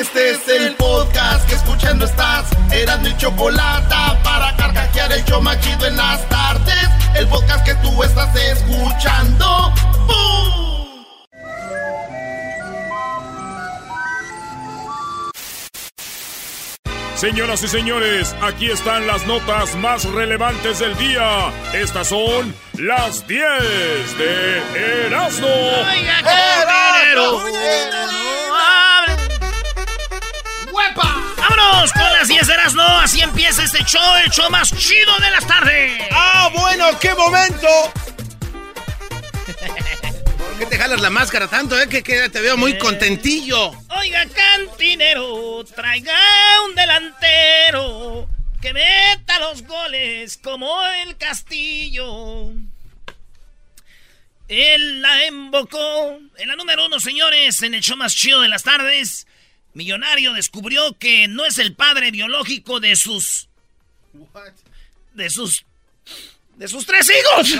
Este 0.00 0.30
es 0.30 0.46
el 0.46 0.76
podcast 0.76 1.48
que 1.48 1.56
escuchando 1.56 2.04
estás. 2.04 2.46
Eran 2.70 3.02
mi 3.02 3.16
chocolate 3.16 3.96
para 4.22 4.54
carcajear 4.54 5.10
el 5.12 5.42
machido 5.42 5.86
en 5.86 5.96
las 5.96 6.28
tardes. 6.28 6.88
El 7.16 7.26
podcast 7.26 7.66
que 7.66 7.74
tú 7.76 8.04
estás 8.04 8.32
escuchando. 8.36 9.74
¡Bum! 10.06 11.04
Señoras 17.16 17.64
y 17.64 17.68
señores, 17.68 18.36
aquí 18.40 18.70
están 18.70 19.08
las 19.08 19.26
notas 19.26 19.74
más 19.74 20.04
relevantes 20.04 20.78
del 20.78 20.96
día. 20.96 21.52
Estas 21.72 22.06
son 22.06 22.54
las 22.74 23.26
10 23.26 23.42
de 24.16 25.06
Erasmo. 25.06 25.48
Oiga, 25.48 26.22
Vámonos 31.68 31.92
con 31.92 32.12
las 32.12 32.28
10 32.28 32.46
de 32.46 32.54
Erasmo. 32.54 32.82
Así 32.82 33.20
empieza 33.20 33.62
este 33.62 33.84
show, 33.84 34.00
el 34.24 34.30
show 34.30 34.48
más 34.50 34.74
chido 34.74 35.18
de 35.18 35.30
las 35.30 35.46
tardes. 35.46 36.02
¡Ah, 36.10 36.50
bueno! 36.54 36.98
¡Qué 36.98 37.14
momento! 37.14 37.68
¿Por 40.38 40.58
qué 40.58 40.66
te 40.66 40.78
jalas 40.78 41.00
la 41.02 41.10
máscara 41.10 41.46
tanto, 41.46 41.78
eh? 41.78 41.86
Que, 41.88 42.02
que 42.02 42.30
te 42.30 42.40
veo 42.40 42.56
muy 42.56 42.78
contentillo. 42.78 43.72
Oiga, 43.98 44.24
cantinero, 44.34 45.62
traiga 45.64 46.16
un 46.66 46.74
delantero 46.74 48.26
que 48.62 48.72
meta 48.72 49.38
los 49.38 49.62
goles 49.62 50.38
como 50.38 50.82
el 51.04 51.18
castillo. 51.18 52.50
Él 54.48 55.02
la 55.02 55.26
embocó. 55.26 56.18
En 56.38 56.48
la 56.48 56.56
número 56.56 56.86
uno, 56.86 56.98
señores, 56.98 57.60
en 57.62 57.74
el 57.74 57.82
show 57.82 57.98
más 57.98 58.14
chido 58.16 58.40
de 58.40 58.48
las 58.48 58.62
tardes, 58.62 59.26
Millonario 59.74 60.32
descubrió 60.32 60.96
que 60.98 61.28
no 61.28 61.44
es 61.44 61.58
el 61.58 61.74
padre 61.74 62.10
biológico 62.10 62.80
de 62.80 62.96
sus. 62.96 63.48
De 65.14 65.30
sus. 65.30 65.64
De 66.56 66.68
sus 66.68 66.86
tres 66.86 67.10
hijos. 67.10 67.52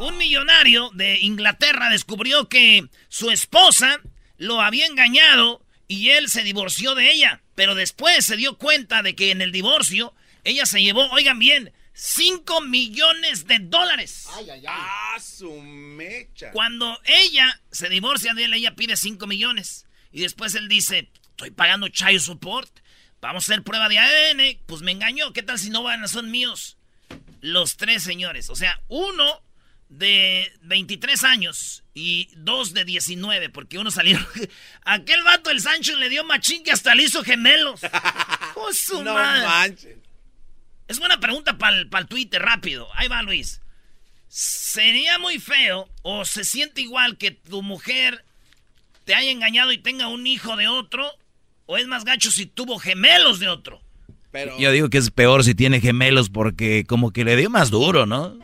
Un 0.00 0.16
millonario 0.16 0.90
de 0.94 1.18
Inglaterra 1.20 1.90
descubrió 1.90 2.48
que 2.48 2.86
su 3.08 3.30
esposa 3.30 4.00
lo 4.36 4.60
había 4.60 4.86
engañado 4.86 5.64
y 5.88 6.10
él 6.10 6.28
se 6.28 6.42
divorció 6.42 6.94
de 6.94 7.10
ella. 7.10 7.42
Pero 7.54 7.74
después 7.74 8.24
se 8.24 8.36
dio 8.36 8.58
cuenta 8.58 9.02
de 9.02 9.14
que 9.14 9.30
en 9.30 9.42
el 9.42 9.52
divorcio 9.52 10.14
ella 10.44 10.66
se 10.66 10.82
llevó, 10.82 11.08
oigan 11.10 11.38
bien, 11.38 11.72
5 11.94 12.62
millones 12.62 13.46
de 13.46 13.58
dólares. 13.58 14.26
¡Ah, 14.66 15.18
su 15.20 15.52
mecha! 15.60 16.50
Cuando 16.52 16.98
ella 17.04 17.60
se 17.70 17.88
divorcia 17.88 18.34
de 18.34 18.44
él, 18.44 18.54
ella 18.54 18.74
pide 18.74 18.96
5 18.96 19.26
millones. 19.26 19.86
Y 20.12 20.20
después 20.20 20.54
él 20.54 20.68
dice, 20.68 21.10
estoy 21.30 21.50
pagando 21.50 21.88
child 21.88 22.20
support. 22.20 22.70
Vamos 23.20 23.44
a 23.44 23.52
hacer 23.52 23.64
prueba 23.64 23.88
de 23.88 23.98
ADN. 23.98 24.60
Pues 24.66 24.82
me 24.82 24.92
engañó. 24.92 25.32
¿Qué 25.32 25.42
tal 25.42 25.58
si 25.58 25.70
no 25.70 25.82
van 25.82 26.04
a 26.04 26.08
son 26.08 26.30
míos? 26.30 26.76
Los 27.40 27.76
tres 27.76 28.02
señores. 28.02 28.50
O 28.50 28.56
sea, 28.56 28.80
uno 28.88 29.42
de 29.88 30.50
23 30.62 31.22
años 31.24 31.84
y 31.94 32.30
dos 32.36 32.72
de 32.72 32.84
19, 32.84 33.50
porque 33.50 33.78
uno 33.78 33.90
salieron. 33.90 34.26
Aquel 34.84 35.22
vato, 35.22 35.50
el 35.50 35.60
Sancho, 35.60 35.96
le 35.96 36.08
dio 36.08 36.24
machín 36.24 36.64
que 36.64 36.72
hasta 36.72 36.94
le 36.94 37.04
hizo 37.04 37.22
gemelos. 37.22 37.80
¡Oh, 38.54 38.72
su 38.72 39.02
No 39.02 39.14
manches. 39.14 39.96
Es 40.88 40.98
buena 40.98 41.20
pregunta 41.20 41.56
para 41.56 41.76
el 41.78 42.06
Twitter, 42.08 42.42
rápido. 42.42 42.88
Ahí 42.94 43.08
va, 43.08 43.22
Luis. 43.22 43.60
¿Sería 44.28 45.18
muy 45.18 45.38
feo 45.38 45.88
o 46.02 46.24
se 46.24 46.44
siente 46.44 46.80
igual 46.80 47.18
que 47.18 47.30
tu 47.30 47.62
mujer 47.62 48.24
te 49.04 49.14
haya 49.14 49.30
engañado 49.30 49.72
y 49.72 49.78
tenga 49.78 50.08
un 50.08 50.26
hijo 50.26 50.56
de 50.56 50.68
otro? 50.68 51.10
¿O 51.66 51.76
es 51.76 51.86
más 51.86 52.04
gacho 52.04 52.30
si 52.30 52.46
tuvo 52.46 52.78
gemelos 52.78 53.38
de 53.40 53.48
otro? 53.48 53.80
Pero... 54.30 54.58
Yo 54.58 54.72
digo 54.72 54.88
que 54.88 54.98
es 54.98 55.10
peor 55.10 55.44
si 55.44 55.54
tiene 55.54 55.80
gemelos 55.80 56.30
porque 56.30 56.84
como 56.86 57.12
que 57.12 57.24
le 57.24 57.36
dio 57.36 57.50
más 57.50 57.70
duro, 57.70 58.06
¿no? 58.06 58.38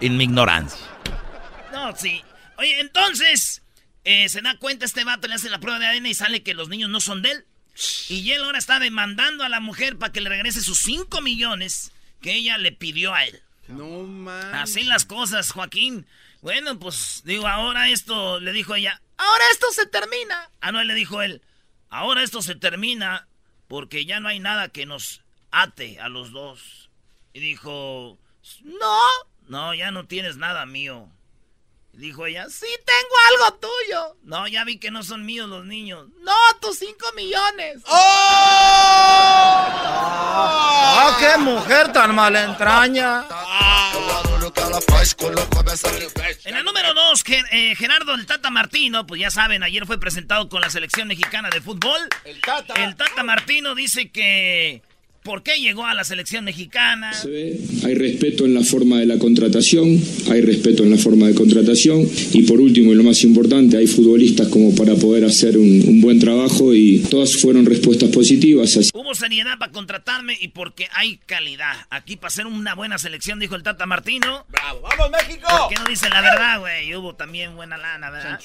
En 0.00 0.16
mi 0.16 0.24
ignorancia. 0.24 0.86
No, 1.72 1.96
sí. 1.96 2.22
Oye, 2.58 2.80
entonces, 2.80 3.62
eh, 4.04 4.28
se 4.28 4.40
da 4.42 4.58
cuenta 4.58 4.84
este 4.84 5.04
vato, 5.04 5.28
le 5.28 5.34
hace 5.34 5.48
la 5.48 5.60
prueba 5.60 5.78
de 5.78 5.86
ADN 5.86 6.06
y 6.06 6.14
sale 6.14 6.42
que 6.42 6.54
los 6.54 6.68
niños 6.68 6.90
no 6.90 7.00
son 7.00 7.22
de 7.22 7.32
él. 7.32 7.44
Y 8.08 8.30
él 8.32 8.42
ahora 8.42 8.58
está 8.58 8.78
demandando 8.78 9.44
a 9.44 9.48
la 9.48 9.60
mujer 9.60 9.98
para 9.98 10.12
que 10.12 10.20
le 10.20 10.30
regrese 10.30 10.62
sus 10.62 10.78
5 10.78 11.20
millones 11.20 11.92
que 12.22 12.34
ella 12.34 12.56
le 12.58 12.72
pidió 12.72 13.14
a 13.14 13.24
él. 13.24 13.40
No 13.68 14.02
manches. 14.04 14.54
Así 14.54 14.84
las 14.84 15.04
cosas, 15.04 15.50
Joaquín. 15.50 16.06
Bueno, 16.46 16.78
pues 16.78 17.22
digo, 17.24 17.48
ahora 17.48 17.88
esto, 17.88 18.38
le 18.38 18.52
dijo 18.52 18.76
ella, 18.76 19.02
ahora 19.16 19.42
esto 19.50 19.66
se 19.72 19.84
termina. 19.84 20.48
Ah, 20.60 20.70
no, 20.70 20.84
le 20.84 20.94
dijo 20.94 21.20
él, 21.20 21.42
ahora 21.90 22.22
esto 22.22 22.40
se 22.40 22.54
termina 22.54 23.26
porque 23.66 24.06
ya 24.06 24.20
no 24.20 24.28
hay 24.28 24.38
nada 24.38 24.68
que 24.68 24.86
nos 24.86 25.22
ate 25.50 25.98
a 25.98 26.08
los 26.08 26.30
dos. 26.30 26.88
Y 27.32 27.40
dijo, 27.40 28.16
no, 28.62 29.00
no, 29.48 29.74
ya 29.74 29.90
no 29.90 30.06
tienes 30.06 30.36
nada 30.36 30.66
mío. 30.66 31.08
Y 31.92 31.98
dijo 31.98 32.26
ella, 32.26 32.46
sí 32.48 32.68
tengo 32.84 33.16
algo 33.32 33.58
tuyo. 33.58 34.16
No, 34.22 34.46
ya 34.46 34.62
vi 34.62 34.78
que 34.78 34.92
no 34.92 35.02
son 35.02 35.26
míos 35.26 35.48
los 35.48 35.64
niños. 35.64 36.06
No, 36.20 36.32
tus 36.60 36.78
cinco 36.78 37.08
millones. 37.16 37.82
¡Ah, 37.88 39.16
qué 41.18 41.38
mujer 41.38 41.92
tan 41.92 42.14
malentraña! 42.14 43.24
En 46.44 46.54
la 46.54 46.62
número 46.62 46.94
dos, 46.94 47.22
Gen- 47.24 47.44
eh, 47.50 47.74
Gerardo 47.76 48.14
el 48.14 48.26
Tata 48.26 48.50
Martino, 48.50 49.06
pues 49.06 49.20
ya 49.20 49.30
saben, 49.30 49.62
ayer 49.62 49.86
fue 49.86 49.98
presentado 50.00 50.48
con 50.48 50.60
la 50.60 50.70
selección 50.70 51.08
mexicana 51.08 51.50
de 51.50 51.60
fútbol. 51.60 51.98
El 52.24 52.40
Tata. 52.40 52.74
El 52.74 52.96
Tata 52.96 53.22
Martino 53.22 53.74
dice 53.74 54.10
que 54.10 54.82
por 55.26 55.42
qué 55.42 55.56
llegó 55.58 55.84
a 55.84 55.92
la 55.92 56.04
selección 56.04 56.44
mexicana. 56.44 57.12
Se 57.12 57.28
ve, 57.28 57.60
Hay 57.84 57.94
respeto 57.94 58.46
en 58.46 58.54
la 58.54 58.62
forma 58.62 59.00
de 59.00 59.06
la 59.06 59.18
contratación, 59.18 60.00
hay 60.30 60.40
respeto 60.40 60.84
en 60.84 60.92
la 60.92 60.98
forma 60.98 61.26
de 61.26 61.34
contratación 61.34 62.08
y 62.32 62.42
por 62.44 62.60
último 62.60 62.92
y 62.92 62.94
lo 62.94 63.02
más 63.02 63.24
importante, 63.24 63.76
hay 63.76 63.88
futbolistas 63.88 64.46
como 64.46 64.72
para 64.76 64.94
poder 64.94 65.24
hacer 65.24 65.58
un, 65.58 65.82
un 65.88 66.00
buen 66.00 66.20
trabajo 66.20 66.72
y 66.72 67.00
todas 67.10 67.36
fueron 67.36 67.66
respuestas 67.66 68.08
positivas. 68.10 68.76
Así 68.76 68.90
Hubo 68.94 69.16
seriedad 69.16 69.58
para 69.58 69.72
contratarme 69.72 70.38
y 70.40 70.48
porque 70.48 70.88
hay 70.92 71.16
calidad. 71.16 71.74
Aquí 71.90 72.14
para 72.14 72.28
hacer 72.28 72.46
una 72.46 72.76
buena 72.76 72.96
selección, 72.96 73.40
dijo 73.40 73.56
el 73.56 73.64
Tata 73.64 73.84
Martino. 73.84 74.46
¡Bravo! 74.48 74.82
¡Vamos, 74.82 75.10
México! 75.10 75.48
¿Por 75.48 75.68
qué 75.68 75.74
no 75.74 75.84
dice 75.88 76.08
la 76.08 76.20
verdad, 76.20 76.60
güey? 76.60 76.94
Hubo 76.94 77.16
también 77.16 77.56
buena 77.56 77.76
lana, 77.76 78.10
¿verdad? 78.10 78.40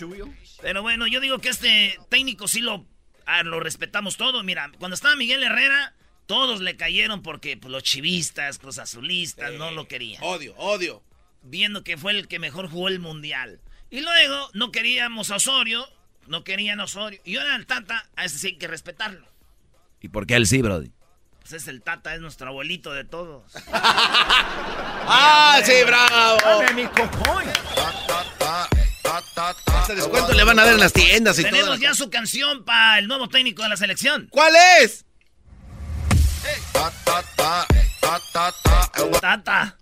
Pero 0.63 0.81
bueno, 0.81 1.05
yo 1.05 1.19
digo 1.19 1.37
que 1.37 1.49
este 1.49 1.99
técnico 2.09 2.47
sí 2.47 2.61
lo, 2.61 2.87
ah, 3.27 3.43
lo 3.43 3.59
respetamos 3.59 4.17
todo. 4.17 4.41
Mira, 4.41 4.71
cuando 4.79 4.95
estaba 4.95 5.15
Miguel 5.15 5.43
Herrera, 5.43 5.93
todos 6.31 6.61
le 6.61 6.77
cayeron 6.77 7.21
porque 7.21 7.57
pues, 7.57 7.69
los 7.69 7.83
chivistas, 7.83 8.63
los 8.63 8.77
azulistas, 8.77 9.51
no 9.51 9.69
lo 9.71 9.89
querían. 9.89 10.23
Odio, 10.23 10.55
odio. 10.55 11.03
Viendo 11.41 11.83
que 11.83 11.97
fue 11.97 12.13
el 12.13 12.29
que 12.29 12.39
mejor 12.39 12.69
jugó 12.69 12.87
el 12.87 12.99
mundial. 12.99 13.59
Y 13.89 13.99
luego 13.99 14.49
no 14.53 14.71
queríamos 14.71 15.29
a 15.29 15.35
Osorio, 15.35 15.85
no 16.27 16.45
querían 16.45 16.79
a 16.79 16.85
Osorio. 16.85 17.19
Y 17.25 17.35
ahora 17.35 17.57
el 17.57 17.65
Tata, 17.65 18.09
a 18.15 18.23
ese 18.23 18.37
sí 18.39 18.47
hay 18.47 18.57
que 18.57 18.69
respetarlo. 18.69 19.27
¿Y 19.99 20.07
por 20.07 20.25
qué 20.25 20.35
él 20.35 20.47
sí, 20.47 20.61
Brody? 20.61 20.93
Pues 21.41 21.51
es 21.51 21.67
el 21.67 21.81
Tata, 21.81 22.15
es 22.15 22.21
nuestro 22.21 22.47
abuelito 22.47 22.93
de 22.93 23.03
todos. 23.03 23.51
¡Ah, 23.73 25.59
sí, 25.65 25.83
bravo! 25.85 26.37
Este 29.81 29.95
descuento 29.95 30.31
le 30.31 30.45
van 30.45 30.57
a 30.59 30.63
dar 30.63 30.75
en 30.75 30.79
las 30.79 30.93
tiendas 30.93 31.37
y 31.39 31.43
Tenemos 31.43 31.65
todo. 31.65 31.75
ya 31.75 31.93
su 31.93 32.09
canción 32.09 32.63
para 32.63 32.99
el 32.99 33.09
nuevo 33.09 33.27
técnico 33.27 33.63
de 33.63 33.67
la 33.67 33.75
selección. 33.75 34.29
¿Cuál 34.31 34.53
es? 34.79 35.03
Tata. 39.19 39.77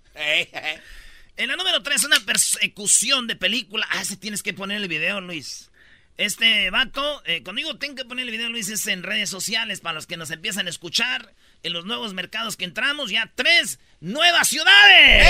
En 1.37 1.47
la 1.47 1.55
número 1.55 1.81
3, 1.81 2.03
una 2.03 2.19
persecución 2.19 3.27
de 3.27 3.35
película. 3.35 3.87
Ah, 3.91 4.01
ese 4.01 4.17
tienes 4.17 4.43
que 4.43 4.53
poner 4.53 4.81
el 4.81 4.87
video, 4.89 5.21
Luis. 5.21 5.71
Este 6.17 6.69
vato, 6.69 7.23
eh, 7.25 7.43
conmigo 7.43 7.77
tengo 7.77 7.95
que 7.95 8.03
poner 8.03 8.25
el 8.25 8.31
video, 8.31 8.49
Luis, 8.49 8.67
es 8.67 8.85
en 8.87 9.03
redes 9.03 9.29
sociales 9.29 9.79
para 9.79 9.93
los 9.93 10.05
que 10.05 10.17
nos 10.17 10.31
empiezan 10.31 10.67
a 10.67 10.69
escuchar. 10.69 11.33
En 11.63 11.71
los 11.71 11.85
nuevos 11.85 12.13
mercados 12.13 12.57
que 12.57 12.65
entramos, 12.65 13.09
ya 13.09 13.31
tres 13.35 13.79
nuevas 14.01 14.49
ciudades. 14.49 15.25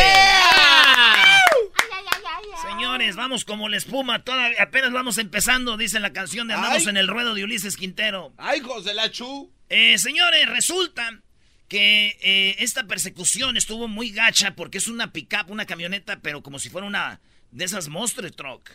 Señores, 2.62 3.16
vamos 3.16 3.46
como 3.46 3.70
la 3.70 3.78
espuma, 3.78 4.24
todavía 4.24 4.62
apenas 4.62 4.92
vamos 4.92 5.18
empezando, 5.18 5.78
dice 5.78 6.00
la 6.00 6.12
canción 6.14 6.48
de 6.48 6.56
Andamos 6.56 6.84
Ay. 6.84 6.90
en 6.90 6.98
el 6.98 7.08
ruedo 7.08 7.34
de 7.34 7.44
Ulises 7.44 7.78
Quintero. 7.78 8.34
¡Ay, 8.38 8.60
José 8.60 8.94
la 8.94 9.10
Chu! 9.12 9.52
Eh, 9.70 9.98
señores, 9.98 10.48
resulta 10.50 11.22
que 11.68 12.18
eh, 12.22 12.56
esta 12.60 12.86
persecución 12.86 13.56
estuvo 13.56 13.88
muy 13.88 14.12
gacha 14.12 14.56
porque 14.56 14.80
es 14.80 14.88
una 14.88 15.14
pickup, 15.14 15.50
una 15.50 15.66
camioneta, 15.66 16.20
pero 16.22 16.42
como 16.42 16.60
si 16.60 16.70
fuera 16.70 16.88
una 16.88 17.22
de 17.52 17.66
esas 17.66 17.88
Monster 17.88 18.32
Truck. 18.32 18.70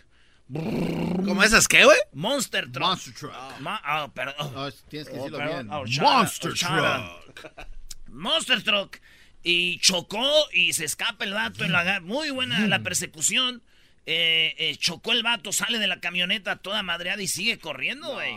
¿Cómo 0.48 1.42
esas 1.42 1.66
qué, 1.68 1.84
güey? 1.84 1.98
Monster 2.12 2.70
Truck. 2.70 2.86
Monster 2.86 3.14
Truck. 3.14 3.60
Ma- 3.60 3.80
ah, 3.82 4.10
perdón. 4.14 4.34
Oh, 4.38 4.50
No, 4.50 4.72
tienes 4.88 5.08
que 5.08 5.14
oh, 5.14 5.24
decirlo 5.24 5.38
bien. 5.38 5.68
Oh, 5.70 5.84
chara, 5.86 6.12
Monster 6.12 6.52
oh. 6.52 6.54
Truck. 6.54 7.66
Monster 8.08 8.62
Truck. 8.62 8.96
Y 9.42 9.78
chocó 9.78 10.26
y 10.52 10.72
se 10.72 10.84
escapa 10.84 11.24
el 11.24 11.34
vato. 11.34 11.64
En 11.64 11.72
la, 11.72 12.00
muy 12.00 12.30
buena 12.30 12.66
la 12.66 12.78
persecución. 12.80 13.62
Eh, 14.06 14.54
eh, 14.58 14.76
chocó 14.76 15.12
el 15.12 15.22
vato, 15.22 15.52
sale 15.52 15.78
de 15.78 15.86
la 15.86 16.00
camioneta 16.00 16.56
toda 16.56 16.82
madreada 16.82 17.22
y 17.22 17.28
sigue 17.28 17.58
corriendo, 17.58 18.12
güey. 18.14 18.36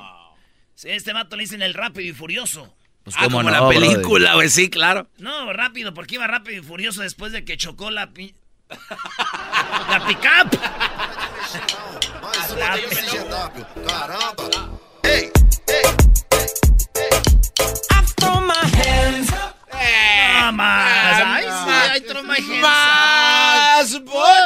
Sí, 0.76 0.90
este 0.90 1.14
vato 1.14 1.36
le 1.36 1.44
dicen 1.44 1.62
el 1.62 1.74
rápido 1.74 2.08
y 2.10 2.14
furioso. 2.14 2.74
Pues 3.04 3.16
Ah, 3.18 3.24
como 3.26 3.42
no, 3.42 3.50
la 3.50 3.68
película, 3.68 4.36
güey, 4.36 4.50
sí, 4.50 4.70
claro. 4.70 5.08
No, 5.18 5.52
rápido, 5.54 5.94
porque 5.94 6.16
iba 6.16 6.28
rápido 6.28 6.62
y 6.62 6.64
furioso 6.66 7.02
después 7.02 7.32
de 7.32 7.46
que 7.46 7.58
chocó 7.58 7.90
la 7.90 8.12
pi... 8.12 8.36
la 9.90 10.06
pickup. 10.06 10.60
No 18.22 18.42
más. 18.42 18.74
Ay, 21.26 21.44
sí, 21.44 21.70
ay, 21.70 22.02
my 22.24 22.36
hands 22.38 22.52
up. 22.52 22.62
Más, 22.62 24.04
boy. 24.04 24.37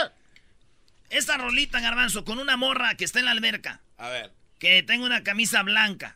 Esta 1.11 1.37
rolita, 1.37 1.79
garbanzo, 1.81 2.23
con 2.23 2.39
una 2.39 2.55
morra 2.57 2.95
que 2.95 3.03
está 3.03 3.19
en 3.19 3.25
la 3.25 3.31
alberca, 3.31 3.81
A 3.97 4.09
ver, 4.09 4.31
que 4.59 4.81
tenga 4.81 5.05
una 5.05 5.23
camisa 5.23 5.61
blanca 5.61 6.15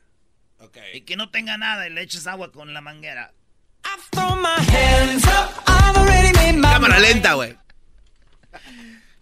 ok. 0.59 0.77
y 0.93 1.01
que 1.01 1.17
no 1.17 1.29
tenga 1.29 1.57
nada 1.57 1.87
y 1.87 1.91
le 1.91 2.01
eches 2.01 2.27
agua 2.27 2.51
con 2.51 2.73
la 2.73 2.79
manguera. 2.81 3.33
Cámara 6.61 6.99
lenta, 6.99 7.33
güey. 7.33 7.57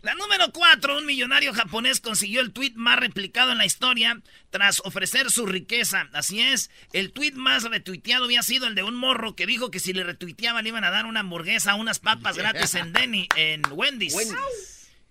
La 0.03 0.13
número 0.15 0.51
4, 0.51 0.97
un 0.97 1.05
millonario 1.05 1.53
japonés 1.53 2.01
consiguió 2.01 2.41
el 2.41 2.51
tweet 2.51 2.73
más 2.75 2.99
replicado 2.99 3.51
en 3.53 3.57
la 3.57 3.65
historia 3.65 4.21
tras 4.51 4.81
ofrecer 4.81 5.31
su 5.31 5.45
riqueza. 5.45 6.09
Así 6.13 6.41
es, 6.41 6.69
el 6.91 7.13
tweet 7.13 7.31
más 7.33 7.63
retuiteado 7.63 8.25
había 8.25 8.43
sido 8.43 8.67
el 8.67 8.75
de 8.75 8.83
un 8.83 8.95
morro 8.95 9.35
que 9.35 9.45
dijo 9.47 9.71
que 9.71 9.79
si 9.79 9.93
le 9.93 10.03
retuiteaba 10.03 10.61
le 10.61 10.69
iban 10.69 10.83
a 10.83 10.91
dar 10.91 11.05
una 11.05 11.21
hamburguesa, 11.21 11.75
unas 11.75 11.99
papas 11.99 12.37
gratis 12.37 12.75
en 12.75 12.93
Denny, 12.93 13.27
en 13.35 13.61
Wendy's. 13.71 14.13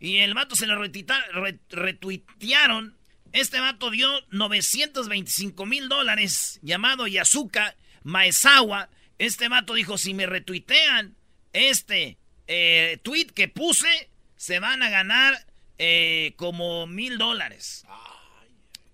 Y 0.03 0.19
el 0.19 0.35
vato 0.35 0.57
se 0.57 0.67
re- 0.67 1.59
retuitearon. 1.71 2.97
Este 3.33 3.61
vato 3.61 3.89
dio 3.91 4.11
925 4.31 5.65
mil 5.65 5.89
dólares, 5.89 6.59
llamado 6.63 7.07
Yasuka 7.07 7.77
Maezawa. 8.03 8.91
Este 9.19 9.49
vato 9.49 9.75
dijo, 9.75 9.97
si 9.99 10.13
me 10.13 10.27
retuitean 10.27 11.15
este 11.53 12.19
eh, 12.49 12.99
tweet 13.05 13.27
que 13.27 13.47
puse, 13.49 14.11
se 14.37 14.59
van 14.59 14.83
a 14.83 14.91
ganar 14.91 15.47
eh, 15.79 16.35
como 16.37 16.87
mil 16.89 17.17
dólares. 17.17 17.85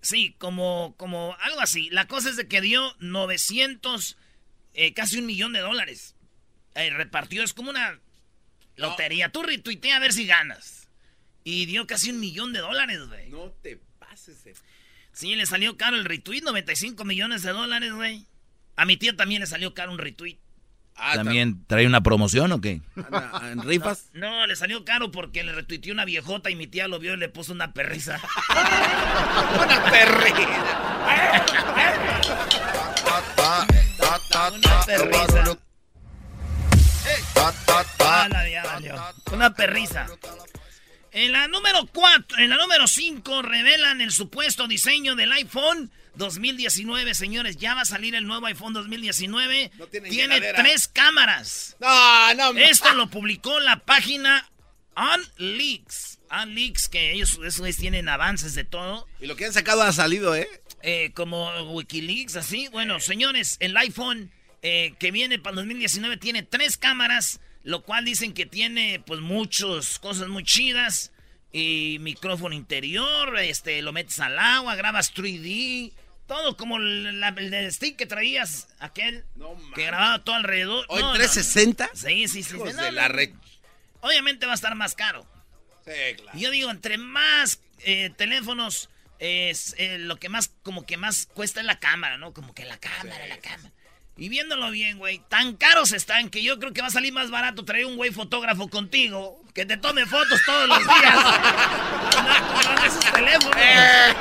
Sí, 0.01 0.35
como, 0.37 0.93
como 0.95 1.35
algo 1.41 1.59
así. 1.59 1.89
La 1.89 2.07
cosa 2.07 2.29
es 2.29 2.35
de 2.37 2.47
que 2.47 2.61
dio 2.61 2.95
900, 2.99 4.15
eh, 4.75 4.93
casi 4.93 5.17
un 5.17 5.25
millón 5.25 5.53
de 5.53 5.59
dólares. 5.59 6.15
Repartió, 6.75 7.43
es 7.43 7.53
como 7.53 7.71
una 7.71 7.99
lotería. 8.77 9.29
Tú 9.31 9.41
retuitea 9.43 9.97
a 9.97 9.99
ver 9.99 10.13
si 10.13 10.25
ganas. 10.27 10.78
Y 11.43 11.65
dio 11.65 11.87
casi 11.87 12.11
un 12.11 12.19
millón 12.19 12.53
de 12.53 12.59
dólares, 12.59 13.07
güey. 13.07 13.29
No 13.29 13.51
te 13.61 13.79
pases 13.99 14.43
de... 14.43 14.53
Sí, 15.13 15.35
le 15.35 15.45
salió 15.45 15.77
caro 15.77 15.95
el 15.97 16.05
retweet, 16.05 16.41
95 16.41 17.03
millones 17.05 17.43
de 17.43 17.51
dólares, 17.51 17.93
güey. 17.93 18.25
A 18.75 18.85
mi 18.85 18.97
tía 18.97 19.15
también 19.15 19.41
le 19.41 19.47
salió 19.47 19.73
caro 19.73 19.91
un 19.91 19.97
retweet. 19.97 20.37
Ah, 20.95 21.13
¿También 21.15 21.65
trae 21.65 21.87
una 21.87 22.01
promoción 22.03 22.51
o 22.51 22.59
qué? 22.59 22.81
¿En 23.51 23.61
rifas? 23.63 24.09
No, 24.13 24.45
le 24.47 24.55
salió 24.57 24.83
caro 24.83 25.11
porque 25.11 25.43
le 25.43 25.53
retuiteó 25.53 25.93
una 25.93 26.03
viejota 26.03 26.49
y 26.49 26.55
mi 26.55 26.67
tía 26.67 26.89
lo 26.89 26.99
vio 26.99 27.13
y 27.13 27.17
le 27.17 27.29
puso 27.29 27.53
una 27.53 27.73
perriza. 27.73 28.19
Una 29.55 29.83
perrita. 29.89 30.39
Una 34.53 34.85
perriza. 34.85 35.57
Ah, 37.99 38.27
la 38.29 38.49
ya 38.49 38.63
valió. 38.63 38.95
Una 39.31 39.53
perriza. 39.53 40.07
En 41.11 41.31
la 41.31 41.47
número 41.47 41.87
4, 41.91 42.37
en 42.37 42.49
la 42.49 42.57
número 42.57 42.87
5 42.87 43.41
revelan 43.41 44.01
el 44.01 44.11
supuesto 44.11 44.67
diseño 44.67 45.15
del 45.15 45.31
iPhone 45.31 45.91
2019, 46.15 47.15
señores. 47.15 47.57
Ya 47.57 47.73
va 47.73 47.81
a 47.81 47.85
salir 47.85 48.13
el 48.15 48.27
nuevo 48.27 48.45
iPhone 48.45 48.73
2019. 48.73 49.71
No 49.77 49.87
tiene 49.87 50.09
Tiene 50.09 50.39
tres 50.53 50.87
cámaras. 50.87 51.77
No, 51.79 52.33
no, 52.35 52.59
Esto 52.59 52.93
lo 52.93 53.09
publicó 53.09 53.59
la 53.59 53.79
página 53.79 54.47
OnLeaks. 54.95 56.19
OnLeaks, 56.29 56.89
que 56.89 57.13
ellos, 57.13 57.37
güeyes 57.57 57.77
tienen 57.77 58.07
avances 58.07 58.53
de 58.53 58.63
todo. 58.63 59.07
Y 59.19 59.27
lo 59.27 59.35
que 59.35 59.45
han 59.45 59.53
sacado 59.53 59.81
ha 59.81 59.93
salido, 59.93 60.35
¿eh? 60.35 60.47
Eh, 60.83 61.11
como 61.15 61.49
Wikileaks, 61.73 62.35
así. 62.35 62.67
Bueno, 62.67 62.99
señores, 62.99 63.57
el 63.59 63.75
iPhone 63.77 64.31
eh, 64.61 64.93
que 64.99 65.11
viene 65.11 65.39
para 65.39 65.51
el 65.51 65.55
2019 65.57 66.17
tiene 66.17 66.43
tres 66.43 66.77
cámaras, 66.77 67.39
lo 67.63 67.83
cual 67.83 68.05
dicen 68.05 68.33
que 68.33 68.45
tiene 68.45 69.01
pues 69.05 69.19
muchas 69.21 69.99
cosas 69.99 70.27
muy 70.27 70.43
chidas. 70.43 71.11
Y 71.51 71.97
micrófono 72.01 72.53
interior, 72.53 73.39
este, 73.39 73.81
lo 73.81 73.91
metes 73.91 74.19
al 74.19 74.37
agua, 74.37 74.75
grabas 74.75 75.11
3D, 75.15 75.91
todo 76.27 76.55
como 76.55 76.77
el, 76.77 77.19
la- 77.19 77.29
el 77.29 77.49
del 77.49 77.73
stick 77.73 77.95
que 77.97 78.05
traías, 78.05 78.67
aquel, 78.77 79.25
No, 79.35 79.57
que 79.73 79.83
grababa 79.85 80.23
todo 80.23 80.35
alrededor. 80.35 80.85
¿O 80.89 80.95
en 80.97 81.01
No, 81.01 81.07
no, 81.07 81.13
360? 81.15 81.89
Sí, 81.95 82.27
sí, 82.27 82.43
sí. 82.43 82.55
De 82.55 82.91
la 82.91 83.07
no. 83.09 83.15
re... 83.15 83.33
Obviamente 84.01 84.45
va 84.45 84.51
a 84.51 84.55
estar 84.55 84.75
más 84.75 84.93
caro. 84.93 85.25
Sí, 85.85 85.91
claro. 86.21 86.37
Yo 86.37 86.51
digo, 86.51 86.69
entre 86.69 86.99
más 86.99 87.59
eh, 87.79 88.11
teléfonos, 88.15 88.91
es 89.17 89.73
eh, 89.79 89.97
lo 89.97 90.17
que 90.17 90.29
más, 90.29 90.51
como 90.61 90.85
que 90.85 90.97
más 90.97 91.25
cuesta 91.33 91.61
es 91.61 91.65
la 91.65 91.79
cámara, 91.79 92.19
¿no? 92.19 92.31
Como 92.31 92.53
que 92.53 92.63
la 92.65 92.77
cámara, 92.77 93.25
la 93.27 93.39
cámara. 93.39 93.73
Y 94.19 94.27
viéndolo 94.27 94.69
bien, 94.69 94.97
güey, 94.97 95.21
tan 95.29 95.55
caros 95.55 95.93
están 95.93 96.29
que 96.29 96.43
yo 96.43 96.59
creo 96.59 96.73
que 96.73 96.81
va 96.81 96.87
a 96.87 96.91
salir 96.91 97.13
más 97.13 97.31
barato 97.31 97.63
traer 97.63 97.85
un 97.85 97.95
güey 97.95 98.11
fotógrafo 98.11 98.67
contigo 98.67 99.41
que 99.53 99.65
te 99.65 99.77
tome 99.77 100.05
fotos 100.05 100.41
todos 100.45 100.67
los 100.67 100.79
días. 100.79 101.15
comprar 102.53 102.85
esos 102.85 103.11
teléfonos. 103.13 103.55
Eh, 103.57 104.13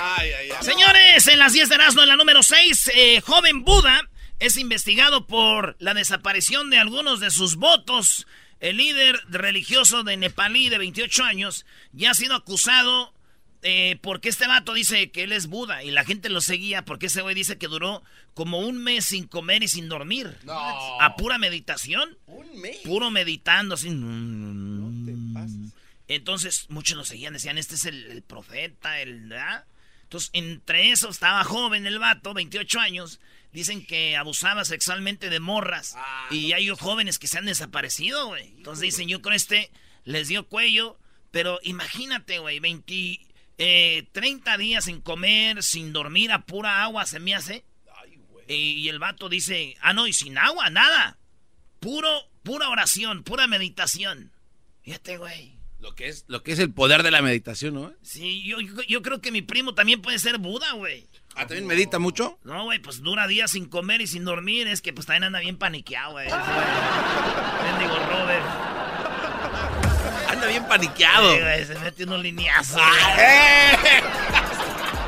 Ay, 0.00 0.30
ay, 0.38 0.50
ay. 0.50 0.50
Señores, 0.60 1.26
en 1.28 1.38
las 1.38 1.54
10 1.54 1.68
de 1.70 1.74
Erasmo, 1.76 2.02
en 2.02 2.08
la 2.08 2.16
número 2.16 2.42
6, 2.42 2.90
eh, 2.94 3.22
joven 3.22 3.64
Buda 3.64 4.02
es 4.38 4.58
investigado 4.58 5.26
por 5.26 5.74
la 5.78 5.94
desaparición 5.94 6.68
de 6.68 6.78
algunos 6.78 7.20
de 7.20 7.30
sus 7.30 7.56
votos. 7.56 8.26
El 8.60 8.76
líder 8.76 9.18
religioso 9.30 10.02
de 10.04 10.18
Nepalí 10.18 10.68
de 10.68 10.76
28 10.76 11.24
años 11.24 11.64
ya 11.92 12.10
ha 12.10 12.14
sido 12.14 12.34
acusado 12.34 13.13
eh, 13.66 13.98
porque 14.02 14.28
este 14.28 14.46
vato 14.46 14.74
dice 14.74 15.10
que 15.10 15.22
él 15.22 15.32
es 15.32 15.46
Buda 15.46 15.82
y 15.82 15.90
la 15.90 16.04
gente 16.04 16.28
lo 16.28 16.40
seguía 16.40 16.84
porque 16.84 17.06
ese 17.06 17.22
güey 17.22 17.34
dice 17.34 17.58
que 17.58 17.66
duró 17.66 18.02
como 18.34 18.58
un 18.58 18.78
mes 18.78 19.06
sin 19.06 19.26
comer 19.26 19.62
y 19.62 19.68
sin 19.68 19.88
dormir. 19.88 20.36
No. 20.44 21.00
A 21.00 21.16
pura 21.16 21.38
meditación. 21.38 22.18
Un 22.26 22.60
mes. 22.60 22.76
Puro 22.84 23.10
meditando 23.10 23.74
así. 23.74 23.88
No 23.90 25.06
te 25.06 25.14
pases. 25.32 25.72
Entonces 26.06 26.66
muchos 26.68 26.96
lo 26.96 27.04
seguían, 27.04 27.32
decían, 27.32 27.56
este 27.56 27.74
es 27.76 27.86
el, 27.86 28.04
el 28.10 28.22
profeta, 28.22 29.00
el... 29.00 29.28
¿verdad? 29.28 29.64
Entonces, 30.02 30.30
entre 30.34 30.90
eso 30.90 31.08
estaba 31.08 31.42
joven 31.42 31.86
el 31.86 31.98
vato, 31.98 32.34
28 32.34 32.78
años. 32.78 33.20
Dicen 33.52 33.84
que 33.84 34.16
abusaba 34.16 34.64
sexualmente 34.64 35.30
de 35.30 35.40
morras. 35.40 35.94
Ah, 35.96 36.28
y 36.30 36.52
hay 36.52 36.68
jóvenes 36.68 37.18
que 37.18 37.26
se 37.26 37.38
han 37.38 37.46
desaparecido, 37.46 38.26
güey. 38.26 38.48
Entonces 38.58 38.82
dicen, 38.82 39.08
yo 39.08 39.22
con 39.22 39.32
este 39.32 39.70
les 40.04 40.28
dio 40.28 40.46
cuello. 40.46 40.98
Pero 41.30 41.58
imagínate, 41.62 42.38
güey, 42.38 42.60
20, 42.60 43.20
eh, 43.58 44.08
30 44.12 44.56
días 44.58 44.84
sin 44.84 45.00
comer, 45.00 45.62
sin 45.62 45.92
dormir, 45.92 46.32
a 46.32 46.44
pura 46.46 46.82
agua 46.82 47.06
se 47.06 47.20
me 47.20 47.34
hace. 47.34 47.64
Ay, 47.96 48.18
güey. 48.30 48.44
Y, 48.48 48.72
y 48.80 48.88
el 48.88 48.98
vato 48.98 49.28
dice, 49.28 49.76
ah, 49.80 49.92
no, 49.92 50.06
y 50.06 50.12
sin 50.12 50.38
agua, 50.38 50.70
nada. 50.70 51.18
Puro, 51.80 52.10
pura 52.42 52.68
oración, 52.68 53.22
pura 53.22 53.46
meditación. 53.46 54.32
Fíjate, 54.82 55.16
güey. 55.16 55.54
Lo 55.80 55.94
que, 55.94 56.08
es, 56.08 56.24
lo 56.28 56.42
que 56.42 56.52
es 56.52 56.58
el 56.60 56.72
poder 56.72 57.02
de 57.02 57.10
la 57.10 57.20
meditación, 57.20 57.74
¿no? 57.74 57.92
Sí, 58.00 58.42
yo, 58.42 58.58
yo, 58.58 58.82
yo 58.88 59.02
creo 59.02 59.20
que 59.20 59.30
mi 59.30 59.42
primo 59.42 59.74
también 59.74 60.00
puede 60.00 60.18
ser 60.18 60.38
Buda, 60.38 60.72
güey. 60.72 61.06
Ah, 61.34 61.46
¿también 61.46 61.66
medita 61.66 61.98
mucho? 61.98 62.38
No, 62.42 62.64
güey, 62.64 62.78
pues 62.78 63.02
dura 63.02 63.26
días 63.26 63.50
sin 63.50 63.66
comer 63.66 64.00
y 64.00 64.06
sin 64.06 64.24
dormir. 64.24 64.66
Es 64.66 64.80
que 64.80 64.94
pues 64.94 65.06
también 65.06 65.24
anda 65.24 65.40
bien 65.40 65.58
paniqueado, 65.58 66.12
güey. 66.12 66.26
Bendigo 67.64 67.96
Robert. 67.96 68.73
Anda 70.44 70.58
bien 70.58 70.68
paniqueado. 70.68 71.32
Sí, 71.32 71.40
güey, 71.40 71.64
se 71.64 71.74
mete 71.76 72.04
unos 72.04 72.20
lineazos. 72.20 72.82
¡Eh! 73.18 73.78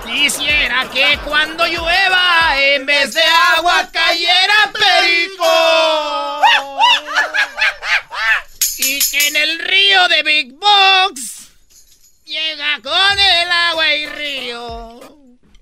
Quisiera 0.07 0.89
que 0.91 1.19
cuando 1.27 1.67
llueva, 1.67 2.55
en 2.59 2.87
vez 2.87 3.13
de 3.13 3.23
agua 3.55 3.87
cayera 3.93 4.73
perico. 4.73 6.41
y 8.79 8.99
que 9.11 9.29
en 9.29 9.37
el 9.37 9.59
río 9.59 10.09
de 10.09 10.23
Big 10.23 10.55
Box 10.55 11.49
llega 12.25 12.81
con 12.83 13.19
el 13.19 13.51
agua 13.51 13.95
y 13.95 14.07
río. 14.07 15.01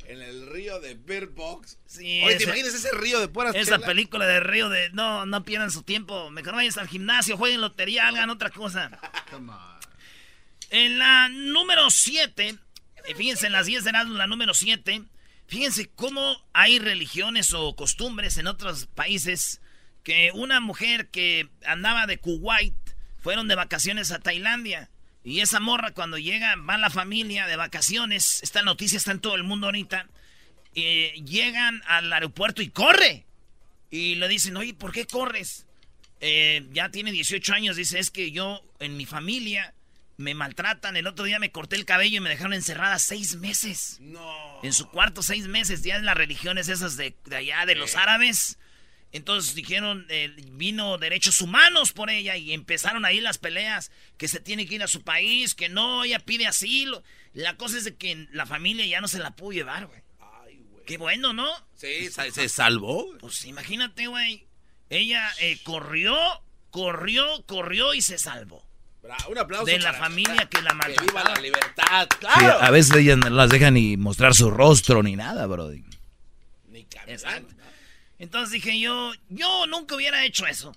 En 0.06 0.22
el 0.22 0.52
río 0.52 0.78
de 0.78 0.94
Beer 0.94 1.26
Box. 1.26 1.78
Sí, 1.94 2.22
Oye, 2.24 2.36
¿te 2.36 2.44
imaginas 2.44 2.74
ese 2.74 2.90
río 2.92 3.20
de 3.20 3.28
puras 3.28 3.54
Esa 3.54 3.78
película 3.78 4.26
de 4.26 4.40
Río 4.40 4.68
de... 4.68 4.90
No, 4.90 5.26
no 5.26 5.44
pierdan 5.44 5.70
su 5.70 5.84
tiempo. 5.84 6.28
Mejor 6.30 6.54
vayan 6.54 6.76
al 6.78 6.88
gimnasio, 6.88 7.36
jueguen 7.36 7.60
lotería, 7.60 8.08
hagan 8.08 8.30
otra 8.30 8.50
cosa. 8.50 8.90
En 10.70 10.98
la 10.98 11.28
número 11.28 11.88
7, 11.88 12.56
fíjense, 13.16 13.46
en 13.46 13.52
las 13.52 13.66
10 13.66 13.84
de 13.84 13.92
la 13.92 14.26
número 14.26 14.54
7, 14.54 15.04
fíjense 15.46 15.88
cómo 15.94 16.44
hay 16.52 16.80
religiones 16.80 17.52
o 17.54 17.76
costumbres 17.76 18.38
en 18.38 18.48
otros 18.48 18.86
países 18.86 19.60
que 20.02 20.32
una 20.34 20.58
mujer 20.58 21.10
que 21.10 21.48
andaba 21.64 22.06
de 22.06 22.18
Kuwait 22.18 22.74
fueron 23.20 23.46
de 23.46 23.54
vacaciones 23.54 24.10
a 24.10 24.18
Tailandia. 24.18 24.90
Y 25.22 25.40
esa 25.40 25.60
morra 25.60 25.92
cuando 25.92 26.18
llega, 26.18 26.56
va 26.56 26.76
la 26.76 26.90
familia 26.90 27.46
de 27.46 27.56
vacaciones, 27.56 28.42
esta 28.42 28.62
noticia 28.62 28.96
está 28.96 29.12
en 29.12 29.20
todo 29.20 29.36
el 29.36 29.44
mundo 29.44 29.66
ahorita, 29.66 30.08
eh, 30.74 31.12
llegan 31.24 31.82
al 31.86 32.12
aeropuerto 32.12 32.62
y 32.62 32.70
corre. 32.70 33.24
Y 33.90 34.16
le 34.16 34.28
dicen, 34.28 34.56
oye, 34.56 34.74
¿por 34.74 34.92
qué 34.92 35.06
corres? 35.06 35.66
Eh, 36.20 36.66
ya 36.72 36.88
tiene 36.90 37.12
18 37.12 37.52
años, 37.52 37.76
dice, 37.76 37.98
es 37.98 38.10
que 38.10 38.30
yo 38.30 38.62
en 38.80 38.96
mi 38.96 39.06
familia 39.06 39.74
me 40.16 40.34
maltratan. 40.34 40.96
El 40.96 41.06
otro 41.06 41.24
día 41.24 41.38
me 41.38 41.52
corté 41.52 41.76
el 41.76 41.84
cabello 41.84 42.16
y 42.18 42.20
me 42.20 42.30
dejaron 42.30 42.54
encerrada 42.54 42.98
seis 42.98 43.36
meses. 43.36 43.98
No. 44.00 44.60
En 44.62 44.72
su 44.72 44.88
cuarto 44.88 45.22
seis 45.22 45.48
meses, 45.48 45.82
ya 45.82 45.96
en 45.96 46.04
las 46.04 46.16
religiones 46.16 46.68
esas 46.68 46.96
de, 46.96 47.14
allá, 47.34 47.66
de 47.66 47.74
los 47.74 47.96
árabes. 47.96 48.58
Entonces 49.12 49.54
dijeron, 49.54 50.06
eh, 50.08 50.34
vino 50.52 50.98
derechos 50.98 51.40
humanos 51.40 51.92
por 51.92 52.10
ella 52.10 52.36
y 52.36 52.52
empezaron 52.52 53.04
ahí 53.04 53.20
las 53.20 53.38
peleas, 53.38 53.92
que 54.18 54.26
se 54.26 54.40
tiene 54.40 54.66
que 54.66 54.74
ir 54.74 54.82
a 54.82 54.88
su 54.88 55.02
país, 55.02 55.54
que 55.54 55.68
no, 55.68 56.02
ella 56.02 56.18
pide 56.18 56.48
asilo. 56.48 57.04
La 57.32 57.56
cosa 57.56 57.78
es 57.78 57.84
de 57.84 57.94
que 57.94 58.26
la 58.32 58.44
familia 58.44 58.86
ya 58.86 59.00
no 59.00 59.06
se 59.06 59.20
la 59.20 59.36
pudo 59.36 59.52
llevar, 59.52 59.86
güey. 59.86 60.03
Qué 60.84 60.98
bueno, 60.98 61.32
¿no? 61.32 61.48
Sí, 61.74 62.08
se 62.10 62.48
salvó. 62.48 63.06
Pues 63.18 63.44
imagínate, 63.44 64.06
güey. 64.06 64.46
Ella 64.90 65.28
eh, 65.40 65.58
corrió, 65.64 66.16
corrió, 66.70 67.44
corrió 67.46 67.94
y 67.94 68.02
se 68.02 68.18
salvó. 68.18 68.64
un 69.28 69.38
aplauso 69.38 69.66
de 69.66 69.78
la 69.78 69.94
familia 69.94 70.46
que 70.46 70.60
la 70.62 70.78
Que 70.78 71.00
viva 71.00 71.24
la 71.24 71.40
libertad, 71.40 72.08
claro. 72.18 72.60
a 72.60 72.70
veces 72.70 72.96
ellas 72.96 73.18
no 73.18 73.30
las 73.30 73.50
dejan 73.50 73.74
ni 73.74 73.96
mostrar 73.96 74.34
su 74.34 74.50
rostro 74.50 75.02
ni 75.02 75.16
nada, 75.16 75.46
bro. 75.46 75.70
Ni 76.68 76.86
Exacto. 77.06 77.54
Entonces 78.18 78.52
dije 78.52 78.78
yo, 78.78 79.12
yo 79.28 79.66
nunca 79.66 79.96
hubiera 79.96 80.24
hecho 80.24 80.46
eso. 80.46 80.74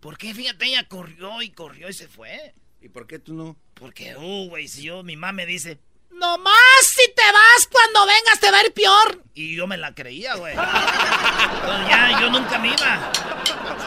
¿Por 0.00 0.18
qué? 0.18 0.34
Fíjate, 0.34 0.66
ella 0.66 0.88
corrió 0.88 1.42
y 1.42 1.50
corrió 1.50 1.88
y 1.88 1.92
se 1.92 2.08
fue. 2.08 2.54
¿Y 2.80 2.88
por 2.88 3.06
qué 3.06 3.18
tú 3.18 3.34
no? 3.34 3.56
Porque, 3.74 4.16
uh, 4.16 4.48
güey, 4.48 4.66
si 4.68 4.82
yo, 4.82 5.02
mi 5.02 5.16
mamá 5.16 5.32
me 5.32 5.46
dice, 5.46 5.78
Nomás 6.12 6.86
si 6.86 7.12
te 7.14 7.32
vas 7.32 7.68
cuando 7.70 8.06
vengas 8.06 8.38
te 8.38 8.50
va 8.50 8.58
a 8.58 8.64
ir 8.64 8.72
peor. 8.72 9.22
Y 9.34 9.56
yo 9.56 9.66
me 9.66 9.76
la 9.76 9.94
creía, 9.94 10.34
güey. 10.34 10.52
Entonces 10.52 11.88
ya 11.88 12.20
yo 12.20 12.30
nunca 12.30 12.58
me 12.58 12.68
iba. 12.68 13.12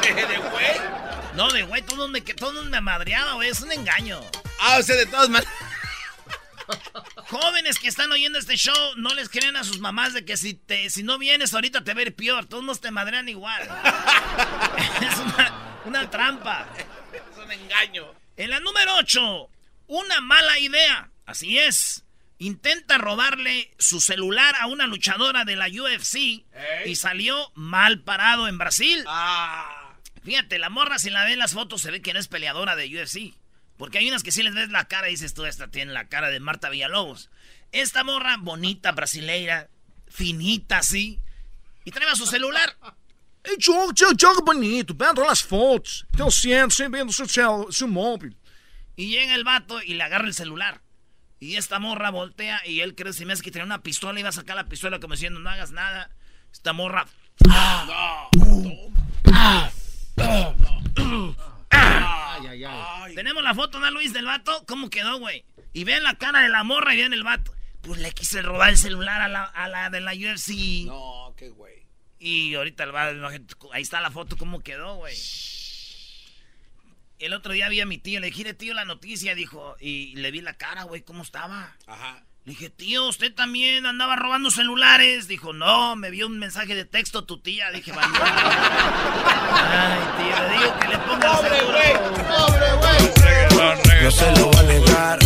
¿De 0.02 0.38
güey? 0.38 0.82
No, 1.36 1.52
de 1.52 1.64
güey, 1.64 1.82
todo 1.84 2.08
me, 2.08 2.22
todo 2.22 2.64
me 2.64 2.82
madreaba, 2.82 3.34
güey. 3.34 3.50
Es 3.50 3.62
un 3.62 3.72
engaño. 3.72 4.22
Ah, 4.60 4.78
o 4.80 4.84
sea, 4.84 4.96
de 4.96 5.06
todas 5.06 5.30
maneras. 5.30 5.54
Jóvenes 7.28 7.78
que 7.78 7.88
están 7.88 8.12
oyendo 8.12 8.40
este 8.40 8.56
show, 8.56 8.94
no 8.98 9.14
les 9.14 9.30
creen 9.30 9.56
a 9.56 9.64
sus 9.64 9.80
mamás 9.80 10.14
de 10.14 10.26
que 10.26 10.36
si, 10.36 10.56
te, 10.56 10.90
si 10.90 11.04
no 11.04 11.20
vienes 11.20 11.54
ahorita 11.54 11.84
te 11.84 11.94
va 11.94 12.00
a 12.00 12.04
ir 12.04 12.16
peor. 12.16 12.48
Todos 12.48 12.64
nos 12.64 12.82
te 12.82 12.90
madrean 12.90 13.30
igual. 13.30 13.62
es 15.02 15.18
una, 15.20 15.82
una 15.86 16.10
trampa. 16.10 16.68
Es 17.14 17.38
un 17.38 17.52
engaño. 17.52 18.08
En 18.36 18.50
la 18.50 18.60
número 18.60 18.96
8, 18.98 19.50
una 19.88 20.22
mala 20.22 20.58
idea. 20.58 21.12
Así 21.28 21.60
es 21.60 22.05
intenta 22.38 22.98
robarle 22.98 23.74
su 23.80 24.02
celular 24.02 24.56
a 24.60 24.68
una 24.68 24.88
luchadora 24.88 25.46
de 25.46 25.56
la 25.56 25.68
UFC 25.68 26.46
y 26.86 26.96
salió 26.96 27.52
mal 27.56 28.02
parado 28.02 28.48
en 28.48 28.58
Brasil. 28.58 29.04
Ah. 29.08 29.94
Fíjate, 30.24 30.58
la 30.58 30.70
morra 30.70 30.98
si 31.00 31.10
la 31.10 31.24
ve 31.24 31.34
en 31.34 31.40
las 31.40 31.54
fotos 31.54 31.82
se 31.82 31.92
ve 31.92 32.02
que 32.02 32.14
no 32.14 32.20
es 32.20 32.28
peleadora 32.28 32.76
de 32.76 32.88
UFC. 32.88 33.36
Porque 33.78 33.98
hay 33.98 34.08
unas 34.08 34.24
que 34.24 34.32
sí 34.32 34.42
les 34.42 34.54
ves 34.54 34.70
la 34.70 34.88
cara 34.88 35.10
y 35.10 35.12
dices 35.12 35.34
tú, 35.34 35.46
esta 35.46 35.70
tiene 35.70 35.92
la 35.92 36.08
cara 36.08 36.30
de 36.30 36.40
Marta 36.40 36.70
Villalobos. 36.70 37.30
Esta 37.72 38.04
morra 38.04 38.38
bonita, 38.38 38.94
brasileira, 38.94 39.70
finita 40.08 40.78
así, 40.78 41.20
y 41.84 41.92
trae 41.92 42.16
su 42.16 42.26
celular. 42.26 42.78
Hey, 43.44 43.58
joga, 43.64 43.94
joga 44.20 44.42
bonito, 44.44 44.96
vendo 44.96 45.24
las 45.24 45.44
fotos. 45.44 46.08
Te 46.12 46.32
siento, 46.32 46.72
siempre 46.72 47.00
viendo 47.00 47.14
su, 47.14 47.26
su 47.70 47.88
móvil. 47.88 48.36
Y 48.96 49.10
llega 49.10 49.36
el 49.36 49.44
vato 49.44 49.82
y 49.82 49.94
le 49.94 50.04
agarra 50.04 50.26
el 50.26 50.34
celular. 50.34 50.82
Y 51.46 51.58
esta 51.58 51.78
morra 51.78 52.10
voltea 52.10 52.60
y 52.66 52.80
él 52.80 52.96
cree, 52.96 53.14
si 53.14 53.24
me 53.24 53.34
hace 53.34 53.44
que 53.44 53.52
tenía 53.52 53.68
una 53.68 53.84
pistola, 53.84 54.20
iba 54.20 54.30
a 54.30 54.32
sacar 54.32 54.56
la 54.56 54.66
pistola 54.66 55.00
como 55.00 55.14
diciendo, 55.14 55.40
no 55.40 55.48
hagas 55.48 55.72
nada. 55.72 56.10
Esta 56.52 56.74
morra... 56.74 57.06
Tenemos 63.14 63.44
la 63.44 63.54
foto, 63.54 63.80
¿no, 63.80 63.92
Luis, 63.92 64.12
del 64.12 64.26
vato? 64.26 64.66
¿Cómo 64.68 64.90
quedó, 64.90 65.20
güey? 65.20 65.46
Y 65.72 65.84
ven 65.84 66.02
la 66.02 66.16
cara 66.16 66.42
de 66.42 66.50
la 66.50 66.64
morra 66.64 66.96
y 66.96 66.98
ven 66.98 67.14
el 67.14 67.24
vato. 67.24 67.54
Pues 67.82 68.00
le 68.00 68.12
quise 68.12 68.42
robar 68.42 68.72
el 68.72 68.78
celular 68.78 69.22
a 69.22 69.28
la, 69.28 69.44
a 69.44 69.68
la 69.68 69.92
de 69.92 70.02
la 70.02 70.14
UFC. 70.14 70.88
No, 70.88 71.36
qué 71.38 71.50
güey. 71.50 71.86
Y 72.18 72.56
ahorita 72.56 72.86
el 72.86 72.92
vato, 72.92 73.72
ahí 73.72 73.84
está 73.84 74.02
la 74.02 74.10
foto, 74.10 74.36
¿cómo 74.36 74.62
quedó, 74.62 74.96
güey? 74.96 75.16
El 77.18 77.34
otro 77.34 77.54
día 77.54 77.70
vi 77.70 77.80
a 77.80 77.86
mi 77.86 77.98
tío, 77.98 78.20
le 78.20 78.28
dije, 78.28 78.54
tío, 78.54 78.74
la 78.74 78.84
noticia, 78.84 79.36
dijo, 79.36 79.78
y 79.80 80.16
le 80.16 80.32
vi 80.32 80.42
la 80.42 80.58
cara, 80.58 80.84
güey, 80.84 81.02
¿cómo 81.02 81.24
estaba? 81.24 81.74
Ajá. 81.88 82.24
Le 82.44 82.52
dije, 82.52 82.70
tío, 82.70 83.08
¿usted 83.08 83.34
también 83.34 83.86
andaba 83.86 84.18
robando 84.18 84.52
celulares? 84.52 85.28
Dijo, 85.28 85.54
no, 85.54 85.96
me 85.96 86.12
vio 86.12 86.28
un 86.28 86.38
mensaje 86.38 86.76
de 86.76 86.84
texto 86.84 87.24
tu 87.24 87.40
tía. 87.40 87.72
Dije, 87.72 87.92
vale. 87.94 88.14
Ay, 89.52 90.00
tío, 90.18 90.44
le 90.44 90.58
digo 90.58 90.80
que 90.80 90.88
le 90.90 90.98
ponga 91.00 91.38
¡Pobre, 91.38 91.64
güey! 91.64 91.94
¡Pobre, 92.28 92.74
güey! 92.82 94.04
No 94.04 94.12
se 94.12 94.32
lo 94.36 94.52
va 94.52 94.60
a 94.60 94.64
negar 94.64 95.20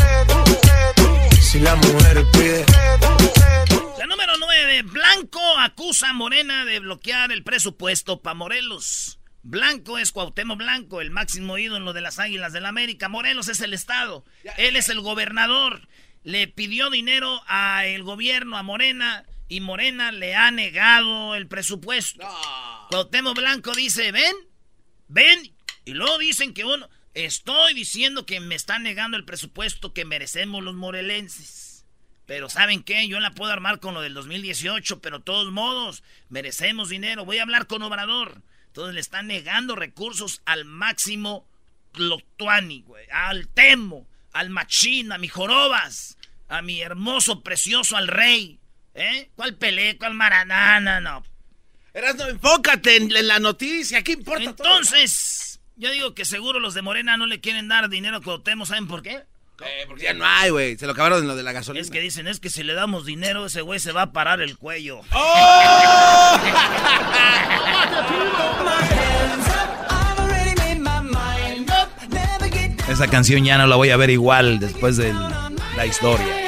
si 1.42 1.60
la 1.60 1.76
mujer 1.76 2.26
pide. 2.32 2.66
La 3.98 4.06
número 4.06 4.34
9, 4.38 4.84
Blanco 4.84 5.42
acusa 5.58 6.12
a 6.12 6.14
Morena 6.14 6.64
de 6.64 6.80
bloquear 6.80 7.32
el 7.32 7.44
presupuesto 7.44 8.22
para 8.22 8.36
Morelos. 8.36 9.19
Blanco 9.42 9.98
es 9.98 10.12
Cuauhtémoc 10.12 10.58
Blanco, 10.58 11.02
el 11.02 11.12
máximo 11.12 11.58
ídolo 11.58 11.94
de 11.94 12.02
las 12.02 12.20
Águilas 12.20 12.54
del 12.54 12.64
la 12.64 12.70
América. 12.70 13.10
Morelos 13.10 13.48
es 13.48 13.62
el 13.62 13.74
estado. 13.74 14.26
Él 14.58 14.76
es 14.76 14.90
el 14.90 15.02
gobernador. 15.02 15.88
Le 16.24 16.48
pidió 16.48 16.90
dinero 16.90 17.42
a 17.48 17.86
el 17.86 18.04
gobierno, 18.04 18.58
a 18.58 18.64
Morena, 18.64 19.26
y 19.48 19.62
Morena 19.62 20.12
le 20.12 20.36
ha 20.36 20.52
negado 20.52 21.36
el 21.36 21.48
presupuesto. 21.48 22.28
Cuauhtémoc 22.90 23.38
Blanco 23.38 23.74
dice, 23.74 24.12
ven, 24.12 24.36
ven, 25.08 25.56
y 25.86 25.94
luego 25.94 26.18
dicen 26.18 26.54
que 26.54 26.66
uno, 26.66 26.90
estoy 27.14 27.74
diciendo 27.74 28.26
que 28.26 28.40
me 28.40 28.56
están 28.56 28.84
negando 28.84 29.18
el 29.18 29.26
presupuesto 29.26 29.94
que 29.94 30.06
merecemos 30.06 30.64
los 30.64 30.76
morelenses. 30.76 31.86
Pero 32.26 32.48
¿saben 32.48 32.84
qué? 32.84 33.08
Yo 33.08 33.20
la 33.20 33.32
puedo 33.32 33.52
armar 33.52 33.80
con 33.80 33.96
lo 33.96 34.02
del 34.02 34.14
2018, 34.14 35.02
pero 35.02 35.18
de 35.18 35.24
todos 35.24 35.52
modos, 35.52 36.04
merecemos 36.30 36.90
dinero. 36.90 37.26
Voy 37.26 37.40
a 37.40 37.42
hablar 37.42 37.66
con 37.66 37.82
Obrador. 37.82 38.44
Entonces 38.70 38.94
le 38.94 39.02
están 39.02 39.28
negando 39.28 39.76
recursos 39.76 40.42
al 40.46 40.66
máximo 40.66 41.46
Clotuani, 41.92 42.84
güey. 42.84 43.06
Al 43.12 43.48
Temo, 43.48 44.08
al 44.32 44.50
Machín, 44.50 45.12
a 45.12 45.18
mi 45.18 45.28
Jorobas, 45.28 46.18
a 46.48 46.62
mi 46.62 46.82
hermoso, 46.82 47.42
precioso, 47.42 47.98
al 47.98 48.08
rey. 48.08 48.60
¿Eh? 48.94 49.30
¿Cuál 49.36 49.56
pelea? 49.56 49.98
¿Cuál 49.98 50.14
maranana? 50.14 51.00
No. 51.00 51.24
Eras, 51.94 52.16
no, 52.16 52.28
enfócate 52.28 52.98
en 52.98 53.28
la 53.28 53.40
noticia, 53.40 54.04
¿qué 54.04 54.14
importa? 54.14 54.44
Entonces, 54.44 55.60
yo 55.76 55.92
digo 55.92 56.14
que 56.14 56.26
seguro 56.26 56.60
los 56.60 56.76
de 56.76 56.84
Morena 56.84 57.18
no 57.18 57.26
le 57.26 57.42
quieren 57.42 57.68
dar 57.68 57.90
dinero 57.90 58.18
a 58.18 58.22
Cuauhtémoc, 58.22 58.68
¿saben 58.68 58.88
por 58.88 59.02
qué? 59.02 59.24
Eh, 59.62 59.86
porque 59.88 60.04
ya 60.04 60.14
no 60.14 60.26
hay, 60.26 60.50
güey. 60.50 60.78
Se 60.78 60.86
lo 60.86 60.94
acabaron 60.94 61.20
en 61.20 61.28
lo 61.28 61.36
de 61.36 61.44
la 61.44 61.52
gasolina. 61.52 61.82
Es 61.82 61.92
que 61.92 62.00
dicen, 62.00 62.28
es 62.28 62.40
que 62.40 62.50
si 62.50 62.64
le 62.64 62.74
damos 62.74 63.06
dinero, 63.06 63.46
ese 63.46 63.62
güey 63.62 63.80
se 63.80 63.92
va 63.92 64.04
a 64.04 64.12
parar 64.12 64.42
el 64.42 64.58
cuello. 64.58 65.02
¡Oh! 65.14 66.40
Esa 72.90 73.08
canción 73.08 73.46
ya 73.46 73.58
no 73.58 73.68
la 73.68 73.76
voy 73.76 73.92
a 73.92 73.98
ver 73.98 74.10
igual 74.10 74.60
después 74.60 74.98
de 74.98 75.14
la 75.76 75.86
historia. 75.86 76.39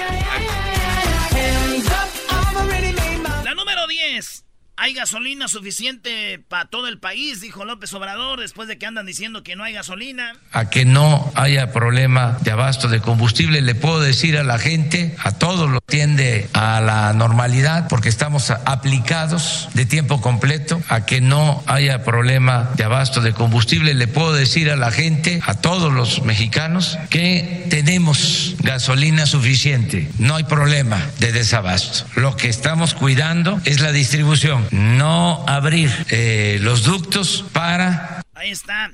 Hay 4.84 4.96
gasolina 4.96 5.48
suficiente 5.48 6.40
para 6.40 6.66
todo 6.66 6.88
el 6.88 6.98
país, 6.98 7.40
dijo 7.40 7.66
López 7.66 7.94
Obrador, 7.94 8.40
después 8.40 8.68
de 8.68 8.80
que 8.80 8.88
andan 8.88 9.06
diciendo 9.06 9.44
que 9.44 9.56
no 9.56 9.64
hay 9.64 9.74
gasolina. 9.74 10.34
A 10.52 10.72
que 10.72 10.86
no 10.86 11.32
haya 11.36 11.72
problema 11.72 12.40
de 12.42 12.50
abasto 12.50 12.88
de 12.88 13.00
combustible, 13.00 13.62
le 13.62 13.76
puedo 13.76 14.00
decir 14.00 14.40
a 14.40 14.44
la 14.44 14.58
gente, 14.58 15.16
a 15.20 15.34
todos 15.34 15.70
lo 15.70 15.82
tiende 15.82 16.50
a 16.54 16.82
la 16.82 17.14
normalidad, 17.14 17.88
porque 17.90 18.10
estamos 18.10 18.50
aplicados 18.50 19.70
de 19.76 19.86
tiempo 19.86 20.20
completo, 20.20 20.82
a 20.90 21.06
que 21.06 21.22
no 21.22 21.64
haya 21.68 22.04
problema 22.04 22.72
de 22.76 22.84
abasto 22.84 23.22
de 23.22 23.34
combustible, 23.34 23.94
le 23.94 24.08
puedo 24.08 24.34
decir 24.34 24.72
a 24.72 24.78
la 24.78 24.90
gente, 24.90 25.42
a 25.46 25.54
todos 25.62 25.94
los 25.94 26.24
mexicanos, 26.24 26.98
que 27.12 27.68
tenemos 27.70 28.56
gasolina 28.64 29.28
suficiente, 29.28 30.10
no 30.18 30.38
hay 30.38 30.44
problema 30.46 31.06
de 31.20 31.34
desabasto. 31.34 32.08
Lo 32.16 32.36
que 32.36 32.50
estamos 32.50 32.96
cuidando 32.96 33.62
es 33.66 33.80
la 33.80 33.92
distribución 33.92 34.71
no 34.72 35.44
abrir 35.48 35.90
eh, 36.10 36.58
los 36.62 36.84
ductos 36.84 37.46
para... 37.54 38.24
Ahí 38.34 38.52
está. 38.52 38.92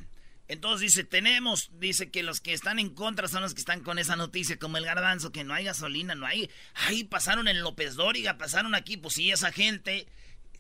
Entonces 0.47 0.81
dice, 0.81 1.03
tenemos, 1.03 1.71
dice 1.79 2.09
que 2.09 2.23
los 2.23 2.39
que 2.39 2.53
están 2.53 2.79
en 2.79 2.89
contra 2.89 3.27
son 3.27 3.41
los 3.41 3.53
que 3.53 3.59
están 3.59 3.81
con 3.81 3.99
esa 3.99 4.15
noticia, 4.15 4.57
como 4.57 4.77
el 4.77 4.85
garbanzo, 4.85 5.31
que 5.31 5.43
no 5.43 5.53
hay 5.53 5.65
gasolina, 5.65 6.15
no 6.15 6.25
hay... 6.25 6.49
Ahí 6.87 7.03
pasaron 7.03 7.47
en 7.47 7.61
López 7.61 7.95
Dóriga, 7.95 8.37
pasaron 8.37 8.73
aquí, 8.73 8.97
pues 8.97 9.15
sí, 9.15 9.31
esa 9.31 9.51
gente 9.51 10.07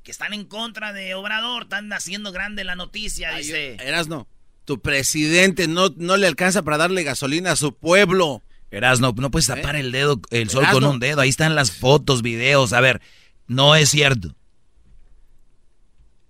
que 0.03 0.11
están 0.11 0.33
en 0.33 0.45
contra 0.45 0.93
de 0.93 1.15
Obrador, 1.15 1.63
están 1.63 1.91
haciendo 1.93 2.31
grande 2.31 2.63
la 2.63 2.75
noticia, 2.75 3.35
dice... 3.35 3.77
Eras 3.79 4.07
no. 4.07 4.27
Tu 4.65 4.81
presidente 4.81 5.67
no, 5.67 5.93
no 5.95 6.17
le 6.17 6.27
alcanza 6.27 6.61
para 6.61 6.77
darle 6.77 7.03
gasolina 7.03 7.53
a 7.53 7.55
su 7.55 7.73
pueblo. 7.77 8.43
Erasno, 8.69 9.13
no 9.15 9.31
puedes 9.31 9.47
tapar 9.47 9.77
el 9.77 9.93
dedo, 9.93 10.19
el 10.29 10.49
sol 10.49 10.65
con 10.71 10.83
un 10.83 10.99
dedo. 10.99 11.21
Ahí 11.21 11.29
están 11.29 11.55
las 11.55 11.71
fotos, 11.71 12.21
videos. 12.21 12.73
A 12.73 12.81
ver, 12.81 13.01
no 13.47 13.75
es 13.75 13.89
cierto. 13.89 14.35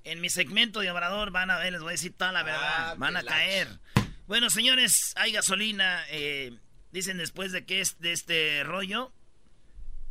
En 0.07 0.21
mi 0.21 0.29
segmento 0.29 0.79
de 0.79 0.89
Obrador 0.89 1.31
van 1.31 1.51
a 1.51 1.57
ver, 1.57 1.73
les 1.73 1.81
voy 1.81 1.89
a 1.89 1.91
decir 1.91 2.13
toda 2.13 2.31
la 2.31 2.41
verdad. 2.41 2.95
van 2.97 3.17
a 3.17 3.23
caer. 3.23 3.67
Bueno, 4.25 4.49
señores, 4.49 5.11
hay 5.17 5.33
gasolina. 5.33 6.01
Eh, 6.09 6.53
dicen 6.93 7.17
después 7.17 7.51
de 7.51 7.65
que 7.65 7.81
es 7.81 7.99
de 7.99 8.13
este 8.13 8.63
rollo, 8.63 9.11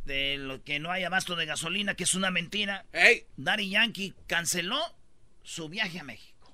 de 0.05 0.37
lo 0.37 0.63
que 0.63 0.79
no 0.79 0.91
hay 0.91 1.03
abasto 1.03 1.35
de 1.35 1.47
gasolina, 1.47 1.95
que 1.95 2.03
es 2.03 2.13
una 2.13 2.29
mentira. 2.29 2.85
Hey. 2.93 3.25
Daddy 3.37 3.71
Yankee 3.71 4.13
canceló 4.27 4.79
su 5.41 5.67
viaje 5.67 5.99
a 5.99 6.03
México. 6.03 6.53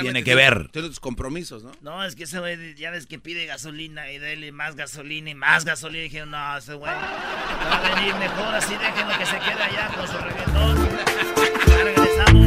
Tiene 0.00 0.24
que 0.24 0.34
ver. 0.34 0.68
Tiene 0.68 0.88
tus 0.88 1.00
compromisos, 1.00 1.62
¿no? 1.62 1.72
No, 1.80 2.04
es 2.04 2.14
que 2.14 2.24
ese 2.24 2.38
güey 2.38 2.74
ya 2.74 2.90
ves 2.90 3.06
que 3.06 3.18
pide 3.18 3.46
gasolina 3.46 4.10
y 4.10 4.18
dele 4.18 4.52
más 4.52 4.76
gasolina 4.76 5.30
y 5.30 5.34
más 5.34 5.64
gasolina. 5.64 6.04
Y 6.04 6.08
dije, 6.08 6.26
no, 6.26 6.56
ese 6.56 6.74
güey 6.74 6.92
va 6.92 7.76
a 7.76 7.94
venir 7.94 8.14
mejor 8.16 8.54
así, 8.54 8.74
déjenlo 8.76 9.18
que 9.18 9.26
se 9.26 9.38
quede 9.38 9.62
allá 9.62 9.90
con 9.94 10.06
su 10.06 10.18
reggaetón. 10.18 11.00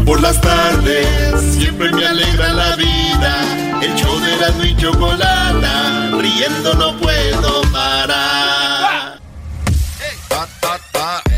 Por 0.06 0.22
las 0.22 0.40
tardes 0.42 1.56
siempre 1.56 1.92
me 1.92 2.06
alegra 2.06 2.54
la 2.54 2.76
vida. 2.76 3.82
El 3.82 3.96
show 3.96 4.20
de 4.20 4.38
la 4.38 4.66
y 4.66 4.78
chocolata, 4.78 6.12
riendo 6.18 6.74
no 6.76 6.98
puedo 7.00 7.62
parar. 7.72 9.20
Ta, 10.30 10.48
ta, 10.62 10.80
ta, 10.92 11.33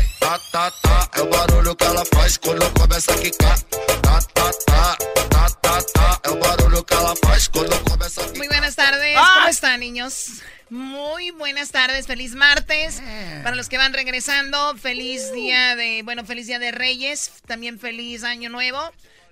ta, 0.56 0.70
ta, 0.70 1.10
é 1.18 1.20
o 1.20 1.26
barulho 1.26 1.76
que 1.76 1.84
ela 1.84 2.02
faz 2.06 2.38
quando 2.38 2.72
começa 2.72 3.12
a 3.12 3.18
quicar. 3.18 3.60
Ta, 4.02 4.22
ta, 4.22 4.50
ta, 4.66 4.96
ta, 5.28 5.50
ta, 5.50 5.82
ta, 5.82 6.20
é 6.24 6.30
o 6.30 6.36
barulho 6.36 6.82
que 6.82 6.94
ela 6.94 7.14
faz 7.26 7.48
quando 7.48 7.78
começa 7.84 8.22
a 8.22 8.24
quicar. 8.24 8.38
Muy 8.38 8.48
buenas 8.48 8.74
tardes, 8.74 9.18
¿cómo 9.18 9.48
están 9.48 9.80
niños? 9.80 10.40
Muy 10.70 11.30
buenas 11.32 11.70
tardes, 11.70 12.06
feliz 12.06 12.34
martes. 12.34 13.02
Para 13.42 13.54
los 13.54 13.68
que 13.68 13.76
van 13.76 13.92
regresando, 13.92 14.74
feliz 14.78 15.30
día 15.32 15.76
de, 15.76 16.00
bueno, 16.04 16.24
feliz 16.24 16.46
día 16.46 16.58
de 16.58 16.72
Reyes, 16.72 17.32
también 17.46 17.78
feliz 17.78 18.24
año 18.24 18.48
nuevo. 18.48 18.80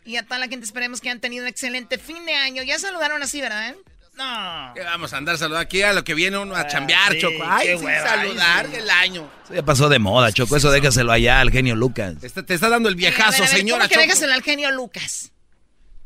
Y 0.05 0.17
a 0.19 0.25
toda 0.25 0.39
la 0.39 0.49
gente 0.49 0.67
esperemos 0.67 1.01
que 1.01 1.09
hayan 1.09 1.21
tenido 1.21 1.45
un 1.45 1.49
excelente 1.49 1.97
fin 1.97 2.27
de 2.27 2.35
año. 2.35 2.63
Ya 2.63 2.79
saludaron 2.79 3.23
así, 3.23 3.41
¿verdad? 3.41 3.75
No. 4.17 4.73
¿Qué 4.75 4.83
vamos 4.83 5.13
a 5.13 5.17
andar 5.17 5.37
saludando 5.39 5.63
aquí 5.63 5.83
a 5.83 5.93
lo 5.93 6.05
que 6.05 6.15
viene 6.15 6.39
uno 6.39 6.55
a 6.55 6.67
chambear, 6.69 7.13
sí, 7.13 7.19
Choco? 7.21 7.43
Ay, 7.45 7.67
qué 7.67 7.79
sí, 7.79 7.85
hueva, 7.85 8.09
saludar 8.09 8.67
ay, 8.67 8.71
sí. 8.73 8.79
el 8.79 8.91
año. 8.91 9.31
Eso 9.45 9.55
ya 9.55 9.65
pasó 9.65 9.89
de 9.89 9.99
moda, 9.99 10.31
Choco. 10.33 10.57
Eso 10.57 10.71
déjaselo 10.71 11.11
allá 11.13 11.41
al 11.41 11.51
genio 11.51 11.75
Lucas. 11.75 12.15
Te 12.21 12.27
está, 12.29 12.43
te 12.45 12.55
está 12.55 12.69
dando 12.69 12.89
el 12.89 12.95
A 12.95 12.97
ver, 12.97 13.01
viejazo, 13.13 13.43
a 13.43 13.47
ver, 13.47 13.57
señora 13.57 13.79
¿Cómo 13.81 13.89
que 13.89 13.95
Choco. 13.97 14.07
déjaselo 14.07 14.33
al 14.35 14.43
genio 14.43 14.71
Lucas? 14.71 15.33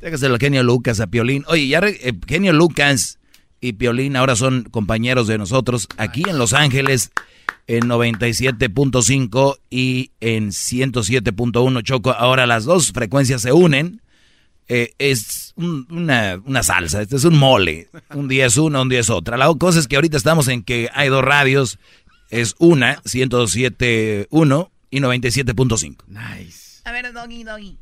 Déjaselo 0.00 0.34
al 0.34 0.40
genio 0.40 0.62
Lucas, 0.62 1.00
a 1.00 1.06
Piolín. 1.08 1.44
Oye, 1.48 1.68
ya 1.68 1.80
re- 1.80 1.98
eh, 2.02 2.12
genio 2.26 2.52
Lucas 2.52 3.18
y 3.60 3.74
Piolín 3.74 4.16
ahora 4.16 4.36
son 4.36 4.62
compañeros 4.64 5.26
de 5.26 5.36
nosotros 5.36 5.86
aquí 5.98 6.22
en 6.28 6.38
Los 6.38 6.52
Ángeles 6.54 7.10
en 7.66 7.88
97.5 7.88 9.58
y 9.70 10.12
en 10.20 10.48
107.1 10.50 11.82
Choco. 11.82 12.12
Ahora 12.12 12.46
las 12.46 12.64
dos 12.64 12.92
frecuencias 12.92 13.42
se 13.42 13.52
unen. 13.52 14.00
Eh, 14.68 14.94
es 14.98 15.52
un- 15.56 15.86
una, 15.90 16.40
una 16.44 16.62
salsa, 16.62 17.00
este 17.02 17.16
es 17.16 17.24
un 17.24 17.38
mole. 17.38 17.88
Un 18.14 18.28
día 18.28 18.46
es 18.46 18.56
una, 18.58 18.82
un 18.82 18.88
día 18.88 19.00
es 19.00 19.08
otra. 19.10 19.36
La 19.36 19.52
cosa 19.54 19.78
es 19.78 19.88
que 19.88 19.96
ahorita 19.96 20.16
estamos 20.16 20.46
en 20.48 20.62
que 20.62 20.90
hay 20.92 21.08
dos 21.08 21.24
radios. 21.24 21.78
Es 22.30 22.54
una, 22.58 23.00
107.1 23.04 24.70
y 24.90 25.00
97.5. 25.00 25.96
A 26.84 26.92
ver, 26.92 27.12
Doggy, 27.12 27.44
Doggy. 27.44 27.78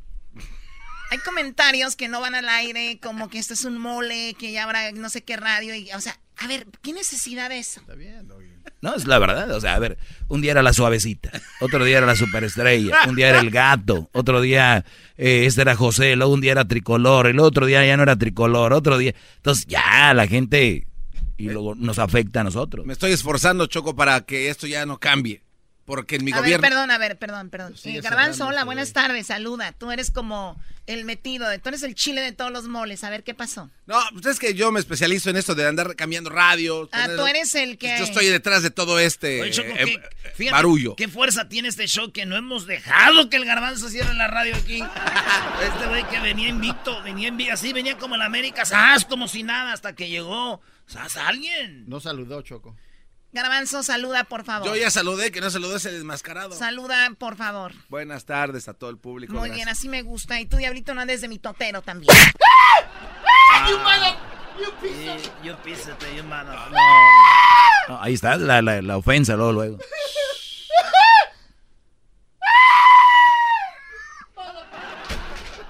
Hay 1.09 1.17
comentarios 1.19 1.95
que 1.95 2.07
no 2.09 2.19
van 2.19 2.35
al 2.35 2.49
aire, 2.49 2.99
como 3.01 3.29
que 3.29 3.39
esto 3.39 3.53
es 3.53 3.63
un 3.63 3.77
mole, 3.77 4.33
que 4.37 4.51
ya 4.51 4.63
habrá 4.63 4.91
no 4.91 5.09
sé 5.09 5.23
qué 5.23 5.37
radio. 5.37 5.73
Y, 5.75 5.89
o 5.91 6.01
sea, 6.01 6.19
a 6.37 6.47
ver, 6.47 6.67
¿qué 6.81 6.91
necesidad 6.93 7.49
de 7.49 7.59
eso? 7.59 7.81
No, 8.81 8.95
es 8.95 9.05
la 9.07 9.19
verdad. 9.19 9.51
O 9.51 9.61
sea, 9.61 9.75
a 9.75 9.79
ver, 9.79 9.97
un 10.27 10.41
día 10.41 10.51
era 10.51 10.63
la 10.63 10.73
suavecita, 10.73 11.31
otro 11.61 11.83
día 11.83 11.97
era 11.97 12.07
la 12.07 12.15
superestrella, 12.15 12.95
un 13.07 13.15
día 13.15 13.29
era 13.29 13.39
el 13.39 13.49
gato, 13.49 14.09
otro 14.13 14.41
día 14.41 14.85
eh, 15.17 15.45
este 15.45 15.61
era 15.61 15.75
José, 15.75 16.15
luego 16.15 16.33
un 16.33 16.41
día 16.41 16.51
era 16.51 16.67
tricolor, 16.67 17.27
el 17.27 17.39
otro 17.39 17.65
día 17.65 17.85
ya 17.85 17.97
no 17.97 18.03
era 18.03 18.15
tricolor, 18.15 18.73
otro 18.73 18.97
día. 18.97 19.13
Entonces 19.37 19.65
ya 19.65 20.13
la 20.13 20.27
gente 20.27 20.87
y 21.37 21.49
luego 21.49 21.75
nos 21.75 21.99
afecta 21.99 22.41
a 22.41 22.43
nosotros. 22.43 22.85
Me 22.85 22.93
estoy 22.93 23.11
esforzando, 23.11 23.67
Choco, 23.67 23.95
para 23.95 24.21
que 24.21 24.49
esto 24.49 24.67
ya 24.67 24.85
no 24.85 24.99
cambie. 24.99 25.41
Porque 25.87 26.17
en 26.17 26.25
mi 26.25 26.33
a 26.33 26.39
gobierno... 26.39 26.61
ver, 26.61 26.69
perdón, 26.69 26.91
a 26.91 26.97
ver, 26.97 27.17
perdón, 27.17 27.49
perdón. 27.49 27.73
Eh, 27.85 28.01
Garbanzo, 28.01 28.45
hola, 28.45 28.65
buenas 28.65 28.91
tardes, 28.91 29.27
saluda. 29.27 29.71
Tú 29.71 29.89
eres 29.89 30.11
como 30.11 30.61
el 30.85 31.05
metido, 31.05 31.47
de, 31.47 31.59
tú 31.59 31.69
eres 31.69 31.81
el 31.81 31.95
chile 31.95 32.19
de 32.19 32.33
todos 32.33 32.51
los 32.51 32.67
moles. 32.67 33.05
A 33.05 33.09
ver, 33.09 33.23
¿qué 33.23 33.33
pasó? 33.33 33.69
No, 33.85 33.97
pues 34.11 34.25
es 34.25 34.37
que 34.37 34.53
yo 34.53 34.69
me 34.73 34.81
especializo 34.81 35.29
en 35.29 35.37
esto 35.37 35.55
de 35.55 35.65
andar 35.65 35.95
cambiando 35.95 36.29
radios. 36.29 36.89
Ah, 36.91 37.07
tú 37.15 37.25
eres 37.25 37.55
el 37.55 37.77
que... 37.77 37.95
Yo 37.99 38.03
estoy 38.03 38.25
detrás 38.25 38.63
de 38.63 38.69
todo 38.69 38.99
este 38.99 39.41
Oye, 39.41 39.51
Choco, 39.51 39.69
eh, 39.69 39.85
¿qué- 39.85 39.93
eh, 39.93 40.31
fíjate 40.35 40.55
barullo. 40.55 40.97
¿Qué 40.97 41.07
fuerza 41.07 41.47
tiene 41.47 41.69
este 41.69 41.87
show 41.87 42.11
que 42.11 42.25
no 42.25 42.35
hemos 42.35 42.67
dejado 42.67 43.29
que 43.29 43.37
el 43.37 43.45
garbanzo 43.45 43.87
cierre 43.87 44.13
la 44.13 44.27
radio 44.27 44.57
aquí? 44.57 44.83
Este 45.73 45.87
güey 45.87 46.05
que 46.09 46.19
venía 46.19 46.49
invicto, 46.49 47.01
venía 47.03 47.29
invicto, 47.29 47.53
así 47.53 47.71
venía 47.71 47.97
como 47.97 48.15
en 48.15 48.23
América, 48.23 48.65
¡zas! 48.65 49.05
como 49.05 49.29
si 49.29 49.43
nada, 49.43 49.71
hasta 49.71 49.95
que 49.95 50.09
llegó, 50.09 50.59
¿sabes? 50.85 51.15
Alguien. 51.15 51.85
No 51.87 52.01
saludó, 52.01 52.41
Choco. 52.41 52.75
Garbanzo, 53.33 53.83
saluda, 53.83 54.23
por 54.23 54.43
favor. 54.45 54.67
Yo 54.67 54.75
ya 54.75 54.89
saludé, 54.89 55.31
que 55.31 55.41
no 55.41 55.49
saludó 55.49 55.75
ese 55.75 55.91
desmascarado. 55.91 56.55
Saluda, 56.55 57.09
por 57.19 57.35
favor. 57.35 57.73
Buenas 57.89 58.25
tardes 58.25 58.67
a 58.67 58.73
todo 58.73 58.89
el 58.89 58.97
público. 58.97 59.33
Muy 59.33 59.49
gracias. 59.49 59.55
bien, 59.57 59.69
así 59.69 59.89
me 59.89 60.01
gusta. 60.01 60.39
Y 60.39 60.45
tú, 60.45 60.57
Diablito, 60.57 60.93
no 60.93 61.01
andes 61.01 61.21
de 61.21 61.27
mi 61.27 61.37
totero 61.37 61.81
también. 61.81 62.15
Ahí 68.01 68.13
está 68.13 68.35
la, 68.37 68.61
la- 68.61 68.81
la 68.81 68.97
ofensa 68.97 69.35
luego, 69.35 69.51
luego. 69.53 69.77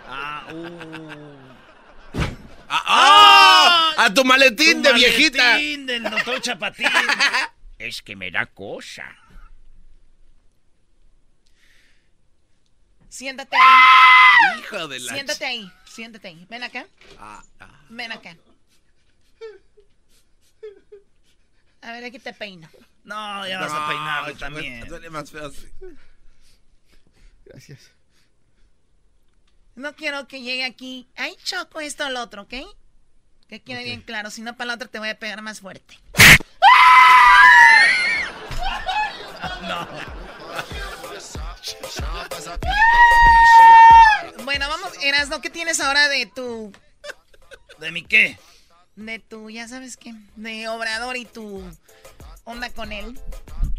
Ah, 0.09 0.43
uh. 0.53 1.09
¡Ah! 2.69 2.83
¡Ah! 2.87 3.26
¡A 3.97 4.13
tu 4.13 4.23
maletín 4.23 4.83
Tu 4.83 4.89
de 4.89 4.93
viejita! 4.93 5.43
maletín 5.43 5.85
del 5.87 6.03
doctor 6.03 6.39
Chapatín. 6.41 6.87
es 7.79 8.01
que 8.01 8.15
me 8.15 8.29
da 8.29 8.45
cosa. 8.45 9.15
Siéntate 13.09 13.55
ahí. 13.55 14.59
Hijo 14.59 14.87
de 14.87 14.99
la... 14.99 15.13
Siéntate 15.13 15.45
ahí. 15.45 15.71
Siéntate 15.85 16.27
ahí. 16.27 16.45
Ven 16.49 16.63
acá. 16.63 16.85
Ah, 17.17 17.43
ah. 17.59 17.81
Ven 17.89 18.11
acá. 18.11 18.37
A 21.81 21.91
ver, 21.93 22.05
aquí 22.05 22.19
te 22.19 22.33
peino. 22.33 22.69
No, 23.03 23.47
ya 23.47 23.59
vas 23.59 23.71
a 23.71 23.87
No, 23.87 24.25
Choco, 24.33 24.39
también. 24.39 24.87
duele 24.87 25.09
más 25.09 25.31
feo 25.31 25.47
así. 25.47 25.67
Gracias. 27.45 27.91
No 29.75 29.95
quiero 29.95 30.27
que 30.27 30.41
llegue 30.41 30.65
aquí. 30.65 31.07
Ay, 31.15 31.35
choco 31.43 31.79
esto 31.79 32.05
o 32.05 32.09
lo 32.09 32.21
otro, 32.21 32.43
¿ok? 32.43 32.53
Que 33.49 33.61
quede 33.61 33.83
bien 33.83 34.01
claro. 34.01 34.29
Si 34.29 34.41
no, 34.41 34.55
para 34.55 34.67
la 34.69 34.73
otra 34.75 34.87
te 34.87 34.99
voy 34.99 35.09
a 35.09 35.17
pegar 35.19 35.41
más 35.41 35.61
fuerte. 35.61 35.97
Bueno, 44.43 44.67
vamos, 44.69 44.91
Erasno, 45.03 45.41
¿qué 45.41 45.49
tienes 45.49 45.79
ahora 45.79 46.07
de 46.09 46.25
tu, 46.25 46.71
¿De 47.79 47.91
mi 47.91 48.03
qué? 48.03 48.37
de 48.95 49.19
tu, 49.19 49.49
ya 49.49 49.67
sabes 49.67 49.97
qué, 49.97 50.13
de 50.35 50.67
Obrador 50.69 51.17
y 51.17 51.25
tu 51.25 51.63
onda 52.45 52.69
con 52.71 52.91
él? 52.91 53.19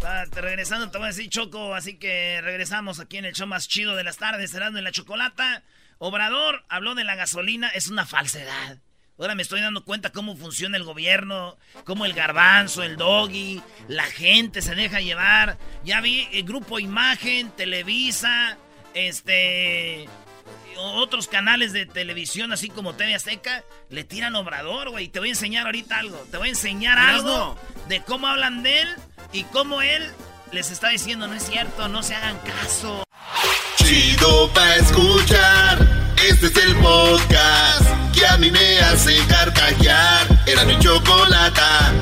Ah, 0.05 0.25
te- 0.31 0.41
regresando, 0.41 0.91
te 0.91 0.99
voy 0.99 1.07
a 1.07 1.11
decir 1.11 1.29
Choco, 1.31 1.75
así 1.75 1.97
que 1.99 2.41
regresamos 2.43 3.01
aquí 3.01 3.17
en 3.17 3.25
el 3.25 3.35
show 3.35 3.47
más 3.47 3.67
chido 3.67 3.97
de 3.97 4.05
las 4.05 4.19
tardes, 4.19 4.51
cerrando 4.51 4.79
en 4.79 4.85
la 4.85 4.93
chocolata. 4.93 5.63
Obrador 5.99 6.65
habló 6.69 6.95
de 6.95 7.03
la 7.05 7.17
gasolina, 7.17 7.69
es 7.71 7.89
una 7.89 8.07
falsedad. 8.07 8.79
Ahora 9.19 9.35
me 9.35 9.43
estoy 9.43 9.61
dando 9.61 9.85
cuenta 9.85 10.11
cómo 10.11 10.37
funciona 10.37 10.77
el 10.77 10.85
gobierno, 10.85 11.57
cómo 11.85 12.05
el 12.05 12.13
garbanzo, 12.13 12.85
el 12.85 12.97
doggy, 12.97 13.61
la 13.89 14.05
gente 14.05 14.63
se 14.63 14.77
deja 14.77 15.01
llevar. 15.01 15.59
Ya 15.85 16.01
vi 16.01 16.29
el 16.33 16.45
grupo 16.45 16.79
Imagen, 16.79 17.51
Televisa, 17.51 18.57
este 18.95 20.09
otros 20.81 21.27
canales 21.27 21.73
de 21.73 21.87
televisión 21.87 22.53
así 22.53 22.69
como 22.69 22.95
TV 22.95 23.17
Azteca 23.17 23.65
le 23.91 24.05
tiran 24.05 24.37
Obrador, 24.37 24.91
güey. 24.91 25.09
Te 25.09 25.19
voy 25.19 25.31
a 25.31 25.33
enseñar 25.33 25.67
ahorita 25.67 25.99
algo. 25.99 26.19
Te 26.31 26.37
voy 26.37 26.47
a 26.47 26.51
enseñar 26.51 26.99
algo 26.99 27.59
de 27.89 28.01
cómo 28.03 28.29
hablan 28.29 28.63
de 28.63 28.83
él 28.83 28.89
y 29.33 29.43
cómo 29.45 29.83
él 29.83 30.09
les 30.53 30.71
está 30.71 30.91
diciendo 30.91 31.27
no 31.27 31.35
es 31.35 31.43
cierto, 31.45 31.89
no 31.89 32.05
se 32.05 32.15
hagan 32.15 32.39
caso. 32.39 33.05
Chido 33.79 34.49
pa' 34.53 34.77
escuchar. 34.77 36.08
Este 36.27 36.47
es 36.47 36.57
el 36.57 36.75
podcast 36.77 37.83
que 38.13 38.27
a 38.27 38.37
mí 38.39 38.51
me 38.51 38.79
hace 38.81 39.17
carcajear. 39.27 40.27
Era 40.47 40.65
mi 40.65 40.79
chocolata. 40.79 41.93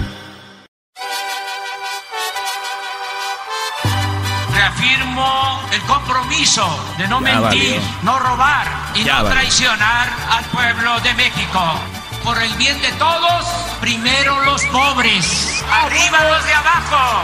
Reafirmo 4.55 5.61
el 5.73 5.81
compromiso 5.83 6.67
de 6.99 7.09
no 7.09 7.21
Ya 7.21 7.41
mentir, 7.41 7.75
valió. 7.75 7.81
no 8.03 8.19
robar 8.19 8.67
y 8.95 9.05
no 9.05 9.25
traicionar 9.25 10.09
al 10.31 10.45
pueblo 10.47 10.99
de 11.01 11.15
México. 11.15 11.81
Por 12.25 12.43
el 12.43 12.53
bien 12.55 12.81
de 12.83 12.91
todos, 12.93 13.45
primero 13.81 14.41
los 14.45 14.65
pobres, 14.67 15.63
arriba 15.71 16.25
los 16.31 16.45
de 16.45 16.55
abajo. 16.55 17.23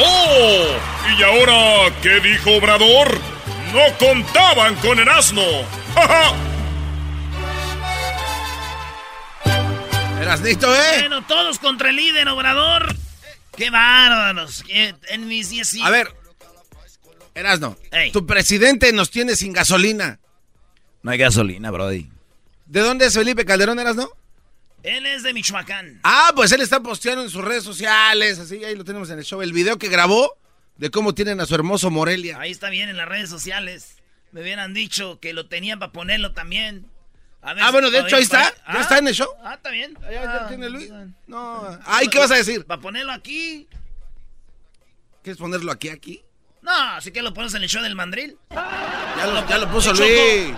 ¡Oh! 0.00 0.66
¿Y 1.16 1.22
ahora 1.22 1.94
qué 2.02 2.20
dijo 2.20 2.50
Obrador? 2.56 3.37
No 3.72 3.98
contaban 3.98 4.74
con 4.76 4.98
el 4.98 5.08
asno. 5.08 5.42
¡Ja, 5.94 6.34
Erasnito, 10.20 10.74
¿eh? 10.74 11.00
Bueno, 11.00 11.26
todos 11.26 11.58
contra 11.58 11.90
el 11.90 11.96
líder, 11.96 12.28
Obrador. 12.28 12.94
¡Qué 13.56 13.70
bárbaros! 13.70 14.64
En 14.68 15.26
mis 15.26 15.50
10 15.50 15.82
A 15.82 15.90
ver, 15.90 16.12
Erasno, 17.34 17.76
tu 18.12 18.26
presidente 18.26 18.92
nos 18.92 19.10
tiene 19.10 19.36
sin 19.36 19.52
gasolina. 19.52 20.18
No 21.02 21.10
hay 21.10 21.18
gasolina, 21.18 21.70
Brody. 21.70 22.08
¿De 22.66 22.80
dónde 22.80 23.06
es 23.06 23.14
Felipe 23.14 23.44
Calderón, 23.44 23.78
Erasno? 23.78 24.10
Él 24.82 25.06
es 25.06 25.22
de 25.22 25.32
Michoacán. 25.32 26.00
Ah, 26.02 26.32
pues 26.34 26.52
él 26.52 26.60
está 26.60 26.80
posteando 26.80 27.22
en 27.22 27.30
sus 27.30 27.44
redes 27.44 27.64
sociales, 27.64 28.38
así, 28.38 28.64
ahí 28.64 28.76
lo 28.76 28.84
tenemos 28.84 29.10
en 29.10 29.18
el 29.18 29.24
show. 29.24 29.40
El 29.42 29.52
video 29.52 29.78
que 29.78 29.88
grabó 29.88 30.36
de 30.78 30.90
cómo 30.90 31.14
tienen 31.14 31.40
a 31.40 31.46
su 31.46 31.54
hermoso 31.54 31.90
Morelia. 31.90 32.38
Ahí 32.40 32.52
está 32.52 32.70
bien 32.70 32.88
en 32.88 32.96
las 32.96 33.08
redes 33.08 33.28
sociales. 33.28 33.96
Me 34.32 34.40
hubieran 34.42 34.72
dicho 34.72 35.18
que 35.20 35.32
lo 35.32 35.46
tenían 35.46 35.78
para 35.78 35.92
ponerlo 35.92 36.32
también. 36.32 36.86
ah, 37.42 37.70
bueno, 37.72 37.90
de 37.90 38.00
hecho 38.00 38.16
ahí 38.16 38.22
está. 38.22 38.44
¿Ya 38.44 38.54
ah, 38.64 38.80
está 38.80 38.98
en 38.98 39.08
el 39.08 39.14
show? 39.14 39.28
Ah, 39.42 39.54
está 39.54 39.70
bien. 39.70 39.98
¿Ya, 40.02 40.10
ya 40.12 40.44
ah, 40.44 40.48
tiene 40.48 40.70
Luis? 40.70 40.90
No. 41.26 41.78
Ay, 41.84 42.08
¿qué 42.08 42.18
vas 42.18 42.30
a 42.30 42.36
decir? 42.36 42.64
Para 42.64 42.80
ponerlo 42.80 43.12
aquí. 43.12 43.66
¿Quieres 45.22 45.38
ponerlo 45.38 45.72
aquí, 45.72 45.88
aquí? 45.88 46.22
No, 46.62 46.72
así 46.72 47.10
que 47.10 47.22
lo 47.22 47.34
pones 47.34 47.54
en 47.54 47.62
el 47.62 47.68
show 47.68 47.82
del 47.82 47.94
mandril. 47.96 48.36
Ya 48.50 49.26
lo, 49.26 49.48
ya 49.48 49.58
lo 49.58 49.70
puso 49.70 49.92
Luis. 49.92 50.54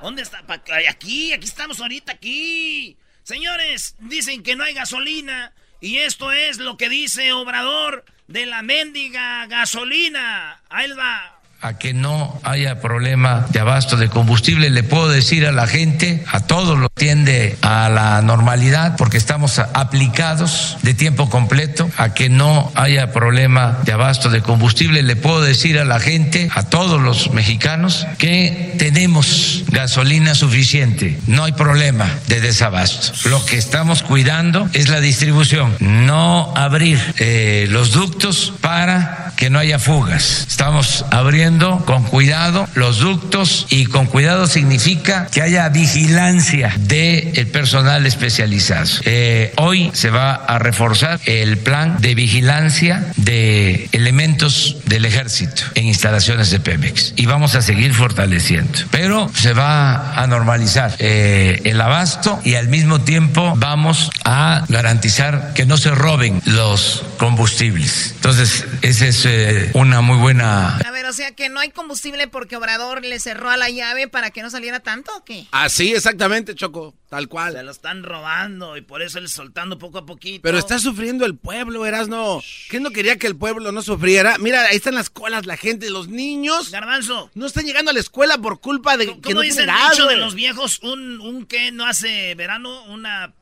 ¿Dónde 0.00 0.22
está? 0.22 0.44
Aquí, 0.88 1.32
aquí 1.32 1.44
estamos 1.44 1.80
ahorita, 1.80 2.12
aquí. 2.12 2.96
Señores, 3.22 3.96
dicen 3.98 4.42
que 4.42 4.54
no 4.54 4.64
hay 4.64 4.74
gasolina. 4.74 5.52
Y 5.80 5.98
esto 5.98 6.30
es 6.30 6.58
lo 6.58 6.76
que 6.76 6.88
dice 6.88 7.32
Obrador 7.32 8.04
de 8.26 8.46
la 8.46 8.62
mendiga 8.62 9.46
gasolina. 9.46 10.60
Ahí 10.68 10.90
va 10.92 11.33
a 11.64 11.78
que 11.78 11.94
no 11.94 12.38
haya 12.42 12.82
problema 12.82 13.46
de 13.48 13.58
abasto 13.58 13.96
de 13.96 14.10
combustible. 14.10 14.68
Le 14.68 14.82
puedo 14.82 15.08
decir 15.08 15.46
a 15.46 15.52
la 15.52 15.66
gente, 15.66 16.22
a 16.30 16.40
todos 16.40 16.78
lo 16.78 16.90
tiende 16.90 17.56
a 17.62 17.88
la 17.88 18.20
normalidad 18.20 18.96
porque 18.98 19.16
estamos 19.16 19.58
aplicados 19.58 20.76
de 20.82 20.92
tiempo 20.92 21.30
completo, 21.30 21.90
a 21.96 22.12
que 22.12 22.28
no 22.28 22.70
haya 22.74 23.12
problema 23.12 23.78
de 23.82 23.92
abasto 23.92 24.28
de 24.28 24.42
combustible. 24.42 25.02
Le 25.02 25.16
puedo 25.16 25.40
decir 25.40 25.78
a 25.78 25.86
la 25.86 26.00
gente, 26.00 26.50
a 26.54 26.64
todos 26.64 27.00
los 27.00 27.30
mexicanos, 27.30 28.06
que 28.18 28.74
tenemos 28.78 29.64
gasolina 29.68 30.34
suficiente. 30.34 31.18
No 31.26 31.44
hay 31.44 31.52
problema 31.52 32.10
de 32.28 32.42
desabasto. 32.42 33.30
Lo 33.30 33.42
que 33.46 33.56
estamos 33.56 34.02
cuidando 34.02 34.68
es 34.74 34.90
la 34.90 35.00
distribución, 35.00 35.74
no 35.80 36.52
abrir 36.56 37.00
eh, 37.16 37.66
los 37.70 37.92
ductos 37.92 38.52
para 38.60 39.32
que 39.36 39.48
no 39.48 39.58
haya 39.58 39.78
fugas. 39.78 40.44
Estamos 40.46 41.06
abriendo 41.10 41.53
con 41.58 42.04
cuidado 42.04 42.68
los 42.74 42.98
ductos 42.98 43.66
y 43.70 43.86
con 43.86 44.06
cuidado 44.06 44.46
significa 44.46 45.26
que 45.26 45.42
haya 45.42 45.68
vigilancia 45.68 46.74
del 46.78 47.46
personal 47.48 48.06
especializado. 48.06 48.90
Eh, 49.04 49.52
hoy 49.56 49.90
se 49.94 50.10
va 50.10 50.34
a 50.34 50.58
reforzar 50.58 51.20
el 51.26 51.58
plan 51.58 52.00
de 52.00 52.14
vigilancia 52.14 53.06
de 53.16 53.88
elementos 53.92 54.76
del 54.86 55.04
ejército 55.04 55.62
en 55.74 55.86
instalaciones 55.86 56.50
de 56.50 56.60
Pemex 56.60 57.14
y 57.16 57.26
vamos 57.26 57.54
a 57.54 57.62
seguir 57.62 57.94
fortaleciendo. 57.94 58.78
Pero 58.90 59.30
se 59.34 59.52
va 59.52 60.14
a 60.14 60.26
normalizar 60.26 60.94
eh, 60.98 61.60
el 61.64 61.80
abasto 61.80 62.40
y 62.44 62.54
al 62.56 62.68
mismo 62.68 63.02
tiempo 63.02 63.54
vamos 63.56 64.10
a 64.24 64.64
garantizar 64.68 65.52
que 65.54 65.66
no 65.66 65.76
se 65.76 65.90
roben 65.90 66.42
los 66.46 67.04
combustibles. 67.18 68.12
Entonces, 68.16 68.64
esa 68.82 69.06
es 69.06 69.24
eh, 69.26 69.70
una 69.74 70.00
muy 70.00 70.18
buena... 70.18 70.78
A 70.78 70.90
ver, 70.90 71.06
o 71.06 71.12
sea 71.12 71.32
que 71.32 71.43
no 71.48 71.60
hay 71.60 71.70
combustible 71.70 72.28
porque 72.28 72.56
Obrador 72.56 73.04
le 73.04 73.18
cerró 73.20 73.50
a 73.50 73.56
la 73.56 73.70
llave 73.70 74.08
para 74.08 74.30
que 74.30 74.42
no 74.42 74.50
saliera 74.50 74.80
tanto 74.80 75.16
o 75.16 75.24
qué? 75.24 75.46
Así, 75.50 75.92
exactamente, 75.92 76.54
Choco, 76.54 76.94
tal 77.08 77.28
cual. 77.28 77.54
Se 77.54 77.62
lo 77.62 77.70
están 77.70 78.02
robando 78.02 78.76
y 78.76 78.82
por 78.82 79.02
eso 79.02 79.20
le 79.20 79.28
soltando 79.28 79.78
poco 79.78 79.98
a 79.98 80.06
poquito. 80.06 80.42
Pero 80.42 80.58
está 80.58 80.78
sufriendo 80.78 81.24
el 81.24 81.36
pueblo, 81.36 81.86
Erasno. 81.86 82.42
¿Qué 82.68 82.80
no 82.80 82.90
quería 82.90 83.18
que 83.18 83.26
el 83.26 83.36
pueblo 83.36 83.72
no 83.72 83.82
sufriera? 83.82 84.36
Mira, 84.38 84.66
ahí 84.66 84.76
están 84.76 84.94
las 84.94 85.10
colas, 85.10 85.46
la 85.46 85.56
gente, 85.56 85.90
los 85.90 86.08
niños. 86.08 86.70
Garbanzo. 86.70 87.30
No 87.34 87.46
están 87.46 87.64
llegando 87.64 87.90
a 87.90 87.94
la 87.94 88.00
escuela 88.00 88.38
por 88.38 88.60
culpa 88.60 88.96
de 88.96 89.20
que 89.20 89.34
no 89.34 89.40
dice 89.40 89.62
el 89.62 89.70
dicho 89.90 90.06
de 90.06 90.16
los 90.16 90.34
viejos? 90.34 90.80
¿Un, 90.82 91.20
un 91.20 91.46
qué 91.46 91.72
no 91.72 91.86
hace 91.86 92.34
verano? 92.34 92.84
¿Una, 92.84 93.34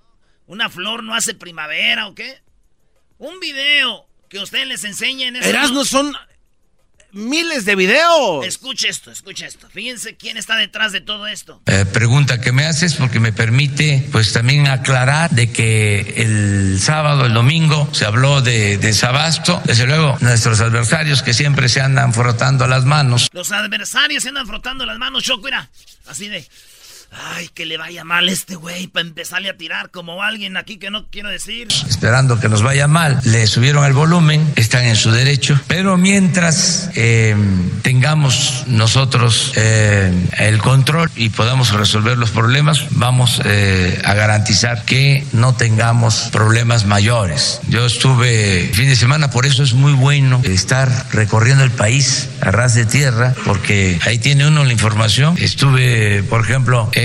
¿Una 0.46 0.68
flor 0.68 1.02
no 1.02 1.14
hace 1.14 1.34
primavera 1.34 2.06
o 2.08 2.14
qué? 2.14 2.42
Un 3.18 3.38
video 3.40 4.06
que 4.28 4.38
ustedes 4.38 4.66
les 4.66 4.84
enseñen. 4.84 5.36
Eso 5.36 5.48
Erasno 5.48 5.84
son 5.84 6.16
miles 7.12 7.64
de 7.64 7.77
videos. 7.77 8.46
Escuche 8.46 8.88
esto, 8.88 9.11
escuche 9.11 9.46
esto. 9.46 9.68
Fíjense 9.70 10.16
quién 10.16 10.37
está 10.37 10.57
detrás 10.57 10.92
de 10.92 11.01
todo 11.01 11.27
esto. 11.27 11.61
Eh, 11.66 11.85
pregunta 11.85 12.40
que 12.40 12.53
me 12.53 12.64
haces 12.64 12.94
porque 12.94 13.20
me 13.20 13.33
permite 13.33 14.09
pues 14.12 14.33
también 14.33 14.66
aclarar 14.68 15.31
de 15.31 15.53
que 15.53 16.14
el 16.16 16.81
sábado, 16.81 17.27
el 17.27 17.35
domingo 17.35 17.88
se 17.92 18.05
habló 18.07 18.40
de 18.40 18.79
desabasto. 18.79 19.62
Desde 19.64 19.87
luego 19.87 20.16
nuestros 20.20 20.61
adversarios 20.61 21.22
que 21.22 21.35
siempre 21.35 21.68
se 21.68 21.81
andan 21.81 22.12
frotando 22.12 22.66
las 22.66 22.85
manos. 22.85 23.29
Los 23.33 23.53
adversarios 23.53 24.22
se 24.22 24.31
andan 24.31 24.46
frotando 24.46 24.87
las 24.87 24.98
manos, 24.98 25.22
Choco, 25.25 25.44
mira. 25.44 25.68
Así 26.07 26.29
de... 26.29 26.46
Ay, 27.14 27.51
que 27.53 27.66
le 27.66 27.77
vaya 27.77 28.05
mal 28.05 28.29
este 28.29 28.55
güey 28.55 28.87
para 28.87 29.07
empezarle 29.07 29.51
a 29.51 29.57
tirar 29.57 29.90
como 29.90 30.22
alguien 30.22 30.57
aquí 30.57 30.79
que 30.79 30.90
no 30.90 31.09
quiero 31.11 31.29
decir. 31.29 31.68
Esperando 31.88 32.40
que 32.40 32.48
nos 32.48 32.62
vaya 32.62 32.88
mal, 32.88 33.20
le 33.25 33.46
subieron 33.46 33.85
el 33.85 33.92
volumen, 33.92 34.51
están 34.57 34.85
en 34.85 34.96
su 34.96 35.11
derecho, 35.11 35.61
pero 35.66 35.98
mientras 35.98 36.90
eh, 36.94 37.37
tengamos 37.83 38.64
nosotros 38.66 39.53
eh, 39.57 40.12
el 40.38 40.59
control 40.59 41.11
y 41.14 41.29
podamos 41.29 41.72
resolver 41.72 42.16
los 42.16 42.31
problemas, 42.31 42.87
vamos 42.92 43.42
eh, 43.44 44.01
a 44.05 44.14
garantizar 44.14 44.85
que 44.85 45.25
no 45.33 45.55
tengamos 45.55 46.31
problemas 46.33 46.87
mayores. 46.87 47.61
Yo 47.68 47.85
estuve 47.85 48.70
fin 48.72 48.88
de 48.88 48.96
semana, 48.96 49.31
por 49.31 49.44
eso 49.44 49.62
es 49.62 49.75
muy 49.75 49.92
bueno 49.92 50.40
estar 50.44 50.90
recorriendo 51.12 51.62
el 51.62 51.72
país 51.72 52.29
a 52.40 52.51
ras 52.51 52.75
de 52.75 52.87
tierra, 52.87 53.35
porque 53.44 54.01
ahí 54.07 54.18
tiene 54.18 54.46
uno 54.46 54.64
la 54.64 54.72
información. 54.72 55.37
Estuve, 55.38 56.22
por 56.22 56.40
ejemplo, 56.40 56.90
en 56.94 57.01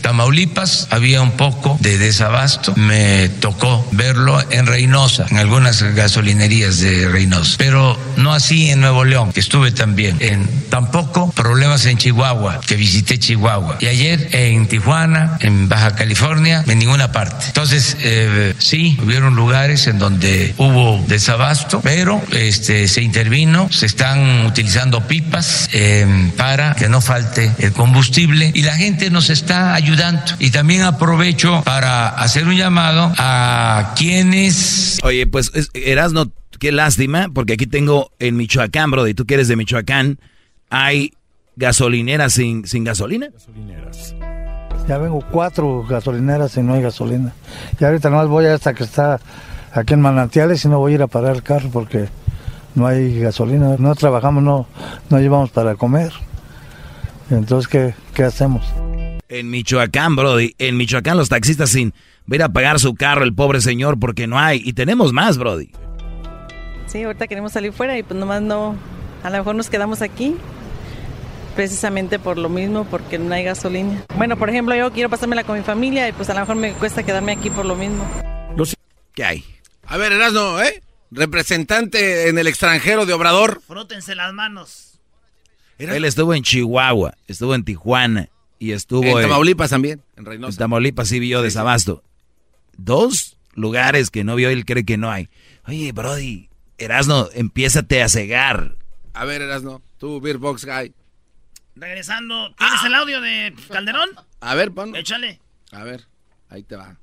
Tamaulipas 0.00 0.88
había 0.90 1.22
un 1.22 1.32
poco 1.32 1.76
de 1.80 1.98
desabasto. 1.98 2.74
Me 2.76 3.28
tocó 3.28 3.86
verlo 3.92 4.42
en 4.50 4.66
Reynosa, 4.66 5.26
en 5.30 5.38
algunas 5.38 5.82
gasolinerías 5.82 6.80
de 6.80 7.08
Reynosa. 7.08 7.56
Pero 7.58 7.98
no 8.16 8.32
así 8.32 8.70
en 8.70 8.80
Nuevo 8.80 9.04
León, 9.04 9.32
que 9.32 9.40
estuve 9.40 9.72
también. 9.72 10.16
En, 10.20 10.48
tampoco 10.68 11.30
problemas 11.32 11.86
en 11.86 11.98
Chihuahua, 11.98 12.60
que 12.66 12.76
visité 12.76 13.18
Chihuahua. 13.18 13.78
Y 13.80 13.86
ayer 13.86 14.28
en 14.32 14.66
Tijuana, 14.66 15.38
en 15.40 15.68
Baja 15.68 15.94
California, 15.94 16.64
en 16.66 16.78
ninguna 16.78 17.12
parte. 17.12 17.46
Entonces, 17.46 17.96
eh, 18.00 18.54
sí, 18.58 18.98
hubieron 19.02 19.34
lugares 19.34 19.86
en 19.86 19.98
donde 19.98 20.54
hubo 20.58 21.02
desabasto, 21.08 21.80
pero 21.82 22.22
este, 22.32 22.88
se 22.88 23.02
intervino, 23.02 23.68
se 23.70 23.86
están 23.86 24.46
utilizando 24.46 25.06
pipas 25.06 25.68
eh, 25.72 26.30
para 26.36 26.74
que 26.74 26.88
no 26.88 27.00
falte 27.00 27.52
el 27.58 27.72
combustible 27.72 28.50
y 28.54 28.62
la 28.62 28.76
gente 28.76 29.01
nos 29.10 29.30
está 29.30 29.74
ayudando. 29.74 30.22
Y 30.38 30.50
también 30.50 30.82
aprovecho 30.82 31.62
para 31.64 32.08
hacer 32.08 32.46
un 32.46 32.56
llamado 32.56 33.12
a 33.18 33.94
quienes... 33.96 34.98
Oye, 35.02 35.26
pues 35.26 35.50
Erasno, 35.74 36.30
qué 36.58 36.72
lástima, 36.72 37.28
porque 37.32 37.54
aquí 37.54 37.66
tengo 37.66 38.12
en 38.18 38.36
Michoacán, 38.36 38.90
bro, 38.90 39.06
y 39.06 39.14
tú 39.14 39.26
que 39.26 39.34
eres 39.34 39.48
de 39.48 39.56
Michoacán, 39.56 40.18
hay 40.70 41.12
gasolineras 41.56 42.34
sin, 42.34 42.66
sin 42.66 42.84
gasolina. 42.84 43.28
Gasolineras. 43.32 44.14
Ya 44.88 44.98
vengo 44.98 45.24
cuatro 45.30 45.84
gasolineras 45.84 46.56
y 46.56 46.62
no 46.62 46.74
hay 46.74 46.82
gasolina. 46.82 47.32
Y 47.78 47.84
ahorita 47.84 48.10
nomás 48.10 48.28
voy 48.28 48.46
hasta 48.46 48.74
que 48.74 48.84
está 48.84 49.20
aquí 49.72 49.94
en 49.94 50.00
Manantiales 50.00 50.64
y 50.64 50.68
no 50.68 50.78
voy 50.78 50.92
a 50.92 50.94
ir 50.96 51.02
a 51.02 51.06
parar 51.06 51.36
el 51.36 51.42
carro 51.42 51.70
porque 51.72 52.08
no 52.74 52.86
hay 52.86 53.20
gasolina. 53.20 53.76
No 53.78 53.94
trabajamos, 53.94 54.42
no, 54.42 54.66
no 55.08 55.18
llevamos 55.18 55.50
para 55.50 55.76
comer. 55.76 56.12
Entonces, 57.36 57.68
¿qué, 57.68 57.94
qué 58.14 58.24
hacemos? 58.24 58.64
En 59.28 59.50
Michoacán, 59.50 60.14
Brody. 60.14 60.54
En 60.58 60.76
Michoacán 60.76 61.16
los 61.16 61.28
taxistas 61.28 61.70
sin 61.70 61.94
ver 62.26 62.42
a 62.42 62.50
pagar 62.50 62.78
su 62.78 62.94
carro, 62.94 63.24
el 63.24 63.34
pobre 63.34 63.60
señor, 63.60 63.98
porque 63.98 64.26
no 64.26 64.38
hay. 64.38 64.60
Y 64.64 64.74
tenemos 64.74 65.12
más, 65.12 65.38
Brody. 65.38 65.70
Sí, 66.86 67.02
ahorita 67.02 67.26
queremos 67.26 67.52
salir 67.52 67.72
fuera 67.72 67.96
y 67.96 68.02
pues 68.02 68.18
nomás 68.18 68.42
no. 68.42 68.76
A 69.22 69.30
lo 69.30 69.38
mejor 69.38 69.54
nos 69.54 69.70
quedamos 69.70 70.02
aquí. 70.02 70.36
Precisamente 71.56 72.18
por 72.18 72.38
lo 72.38 72.48
mismo, 72.48 72.84
porque 72.84 73.18
no 73.18 73.34
hay 73.34 73.44
gasolina. 73.44 74.04
Bueno, 74.16 74.36
por 74.38 74.48
ejemplo, 74.48 74.74
yo 74.74 74.90
quiero 74.90 75.10
pasármela 75.10 75.44
con 75.44 75.58
mi 75.58 75.64
familia 75.64 76.08
y 76.08 76.12
pues 76.12 76.30
a 76.30 76.34
lo 76.34 76.40
mejor 76.40 76.56
me 76.56 76.72
cuesta 76.72 77.02
quedarme 77.02 77.32
aquí 77.32 77.50
por 77.50 77.66
lo 77.66 77.76
mismo. 77.76 78.06
¿Qué 79.14 79.24
hay? 79.24 79.44
A 79.86 79.98
ver, 79.98 80.12
Erasno, 80.12 80.62
¿eh? 80.62 80.82
Representante 81.10 82.28
en 82.28 82.38
el 82.38 82.46
extranjero 82.46 83.04
de 83.04 83.12
Obrador. 83.12 83.60
Frótense 83.66 84.14
las 84.14 84.32
manos. 84.32 84.91
Él 85.78 86.04
estuvo 86.04 86.34
en 86.34 86.42
Chihuahua, 86.42 87.14
estuvo 87.26 87.54
en 87.54 87.64
Tijuana 87.64 88.28
y 88.58 88.72
estuvo 88.72 89.18
en 89.18 89.28
Tamaulipas 89.28 89.70
también, 89.70 90.02
en 90.16 90.24
Reynosa. 90.24 90.52
En 90.52 90.58
Tamaulipas 90.58 91.08
sí 91.08 91.18
vio 91.18 91.42
desabasto. 91.42 92.02
Dos 92.76 93.36
lugares 93.54 94.10
que 94.10 94.24
no 94.24 94.36
vio, 94.36 94.50
él 94.50 94.64
cree 94.64 94.84
que 94.84 94.96
no 94.96 95.10
hay. 95.10 95.28
Oye, 95.66 95.92
Brody, 95.92 96.48
Erasno, 96.78 97.28
empiézate 97.34 98.02
a 98.02 98.08
cegar. 98.08 98.76
A 99.14 99.24
ver, 99.24 99.42
Erasno, 99.42 99.82
tú, 99.98 100.20
Beer 100.20 100.38
Box 100.38 100.64
Guy. 100.64 100.94
Regresando, 101.74 102.54
¿tienes 102.56 102.84
el 102.84 102.94
audio 102.94 103.20
de 103.20 103.54
Calderón? 103.68 104.10
A 104.40 104.54
ver, 104.54 104.72
ponlo. 104.72 104.96
Échale. 104.96 105.40
A 105.70 105.84
ver, 105.84 106.06
ahí 106.48 106.62
te 106.62 106.76
va. 106.76 106.96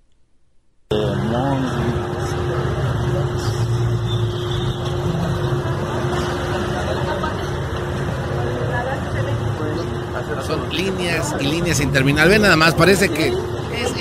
Son 10.45 10.69
líneas 10.75 11.35
y 11.39 11.43
líneas 11.43 11.79
interminables. 11.79 12.37
Ve 12.37 12.43
nada 12.43 12.55
más, 12.55 12.73
parece 12.73 13.09
que 13.09 13.33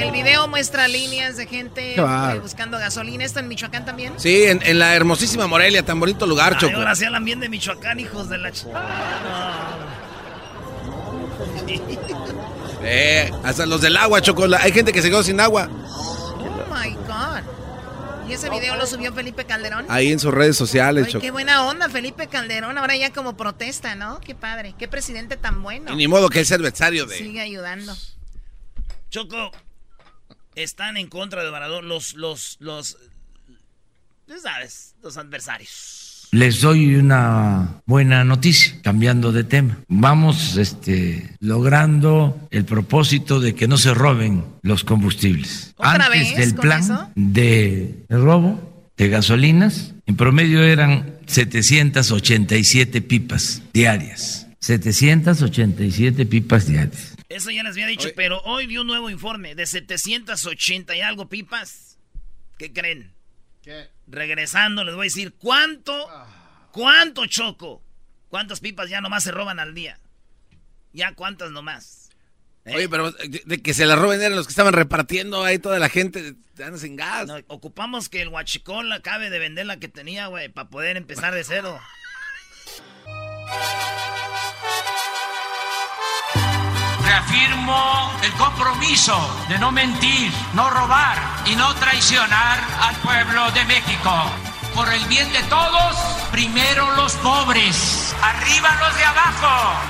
el 0.00 0.10
video 0.12 0.48
muestra 0.48 0.88
líneas 0.88 1.36
de 1.36 1.46
gente 1.46 1.94
eh, 1.94 2.40
buscando 2.40 2.78
gasolina. 2.78 3.24
¿Esto 3.24 3.40
en 3.40 3.48
Michoacán 3.48 3.84
también? 3.84 4.14
Sí, 4.16 4.44
en, 4.44 4.78
la 4.78 4.94
hermosísima 4.94 5.46
Morelia, 5.46 5.84
tan 5.84 6.00
bonito 6.00 6.26
lugar, 6.26 6.56
Choco. 6.58 6.76
Ahora 6.76 6.94
sí 6.94 7.04
hablan 7.04 7.24
bien 7.24 7.40
de 7.40 7.48
Michoacán, 7.48 7.98
hijos 8.00 8.28
de 8.28 8.38
la... 8.38 8.50
Ch... 8.52 8.66
eh, 12.82 13.30
hasta 13.44 13.66
los 13.66 13.80
del 13.80 13.96
agua, 13.96 14.20
Choco. 14.20 14.46
Hay 14.58 14.72
gente 14.72 14.92
que 14.92 15.02
se 15.02 15.10
quedó 15.10 15.22
sin 15.22 15.40
agua. 15.40 15.68
Oh, 15.86 16.34
my 16.72 16.90
God. 17.06 17.57
¿Y 18.28 18.34
ese 18.34 18.50
video 18.50 18.76
lo 18.76 18.86
subió 18.86 19.12
Felipe 19.14 19.46
Calderón? 19.46 19.86
Ahí 19.88 20.12
en 20.12 20.18
sus 20.18 20.34
redes 20.34 20.56
sociales, 20.56 21.14
Ay, 21.14 21.20
Qué 21.20 21.30
buena 21.30 21.64
onda, 21.64 21.88
Felipe 21.88 22.26
Calderón. 22.28 22.76
Ahora 22.76 22.94
ya 22.94 23.10
como 23.10 23.36
protesta, 23.38 23.94
¿no? 23.94 24.20
Qué 24.20 24.34
padre. 24.34 24.74
Qué 24.78 24.86
presidente 24.86 25.38
tan 25.38 25.62
bueno. 25.62 25.92
Y 25.92 25.96
ni 25.96 26.08
modo 26.08 26.28
que 26.28 26.40
es 26.40 26.52
adversario 26.52 27.06
de... 27.06 27.16
Sigue 27.16 27.40
ayudando. 27.40 27.96
Choco, 29.08 29.50
están 30.54 30.98
en 30.98 31.08
contra 31.08 31.42
de 31.42 31.48
Obrador 31.48 31.84
los, 31.84 32.14
los, 32.14 32.58
los, 32.60 32.98
sabes, 34.42 34.94
los 35.02 35.16
adversarios. 35.16 35.97
Les 36.30 36.60
doy 36.60 36.96
una 36.96 37.80
buena 37.86 38.22
noticia, 38.22 38.74
cambiando 38.82 39.32
de 39.32 39.44
tema. 39.44 39.78
Vamos 39.88 40.56
este, 40.56 41.36
logrando 41.40 42.48
el 42.50 42.66
propósito 42.66 43.40
de 43.40 43.54
que 43.54 43.66
no 43.66 43.78
se 43.78 43.94
roben 43.94 44.44
los 44.62 44.84
combustibles. 44.84 45.74
Antes 45.78 46.36
del 46.36 46.54
plan 46.54 47.12
de 47.14 48.04
robo 48.10 48.90
de 48.96 49.08
gasolinas, 49.08 49.94
en 50.04 50.16
promedio 50.16 50.62
eran 50.62 51.18
787 51.26 53.00
pipas 53.00 53.62
diarias. 53.72 54.48
787 54.60 56.26
pipas 56.26 56.66
diarias. 56.66 57.14
Eso 57.30 57.50
ya 57.50 57.62
les 57.62 57.72
había 57.72 57.86
dicho, 57.86 58.08
pero 58.16 58.40
hoy 58.42 58.66
vi 58.66 58.76
un 58.76 58.86
nuevo 58.86 59.08
informe 59.08 59.54
de 59.54 59.66
780 59.66 60.96
y 60.96 61.00
algo 61.00 61.28
pipas. 61.28 61.96
¿Qué 62.58 62.72
creen? 62.72 63.17
¿Qué? 63.68 63.90
Regresando 64.06 64.82
les 64.82 64.94
voy 64.94 65.02
a 65.02 65.12
decir 65.12 65.34
cuánto, 65.34 66.08
cuánto 66.72 67.26
choco, 67.26 67.82
cuántas 68.30 68.60
pipas 68.60 68.88
ya 68.88 69.02
nomás 69.02 69.24
se 69.24 69.30
roban 69.30 69.60
al 69.60 69.74
día. 69.74 70.00
Ya 70.94 71.12
cuántas 71.12 71.50
nomás. 71.50 72.08
¿Eh? 72.64 72.76
Oye, 72.76 72.88
pero 72.88 73.12
de, 73.12 73.60
que 73.62 73.74
se 73.74 73.84
las 73.84 73.98
roben 73.98 74.22
eran 74.22 74.36
los 74.36 74.46
que 74.46 74.52
estaban 74.52 74.72
repartiendo 74.72 75.44
ahí 75.44 75.58
toda 75.58 75.78
la 75.78 75.90
gente, 75.90 76.34
dan 76.54 76.78
sin 76.78 76.96
gas. 76.96 77.28
ocupamos 77.48 78.08
que 78.08 78.22
el 78.22 78.28
huachicol 78.28 78.90
acabe 78.90 79.28
de 79.28 79.38
vender 79.38 79.66
la 79.66 79.78
que 79.78 79.88
tenía, 79.88 80.28
güey, 80.28 80.48
para 80.48 80.70
poder 80.70 80.96
empezar 80.96 81.34
de 81.34 81.44
cero. 81.44 81.78
reafirmo 87.18 88.12
el 88.22 88.32
compromiso 88.34 89.16
de 89.48 89.58
no 89.58 89.72
mentir, 89.72 90.30
no 90.54 90.70
robar 90.70 91.18
y 91.46 91.56
no 91.56 91.74
traicionar 91.74 92.60
al 92.80 92.94
pueblo 92.96 93.50
de 93.52 93.64
México. 93.64 94.30
Por 94.74 94.92
el 94.92 95.04
bien 95.06 95.32
de 95.32 95.42
todos, 95.44 95.96
primero 96.30 96.90
los 96.92 97.14
pobres, 97.14 98.14
arriba 98.22 98.76
los 98.80 98.96
de 98.96 99.04
abajo. 99.04 99.80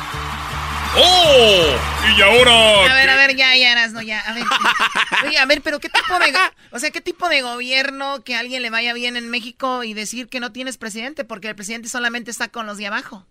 ¡Oh! 0.97 1.77
Y 2.17 2.23
ahora. 2.23 2.93
A 2.93 2.95
ver, 2.95 3.11
a 3.11 3.17
ver, 3.17 3.37
ya, 3.37 3.55
ya, 3.55 3.73
eras, 3.73 3.93
no, 3.93 4.01
ya. 4.01 4.21
A 4.21 4.33
ver. 4.33 4.45
Oye, 5.27 5.37
a 5.37 5.45
ver, 5.45 5.61
pero 5.61 5.81
¿qué 5.81 5.91
tipo 5.91 6.19
de. 6.19 6.33
O 6.71 6.79
sea, 6.79 6.91
¿qué 6.91 7.03
tipo 7.03 7.29
de 7.29 7.43
gobierno 7.43 8.25
que 8.25 8.37
a 8.37 8.39
alguien 8.39 8.63
le 8.63 8.71
vaya 8.71 8.95
bien 8.95 9.19
en 9.19 9.29
México 9.29 9.85
y 9.85 9.93
decir 9.93 10.29
que 10.29 10.41
no 10.41 10.51
tienes 10.53 10.79
presidente? 10.79 11.25
Porque 11.25 11.49
el 11.49 11.57
presidente 11.57 11.91
solamente 11.91 12.31
está 12.31 12.49
con 12.49 12.67
los 12.67 12.79
de 12.79 12.87
abajo. 12.87 13.27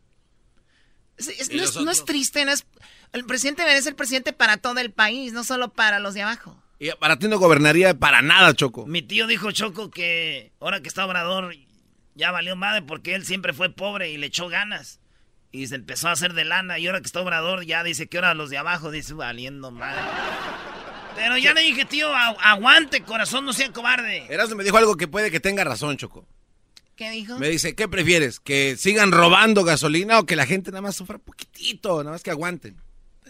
no, 1.18 1.92
es, 1.92 2.06
triste, 2.06 2.46
no 2.46 2.52
es. 2.52 2.68
El 3.14 3.26
presidente 3.26 3.64
debe 3.64 3.82
ser 3.82 3.96
presidente 3.96 4.34
para 4.34 4.58
todo 4.58 4.80
el 4.80 4.92
país, 4.92 5.34
no 5.34 5.44
solo 5.44 5.70
para 5.70 6.00
los 6.00 6.14
de 6.14 6.22
abajo. 6.24 6.62
Y 6.80 6.92
para 7.00 7.18
ti 7.18 7.28
no 7.28 7.40
gobernaría 7.40 7.94
para 7.96 8.22
nada, 8.22 8.54
Choco. 8.54 8.86
Mi 8.86 9.02
tío 9.02 9.26
dijo, 9.28 9.52
Choco, 9.52 9.90
que 9.90 10.52
ahora 10.60 10.82
que 10.82 10.88
está 10.88 11.06
Obrador 11.06 11.56
ya 12.16 12.32
valió 12.32 12.56
madre 12.56 12.82
porque 12.82 13.16
él 13.16 13.26
siempre 13.26 13.54
fue 13.54 13.72
pobre 13.72 14.12
y 14.12 14.18
le 14.18 14.28
echó 14.28 14.48
ganas. 14.48 15.00
Y 15.52 15.68
se 15.68 15.76
empezó 15.76 16.10
a 16.10 16.12
hacer 16.12 16.34
de 16.34 16.46
lana. 16.46 16.78
Y 16.78 16.86
ahora 16.86 17.00
que 17.00 17.08
está 17.08 17.22
Obrador 17.22 17.66
ya 17.66 17.84
dice 17.84 18.08
que 18.08 18.18
ahora 18.18 18.34
los 18.34 18.50
de 18.50 18.58
abajo, 18.58 18.92
dice, 18.92 19.14
valiendo 19.14 19.72
madre. 19.72 20.02
Pero 21.16 21.38
ya 21.38 21.54
le 21.54 21.62
dije, 21.62 21.86
tío, 21.86 22.14
aguante, 22.14 23.02
corazón, 23.02 23.46
no 23.46 23.54
sea 23.54 23.72
cobarde. 23.72 24.28
Erasmo 24.30 24.56
me 24.56 24.64
dijo 24.64 24.78
algo 24.78 24.98
que 24.98 25.08
puede 25.08 25.32
que 25.32 25.40
tenga 25.40 25.64
razón, 25.64 25.98
Choco. 25.98 26.28
¿Qué 26.96 27.10
dijo? 27.10 27.40
Me 27.40 27.50
dice, 27.50 27.76
¿qué 27.76 27.88
prefieres? 27.88 28.40
¿Que 28.40 28.76
sigan 28.76 29.12
robando 29.12 29.64
gasolina 29.64 30.20
o 30.20 30.26
que 30.26 30.36
la 30.36 30.46
gente 30.46 30.70
nada 30.72 30.82
más 30.82 30.96
sufra 30.96 31.18
poquitito, 31.18 32.04
nada 32.04 32.12
más 32.12 32.24
que 32.24 32.32
aguanten? 32.32 32.76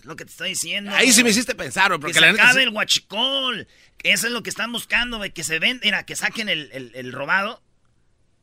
Lo 0.08 0.16
que 0.16 0.26
te 0.26 0.32
estoy 0.32 0.50
diciendo. 0.50 0.92
Ahí 0.96 1.12
sí 1.12 1.24
me 1.24 1.30
hiciste 1.30 1.54
pensar, 1.54 1.92
porque 1.92 2.14
que 2.14 2.20
se 2.20 2.26
acabe 2.26 2.64
el 2.64 2.72
guachicol. 2.72 3.68
Eso 4.02 4.28
es 4.28 4.34
lo 4.34 4.42
que 4.42 4.50
están 4.50 4.72
buscando, 4.72 5.22
que 5.34 5.44
se 5.44 5.60
ven, 5.60 5.80
mira, 5.84 6.06
que 6.06 6.16
saquen 6.16 6.50
el, 6.50 7.12
robado. 7.12 7.62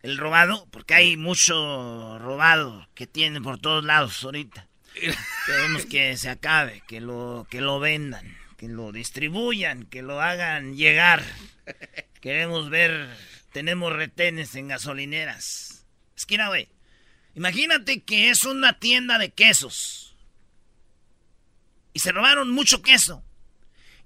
El 0.03 0.19
robado, 0.19 0.69
porque 0.71 0.95
hay 0.95 1.17
mucho 1.17 2.19
robado 2.19 2.87
que 2.95 3.07
tienen 3.07 3.43
por 3.43 3.59
todos 3.59 3.83
lados 3.83 4.23
ahorita. 4.23 4.69
Queremos 5.47 5.87
que 5.87 6.17
se 6.19 6.29
acabe, 6.29 6.83
que 6.87 7.01
lo, 7.01 7.47
que 7.51 7.63
lo 7.63 7.81
vendan, 7.81 8.37
que 8.59 8.69
lo 8.69 8.93
distribuyan, 8.93 9.87
que 9.87 10.03
lo 10.03 10.21
hagan 10.21 10.77
llegar. 10.77 11.25
Queremos 12.21 12.69
ver, 12.69 13.09
tenemos 13.53 13.93
retenes 13.95 14.55
en 14.55 14.69
gasolineras. 14.69 15.87
Esquina, 16.15 16.49
güey. 16.49 16.69
Imagínate 17.35 18.03
que 18.03 18.29
es 18.29 18.45
una 18.45 18.79
tienda 18.79 19.19
de 19.19 19.31
quesos 19.31 20.04
y 21.95 22.01
se 22.01 22.13
robaron 22.13 22.51
mucho 22.51 22.83
queso. 22.83 23.25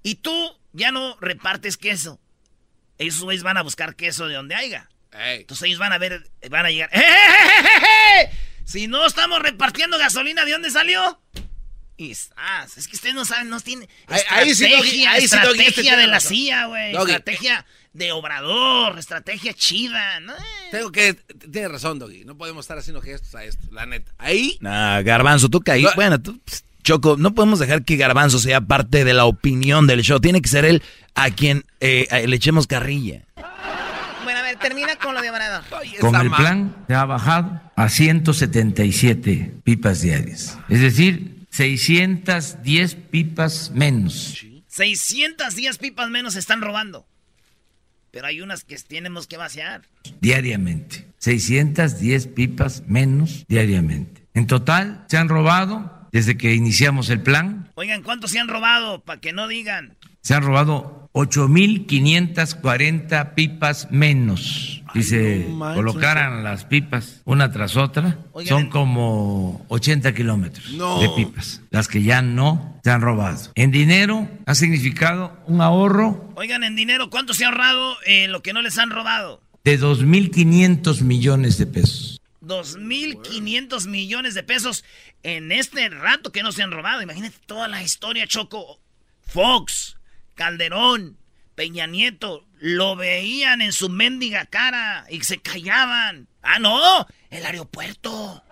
Y 0.01 0.15
tú 0.15 0.57
ya 0.71 0.93
no 0.93 1.17
repartes 1.19 1.75
queso. 1.75 2.21
Ellos 2.97 3.43
van 3.43 3.57
a 3.57 3.63
buscar 3.63 3.95
queso 3.95 4.27
de 4.27 4.35
donde 4.35 4.55
haya. 4.55 4.89
Entonces 5.11 5.67
ellos 5.67 5.79
van 5.79 5.91
a 5.91 5.97
ver, 5.97 6.29
van 6.49 6.65
a 6.65 6.69
llegar. 6.69 6.89
Si 8.63 8.85
no 8.85 9.07
estamos 9.07 9.41
repartiendo 9.41 9.97
gasolina, 9.97 10.45
¿de 10.45 10.51
dónde 10.51 10.69
salió? 10.69 11.19
Y, 11.97 12.15
ah, 12.37 12.67
es 12.77 12.87
que 12.87 12.95
ustedes 12.95 13.15
no 13.15 13.25
saben, 13.25 13.49
no 13.49 13.59
tienen 13.59 13.89
estrategia, 14.07 15.17
estrategia 15.17 15.97
de 15.97 16.05
la 16.05 16.19
CIA, 16.19 16.67
güey. 16.67 16.95
Estrategia 16.95 17.65
de 17.93 18.11
obrador, 18.11 18.99
estrategia 18.99 19.53
chida. 19.53 20.19
¿no? 20.19 20.33
Tengo 20.69 20.91
que, 20.91 21.15
tienes 21.51 21.71
razón, 21.71 21.97
Doggy. 21.97 22.25
No 22.25 22.37
podemos 22.37 22.63
estar 22.63 22.77
haciendo 22.77 23.01
gestos 23.01 23.33
a 23.33 23.43
esto, 23.43 23.67
la 23.71 23.85
neta. 23.85 24.13
Ahí. 24.19 24.57
Nah, 24.61 25.01
Garbanzo, 25.01 25.49
tú 25.49 25.61
caí. 25.61 25.85
bueno, 25.95 26.21
tú. 26.21 26.39
Choco, 26.89 27.17
no 27.17 27.35
podemos 27.35 27.59
dejar 27.59 27.85
que 27.85 27.97
Garbanzo 27.97 28.39
sea 28.39 28.61
parte 28.61 29.05
de 29.05 29.13
la 29.13 29.25
opinión 29.25 29.85
del 29.85 30.01
show. 30.01 30.19
Tiene 30.19 30.41
que 30.41 30.49
ser 30.49 30.65
él 30.65 30.81
a 31.13 31.29
quien 31.29 31.63
eh, 31.81 32.07
le 32.27 32.35
echemos 32.35 32.65
carrilla. 32.65 33.27
Bueno, 34.23 34.39
a 34.39 34.41
ver, 34.41 34.57
termina 34.57 34.95
con 34.95 35.13
lo 35.13 35.21
de 35.21 35.29
Obrador. 35.29 35.63
Con 35.99 36.15
el 36.15 36.31
plan 36.31 36.75
se 36.87 36.95
ha 36.95 37.05
bajado 37.05 37.61
a 37.75 37.89
177 37.89 39.57
pipas 39.63 40.01
diarias. 40.01 40.57
Es 40.67 40.81
decir, 40.81 41.45
610 41.51 42.95
pipas 42.95 43.69
menos. 43.69 44.43
610 44.69 45.77
pipas 45.77 46.09
menos 46.09 46.33
se 46.33 46.39
están 46.39 46.59
robando. 46.59 47.05
Pero 48.09 48.25
hay 48.25 48.41
unas 48.41 48.63
que 48.63 48.75
tenemos 48.77 49.27
que 49.27 49.37
vaciar. 49.37 49.83
Diariamente. 50.21 51.05
610 51.19 52.25
pipas 52.29 52.81
menos 52.87 53.45
diariamente. 53.47 54.23
En 54.33 54.47
total 54.47 55.05
se 55.07 55.17
han 55.17 55.29
robado 55.29 55.98
desde 56.11 56.37
que 56.37 56.53
iniciamos 56.53 57.09
el 57.09 57.21
plan. 57.21 57.71
Oigan, 57.75 58.03
¿cuántos 58.03 58.31
se 58.31 58.39
han 58.39 58.47
robado? 58.47 59.03
Para 59.03 59.19
que 59.19 59.33
no 59.33 59.47
digan. 59.47 59.97
Se 60.21 60.35
han 60.35 60.43
robado 60.43 61.09
8.540 61.13 63.33
pipas 63.35 63.87
menos. 63.91 64.83
Si 64.93 65.03
se 65.03 65.47
colocaran 65.75 66.43
las 66.43 66.65
pipas 66.65 67.21
una 67.25 67.51
tras 67.51 67.77
otra, 67.77 68.17
son 68.45 68.69
como 68.69 69.63
80 69.69 70.15
kilómetros 70.15 70.71
de 70.71 71.09
pipas, 71.15 71.61
las 71.69 71.87
que 71.87 72.01
ya 72.01 72.23
no 72.23 72.79
se 72.83 72.89
han 72.89 73.01
robado. 73.01 73.51
En 73.53 73.69
dinero 73.69 74.27
ha 74.47 74.55
significado 74.55 75.37
un 75.45 75.61
ahorro. 75.61 76.33
Oigan, 76.35 76.63
en 76.63 76.75
dinero, 76.75 77.11
¿cuánto 77.11 77.35
se 77.35 77.45
ha 77.45 77.49
ahorrado 77.49 77.97
lo 78.29 78.41
que 78.41 78.51
no 78.51 78.63
les 78.63 78.79
han 78.79 78.89
robado? 78.89 79.43
De 79.63 79.79
2.500 79.79 81.01
millones 81.01 81.59
de 81.59 81.67
pesos. 81.67 82.18
2.500 82.49 83.87
millones 83.87 84.33
de 84.33 84.43
pesos 84.43 84.83
en 85.23 85.51
este 85.51 85.87
rato 85.89 86.31
que 86.31 86.43
no 86.43 86.51
se 86.51 86.63
han 86.63 86.71
robado. 86.71 87.01
Imagínate 87.01 87.37
toda 87.45 87.67
la 87.67 87.83
historia, 87.83 88.27
Choco. 88.27 88.79
Fox, 89.21 89.97
Calderón, 90.35 91.17
Peña 91.55 91.85
Nieto, 91.85 92.45
lo 92.59 92.95
veían 92.95 93.61
en 93.61 93.71
su 93.71 93.89
mendiga 93.89 94.45
cara 94.45 95.05
y 95.09 95.21
se 95.23 95.39
callaban. 95.39 96.27
Ah, 96.41 96.59
no, 96.59 97.05
el 97.29 97.45
aeropuerto. 97.45 98.43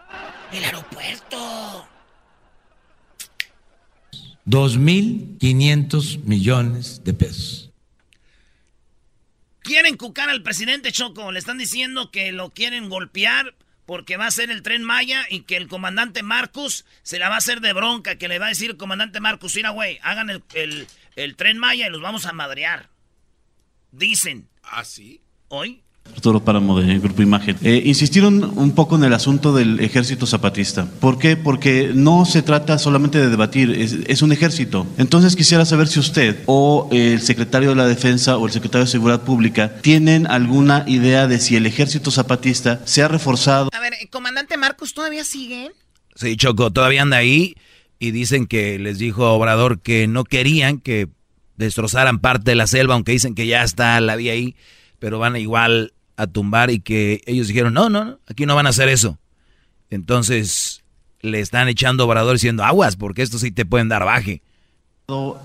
El 0.52 0.64
aeropuerto. 0.64 1.88
2.500 4.46 6.24
millones 6.24 7.04
de 7.04 7.14
pesos. 7.14 7.72
Quieren 9.60 9.98
cucar 9.98 10.30
al 10.30 10.44
presidente 10.44 10.94
Choco. 10.94 11.34
Le 11.34 11.40
están 11.40 11.58
diciendo 11.58 12.12
que 12.12 12.32
lo 12.32 12.52
quieren 12.52 12.88
golpear 12.88 13.56
porque 13.88 14.18
va 14.18 14.28
a 14.28 14.32
ser 14.32 14.52
el 14.52 14.62
tren 14.62 14.84
Maya 14.84 15.26
y 15.30 15.42
que 15.44 15.58
el 15.58 15.68
comandante 15.68 16.22
Marcus 16.22 16.86
se 17.02 17.18
la 17.18 17.30
va 17.30 17.36
a 17.36 17.38
hacer 17.40 17.62
de 17.62 17.74
bronca. 17.74 18.18
Que 18.18 18.28
le 18.28 18.38
va 18.38 18.46
a 18.46 18.50
decir 18.50 18.70
el 18.70 18.78
comandante 18.78 19.22
Marcus: 19.22 19.56
Mira, 19.56 19.72
güey, 19.72 19.98
hagan 20.04 20.30
el, 20.30 20.44
el, 20.54 20.88
el 21.16 21.36
tren 21.36 21.58
Maya 21.58 21.88
y 21.88 21.90
los 21.90 22.02
vamos 22.02 22.28
a 22.28 22.34
madrear. 22.34 22.90
Dicen. 23.92 24.50
¿Ah, 24.62 24.84
sí? 24.84 25.22
¿Hoy? 25.48 25.82
Arturo 26.14 26.44
Páramo 26.44 26.80
de 26.80 27.00
Grupo 27.00 27.22
Imagen. 27.22 27.58
Eh, 27.62 27.84
insistieron 27.86 28.54
un 28.58 28.72
poco 28.72 28.96
en 28.96 29.04
el 29.04 29.14
asunto 29.14 29.54
del 29.54 29.80
ejército 29.80 30.26
zapatista. 30.26 30.88
¿Por 31.00 31.20
qué? 31.20 31.38
Porque 31.38 31.92
no 31.94 32.26
se 32.26 32.42
trata 32.42 32.78
solamente 32.80 33.20
de 33.20 33.30
debatir, 33.30 33.72
es, 33.72 33.98
es 34.08 34.22
un 34.22 34.32
ejército. 34.32 34.88
Entonces 34.98 35.36
quisiera 35.36 35.66
saber 35.66 35.88
si 35.88 36.00
usted 36.00 36.44
o 36.46 36.90
el 36.92 37.22
secretario 37.22 37.70
de 37.70 37.76
la 37.76 37.88
Defensa 37.88 38.38
o 38.38 38.46
el 38.46 38.52
secretario 38.52 38.86
de 38.86 38.92
Seguridad 38.92 39.22
Pública 39.22 39.76
tienen 39.82 40.28
alguna 40.28 40.84
idea 40.88 41.28
de 41.28 41.40
si 41.40 41.56
el 41.56 41.66
ejército 41.66 42.12
zapatista 42.12 42.82
se 42.86 43.04
ha 43.04 43.08
reforzado. 43.08 43.70
A 43.74 43.80
ver, 43.80 43.94
eh, 43.94 44.08
comandante 44.10 44.58
Marcos, 44.58 44.94
¿todavía 44.94 45.24
sigue? 45.24 45.72
Sí, 46.16 46.36
Choco, 46.36 46.72
todavía 46.72 47.04
anda 47.04 47.18
ahí 47.18 47.56
y 48.00 48.12
dicen 48.12 48.48
que 48.48 48.80
les 48.80 48.98
dijo 48.98 49.32
Obrador 49.32 49.82
que 49.82 50.08
no 50.08 50.24
querían 50.24 50.80
que 50.80 51.10
destrozaran 51.58 52.20
parte 52.20 52.52
de 52.52 52.56
la 52.56 52.68
selva, 52.68 52.94
aunque 52.94 53.12
dicen 53.12 53.36
que 53.36 53.48
ya 53.48 53.64
está 53.64 54.00
la 54.02 54.16
vía 54.16 54.34
ahí, 54.34 54.56
pero 55.00 55.20
van 55.20 55.36
igual 55.36 55.94
a 56.18 56.28
tumbar 56.28 56.72
y 56.72 56.80
que 56.80 57.22
ellos 57.26 57.48
dijeron, 57.48 57.74
no, 57.74 57.90
no, 57.90 58.04
no, 58.04 58.20
aquí 58.28 58.46
no 58.46 58.56
van 58.56 58.66
a 58.66 58.70
hacer 58.70 58.90
eso. 58.90 59.18
Entonces 59.90 60.84
le 61.22 61.40
están 61.40 61.68
echando 61.70 62.06
Obrador 62.06 62.34
diciendo, 62.34 62.64
aguas, 62.64 62.96
porque 62.96 63.22
esto 63.22 63.40
sí 63.40 63.52
te 63.52 63.66
pueden 63.66 63.88
dar 63.88 64.04
baje. 64.04 64.42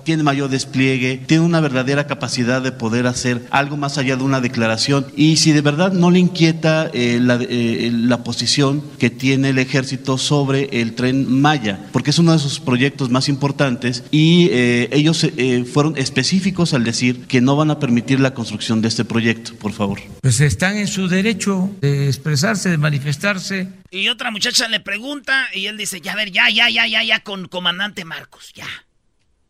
Tiene 0.03 0.25
mayor 0.25 0.51
despliegue, 0.51 1.23
tiene 1.25 1.45
una 1.45 1.61
verdadera 1.61 2.09
capacidad 2.09 2.61
de 2.63 2.73
poder 2.73 3.07
hacer 3.07 3.47
algo 3.51 3.77
más 3.77 3.97
allá 3.97 4.17
de 4.17 4.25
una 4.25 4.41
declaración. 4.41 5.07
Y 5.17 5.37
si 5.37 5.53
de 5.53 5.61
verdad 5.61 5.93
no 5.93 6.11
le 6.11 6.19
inquieta 6.19 6.91
eh, 6.93 7.21
la, 7.23 7.39
eh, 7.41 7.93
la 7.95 8.25
posición 8.25 8.83
que 8.99 9.09
tiene 9.09 9.51
el 9.51 9.59
ejército 9.61 10.19
sobre 10.19 10.81
el 10.81 10.97
tren 10.97 11.41
Maya, 11.41 11.79
porque 11.93 12.11
es 12.11 12.19
uno 12.19 12.33
de 12.33 12.41
sus 12.41 12.59
proyectos 12.59 13.11
más 13.11 13.29
importantes 13.29 14.03
y 14.11 14.49
eh, 14.51 14.89
ellos 14.91 15.23
eh, 15.23 15.65
fueron 15.65 15.97
específicos 15.97 16.75
al 16.75 16.83
decir 16.83 17.29
que 17.29 17.41
no 17.41 17.55
van 17.55 17.71
a 17.71 17.79
permitir 17.79 18.19
la 18.19 18.35
construcción 18.35 18.83
de 18.83 18.89
este 18.89 19.05
proyecto, 19.05 19.55
por 19.55 19.73
favor. 19.73 20.01
Pues 20.23 20.41
están 20.41 20.77
en 20.77 20.89
su 20.89 21.07
derecho 21.07 21.71
de 21.81 22.09
expresarse, 22.09 22.69
de 22.69 22.79
manifestarse. 22.79 23.69
Y 23.93 24.09
otra 24.09 24.33
muchacha 24.33 24.67
le 24.67 24.81
pregunta 24.81 25.47
y 25.55 25.67
él 25.67 25.77
dice, 25.77 26.01
ya 26.01 26.15
a 26.15 26.17
ver, 26.17 26.33
ya, 26.33 26.51
ya, 26.51 26.69
ya, 26.69 26.89
ya, 26.89 27.05
ya, 27.05 27.21
con 27.21 27.47
comandante 27.47 28.05
Marcos, 28.05 28.51
ya. 28.57 28.67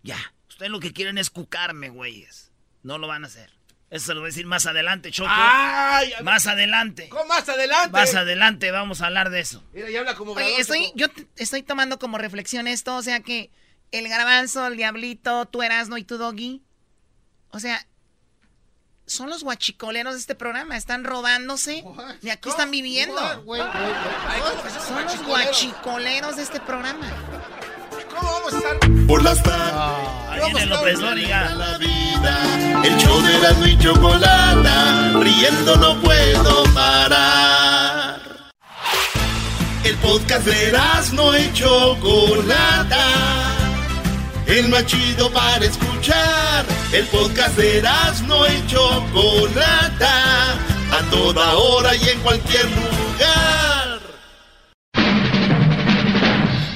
Ya. 0.02 0.18
Ustedes 0.48 0.70
lo 0.70 0.80
que 0.80 0.92
quieren 0.92 1.18
es 1.18 1.30
cucarme, 1.30 1.88
güeyes. 1.88 2.50
No 2.82 2.98
lo 2.98 3.06
van 3.06 3.24
a 3.24 3.26
hacer. 3.28 3.50
Eso 3.90 4.06
se 4.06 4.14
lo 4.14 4.20
voy 4.20 4.28
a 4.28 4.30
decir 4.30 4.46
más 4.46 4.64
adelante, 4.64 5.10
Choco. 5.10 5.28
Ay, 5.30 6.14
más 6.22 6.46
adelante. 6.46 7.10
¿Cómo 7.10 7.26
más 7.26 7.46
adelante? 7.46 7.90
Más 7.90 8.14
adelante 8.14 8.70
vamos 8.70 9.02
a 9.02 9.06
hablar 9.06 9.28
de 9.28 9.40
eso. 9.40 9.62
Mira, 9.74 9.90
ya 9.90 10.00
habla 10.00 10.14
como 10.14 10.32
Oye, 10.32 10.56
estoy, 10.58 10.92
yo 10.94 11.08
estoy 11.36 11.62
tomando 11.62 11.98
como 11.98 12.16
reflexión 12.16 12.66
esto, 12.66 12.96
o 12.96 13.02
sea 13.02 13.20
que 13.20 13.50
el 13.90 14.08
garbanzo, 14.08 14.66
el 14.66 14.78
diablito, 14.78 15.44
tú 15.44 15.62
Erasno 15.62 15.98
y 15.98 16.04
tu 16.04 16.16
doggy, 16.16 16.62
o 17.50 17.60
sea, 17.60 17.86
son 19.04 19.28
los 19.28 19.44
guachicoleros 19.44 20.14
de 20.14 20.20
este 20.20 20.34
programa, 20.34 20.78
están 20.78 21.04
robándose, 21.04 21.84
y 22.22 22.30
aquí 22.30 22.48
están 22.48 22.70
viviendo. 22.70 23.20
Son 24.86 25.04
los 25.04 25.22
guachicoleros 25.22 26.36
de 26.36 26.42
este 26.42 26.60
programa. 26.60 27.06
¿Cómo 28.22 28.34
vamos 28.34 28.54
a 28.54 28.58
estar? 28.58 29.06
Por 29.06 29.22
las 29.24 29.42
tardes. 29.42 29.74
Ahí 30.30 30.40
viene 30.52 30.66
López 30.66 31.00
Dóriga. 31.00 31.50
La 31.56 31.76
vida, 31.78 32.82
el 32.84 32.96
show 32.98 33.20
de 33.20 33.36
Erasmo 33.36 33.66
y 33.66 33.78
Chocolata, 33.78 35.12
riendo 35.18 35.76
no 35.76 36.00
puedo 36.00 36.64
parar. 36.72 38.20
El 39.84 39.96
podcast 39.96 40.46
de 40.46 40.68
Erasmo 40.68 41.34
y 41.36 41.52
Chocolata, 41.52 43.06
el 44.46 44.68
más 44.68 44.86
chido 44.86 45.28
para 45.32 45.64
escuchar. 45.64 46.64
El 46.92 47.04
podcast 47.06 47.56
de 47.56 47.78
Erasmo 47.78 48.46
y 48.46 48.66
Chocolata, 48.68 50.52
a 50.92 51.10
toda 51.10 51.54
hora 51.56 51.96
y 51.96 52.08
en 52.08 52.20
cualquier 52.20 52.66
lugar. 52.66 53.71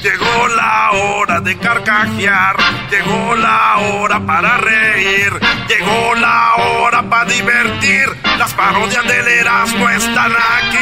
Llegó 0.07 0.47
la 0.55 0.93
hora 0.93 1.41
de 1.41 1.59
carcajear, 1.59 2.57
llegó 2.89 3.35
la 3.35 3.79
hora 3.79 4.25
para 4.25 4.57
reír, 4.59 5.33
llegó 5.69 6.15
la 6.15 6.55
hora 6.55 7.03
para 7.11 7.29
divertir. 7.29 8.07
Las 8.39 8.55
parodias 8.55 9.05
del 9.05 9.27
Erasmo 9.27 9.91
están 9.91 10.31
aquí. 10.31 10.79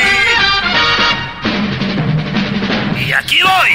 Y 3.09 3.13
aquí 3.13 3.39
voy. 3.43 3.71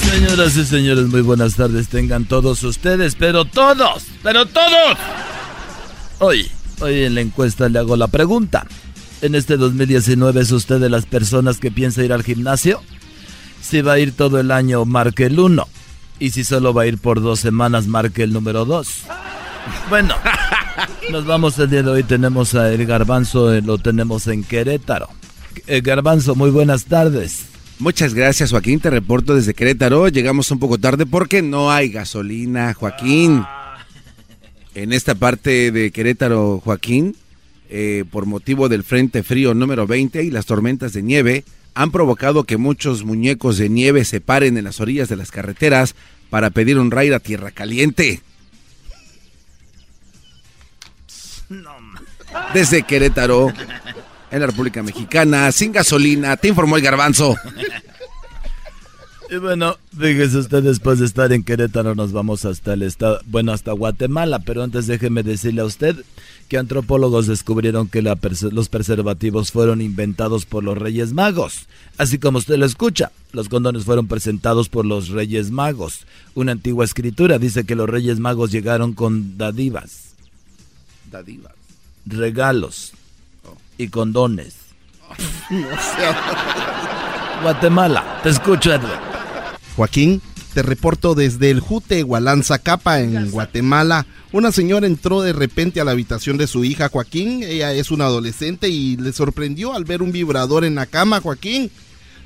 Señoras 0.12 0.56
y 0.56 0.64
señores, 0.64 1.06
muy 1.06 1.22
buenas 1.22 1.56
tardes 1.56 1.88
tengan 1.88 2.24
todos 2.24 2.62
ustedes, 2.62 3.16
pero 3.16 3.44
todos, 3.46 4.04
pero 4.22 4.46
todos. 4.46 4.96
Hoy, 6.20 6.48
hoy 6.80 7.04
en 7.04 7.14
la 7.14 7.20
encuesta 7.20 7.68
le 7.68 7.78
hago 7.78 7.96
la 7.96 8.08
pregunta. 8.08 8.66
En 9.22 9.34
este 9.34 9.56
2019 9.56 10.40
es 10.40 10.50
usted 10.50 10.80
de 10.80 10.88
las 10.88 11.06
personas 11.06 11.58
que 11.58 11.70
piensa 11.70 12.02
ir 12.02 12.12
al 12.12 12.22
gimnasio. 12.22 12.80
Si 13.60 13.82
va 13.82 13.94
a 13.94 13.98
ir 13.98 14.12
todo 14.12 14.40
el 14.40 14.50
año, 14.50 14.84
marque 14.84 15.26
el 15.26 15.38
1. 15.38 15.68
Y 16.18 16.30
si 16.30 16.44
solo 16.44 16.72
va 16.72 16.82
a 16.82 16.86
ir 16.86 16.98
por 16.98 17.20
dos 17.20 17.40
semanas, 17.40 17.86
marque 17.86 18.22
el 18.22 18.32
número 18.32 18.64
2. 18.64 18.88
Bueno, 19.88 20.14
nos 21.10 21.26
vamos 21.26 21.58
el 21.58 21.70
día 21.70 21.82
de 21.82 21.90
hoy. 21.90 22.02
Tenemos 22.02 22.54
a 22.54 22.72
El 22.72 22.86
Garbanzo, 22.86 23.52
eh, 23.52 23.60
lo 23.60 23.78
tenemos 23.78 24.26
en 24.26 24.42
Querétaro. 24.42 25.08
Eh, 25.66 25.82
Garbanzo, 25.82 26.34
muy 26.34 26.50
buenas 26.50 26.86
tardes. 26.86 27.46
Muchas 27.78 28.14
gracias, 28.14 28.50
Joaquín. 28.50 28.80
Te 28.80 28.90
reporto 28.90 29.34
desde 29.34 29.54
Querétaro. 29.54 30.08
Llegamos 30.08 30.50
un 30.50 30.58
poco 30.58 30.78
tarde 30.78 31.06
porque 31.06 31.42
no 31.42 31.70
hay 31.70 31.90
gasolina, 31.90 32.74
Joaquín. 32.74 33.44
En 34.74 34.92
esta 34.92 35.14
parte 35.14 35.72
de 35.72 35.90
Querétaro, 35.90 36.60
Joaquín, 36.62 37.16
eh, 37.68 38.04
por 38.10 38.26
motivo 38.26 38.68
del 38.68 38.84
Frente 38.84 39.22
Frío 39.22 39.54
número 39.54 39.86
20 39.86 40.22
y 40.22 40.30
las 40.30 40.46
tormentas 40.46 40.92
de 40.92 41.02
nieve, 41.02 41.44
han 41.74 41.90
provocado 41.90 42.44
que 42.44 42.56
muchos 42.56 43.04
muñecos 43.04 43.58
de 43.58 43.68
nieve 43.68 44.04
se 44.04 44.20
paren 44.20 44.56
en 44.56 44.64
las 44.64 44.80
orillas 44.80 45.08
de 45.08 45.16
las 45.16 45.30
carreteras 45.30 45.94
para 46.30 46.50
pedir 46.50 46.78
un 46.78 46.90
raid 46.90 47.12
a 47.12 47.20
tierra 47.20 47.50
caliente. 47.50 48.20
Desde 52.54 52.84
Querétaro, 52.84 53.52
en 54.30 54.40
la 54.40 54.46
República 54.46 54.82
Mexicana, 54.82 55.50
sin 55.50 55.72
gasolina, 55.72 56.36
te 56.36 56.48
informó 56.48 56.76
el 56.76 56.82
garbanzo. 56.82 57.36
Y 59.32 59.36
bueno, 59.36 59.76
fíjese 59.96 60.38
usted, 60.38 60.62
después 60.64 60.98
de 60.98 61.06
estar 61.06 61.32
en 61.32 61.44
Querétaro 61.44 61.94
nos 61.94 62.10
vamos 62.10 62.44
hasta 62.44 62.72
el 62.72 62.82
estado, 62.82 63.20
bueno, 63.26 63.52
hasta 63.52 63.70
Guatemala, 63.70 64.40
pero 64.40 64.64
antes 64.64 64.88
déjeme 64.88 65.22
decirle 65.22 65.60
a 65.60 65.66
usted 65.66 65.94
que 66.48 66.58
antropólogos 66.58 67.28
descubrieron 67.28 67.86
que 67.86 68.02
la 68.02 68.16
perse- 68.16 68.50
los 68.50 68.68
preservativos 68.68 69.52
fueron 69.52 69.80
inventados 69.82 70.46
por 70.46 70.64
los 70.64 70.76
Reyes 70.76 71.12
Magos. 71.12 71.66
Así 71.96 72.18
como 72.18 72.38
usted 72.38 72.56
lo 72.56 72.66
escucha, 72.66 73.12
los 73.32 73.48
condones 73.48 73.84
fueron 73.84 74.08
presentados 74.08 74.68
por 74.68 74.84
los 74.84 75.10
Reyes 75.10 75.52
Magos. 75.52 76.06
Una 76.34 76.50
antigua 76.50 76.84
escritura 76.84 77.38
dice 77.38 77.62
que 77.64 77.76
los 77.76 77.88
Reyes 77.88 78.18
Magos 78.18 78.50
llegaron 78.50 78.94
con 78.94 79.38
dadivas, 79.38 80.14
Dadivas. 81.12 81.52
regalos 82.04 82.92
y 83.78 83.86
condones. 83.88 84.56
No 85.50 85.66
Guatemala, 87.42 88.20
te 88.22 88.28
escucho, 88.28 88.70
Edward. 88.72 89.09
Joaquín, 89.80 90.20
te 90.52 90.60
reporto 90.60 91.14
desde 91.14 91.48
el 91.48 91.60
Jute 91.60 92.04
Capa 92.62 93.00
en 93.00 93.30
Guatemala. 93.30 94.04
Una 94.30 94.52
señora 94.52 94.86
entró 94.86 95.22
de 95.22 95.32
repente 95.32 95.80
a 95.80 95.84
la 95.84 95.92
habitación 95.92 96.36
de 96.36 96.46
su 96.46 96.66
hija 96.66 96.90
Joaquín. 96.90 97.42
Ella 97.42 97.72
es 97.72 97.90
una 97.90 98.04
adolescente 98.04 98.68
y 98.68 98.98
le 98.98 99.14
sorprendió 99.14 99.72
al 99.72 99.86
ver 99.86 100.02
un 100.02 100.12
vibrador 100.12 100.66
en 100.66 100.74
la 100.74 100.84
cama, 100.84 101.22
Joaquín. 101.22 101.70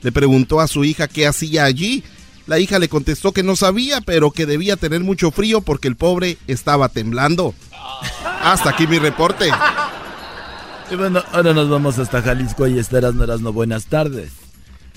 Le 0.02 0.10
preguntó 0.10 0.58
a 0.58 0.66
su 0.66 0.84
hija 0.84 1.06
qué 1.06 1.28
hacía 1.28 1.64
allí. 1.64 2.02
La 2.48 2.58
hija 2.58 2.80
le 2.80 2.88
contestó 2.88 3.30
que 3.30 3.44
no 3.44 3.54
sabía, 3.54 4.00
pero 4.00 4.32
que 4.32 4.46
debía 4.46 4.76
tener 4.76 5.02
mucho 5.02 5.30
frío 5.30 5.60
porque 5.60 5.86
el 5.86 5.94
pobre 5.94 6.38
estaba 6.48 6.88
temblando. 6.88 7.54
Hasta 8.42 8.70
aquí 8.70 8.88
mi 8.88 8.98
reporte. 8.98 9.48
Y 10.90 10.96
bueno, 10.96 11.22
ahora 11.30 11.52
nos 11.52 11.70
vamos 11.70 12.00
hasta 12.00 12.20
Jalisco 12.20 12.66
y 12.66 12.80
estarás, 12.80 13.14
no 13.14 13.24
no 13.24 13.52
buenas 13.52 13.86
tardes. 13.86 14.43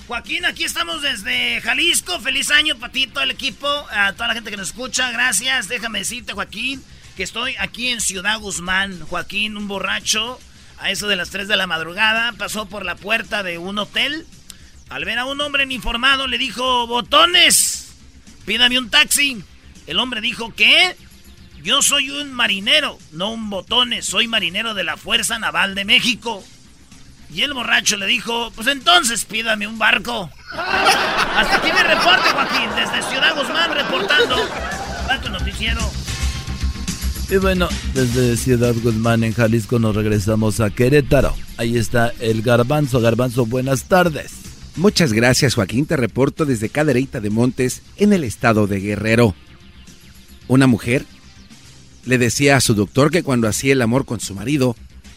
Joaquín, 0.08 0.46
aquí 0.46 0.64
estamos 0.64 1.02
desde 1.02 1.60
Jalisco. 1.60 2.18
Feliz 2.20 2.50
año 2.50 2.78
para 2.78 2.90
ti, 2.90 3.06
todo 3.06 3.24
el 3.24 3.30
equipo, 3.30 3.68
a 3.90 4.14
toda 4.14 4.28
la 4.28 4.34
gente 4.34 4.50
que 4.50 4.56
nos 4.56 4.68
escucha. 4.68 5.10
Gracias. 5.10 5.68
Déjame 5.68 5.98
decirte, 5.98 6.32
Joaquín, 6.32 6.82
que 7.14 7.22
estoy 7.22 7.54
aquí 7.58 7.88
en 7.88 8.00
Ciudad 8.00 8.40
Guzmán. 8.40 9.00
Joaquín, 9.00 9.58
un 9.58 9.68
borracho, 9.68 10.40
a 10.78 10.90
eso 10.90 11.08
de 11.08 11.16
las 11.16 11.28
3 11.28 11.46
de 11.46 11.58
la 11.58 11.66
madrugada, 11.66 12.32
pasó 12.32 12.64
por 12.64 12.86
la 12.86 12.96
puerta 12.96 13.42
de 13.42 13.58
un 13.58 13.78
hotel. 13.78 14.26
Al 14.88 15.04
ver 15.04 15.18
a 15.18 15.26
un 15.26 15.42
hombre 15.42 15.64
informado, 15.64 16.26
le 16.26 16.38
dijo, 16.38 16.86
botones, 16.86 17.92
pídame 18.46 18.78
un 18.78 18.88
taxi. 18.88 19.44
El 19.86 19.98
hombre 19.98 20.22
dijo, 20.22 20.54
¿qué? 20.54 20.96
Yo 21.62 21.82
soy 21.82 22.08
un 22.08 22.32
marinero, 22.32 22.98
no 23.12 23.30
un 23.30 23.50
botones, 23.50 24.06
soy 24.06 24.26
marinero 24.26 24.72
de 24.72 24.84
la 24.84 24.96
Fuerza 24.96 25.38
Naval 25.38 25.74
de 25.74 25.84
México. 25.84 26.42
Y 27.32 27.42
el 27.42 27.52
borracho 27.52 27.96
le 27.96 28.06
dijo, 28.06 28.50
pues 28.54 28.66
entonces 28.68 29.24
pídame 29.24 29.66
un 29.66 29.78
barco. 29.78 30.30
Hasta 30.52 31.56
aquí 31.56 31.70
mi 31.72 31.82
reporte, 31.82 32.30
Joaquín, 32.30 32.70
desde 32.74 33.02
Ciudad 33.10 33.36
Guzmán 33.36 33.70
reportando. 33.74 34.36
tu 35.22 35.30
noticiero. 35.30 35.80
Y 37.30 37.36
bueno, 37.36 37.68
desde 37.92 38.38
Ciudad 38.38 38.74
Guzmán 38.82 39.22
en 39.22 39.34
Jalisco 39.34 39.78
nos 39.78 39.94
regresamos 39.94 40.60
a 40.60 40.70
Querétaro. 40.70 41.36
Ahí 41.58 41.76
está 41.76 42.12
el 42.20 42.40
Garbanzo. 42.40 43.00
Garbanzo, 43.00 43.44
buenas 43.44 43.84
tardes. 43.84 44.32
Muchas 44.76 45.12
gracias, 45.12 45.54
Joaquín. 45.54 45.84
Te 45.84 45.96
reporto 45.96 46.46
desde 46.46 46.70
Cadereyta 46.70 47.20
de 47.20 47.28
Montes, 47.28 47.82
en 47.96 48.14
el 48.14 48.24
estado 48.24 48.66
de 48.66 48.80
Guerrero. 48.80 49.34
Una 50.46 50.66
mujer 50.66 51.04
le 52.06 52.16
decía 52.16 52.56
a 52.56 52.60
su 52.62 52.74
doctor 52.74 53.10
que 53.10 53.22
cuando 53.22 53.48
hacía 53.48 53.74
el 53.74 53.82
amor 53.82 54.06
con 54.06 54.20
su 54.20 54.34
marido, 54.34 54.74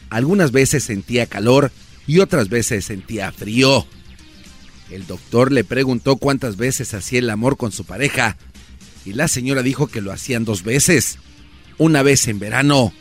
algunas 0.10 0.52
veces 0.52 0.84
sentía 0.84 1.28
calor 1.28 1.72
y 2.08 2.20
otras 2.20 2.50
veces 2.50 2.86
sentía 2.86 3.32
frío. 3.32 3.86
El 4.90 5.08
doctor 5.08 5.52
le 5.52 5.64
preguntó 5.64 6.18
cuántas 6.18 6.58
veces 6.58 6.94
hacía 6.94 7.20
el 7.20 7.30
amor 7.30 7.58
con 7.58 7.72
su 7.72 7.86
pareja 7.86 8.38
y 9.06 9.14
la 9.14 9.28
señora 9.28 9.64
dijo 9.64 9.88
que 9.88 10.02
lo 10.02 10.12
hacían 10.12 10.46
dos 10.46 10.64
veces, 10.64 11.18
una 11.78 12.04
vez 12.04 12.28
en 12.28 12.40
verano 12.40 12.94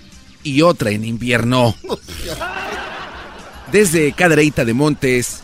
y 0.42 0.62
otra 0.62 0.90
en 0.90 1.04
invierno. 1.04 1.76
Desde 3.72 4.12
Cadereyta 4.12 4.64
de 4.64 4.74
Montes, 4.74 5.40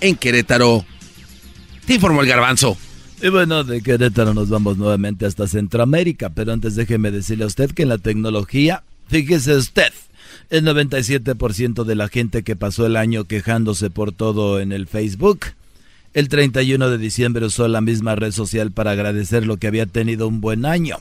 en 0.00 0.16
Querétaro, 0.16 0.84
te 1.86 1.94
informó 1.94 2.22
el 2.22 2.28
garbanzo. 2.28 2.76
Y 3.22 3.28
bueno, 3.28 3.64
de 3.64 3.82
Querétaro 3.82 4.34
nos 4.34 4.48
vamos 4.48 4.78
nuevamente 4.78 5.26
hasta 5.26 5.46
Centroamérica, 5.46 6.30
pero 6.30 6.52
antes 6.52 6.74
déjeme 6.74 7.10
decirle 7.10 7.44
a 7.44 7.48
usted 7.48 7.70
que 7.70 7.82
en 7.82 7.90
la 7.90 7.98
tecnología, 7.98 8.82
fíjese 9.08 9.54
usted, 9.56 9.92
el 10.50 10.64
97% 10.64 11.84
de 11.84 11.94
la 11.94 12.08
gente 12.08 12.42
que 12.42 12.56
pasó 12.56 12.84
el 12.84 12.96
año 12.96 13.24
quejándose 13.24 13.88
por 13.88 14.12
todo 14.12 14.60
en 14.60 14.72
el 14.72 14.86
Facebook, 14.88 15.46
el 16.12 16.28
31 16.28 16.90
de 16.90 16.98
diciembre 16.98 17.46
usó 17.46 17.68
la 17.68 17.80
misma 17.80 18.16
red 18.16 18.32
social 18.32 18.72
para 18.72 18.90
agradecer 18.90 19.46
lo 19.46 19.58
que 19.58 19.68
había 19.68 19.86
tenido 19.86 20.26
un 20.26 20.40
buen 20.40 20.66
año. 20.66 20.96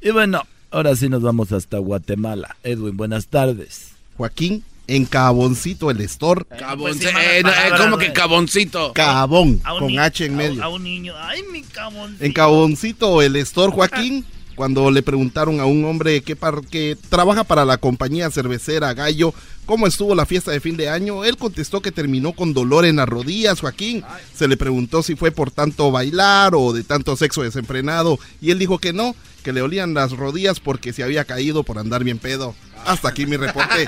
Y 0.00 0.10
bueno, 0.10 0.42
ahora 0.70 0.96
sí 0.96 1.08
nos 1.08 1.22
vamos 1.22 1.52
hasta 1.52 1.78
Guatemala. 1.78 2.56
Edwin, 2.64 2.96
buenas 2.96 3.28
tardes. 3.28 3.92
Joaquín, 4.16 4.64
en 4.86 5.04
Caboncito 5.04 5.90
el 5.90 6.00
store. 6.02 6.44
Caboncito. 6.58 7.08
Eh, 7.08 7.40
eh, 7.40 7.44
¿Cómo 7.76 7.98
que 7.98 8.12
Caboncito? 8.12 8.92
Cabón, 8.92 9.60
con 9.78 9.98
H 9.98 10.24
en 10.24 10.36
medio. 10.36 10.62
A, 10.62 10.68
un 10.68 10.84
niño. 10.84 11.14
Ay, 11.18 11.42
mi 11.52 11.62
caboncito. 11.62 12.24
En 12.24 12.32
Caboncito 12.32 13.22
el 13.22 13.36
store, 13.36 13.72
Joaquín, 13.72 14.24
cuando 14.54 14.90
le 14.90 15.02
preguntaron 15.02 15.60
a 15.60 15.66
un 15.66 15.84
hombre 15.84 16.22
que, 16.22 16.36
que 16.70 16.96
trabaja 17.08 17.44
para 17.44 17.64
la 17.64 17.76
compañía 17.78 18.30
cervecera 18.30 18.94
Gallo 18.94 19.34
cómo 19.66 19.86
estuvo 19.86 20.14
la 20.14 20.24
fiesta 20.24 20.52
de 20.52 20.60
fin 20.60 20.76
de 20.76 20.88
año, 20.88 21.24
él 21.24 21.36
contestó 21.36 21.82
que 21.82 21.92
terminó 21.92 22.32
con 22.32 22.54
dolor 22.54 22.86
en 22.86 22.96
las 22.96 23.08
rodillas, 23.08 23.60
Joaquín. 23.60 24.04
Se 24.34 24.48
le 24.48 24.56
preguntó 24.56 25.02
si 25.02 25.16
fue 25.16 25.32
por 25.32 25.50
tanto 25.50 25.90
bailar 25.90 26.54
o 26.54 26.72
de 26.72 26.84
tanto 26.84 27.16
sexo 27.16 27.42
desenfrenado 27.42 28.18
y 28.40 28.52
él 28.52 28.58
dijo 28.58 28.78
que 28.78 28.92
no, 28.92 29.14
que 29.42 29.52
le 29.52 29.62
olían 29.62 29.92
las 29.92 30.12
rodillas 30.12 30.60
porque 30.60 30.92
se 30.92 31.02
había 31.02 31.24
caído 31.24 31.64
por 31.64 31.78
andar 31.78 32.04
bien 32.04 32.18
pedo. 32.18 32.54
Hasta 32.84 33.08
aquí 33.08 33.26
mi 33.26 33.36
reporte. 33.36 33.86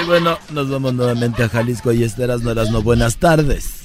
Y 0.00 0.04
bueno, 0.04 0.38
nos 0.50 0.70
vamos 0.70 0.94
nuevamente 0.94 1.42
a 1.42 1.48
Jalisco 1.48 1.92
y 1.92 2.04
Esteras 2.04 2.42
no 2.42 2.50
eras 2.50 2.70
no 2.70 2.82
buenas 2.82 3.16
tardes. 3.16 3.80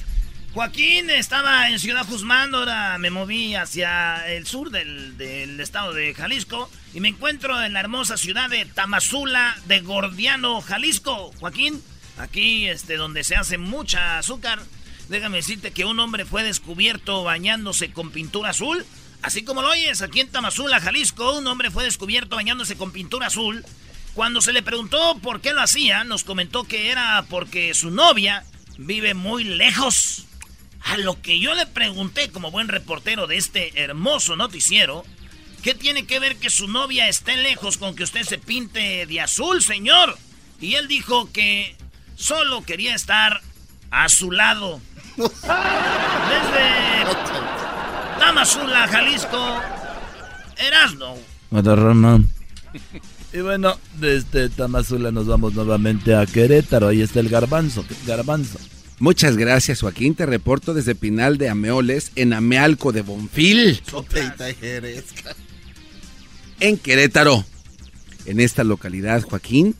Joaquín 0.54 1.10
estaba 1.10 1.68
en 1.68 1.78
Ciudad 1.78 2.06
Guzmán, 2.08 2.54
ahora 2.54 2.96
me 2.96 3.10
moví 3.10 3.54
hacia 3.54 4.26
el 4.26 4.46
sur 4.46 4.70
del, 4.70 5.18
del, 5.18 5.60
estado 5.60 5.92
de 5.92 6.14
Jalisco 6.14 6.70
y 6.94 7.00
me 7.00 7.08
encuentro 7.08 7.62
en 7.62 7.74
la 7.74 7.80
hermosa 7.80 8.16
ciudad 8.16 8.48
de 8.48 8.64
Tamazula 8.64 9.54
de 9.66 9.80
Gordiano, 9.80 10.62
Jalisco. 10.62 11.32
Joaquín, 11.40 11.82
aquí 12.16 12.68
este, 12.68 12.96
donde 12.96 13.22
se 13.22 13.36
hace 13.36 13.58
mucha 13.58 14.18
azúcar. 14.18 14.60
Déjame 15.10 15.36
decirte 15.36 15.72
que 15.72 15.84
un 15.84 16.00
hombre 16.00 16.24
fue 16.24 16.42
descubierto 16.42 17.22
bañándose 17.22 17.92
con 17.92 18.10
pintura 18.10 18.50
azul 18.50 18.86
Así 19.22 19.44
como 19.44 19.62
lo 19.62 19.70
oyes, 19.70 20.02
aquí 20.02 20.20
en 20.20 20.30
Tamazula, 20.30 20.80
Jalisco, 20.80 21.38
un 21.38 21.46
hombre 21.46 21.70
fue 21.70 21.84
descubierto 21.84 22.36
bañándose 22.36 22.76
con 22.76 22.92
pintura 22.92 23.26
azul. 23.26 23.64
Cuando 24.14 24.40
se 24.40 24.52
le 24.52 24.62
preguntó 24.62 25.18
por 25.18 25.40
qué 25.40 25.52
lo 25.52 25.60
hacía, 25.60 26.04
nos 26.04 26.24
comentó 26.24 26.64
que 26.64 26.90
era 26.90 27.24
porque 27.28 27.74
su 27.74 27.90
novia 27.90 28.44
vive 28.78 29.14
muy 29.14 29.44
lejos. 29.44 30.26
A 30.80 30.96
lo 30.98 31.20
que 31.20 31.38
yo 31.38 31.54
le 31.54 31.66
pregunté 31.66 32.30
como 32.30 32.50
buen 32.50 32.68
reportero 32.68 33.26
de 33.26 33.36
este 33.36 33.82
hermoso 33.82 34.36
noticiero, 34.36 35.04
¿qué 35.62 35.74
tiene 35.74 36.06
que 36.06 36.20
ver 36.20 36.36
que 36.36 36.48
su 36.48 36.68
novia 36.68 37.08
esté 37.08 37.36
lejos 37.36 37.76
con 37.76 37.96
que 37.96 38.04
usted 38.04 38.22
se 38.22 38.38
pinte 38.38 39.04
de 39.06 39.20
azul, 39.20 39.62
señor? 39.62 40.16
Y 40.60 40.74
él 40.74 40.86
dijo 40.88 41.30
que 41.32 41.76
solo 42.14 42.62
quería 42.64 42.94
estar 42.94 43.42
a 43.90 44.08
su 44.08 44.30
lado. 44.30 44.80
Desde 45.16 45.36
Tamazula, 48.26 48.88
Jalisco. 48.88 49.38
Erasno. 50.58 51.14
Y 53.32 53.38
bueno, 53.38 53.78
desde 54.00 54.48
Tamazula 54.48 55.12
nos 55.12 55.28
vamos 55.28 55.54
nuevamente 55.54 56.12
a 56.12 56.26
Querétaro. 56.26 56.88
Ahí 56.88 57.02
está 57.02 57.20
el 57.20 57.28
garbanzo. 57.28 57.84
Garbanzo. 58.04 58.58
Muchas 58.98 59.36
gracias, 59.36 59.80
Joaquín. 59.80 60.16
Te 60.16 60.26
reporto 60.26 60.74
desde 60.74 60.96
Pinal 60.96 61.38
de 61.38 61.50
Ameoles, 61.50 62.10
en 62.16 62.32
Amealco 62.32 62.90
de 62.90 63.02
Bonfil. 63.02 63.80
En 66.58 66.78
Querétaro. 66.78 67.44
En 68.24 68.40
esta 68.40 68.64
localidad, 68.64 69.22
Joaquín, 69.22 69.76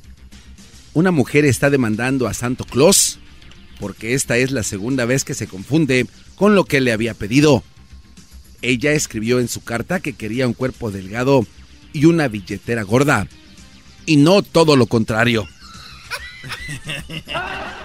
una 0.95 1.11
mujer 1.11 1.45
está 1.45 1.69
demandando 1.69 2.29
a 2.29 2.33
Santo 2.33 2.65
Claus 2.65 3.19
porque 3.81 4.15
esta 4.15 4.37
es 4.37 4.53
la 4.53 4.63
segunda 4.63 5.05
vez 5.05 5.25
que 5.25 5.35
se 5.35 5.49
confunde 5.49 6.07
con 6.37 6.55
lo 6.55 6.65
que 6.65 6.81
le 6.81 6.93
había 6.93 7.13
pedido. 7.13 7.65
Ella 8.67 8.93
escribió 8.93 9.39
en 9.39 9.47
su 9.47 9.63
carta 9.63 10.01
que 10.01 10.15
quería 10.15 10.47
un 10.47 10.53
cuerpo 10.53 10.91
delgado 10.91 11.47
y 11.93 12.07
una 12.07 12.27
billetera 12.27 12.83
gorda. 12.83 13.29
Y 14.07 14.17
no 14.17 14.43
todo 14.43 14.75
lo 14.75 14.87
contrario. 14.87 15.47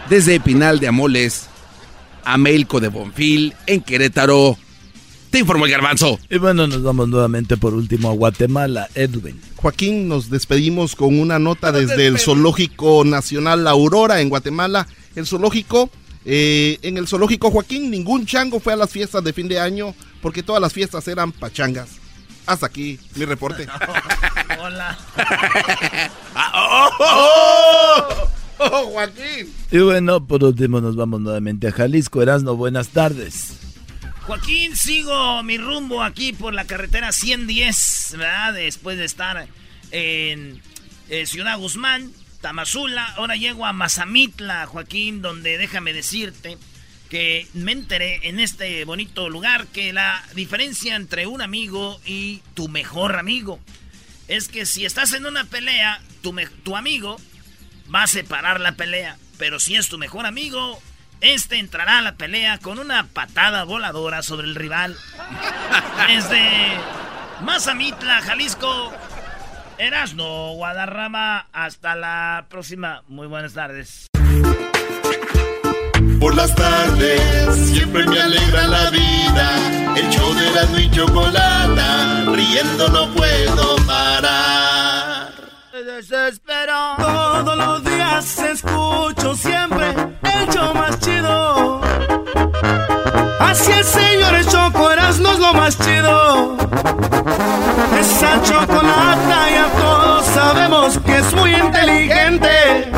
Desde 0.09 0.39
Pinal 0.39 0.79
de 0.79 0.87
Amoles, 0.87 1.45
Amelco 2.23 2.79
de 2.79 2.87
Bonfil, 2.87 3.53
en 3.67 3.81
Querétaro, 3.81 4.57
te 5.29 5.37
informó 5.37 5.65
el 5.65 5.71
garbanzo. 5.71 6.19
Y 6.31 6.39
bueno, 6.39 6.65
nos 6.65 6.81
vamos 6.81 7.07
nuevamente 7.09 7.57
por 7.57 7.75
último 7.75 8.09
a 8.09 8.13
Guatemala, 8.13 8.89
Edwin. 8.95 9.39
Joaquín, 9.57 10.07
nos 10.07 10.31
despedimos 10.31 10.95
con 10.95 11.19
una 11.19 11.37
nota 11.37 11.71
desde 11.71 12.07
el 12.07 12.17
Zoológico 12.17 13.05
Nacional 13.05 13.63
La 13.63 13.69
Aurora 13.69 14.19
en 14.19 14.29
Guatemala. 14.29 14.87
El 15.15 15.27
zoológico, 15.27 15.91
eh, 16.25 16.77
en 16.83 16.97
el 16.97 17.07
zoológico 17.07 17.49
Joaquín, 17.49 17.89
ningún 17.89 18.25
chango 18.25 18.59
fue 18.59 18.73
a 18.73 18.75
las 18.75 18.91
fiestas 18.91 19.23
de 19.23 19.33
fin 19.33 19.47
de 19.47 19.59
año 19.59 19.95
porque 20.21 20.43
todas 20.43 20.61
las 20.61 20.73
fiestas 20.73 21.07
eran 21.07 21.31
pachangas. 21.31 21.89
Hasta 22.45 22.67
aquí 22.67 22.99
mi 23.15 23.25
reporte. 23.25 23.67
Hola. 24.59 24.97
Ah, 26.35 26.89
oh, 26.99 28.27
oh, 28.59 28.67
oh, 28.71 28.91
Joaquín. 28.91 29.53
Y 29.71 29.79
bueno, 29.79 30.25
por 30.25 30.43
último 30.43 30.81
nos 30.81 30.95
vamos 30.95 31.21
nuevamente 31.21 31.67
a 31.67 31.71
Jalisco. 31.71 32.21
Erasno, 32.21 32.55
buenas 32.55 32.89
tardes. 32.89 33.57
Joaquín, 34.27 34.75
sigo 34.75 35.41
mi 35.43 35.57
rumbo 35.57 36.03
aquí 36.03 36.33
por 36.33 36.53
la 36.53 36.65
carretera 36.65 37.11
110, 37.11 38.15
¿verdad? 38.17 38.53
Después 38.53 38.97
de 38.97 39.05
estar 39.05 39.47
en 39.91 40.61
Ciudad 41.25 41.57
Guzmán, 41.57 42.11
Tamazula, 42.41 43.05
ahora 43.15 43.35
llego 43.35 43.65
a 43.65 43.73
Mazamitla, 43.73 44.65
Joaquín, 44.65 45.21
donde 45.21 45.57
déjame 45.57 45.93
decirte 45.93 46.57
que 47.09 47.47
me 47.53 47.71
enteré 47.71 48.27
en 48.27 48.39
este 48.39 48.83
bonito 48.85 49.29
lugar 49.29 49.67
que 49.67 49.93
la 49.93 50.23
diferencia 50.33 50.95
entre 50.95 51.27
un 51.27 51.41
amigo 51.41 51.99
y 52.05 52.41
tu 52.53 52.67
mejor 52.67 53.17
amigo 53.17 53.59
es 54.27 54.47
que 54.47 54.65
si 54.65 54.85
estás 54.85 55.13
en 55.13 55.25
una 55.25 55.43
pelea, 55.43 56.01
tu, 56.21 56.33
tu 56.63 56.77
amigo 56.77 57.19
va 57.93 58.03
a 58.03 58.07
separar 58.07 58.61
la 58.61 58.73
pelea, 58.73 59.17
pero 59.37 59.59
si 59.59 59.75
es 59.75 59.89
tu 59.89 59.97
mejor 59.97 60.25
amigo, 60.25 60.81
Este 61.21 61.59
entrará 61.59 61.99
a 61.99 62.01
la 62.01 62.15
pelea 62.15 62.57
con 62.57 62.79
una 62.79 63.05
patada 63.05 63.63
voladora 63.63 64.23
sobre 64.23 64.47
el 64.47 64.55
rival. 64.55 64.97
Desde 66.07 66.41
Mazamitla, 67.43 68.21
Jalisco, 68.23 68.91
Erasno, 69.81 70.53
Guadarrama. 70.53 71.47
Hasta 71.51 71.95
la 71.95 72.45
próxima. 72.49 73.03
Muy 73.07 73.25
buenas 73.25 73.55
tardes. 73.55 74.05
Por 76.19 76.35
las 76.35 76.53
tardes 76.53 77.55
siempre 77.71 78.05
me 78.05 78.21
alegra 78.21 78.67
la 78.67 78.91
vida. 78.91 79.95
El 79.97 80.07
show 80.11 80.33
de 80.35 80.51
la 80.51 80.81
y 80.81 80.91
chocolata, 80.91 82.25
riendo 82.31 82.89
no 82.89 83.11
puedo 83.15 83.75
parar. 83.87 85.31
Me 85.73 85.83
desespero. 85.83 86.95
Todos 86.99 87.57
los 87.57 87.83
días 87.83 88.37
escucho 88.37 89.33
siempre 89.33 89.95
el 90.21 90.47
show 90.53 90.75
más 90.75 90.99
chido. 90.99 91.81
Así 93.49 93.71
es, 93.71 93.87
señores, 93.87 94.47
Choco 94.47 94.91
Erasmo 94.91 95.31
es 95.31 95.39
lo 95.39 95.53
más 95.53 95.77
chido. 95.77 96.57
Esa 97.99 98.41
chocolata 98.43 99.49
ya 99.51 99.67
todos 99.79 100.25
sabemos 100.27 100.99
que 101.05 101.17
es 101.17 101.33
muy 101.33 101.53
inteligente. 101.55 102.91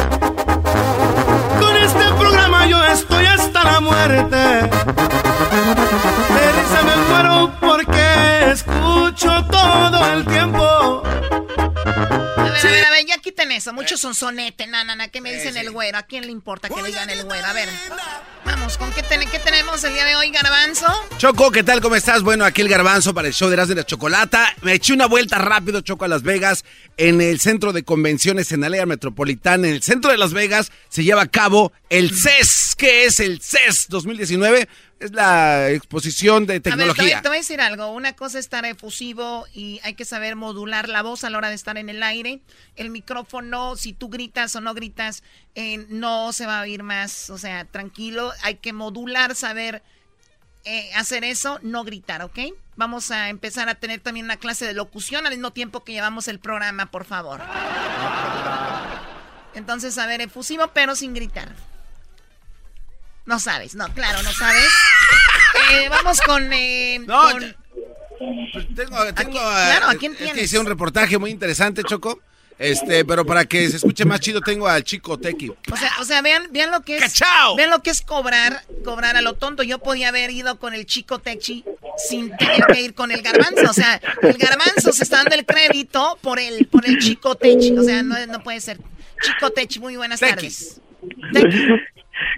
Con 1.59 1.75
este 1.77 2.05
programa 2.19 2.65
yo 2.67 2.83
estoy 2.83 3.25
hasta 3.25 3.63
la 3.63 3.79
muerte. 3.79 4.37
De 6.35 6.51
risa 6.57 6.81
me 6.83 6.95
muero 7.09 7.51
porque 7.59 8.51
escucho 8.51 9.43
todo 9.49 10.13
el 10.13 10.25
tiempo. 10.25 11.03
A 12.59 12.63
ver, 12.63 12.65
a 12.67 12.71
ver, 12.71 12.85
a 12.85 12.89
ver, 12.91 13.05
ya 13.05 13.17
quiten 13.17 13.51
eso. 13.51 13.73
Muchos 13.73 13.99
son 13.99 14.13
sonete, 14.15 14.67
nanana. 14.67 15.07
¿Qué 15.07 15.21
me 15.21 15.33
dicen 15.33 15.57
el 15.57 15.71
güero? 15.71 15.97
¿A 15.97 16.03
quién 16.03 16.25
le 16.25 16.31
importa 16.31 16.69
que 16.69 16.83
digan 16.83 17.09
el 17.09 17.23
güero? 17.23 17.45
A 17.47 17.53
ver, 17.53 17.69
vamos, 18.45 18.77
¿con 18.77 18.91
qué, 18.93 19.03
ten- 19.03 19.27
qué 19.29 19.39
tenemos 19.39 19.83
el 19.83 19.93
día 19.93 20.05
de 20.05 20.15
hoy, 20.15 20.29
Garbanzo? 20.29 20.87
Choco, 21.17 21.51
¿qué 21.51 21.63
tal? 21.63 21.81
¿Cómo 21.81 21.95
estás? 21.95 22.21
Bueno, 22.23 22.45
aquí 22.45 22.61
el 22.61 22.69
garbanzo 22.69 23.13
para 23.13 23.27
el 23.27 23.33
show 23.33 23.49
de 23.49 23.55
Erasmo 23.55 23.75
de 23.75 23.81
la 23.81 23.85
Chocolata. 23.85 24.55
Me 24.61 24.73
eché 24.73 24.93
una 24.93 25.07
vuelta 25.07 25.37
rápido, 25.37 25.81
Choco, 25.81 26.05
a 26.05 26.07
Las 26.07 26.23
Vegas, 26.23 26.63
en 26.97 27.21
el 27.21 27.39
centro 27.39 27.73
de 27.73 27.83
convenciones 27.83 28.51
en 28.51 28.61
la 28.61 28.67
área 28.67 28.85
metropolitana. 28.85 29.67
En 29.67 29.73
el 29.73 29.83
centro 29.83 30.11
de 30.11 30.17
Las 30.17 30.33
Vegas 30.33 30.71
se 30.89 31.03
lleva 31.03 31.23
a 31.23 31.27
cabo 31.27 31.71
el 31.89 32.11
CES. 32.15 32.75
¿Qué 32.77 33.05
es 33.05 33.19
el 33.19 33.41
CES 33.41 33.87
2019? 33.89 34.67
Es 34.99 35.11
la 35.11 35.69
exposición 35.69 36.45
de 36.45 36.53
A 36.53 36.55
ver, 36.55 36.61
te 36.61 36.69
voy, 36.69 36.77
tecnología. 36.77 37.21
te 37.21 37.27
voy 37.27 37.37
a 37.37 37.41
decir 37.41 37.59
algo. 37.59 37.91
Una 37.91 38.13
cosa 38.13 38.39
es 38.39 38.45
estar 38.45 38.65
efusivo 38.65 39.45
y 39.53 39.81
hay 39.83 39.95
que 39.95 40.05
saber 40.05 40.35
modular 40.35 40.87
la 40.87 41.01
voz 41.01 41.23
a 41.23 41.29
la 41.29 41.37
hora 41.37 41.49
de 41.49 41.55
estar 41.55 41.77
en 41.77 41.89
el 41.89 42.03
aire. 42.03 42.41
El 42.75 42.89
micrófono, 42.89 43.75
si 43.75 43.93
tú 43.93 44.09
gritas 44.09 44.55
o 44.55 44.61
no 44.61 44.73
gritas, 44.73 45.23
eh, 45.55 45.85
no 45.89 46.31
se 46.31 46.45
va 46.45 46.59
a 46.59 46.61
oír 46.61 46.83
más. 46.83 47.29
O 47.29 47.37
sea, 47.37 47.65
tranquilo. 47.65 48.31
Hay 48.43 48.55
que 48.55 48.71
modular, 48.71 49.35
saber 49.35 49.83
eh, 50.65 50.89
hacer 50.95 51.25
eso, 51.25 51.59
no 51.61 51.83
gritar, 51.83 52.21
¿ok? 52.21 52.39
Vamos 52.77 53.11
a 53.11 53.27
empezar 53.27 53.67
a 53.67 53.75
tener 53.75 53.99
también 53.99 54.25
una 54.25 54.37
clase 54.37 54.65
de 54.65 54.73
locución 54.73 55.27
al 55.27 55.33
mismo 55.33 55.51
tiempo 55.51 55.83
que 55.83 55.91
llevamos 55.91 56.29
el 56.29 56.39
programa, 56.39 56.89
por 56.89 57.03
favor. 57.03 57.41
Entonces, 59.53 59.97
a 59.97 60.07
ver, 60.07 60.21
efusivo, 60.21 60.71
pero 60.73 60.95
sin 60.95 61.13
gritar. 61.13 61.53
No 63.25 63.39
sabes, 63.39 63.75
no, 63.75 63.87
claro, 63.93 64.21
no 64.23 64.31
sabes. 64.33 64.69
Eh, 65.71 65.87
vamos 65.89 66.19
con... 66.21 66.51
eh, 66.51 66.99
No, 67.05 67.31
con- 67.31 67.55
Pues 68.53 68.65
tengo, 68.75 69.03
tengo, 69.13 69.31
quién- 69.31 69.31
claro, 69.31 69.87
¿a 69.89 69.95
quién 69.95 70.11
es 70.13 70.17
que 70.17 70.23
tienes? 70.25 70.43
hice 70.43 70.59
un 70.59 70.65
reportaje 70.65 71.17
muy 71.17 71.31
interesante, 71.31 71.83
Choco. 71.83 72.21
Este, 72.59 73.03
pero 73.03 73.25
para 73.25 73.45
que 73.45 73.67
se 73.67 73.77
escuche 73.77 74.05
más 74.05 74.19
chido, 74.19 74.39
tengo 74.39 74.67
al 74.67 74.83
chico 74.83 75.17
Tequi. 75.17 75.49
O 75.71 75.75
sea, 75.75 75.91
o 75.99 76.05
sea, 76.05 76.21
vean, 76.21 76.47
vean 76.51 76.69
lo 76.71 76.81
que 76.81 76.97
es. 76.97 77.19
Vean 77.57 77.71
lo 77.71 77.81
que 77.81 77.89
es 77.89 78.01
cobrar, 78.01 78.63
cobrar 78.85 79.17
a 79.17 79.21
lo 79.21 79.33
tonto. 79.33 79.63
Yo 79.63 79.79
podía 79.79 80.09
haber 80.09 80.29
ido 80.29 80.59
con 80.59 80.73
el 80.75 80.85
chico 80.85 81.17
Techi 81.19 81.65
sin 81.97 82.35
tener 82.37 82.63
que 82.67 82.79
ir 82.81 82.93
con 82.93 83.11
el 83.11 83.21
garbanzo. 83.23 83.69
O 83.69 83.73
sea, 83.73 83.99
el 84.21 84.37
garbanzo 84.37 84.93
se 84.93 85.03
está 85.03 85.17
dando 85.17 85.35
el 85.35 85.45
crédito 85.45 86.17
por 86.21 86.39
el, 86.39 86.67
por 86.67 86.85
el 86.85 86.99
chico 86.99 87.35
Techi. 87.35 87.75
O 87.77 87.83
sea, 87.83 88.03
no, 88.03 88.23
no 88.27 88.43
puede 88.43 88.61
ser. 88.61 88.77
Chico 89.21 89.49
Techi, 89.49 89.79
muy 89.79 89.95
buenas 89.97 90.19
tardes. 90.19 90.79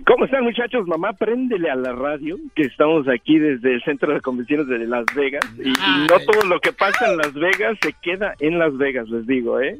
¿Cómo 0.06 0.26
están 0.26 0.44
muchachos? 0.44 0.88
Mamá, 0.88 1.14
préndele 1.14 1.70
a 1.70 1.76
la 1.76 1.92
radio, 1.94 2.38
que 2.56 2.64
estamos 2.64 3.08
aquí 3.08 3.38
desde 3.40 3.74
el 3.76 3.84
Centro 3.84 4.14
de 4.14 4.22
Convenciones 4.22 4.68
de 4.68 4.80
Las 4.80 5.06
Vegas. 5.16 5.44
Y, 5.58 5.70
y 5.70 6.08
no 6.10 6.20
todo 6.20 6.44
lo 6.46 6.60
que 6.60 6.72
pasa 6.74 7.08
en 7.12 7.18
Las 7.18 7.34
Vegas 7.34 7.78
se 7.82 7.94
queda 8.02 8.34
en 8.40 8.58
Las 8.60 8.76
Vegas, 8.78 9.08
les 9.10 9.26
digo, 9.28 9.60
¿eh? 9.60 9.78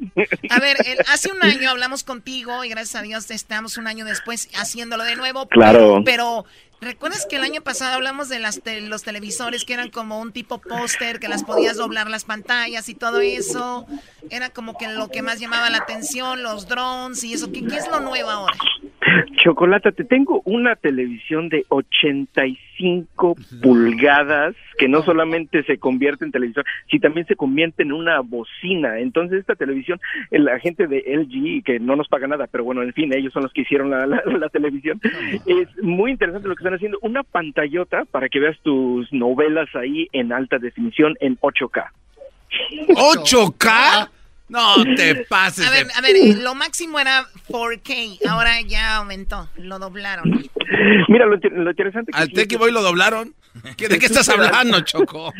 A 0.50 0.60
ver, 0.60 0.76
el- 0.86 0.98
hace 1.12 1.30
un 1.32 1.42
año 1.42 1.70
hablamos 1.70 2.04
contigo 2.04 2.64
y 2.64 2.68
gracias 2.68 2.96
a 2.96 3.02
Dios 3.02 3.30
estamos 3.30 3.78
un 3.78 3.86
año 3.86 4.04
después 4.04 4.48
haciéndolo 4.54 5.04
de 5.04 5.16
nuevo. 5.16 5.46
Claro. 5.48 6.02
Pero, 6.04 6.44
pero 6.80 6.90
¿recuerdas 6.90 7.26
que 7.28 7.36
el 7.36 7.42
año 7.42 7.62
pasado 7.62 7.94
hablamos 7.94 8.28
de 8.28 8.38
las 8.38 8.60
te- 8.62 8.80
los 8.82 9.02
televisores 9.02 9.64
que 9.64 9.72
eran 9.74 9.90
como 9.90 10.20
un 10.20 10.32
tipo 10.32 10.58
póster, 10.58 11.18
que 11.20 11.28
las 11.28 11.42
podías 11.44 11.76
doblar 11.78 12.10
las 12.10 12.24
pantallas 12.24 12.88
y 12.88 12.94
todo 12.94 13.20
eso? 13.20 13.86
Era 14.30 14.50
como 14.50 14.76
que 14.76 14.88
lo 14.88 15.08
que 15.08 15.22
más 15.22 15.40
llamaba 15.40 15.70
la 15.70 15.78
atención, 15.78 16.42
los 16.42 16.68
drones 16.68 17.24
y 17.24 17.32
eso. 17.32 17.50
¿Qué, 17.52 17.64
qué 17.66 17.76
es 17.76 17.88
lo 17.88 18.00
nuevo 18.00 18.28
ahora? 18.30 18.56
Chocolata, 19.42 19.92
te 19.92 20.04
tengo 20.04 20.42
una 20.44 20.76
televisión 20.76 21.48
de 21.48 21.64
85 21.68 23.36
pulgadas 23.62 24.54
que 24.78 24.88
no 24.88 25.02
solamente 25.02 25.62
se 25.64 25.78
convierte 25.78 26.24
en 26.24 26.32
televisor, 26.32 26.64
sino 26.90 27.00
también 27.02 27.26
se 27.26 27.36
convierte 27.36 27.82
en 27.82 27.92
una 27.92 28.20
bocina. 28.20 28.98
Entonces 28.98 29.40
esta 29.40 29.54
televisión, 29.54 30.00
eh, 30.30 30.38
la 30.38 30.58
gente 30.58 30.86
de 30.86 31.02
LG, 31.06 31.64
que 31.64 31.78
no 31.80 31.96
nos 31.96 32.08
paga 32.08 32.26
nada, 32.26 32.46
pero 32.50 32.64
bueno, 32.64 32.82
en 32.82 32.92
fin, 32.92 33.12
ellos 33.12 33.32
son 33.32 33.42
los 33.44 33.52
que 33.52 33.62
hicieron 33.62 33.90
la, 33.90 34.06
la- 34.06 34.22
la 34.26 34.48
televisión, 34.48 35.00
es 35.46 35.68
muy 35.82 36.10
interesante 36.10 36.48
lo 36.48 36.54
que 36.54 36.60
están 36.62 36.74
haciendo. 36.74 36.98
Una 37.02 37.22
pantallota 37.22 38.04
para 38.10 38.28
que 38.28 38.40
veas 38.40 38.58
tus 38.62 39.10
novelas 39.12 39.68
ahí 39.74 40.08
en 40.12 40.32
alta 40.32 40.58
definición 40.58 41.14
en 41.20 41.36
8K. 41.38 41.84
¿8K? 42.94 44.08
No 44.48 44.76
te 44.96 45.16
pases 45.28 45.66
A 45.66 45.70
ver, 45.70 45.86
de... 45.88 45.92
a 45.94 46.00
ver, 46.00 46.16
eh, 46.16 46.34
lo 46.40 46.54
máximo 46.54 47.00
era 47.00 47.26
4K, 47.48 48.20
ahora 48.28 48.60
ya 48.60 48.96
aumentó, 48.96 49.48
lo 49.56 49.78
doblaron. 49.78 50.48
Mira, 51.08 51.26
lo, 51.26 51.34
inter- 51.34 51.52
lo 51.52 51.70
interesante 51.70 52.12
que 52.12 52.18
Al 52.18 52.28
sí- 52.28 52.34
Tequi 52.34 52.56
Boy 52.56 52.70
lo 52.70 52.82
doblaron. 52.82 53.34
¿Qué- 53.76 53.88
¿De 53.88 53.98
qué 53.98 54.06
estás 54.06 54.28
hablando, 54.28 54.80
Choco? 54.84 55.32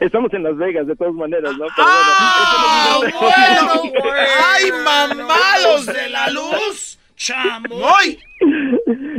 Estamos 0.00 0.32
en 0.34 0.42
Las 0.42 0.56
Vegas, 0.56 0.86
de 0.86 0.96
todas 0.96 1.14
maneras, 1.14 1.52
¿no? 1.56 1.66
Pero 1.74 1.88
¡Ah, 1.88 2.96
bueno, 2.98 3.18
bueno, 3.20 3.80
güey! 4.02 4.26
¡Ay, 4.54 4.72
mamados 4.84 5.86
de 5.86 6.08
la 6.10 6.30
luz! 6.30 6.98
¡Chamoy! 7.16 8.18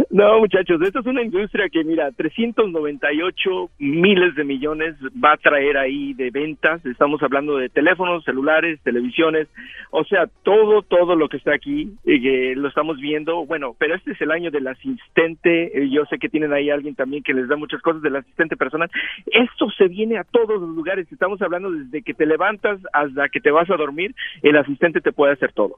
No, 0.10 0.40
muchachos, 0.40 0.82
esta 0.82 1.00
es 1.00 1.06
una 1.06 1.22
industria 1.22 1.70
que, 1.70 1.84
mira, 1.84 2.12
398 2.12 3.70
miles 3.78 4.34
de 4.36 4.44
millones 4.44 4.96
va 5.24 5.34
a 5.34 5.38
traer 5.38 5.78
ahí 5.78 6.14
de 6.14 6.32
ventas. 6.32 6.84
Estamos 6.86 7.22
hablando 7.22 7.58
de 7.58 7.70
teléfonos, 7.70 8.24
celulares, 8.24 8.80
televisiones, 8.84 9.48
o 9.92 10.04
sea, 10.06 10.28
todo, 10.44 10.82
todo 10.82 11.16
lo 11.16 11.30
que 11.30 11.38
está 11.38 11.54
aquí, 11.54 11.92
y 12.04 12.22
que 12.22 12.56
lo 12.56 12.68
estamos 12.68 13.00
viendo. 13.00 13.46
Bueno, 13.46 13.76
pero 13.78 13.96
este 13.96 14.14
es 14.14 14.22
el 14.22 14.32
año 14.32 14.50
del 14.50 14.68
asistente. 14.68 15.84
eh, 15.84 15.90
Yo 15.90 16.06
sé 16.06 16.18
que 16.18 16.30
tienen 16.30 16.54
ahí 16.54 16.70
alguien 16.70 16.96
también 16.96 17.22
que 17.22 17.34
les 17.34 17.48
da 17.48 17.56
muchas 17.56 17.82
cosas 17.82 18.02
del 18.02 18.16
asistente 18.16 18.58
personal. 18.58 18.90
Esto 19.28 19.70
se 19.78 19.88
viene 19.88 20.18
a 20.18 20.24
todos 20.24 20.62
los 20.62 20.70
lugares. 20.76 21.12
Estamos 21.12 21.42
hablando 21.42 21.70
desde 21.72 22.02
que 22.02 22.14
te 22.14 22.26
levantas 22.26 22.80
hasta 22.94 23.30
que 23.30 23.40
te 23.40 23.52
vas 23.52 23.70
a 23.70 23.78
dormir, 23.78 24.16
el 24.42 24.58
asistente 24.58 25.02
te 25.02 25.12
puede 25.12 25.34
hacer 25.34 25.52
todo. 25.54 25.78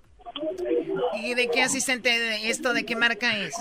¿Y 1.22 1.34
de 1.34 1.50
qué 1.50 1.62
asistente 1.64 2.10
de 2.10 2.50
esto, 2.50 2.74
de 2.74 2.86
qué 2.86 2.96
marca 2.96 3.38
es? 3.38 3.56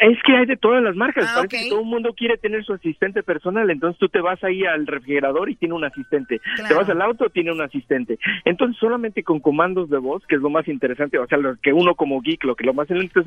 Es 0.00 0.18
que 0.24 0.34
hay 0.36 0.46
de 0.46 0.56
todas 0.56 0.82
las 0.82 0.96
marcas. 0.96 1.26
Ah, 1.28 1.44
que 1.48 1.68
todo 1.68 1.80
el 1.80 1.86
mundo 1.86 2.14
quiere 2.14 2.38
tener 2.38 2.64
su 2.64 2.72
asistente 2.72 3.22
personal. 3.22 3.68
Entonces 3.70 3.98
tú 3.98 4.08
te 4.08 4.20
vas 4.20 4.42
ahí 4.44 4.64
al 4.64 4.86
refrigerador 4.86 5.50
y 5.50 5.56
tiene 5.56 5.74
un 5.74 5.84
asistente. 5.84 6.40
Te 6.66 6.74
vas 6.74 6.88
al 6.88 7.02
auto, 7.02 7.28
tiene 7.30 7.52
un 7.52 7.60
asistente. 7.60 8.18
Entonces 8.44 8.78
solamente 8.78 9.22
con 9.22 9.40
comandos 9.40 9.90
de 9.90 9.98
voz, 9.98 10.22
que 10.26 10.36
es 10.36 10.40
lo 10.40 10.48
más 10.50 10.66
interesante, 10.68 11.18
o 11.18 11.26
sea, 11.26 11.38
lo 11.38 11.56
que 11.60 11.72
uno 11.72 11.94
como 11.94 12.20
geek, 12.22 12.44
lo 12.44 12.54
que 12.56 12.64
lo 12.64 12.72
más 12.72 12.88
interesante, 12.90 13.26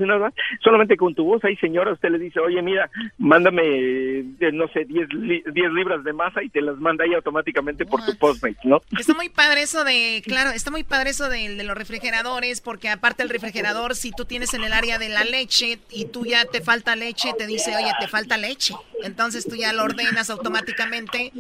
solamente 0.63 0.97
con 0.97 1.13
tu 1.13 1.23
voz, 1.25 1.43
ahí 1.43 1.55
señora, 1.57 1.93
usted 1.93 2.09
le 2.09 2.19
dice, 2.19 2.39
oye, 2.39 2.61
mira, 2.61 2.89
mándame, 3.17 3.61
eh, 3.63 4.51
no 4.53 4.67
sé, 4.69 4.85
10, 4.85 5.13
li- 5.13 5.43
10 5.53 5.71
libras 5.73 6.03
de 6.03 6.13
masa 6.13 6.41
y 6.43 6.49
te 6.49 6.61
las 6.61 6.77
manda 6.77 7.03
ahí 7.05 7.13
automáticamente 7.13 7.85
por 7.85 8.03
tu 8.05 8.17
Postmates, 8.17 8.63
¿no? 8.65 8.81
Está 8.97 9.13
muy 9.13 9.29
padre 9.29 9.61
eso 9.63 9.83
de, 9.83 10.21
claro, 10.25 10.49
está 10.51 10.71
muy 10.71 10.83
padre 10.83 11.11
eso 11.11 11.29
de, 11.29 11.55
de 11.55 11.63
los 11.63 11.77
refrigeradores, 11.77 12.61
porque 12.69 12.89
aparte 12.89 13.23
el 13.23 13.29
refrigerador, 13.29 13.95
si 13.95 14.11
tú 14.11 14.25
tienes 14.25 14.53
en 14.53 14.63
el 14.63 14.73
área 14.73 14.99
de 14.99 15.09
la 15.09 15.23
leche 15.23 15.79
y 15.89 16.05
tú 16.05 16.27
ya 16.27 16.45
te 16.45 16.61
falta 16.61 16.95
leche, 16.95 17.33
te 17.35 17.47
dice, 17.47 17.75
oye, 17.75 17.91
te 17.99 18.07
falta 18.07 18.37
leche. 18.37 18.75
Entonces 19.01 19.47
tú 19.47 19.55
ya 19.55 19.73
lo 19.73 19.85
ordenas 19.85 20.29
automáticamente 20.29 21.31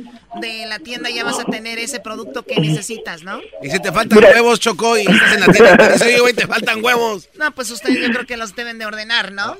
de 0.41 0.65
la 0.65 0.79
tienda, 0.79 1.11
ya 1.11 1.23
vas 1.23 1.37
a 1.37 1.43
tener 1.43 1.77
ese 1.77 1.99
producto 1.99 2.41
que 2.41 2.59
necesitas, 2.59 3.21
¿no? 3.21 3.39
Y 3.61 3.69
si 3.69 3.79
te 3.79 3.91
faltan 3.91 4.23
huevos, 4.23 4.59
Choco, 4.59 4.97
y 4.97 5.01
estás 5.01 5.33
en 5.33 5.39
la 5.41 5.51
tienda, 5.53 5.77
te 5.77 5.93
dice, 5.93 6.05
oye, 6.05 6.19
güey, 6.19 6.33
te 6.33 6.47
faltan 6.47 6.83
huevos. 6.83 7.29
No, 7.35 7.51
pues 7.51 7.69
ustedes 7.69 7.99
yo 7.99 8.11
creo 8.11 8.25
que 8.25 8.35
los 8.35 8.55
deben 8.55 8.79
de 8.79 8.87
ordenar, 8.87 9.31
¿no? 9.31 9.55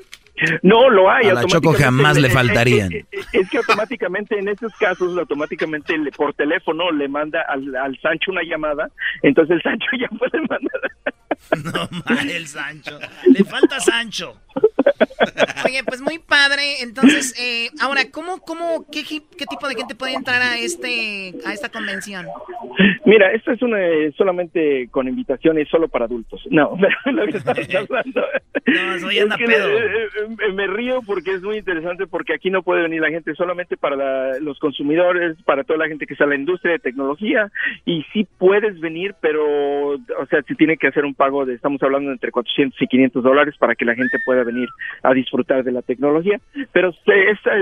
No, 0.62 0.90
lo 0.90 1.12
hay. 1.12 1.28
A 1.28 1.34
la 1.34 1.46
Choco 1.46 1.74
jamás 1.74 2.18
le 2.18 2.30
faltarían. 2.30 2.90
Es, 3.34 3.50
que 3.50 3.58
automáticamente 3.58 4.38
en 4.38 4.48
esos 4.48 4.74
casos, 4.76 5.18
automáticamente 5.18 5.98
le, 5.98 6.12
por 6.12 6.34
teléfono 6.34 6.92
le 6.92 7.08
manda 7.08 7.42
al, 7.48 7.76
al 7.76 7.98
Sancho 8.00 8.32
una 8.32 8.42
llamada, 8.44 8.90
entonces 9.22 9.58
el 9.58 9.62
Sancho 9.62 9.88
ya 10.00 10.08
puede 10.18 10.40
mandar. 10.48 10.82
No 11.64 11.90
mal 12.10 12.30
el 12.30 12.48
Sancho. 12.48 13.00
Le 13.26 13.44
falta 13.44 13.80
Sancho. 13.80 14.36
Oye, 15.66 15.84
pues 15.84 16.02
muy 16.02 16.20
padre. 16.20 16.82
Entonces, 16.82 17.36
eh, 17.40 17.70
ahora, 17.82 18.02
¿cómo, 18.12 18.40
cómo, 18.40 18.86
qué, 18.92 19.04
qué, 19.04 19.46
tipo 19.46 19.68
de 19.68 19.76
gente 19.76 19.96
puede 19.96 20.14
entrar 20.14 20.42
a 20.42 20.58
este, 20.58 21.34
a 21.46 21.54
esta 21.54 21.70
convención? 21.70 22.26
Mira, 23.06 23.32
esto 23.32 23.52
es 23.52 23.62
una 23.62 23.78
solamente 24.18 24.88
con 24.92 25.08
invitaciones 25.08 25.68
solo 25.70 25.88
para 25.88 26.06
adultos. 26.06 26.42
No, 26.50 26.78
lo 27.06 27.26
que 27.26 27.38
estás 27.38 27.58
hablando. 27.76 28.22
No, 28.66 29.00
soy 29.00 29.20
anda 29.20 29.38
pedo. 29.38 29.70
Eh, 29.70 30.08
eh, 30.48 30.54
me, 30.54 30.68
río 30.68 31.02
porque 31.06 31.34
es 31.34 31.42
muy 31.42 31.58
interesante 31.58 32.08
porque 32.08 32.34
aquí 32.34 32.50
no 32.50 32.64
puede 32.64 32.84
venir 32.84 33.02
la 33.02 33.10
gente 33.10 33.34
solamente 33.36 33.78
para 33.78 34.40
los 34.40 34.60
consumidores, 34.60 35.38
para 35.44 35.64
toda 35.64 35.80
la 35.80 35.88
gente 35.88 36.06
que 36.06 36.14
está 36.14 36.26
en 36.26 36.32
la 36.32 36.36
industria 36.36 36.74
de 36.74 36.80
tecnología 36.80 37.52
y 37.86 38.06
sí 38.14 38.28
puedes 38.38 38.80
venir, 38.80 39.16
pero, 39.22 39.94
o 39.94 40.26
sea, 40.30 40.42
si 40.44 40.56
tiene 40.56 40.78
que 40.78 40.88
hacer 40.88 41.06
un 41.06 41.16
pago 41.16 41.46
de, 41.46 41.56
estamos 41.56 41.82
hablando 41.82 42.12
entre 42.12 42.32
400 42.32 42.80
y 42.82 42.88
500 42.88 43.24
dólares 43.24 43.56
para 43.58 43.76
que 43.76 43.86
la 43.86 43.96
gente 43.96 44.18
pueda 44.26 44.44
venir 44.52 44.70
a 45.04 45.14
disfrutar 45.14 45.64
de 45.64 45.72
la 45.72 45.82
tecnología, 45.82 46.40
pero 46.72 46.94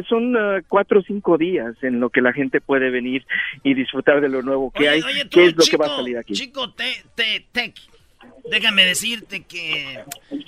son 0.09 0.35
uh, 0.35 0.61
cuatro 0.67 0.99
o 0.99 1.03
cinco 1.03 1.37
días 1.37 1.75
en 1.81 1.99
lo 1.99 2.09
que 2.09 2.21
la 2.21 2.33
gente 2.33 2.61
puede 2.61 2.89
venir 2.89 3.25
y 3.63 3.73
disfrutar 3.73 4.21
de 4.21 4.29
lo 4.29 4.41
nuevo 4.41 4.71
que 4.71 4.89
hay, 4.89 5.01
qué 5.29 5.45
es 5.45 5.55
lo 5.55 5.63
que 5.63 5.77
va 5.77 5.85
a 5.85 5.97
salir 5.97 6.17
aquí. 6.17 6.33
Chico, 6.33 6.71
te, 6.71 7.03
te, 7.15 7.45
te, 7.51 7.73
déjame 8.49 8.85
decirte 8.85 9.43
que, 9.43 9.99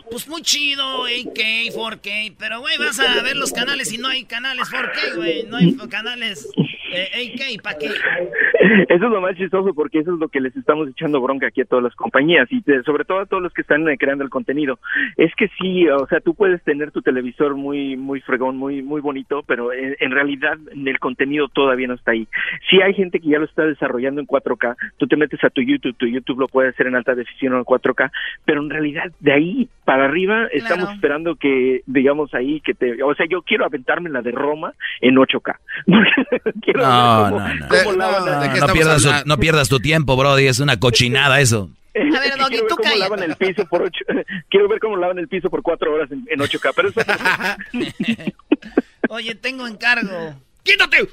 pues 0.09 0.27
muy 0.27 0.41
chido, 0.41 1.07
8K, 1.07 1.73
4K, 1.73 2.35
pero 2.37 2.59
güey, 2.61 2.77
vas 2.77 2.99
a 2.99 3.21
ver 3.21 3.35
los 3.35 3.51
canales 3.51 3.91
y 3.91 3.97
no 3.97 4.07
hay 4.07 4.23
canales 4.23 4.67
4K, 4.69 5.15
güey, 5.15 5.43
no 5.43 5.57
hay 5.57 5.75
canales 5.89 6.47
eh, 6.91 7.57
¿para 7.63 7.77
qué? 7.77 7.87
Eso 8.89 9.05
es 9.05 9.11
lo 9.11 9.21
más 9.21 9.35
chistoso 9.35 9.73
porque 9.73 9.99
eso 9.99 10.13
es 10.13 10.19
lo 10.19 10.27
que 10.27 10.41
les 10.41 10.55
estamos 10.55 10.89
echando 10.89 11.21
bronca 11.21 11.47
aquí 11.47 11.61
a 11.61 11.65
todas 11.65 11.83
las 11.83 11.95
compañías 11.95 12.47
y 12.51 12.61
sobre 12.85 13.05
todo 13.05 13.19
a 13.19 13.25
todos 13.25 13.41
los 13.41 13.53
que 13.53 13.61
están 13.61 13.87
eh, 13.87 13.97
creando 13.97 14.23
el 14.23 14.29
contenido. 14.29 14.79
Es 15.17 15.33
que 15.35 15.49
sí, 15.59 15.87
o 15.87 16.05
sea, 16.07 16.19
tú 16.19 16.33
puedes 16.35 16.61
tener 16.63 16.91
tu 16.91 17.01
televisor 17.01 17.55
muy 17.55 17.95
muy 17.95 18.21
fregón, 18.21 18.57
muy 18.57 18.81
muy 18.81 19.01
bonito, 19.01 19.43
pero 19.43 19.71
en, 19.73 20.11
realidad 20.11 20.57
el 20.73 20.99
contenido 20.99 21.47
todavía 21.47 21.87
no 21.87 21.93
está 21.93 22.11
ahí. 22.11 22.27
Si 22.69 22.81
hay 22.81 22.93
gente 22.93 23.19
que 23.19 23.29
ya 23.29 23.39
lo 23.39 23.45
está 23.45 23.63
desarrollando 23.63 24.21
en 24.21 24.27
4K, 24.27 24.75
tú 24.97 25.07
te 25.07 25.15
metes 25.15 25.43
a 25.43 25.49
tu 25.49 25.61
YouTube, 25.61 25.95
tu 25.95 26.07
YouTube 26.07 26.39
lo 26.39 26.47
puede 26.47 26.69
hacer 26.69 26.87
en 26.87 26.95
alta 26.95 27.15
definición 27.15 27.53
o 27.53 27.57
en 27.59 27.65
4K, 27.65 28.11
pero 28.45 28.61
en 28.61 28.69
realidad 28.69 29.11
de 29.19 29.33
ahí 29.33 29.69
para 29.85 30.05
arriba 30.05 30.47
estamos 30.51 30.91
esperando 30.93 31.35
que 31.35 31.81
digamos 31.85 32.33
ahí 32.33 32.61
que 32.61 32.73
te, 32.73 33.01
o 33.03 33.13
sea, 33.15 33.25
yo 33.27 33.41
quiero 33.41 33.65
aventarme 33.65 34.09
la 34.09 34.21
de 34.21 34.31
Roma 34.31 34.73
en 35.01 35.15
8K. 35.15 35.55
quiero 36.61 36.78
no, 36.80 37.30
no, 37.30 37.39
no. 37.39 38.67
No, 38.67 38.73
pierdas, 38.73 39.25
no 39.25 39.38
pierdas 39.38 39.69
tu 39.69 39.80
tiempo, 39.80 40.15
Brody. 40.15 40.47
Es 40.47 40.59
una 40.59 40.80
cochinada 40.80 41.39
eso. 41.41 41.69
A 41.95 42.19
ver, 42.19 42.38
Doggy, 42.38 42.59
tú 42.67 42.75
cómo 42.75 42.95
lavan 42.95 43.23
el 43.23 43.36
piso 43.36 43.65
por 43.65 43.82
ocho, 43.82 44.05
Quiero 44.49 44.67
ver 44.67 44.80
cómo 44.80 44.95
lavan 44.95 45.19
el 45.19 45.27
piso 45.27 45.49
por 45.49 45.61
cuatro 45.61 45.93
horas 45.93 46.09
en, 46.11 46.25
8K, 46.25 46.73
pero 46.75 46.89
eso... 46.89 47.01
Oye, 49.09 49.36
tengo 49.36 49.67
encargo. 49.67 50.36
¡Quítate! 50.64 51.07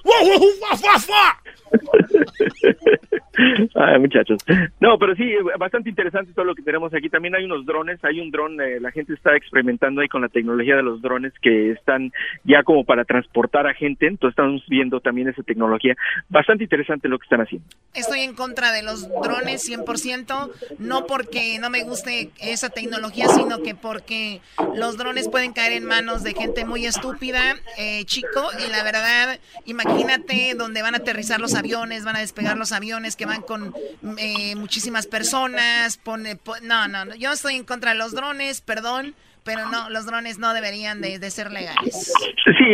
Ay, 3.74 3.98
muchachos. 3.98 4.38
No, 4.80 4.98
pero 4.98 5.14
sí, 5.14 5.34
bastante 5.58 5.90
interesante 5.90 6.32
todo 6.32 6.44
lo 6.44 6.54
que 6.54 6.62
tenemos 6.62 6.92
aquí. 6.94 7.08
También 7.08 7.34
hay 7.34 7.44
unos 7.44 7.66
drones, 7.66 8.02
hay 8.02 8.20
un 8.20 8.30
dron, 8.30 8.60
eh, 8.60 8.80
la 8.80 8.90
gente 8.90 9.12
está 9.12 9.36
experimentando 9.36 10.00
ahí 10.00 10.08
con 10.08 10.22
la 10.22 10.28
tecnología 10.28 10.76
de 10.76 10.82
los 10.82 11.02
drones 11.02 11.32
que 11.42 11.72
están 11.72 12.12
ya 12.44 12.62
como 12.62 12.84
para 12.84 13.04
transportar 13.04 13.66
a 13.66 13.74
gente, 13.74 14.06
entonces 14.06 14.32
estamos 14.32 14.64
viendo 14.68 15.00
también 15.00 15.28
esa 15.28 15.42
tecnología. 15.42 15.94
Bastante 16.28 16.64
interesante 16.64 17.08
lo 17.08 17.18
que 17.18 17.24
están 17.24 17.40
haciendo. 17.40 17.66
Estoy 17.94 18.20
en 18.20 18.34
contra 18.34 18.72
de 18.72 18.82
los 18.82 19.08
drones 19.22 19.68
100%, 19.68 20.50
no 20.78 21.06
porque 21.06 21.58
no 21.60 21.70
me 21.70 21.82
guste 21.84 22.30
esa 22.40 22.70
tecnología, 22.70 23.28
sino 23.28 23.62
que 23.62 23.74
porque 23.74 24.40
los 24.74 24.96
drones 24.96 25.28
pueden 25.28 25.52
caer 25.52 25.72
en 25.72 25.84
manos 25.84 26.22
de 26.22 26.32
gente 26.32 26.64
muy 26.64 26.86
estúpida, 26.86 27.56
eh, 27.78 28.04
chico, 28.04 28.48
y 28.66 28.70
la 28.70 28.82
verdad, 28.82 29.35
imagínate 29.64 30.54
donde 30.54 30.82
van 30.82 30.94
a 30.94 30.98
aterrizar 30.98 31.40
los 31.40 31.54
aviones, 31.54 32.04
van 32.04 32.16
a 32.16 32.20
despegar 32.20 32.56
los 32.56 32.72
aviones 32.72 33.16
que 33.16 33.26
van 33.26 33.42
con 33.42 33.74
eh, 34.18 34.54
muchísimas 34.56 35.06
personas. 35.06 35.96
Pone, 35.96 36.38
no, 36.62 36.88
no, 36.88 37.14
yo 37.14 37.32
estoy 37.32 37.56
en 37.56 37.64
contra 37.64 37.92
de 37.92 37.98
los 37.98 38.12
drones, 38.12 38.60
perdón. 38.60 39.14
Pero 39.46 39.70
no, 39.70 39.88
los 39.90 40.04
drones 40.06 40.38
no 40.38 40.52
deberían 40.52 41.00
de, 41.00 41.18
ser 41.30 41.50
legales. 41.50 42.12
Sí, 42.44 42.64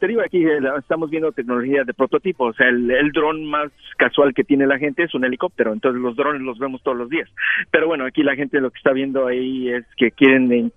te 0.00 0.06
digo 0.06 0.22
aquí, 0.24 0.44
eh, 0.44 0.58
estamos 0.78 1.10
viendo 1.10 1.30
tecnología 1.32 1.84
de 1.84 1.94
prototipo. 1.94 2.46
O 2.46 2.52
sea, 2.54 2.68
el, 2.68 2.90
el 2.90 3.12
dron 3.12 3.44
más 3.44 3.70
casual 3.96 4.34
que 4.34 4.42
tiene 4.42 4.66
la 4.66 4.78
gente 4.78 5.04
es 5.04 5.14
un 5.14 5.24
helicóptero. 5.24 5.72
Entonces 5.72 6.00
los 6.00 6.16
drones 6.16 6.42
los 6.42 6.58
vemos 6.58 6.82
todos 6.82 6.96
los 6.96 7.08
días. 7.08 7.28
Pero 7.70 7.86
bueno, 7.86 8.06
aquí 8.06 8.22
la 8.22 8.34
gente 8.34 8.60
lo 8.60 8.70
que 8.70 8.78
está 8.78 8.92
viendo 8.92 9.26
ahí 9.26 9.68
es 9.68 9.84
que 9.96 10.10
quieren 10.10 10.72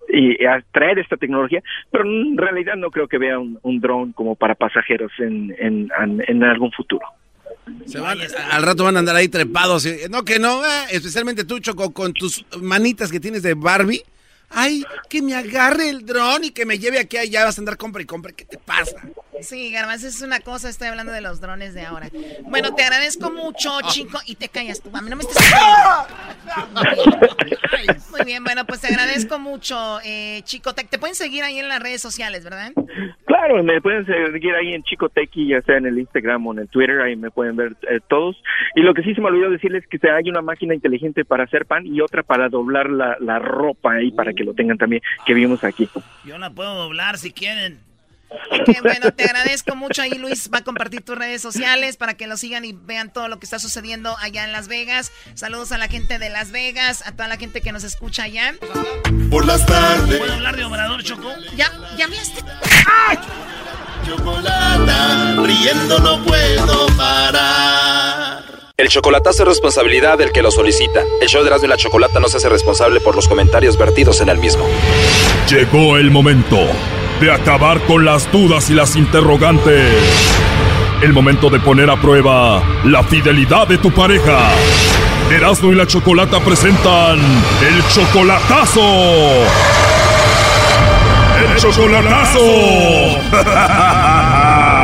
atraer 0.47 0.99
esta 0.99 1.17
tecnología, 1.17 1.63
pero 1.91 2.03
en 2.03 2.37
realidad 2.37 2.75
no 2.75 2.91
creo 2.91 3.07
que 3.07 3.17
vea 3.17 3.39
un, 3.39 3.57
un 3.63 3.79
dron 3.79 4.11
como 4.11 4.35
para 4.35 4.55
pasajeros 4.55 5.11
en, 5.19 5.55
en, 5.57 5.89
en 6.27 6.43
algún 6.43 6.71
futuro 6.71 7.05
al 8.51 8.63
rato 8.63 8.83
van 8.83 8.95
a 8.95 8.99
andar 8.99 9.15
ahí 9.15 9.27
trepados. 9.27 9.87
No, 10.09 10.23
que 10.23 10.39
no, 10.39 10.63
eh, 10.65 10.85
especialmente 10.91 11.43
tú, 11.43 11.59
Choco, 11.59 11.91
con 11.91 12.13
tus 12.13 12.45
manitas 12.61 13.11
que 13.11 13.19
tienes 13.19 13.43
de 13.43 13.53
Barbie. 13.53 14.03
Ay, 14.51 14.83
que 15.09 15.21
me 15.21 15.33
agarre 15.33 15.89
el 15.89 16.05
dron 16.05 16.43
y 16.43 16.51
que 16.51 16.65
me 16.65 16.79
lleve 16.79 16.99
aquí 16.99 17.17
allá. 17.17 17.45
Vas 17.45 17.57
a 17.57 17.61
andar 17.61 17.77
compra 17.77 18.01
y 18.01 18.05
compra. 18.05 18.31
¿Qué 18.31 18.45
te 18.45 18.57
pasa? 18.57 18.97
Sí, 19.39 19.71
Garbanzo, 19.71 20.07
es 20.07 20.21
una 20.21 20.39
cosa. 20.39 20.69
Estoy 20.69 20.89
hablando 20.89 21.11
de 21.11 21.21
los 21.21 21.41
drones 21.41 21.73
de 21.73 21.81
ahora. 21.81 22.09
Bueno, 22.43 22.75
te 22.75 22.83
agradezco 22.83 23.31
mucho, 23.31 23.71
chico. 23.89 24.19
Y 24.25 24.35
te 24.35 24.49
callas 24.49 24.81
tú. 24.81 24.91
A 24.93 25.01
mí 25.01 25.09
no 25.09 25.15
me 25.15 25.23
estés. 25.23 25.37
Muy 28.11 28.25
bien, 28.25 28.43
bueno, 28.43 28.65
pues 28.65 28.81
te 28.81 28.87
agradezco 28.87 29.39
mucho, 29.39 29.99
eh, 30.03 30.41
Chico 30.43 30.73
Te 30.73 30.99
pueden 30.99 31.15
seguir 31.15 31.43
ahí 31.43 31.59
en 31.59 31.69
las 31.69 31.81
redes 31.81 32.01
sociales, 32.01 32.43
¿verdad? 32.43 32.73
Claro, 33.25 33.63
me 33.63 33.81
pueden 33.81 34.05
seguir 34.05 34.53
ahí 34.53 34.73
en 34.73 34.83
Chico 34.83 35.09
ya 35.33 35.61
sea 35.61 35.77
en 35.77 35.85
el 35.85 35.97
Instagram 35.97 36.45
o 36.47 36.53
en 36.53 36.59
el 36.59 36.67
Twitter. 36.67 37.01
Ahí 37.01 37.15
me 37.15 37.31
pueden 37.31 37.55
ver 37.55 37.75
eh, 37.89 37.99
todos. 38.07 38.35
Y 38.75 38.81
lo 38.81 38.93
que 38.93 39.03
sí 39.03 39.15
se 39.15 39.21
me 39.21 39.27
olvidó 39.27 39.49
decirles 39.49 39.83
es 39.83 39.99
que 39.99 40.09
hay 40.09 40.29
una 40.29 40.41
máquina 40.41 40.73
inteligente 40.73 41.25
para 41.25 41.45
hacer 41.45 41.65
pan 41.65 41.85
y 41.85 42.01
otra 42.01 42.23
para 42.23 42.49
doblar 42.49 42.89
la, 42.89 43.17
la 43.19 43.39
ropa 43.39 43.93
ahí 43.93 44.11
para 44.11 44.33
que 44.33 44.43
lo 44.43 44.53
tengan 44.53 44.77
también, 44.77 45.01
que 45.25 45.33
vimos 45.33 45.63
aquí. 45.63 45.89
Yo 46.25 46.37
la 46.37 46.49
puedo 46.49 46.75
doblar 46.75 47.17
si 47.17 47.31
quieren. 47.31 47.90
Qué 48.65 48.81
bueno, 48.81 49.11
te 49.11 49.25
agradezco 49.25 49.75
mucho. 49.75 50.01
Ahí 50.01 50.17
Luis 50.17 50.49
va 50.53 50.59
a 50.59 50.63
compartir 50.63 51.01
tus 51.01 51.17
redes 51.17 51.41
sociales 51.41 51.97
para 51.97 52.13
que 52.15 52.27
lo 52.27 52.37
sigan 52.37 52.65
y 52.65 52.73
vean 52.73 53.11
todo 53.11 53.27
lo 53.27 53.39
que 53.39 53.45
está 53.45 53.59
sucediendo 53.59 54.15
allá 54.19 54.45
en 54.45 54.51
Las 54.51 54.67
Vegas. 54.67 55.11
Saludos 55.33 55.71
a 55.71 55.77
la 55.77 55.87
gente 55.87 56.19
de 56.19 56.29
Las 56.29 56.51
Vegas, 56.51 57.03
a 57.05 57.11
toda 57.11 57.27
la 57.27 57.37
gente 57.37 57.61
que 57.61 57.71
nos 57.71 57.83
escucha 57.83 58.23
allá. 58.23 58.55
Por 59.29 59.45
las 59.45 59.65
tardes. 59.65 60.17
¿Puedo 60.17 60.33
hablar 60.33 60.55
de 60.55 60.63
Obrador, 60.63 61.03
Choco? 61.03 61.29
Ya, 61.55 61.71
ya 61.97 62.05
hablaste. 62.05 62.41
Chocolata, 64.05 65.35
riendo 65.43 65.99
no 65.99 66.23
puedo 66.23 66.87
parar. 66.97 68.43
El 68.77 68.89
chocolatazo 68.89 69.43
es 69.43 69.49
responsabilidad 69.49 70.17
del 70.17 70.31
que 70.31 70.41
lo 70.41 70.49
solicita. 70.49 71.03
El 71.21 71.27
show 71.27 71.43
de 71.43 71.49
Erasmo 71.49 71.65
y 71.67 71.69
la 71.69 71.77
Chocolata 71.77 72.19
no 72.19 72.27
se 72.27 72.37
hace 72.37 72.49
responsable 72.49 72.99
por 72.99 73.15
los 73.15 73.27
comentarios 73.27 73.77
vertidos 73.77 74.21
en 74.21 74.29
el 74.29 74.39
mismo. 74.39 74.65
Llegó 75.47 75.97
el 75.97 76.09
momento 76.09 76.57
de 77.21 77.31
acabar 77.31 77.79
con 77.81 78.03
las 78.03 78.29
dudas 78.31 78.69
y 78.71 78.73
las 78.73 78.95
interrogantes. 78.95 79.93
El 81.03 81.13
momento 81.13 81.51
de 81.51 81.59
poner 81.59 81.89
a 81.91 82.01
prueba 82.01 82.63
la 82.83 83.03
fidelidad 83.03 83.67
de 83.67 83.77
tu 83.77 83.91
pareja. 83.91 84.49
Erasmo 85.29 85.71
y 85.71 85.75
la 85.75 85.85
Chocolata 85.85 86.39
presentan 86.39 87.19
el 87.19 87.87
chocolatazo. 87.89 88.81
El 91.39 91.55
chocolatazo. 91.57 92.39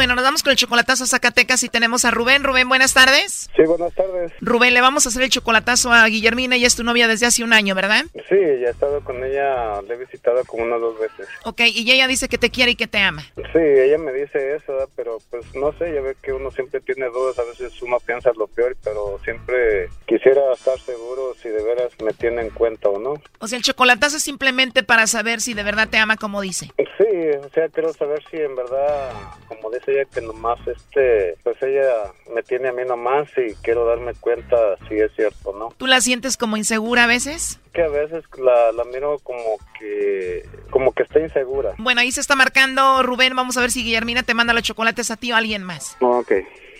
Bueno, 0.00 0.14
nos 0.14 0.24
vamos 0.24 0.42
con 0.42 0.50
el 0.52 0.56
chocolatazo 0.56 1.04
a 1.04 1.06
Zacatecas 1.06 1.62
y 1.62 1.68
tenemos 1.68 2.06
a 2.06 2.10
Rubén. 2.10 2.42
Rubén, 2.42 2.66
buenas 2.70 2.94
tardes. 2.94 3.50
Sí, 3.54 3.64
buenas 3.64 3.92
tardes. 3.92 4.32
Rubén, 4.40 4.72
le 4.72 4.80
vamos 4.80 5.04
a 5.04 5.10
hacer 5.10 5.20
el 5.20 5.28
chocolatazo 5.28 5.92
a 5.92 6.06
Guillermina, 6.06 6.56
ella 6.56 6.68
es 6.68 6.74
tu 6.74 6.84
novia 6.84 7.06
desde 7.06 7.26
hace 7.26 7.44
un 7.44 7.52
año, 7.52 7.74
¿verdad? 7.74 8.06
Sí, 8.14 8.38
ya 8.62 8.68
he 8.68 8.70
estado 8.70 9.04
con 9.04 9.22
ella, 9.22 9.82
le 9.82 9.92
he 9.92 9.98
visitado 9.98 10.42
como 10.46 10.64
unas 10.64 10.80
dos 10.80 10.98
veces. 10.98 11.28
Ok, 11.44 11.60
y 11.66 11.92
ella 11.92 12.06
dice 12.06 12.30
que 12.30 12.38
te 12.38 12.48
quiere 12.48 12.70
y 12.70 12.76
que 12.76 12.86
te 12.86 12.96
ama. 12.96 13.24
Sí, 13.52 13.58
ella 13.58 13.98
me 13.98 14.14
dice 14.14 14.56
eso, 14.56 14.72
pero 14.96 15.18
pues 15.28 15.44
no 15.54 15.70
sé, 15.74 15.92
ya 15.92 16.00
ve 16.00 16.16
que 16.22 16.32
uno 16.32 16.50
siempre 16.50 16.80
tiene 16.80 17.04
dudas, 17.10 17.38
a 17.38 17.42
veces 17.42 17.82
uno 17.82 18.00
piensa 18.00 18.30
lo 18.38 18.46
peor, 18.46 18.78
pero 18.82 19.20
siempre 19.22 19.90
quisiera 20.06 20.40
estar 20.54 20.80
seguro 20.80 21.34
si 21.42 21.50
de 21.50 21.62
veras 21.62 21.92
me 22.02 22.14
tiene 22.14 22.40
en 22.40 22.50
cuenta 22.50 22.88
o 22.88 22.98
no. 22.98 23.20
O 23.38 23.46
sea, 23.46 23.58
el 23.58 23.64
chocolatazo 23.64 24.16
es 24.16 24.22
simplemente 24.22 24.82
para 24.82 25.06
saber 25.06 25.42
si 25.42 25.52
de 25.52 25.62
verdad 25.62 25.90
te 25.90 25.98
ama 25.98 26.16
como 26.16 26.40
dice. 26.40 26.72
Sí, 26.96 27.04
o 27.38 27.50
sea, 27.50 27.68
quiero 27.68 27.92
saber 27.92 28.22
si 28.30 28.38
en 28.38 28.56
verdad, 28.56 29.12
como 29.46 29.70
dice 29.70 29.89
ella 29.92 30.04
que 30.12 30.20
nomás, 30.20 30.58
este, 30.66 31.34
pues 31.42 31.56
ella 31.62 31.86
me 32.34 32.42
tiene 32.42 32.68
a 32.68 32.72
mí 32.72 32.82
nomás 32.86 33.28
y 33.36 33.54
quiero 33.62 33.84
darme 33.86 34.14
cuenta 34.14 34.56
si 34.88 34.94
es 34.98 35.10
cierto, 35.16 35.52
¿no? 35.58 35.74
¿Tú 35.76 35.86
la 35.86 36.00
sientes 36.00 36.36
como 36.36 36.56
insegura 36.56 37.04
a 37.04 37.06
veces? 37.06 37.60
Que 37.72 37.82
a 37.82 37.88
veces 37.88 38.24
la, 38.42 38.72
la 38.72 38.84
miro 38.84 39.18
como 39.22 39.58
que, 39.78 40.44
como 40.70 40.92
que 40.92 41.02
está 41.04 41.20
insegura. 41.20 41.72
Bueno, 41.78 42.00
ahí 42.00 42.10
se 42.12 42.20
está 42.20 42.36
marcando, 42.36 43.02
Rubén, 43.02 43.34
vamos 43.36 43.56
a 43.56 43.60
ver 43.60 43.70
si 43.70 43.82
Guillermina 43.84 44.22
te 44.22 44.34
manda 44.34 44.52
los 44.54 44.62
chocolates 44.62 45.10
a 45.10 45.16
ti 45.16 45.32
o 45.32 45.34
a 45.34 45.38
alguien 45.38 45.62
más. 45.62 45.96
Ok. 46.00 46.32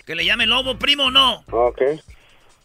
¿Que 0.05 0.15
le 0.15 0.25
llame 0.25 0.47
lobo, 0.47 0.77
primo 0.79 1.05
o 1.05 1.11
no? 1.11 1.43
Ok. 1.51 1.81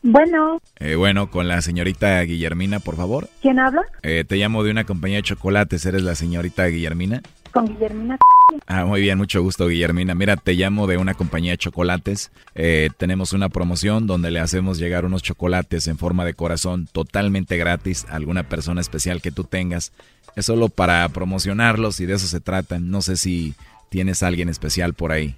Bueno, 0.03 0.61
Eh, 0.79 0.95
bueno, 0.95 1.31
con 1.31 1.49
la 1.49 1.61
señorita 1.63 2.21
Guillermina, 2.23 2.79
por 2.81 2.97
favor. 2.97 3.29
¿quién 3.43 3.59
habla? 3.59 3.83
Eh, 4.03 4.25
te 4.27 4.37
llamo 4.37 4.63
de 4.63 4.71
una 4.71 4.85
compañía 4.85 5.17
de 5.17 5.23
chocolates. 5.25 5.85
¿Eres 5.85 6.03
la 6.03 6.15
señorita 6.15 6.67
Guillermina? 6.67 7.23
Con 7.57 7.69
Guillermina. 7.69 8.19
Ah, 8.67 8.85
muy 8.85 9.01
bien, 9.01 9.17
mucho 9.17 9.41
gusto, 9.41 9.67
Guillermina. 9.69 10.15
Mira, 10.15 10.37
te 10.37 10.53
llamo 10.53 10.87
de 10.87 10.99
una 10.99 11.15
compañía 11.15 11.53
de 11.53 11.57
chocolates. 11.57 12.31
Eh, 12.55 12.91
tenemos 12.99 13.33
una 13.33 13.49
promoción 13.49 14.07
donde 14.07 14.31
le 14.31 14.41
hacemos 14.41 14.79
llegar 14.79 15.07
unos 15.07 15.23
chocolates 15.23 15.89
en 15.89 15.97
forma 15.97 16.27
de 16.27 16.35
corazón 16.35 16.87
totalmente 16.93 17.57
gratis 17.57 18.05
a 18.11 18.17
alguna 18.17 18.43
persona 18.43 18.83
especial 18.83 19.23
que 19.23 19.31
tú 19.31 19.45
tengas. 19.45 19.93
Es 20.37 20.45
solo 20.45 20.69
para 20.69 21.09
promocionarlos 21.09 21.99
y 22.01 22.05
de 22.05 22.17
eso 22.17 22.27
se 22.27 22.41
trata. 22.41 22.79
No 22.79 23.01
sé 23.01 23.17
si 23.17 23.55
tienes 23.89 24.23
a 24.23 24.27
alguien 24.27 24.51
especial 24.51 24.93
por 24.93 25.13
ahí. 25.13 25.35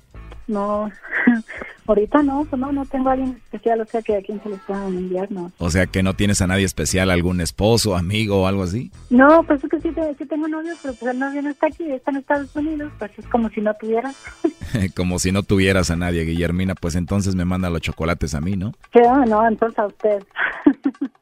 No, 0.48 0.90
ahorita 1.92 2.22
no, 2.22 2.44
pues 2.44 2.60
no, 2.60 2.72
no 2.72 2.84
tengo 2.86 3.08
a 3.08 3.12
alguien 3.12 3.40
especial, 3.44 3.80
o 3.80 3.86
sea 3.86 4.02
que 4.02 4.16
a 4.16 4.22
quién 4.22 4.42
se 4.42 4.48
les 4.50 4.60
pueda 4.60 4.86
enviar, 4.86 5.30
no. 5.30 5.50
O 5.58 5.70
sea 5.70 5.86
que 5.86 6.02
no 6.02 6.14
tienes 6.14 6.40
a 6.42 6.46
nadie 6.46 6.64
especial, 6.64 7.10
algún 7.10 7.40
esposo, 7.40 7.96
amigo 7.96 8.42
o 8.42 8.46
algo 8.46 8.62
así. 8.62 8.90
No, 9.10 9.42
pues 9.44 9.62
es 9.62 9.70
que 9.70 9.80
sí, 9.80 9.90
sí 10.18 10.26
tengo 10.26 10.48
novio, 10.48 10.74
pero 10.82 10.94
pues 10.94 11.12
el 11.12 11.18
novio 11.18 11.42
no 11.42 11.50
está 11.50 11.66
aquí, 11.68 11.90
está 11.90 12.10
en 12.10 12.18
Estados 12.18 12.54
Unidos, 12.54 12.92
pues 12.98 13.10
es 13.18 13.26
como 13.26 13.48
si 13.50 13.60
no 13.60 13.74
tuviera. 13.74 14.12
Como 14.94 15.18
si 15.18 15.32
no 15.32 15.42
tuvieras 15.42 15.90
a 15.90 15.96
nadie, 15.96 16.24
Guillermina, 16.24 16.74
pues 16.74 16.94
entonces 16.94 17.34
me 17.34 17.44
manda 17.44 17.70
los 17.70 17.80
chocolates 17.80 18.34
a 18.34 18.40
mí, 18.40 18.54
¿no? 18.56 18.72
Sí, 18.92 19.00
no, 19.26 19.46
entonces 19.46 19.78
a 19.78 19.86
usted. 19.86 20.22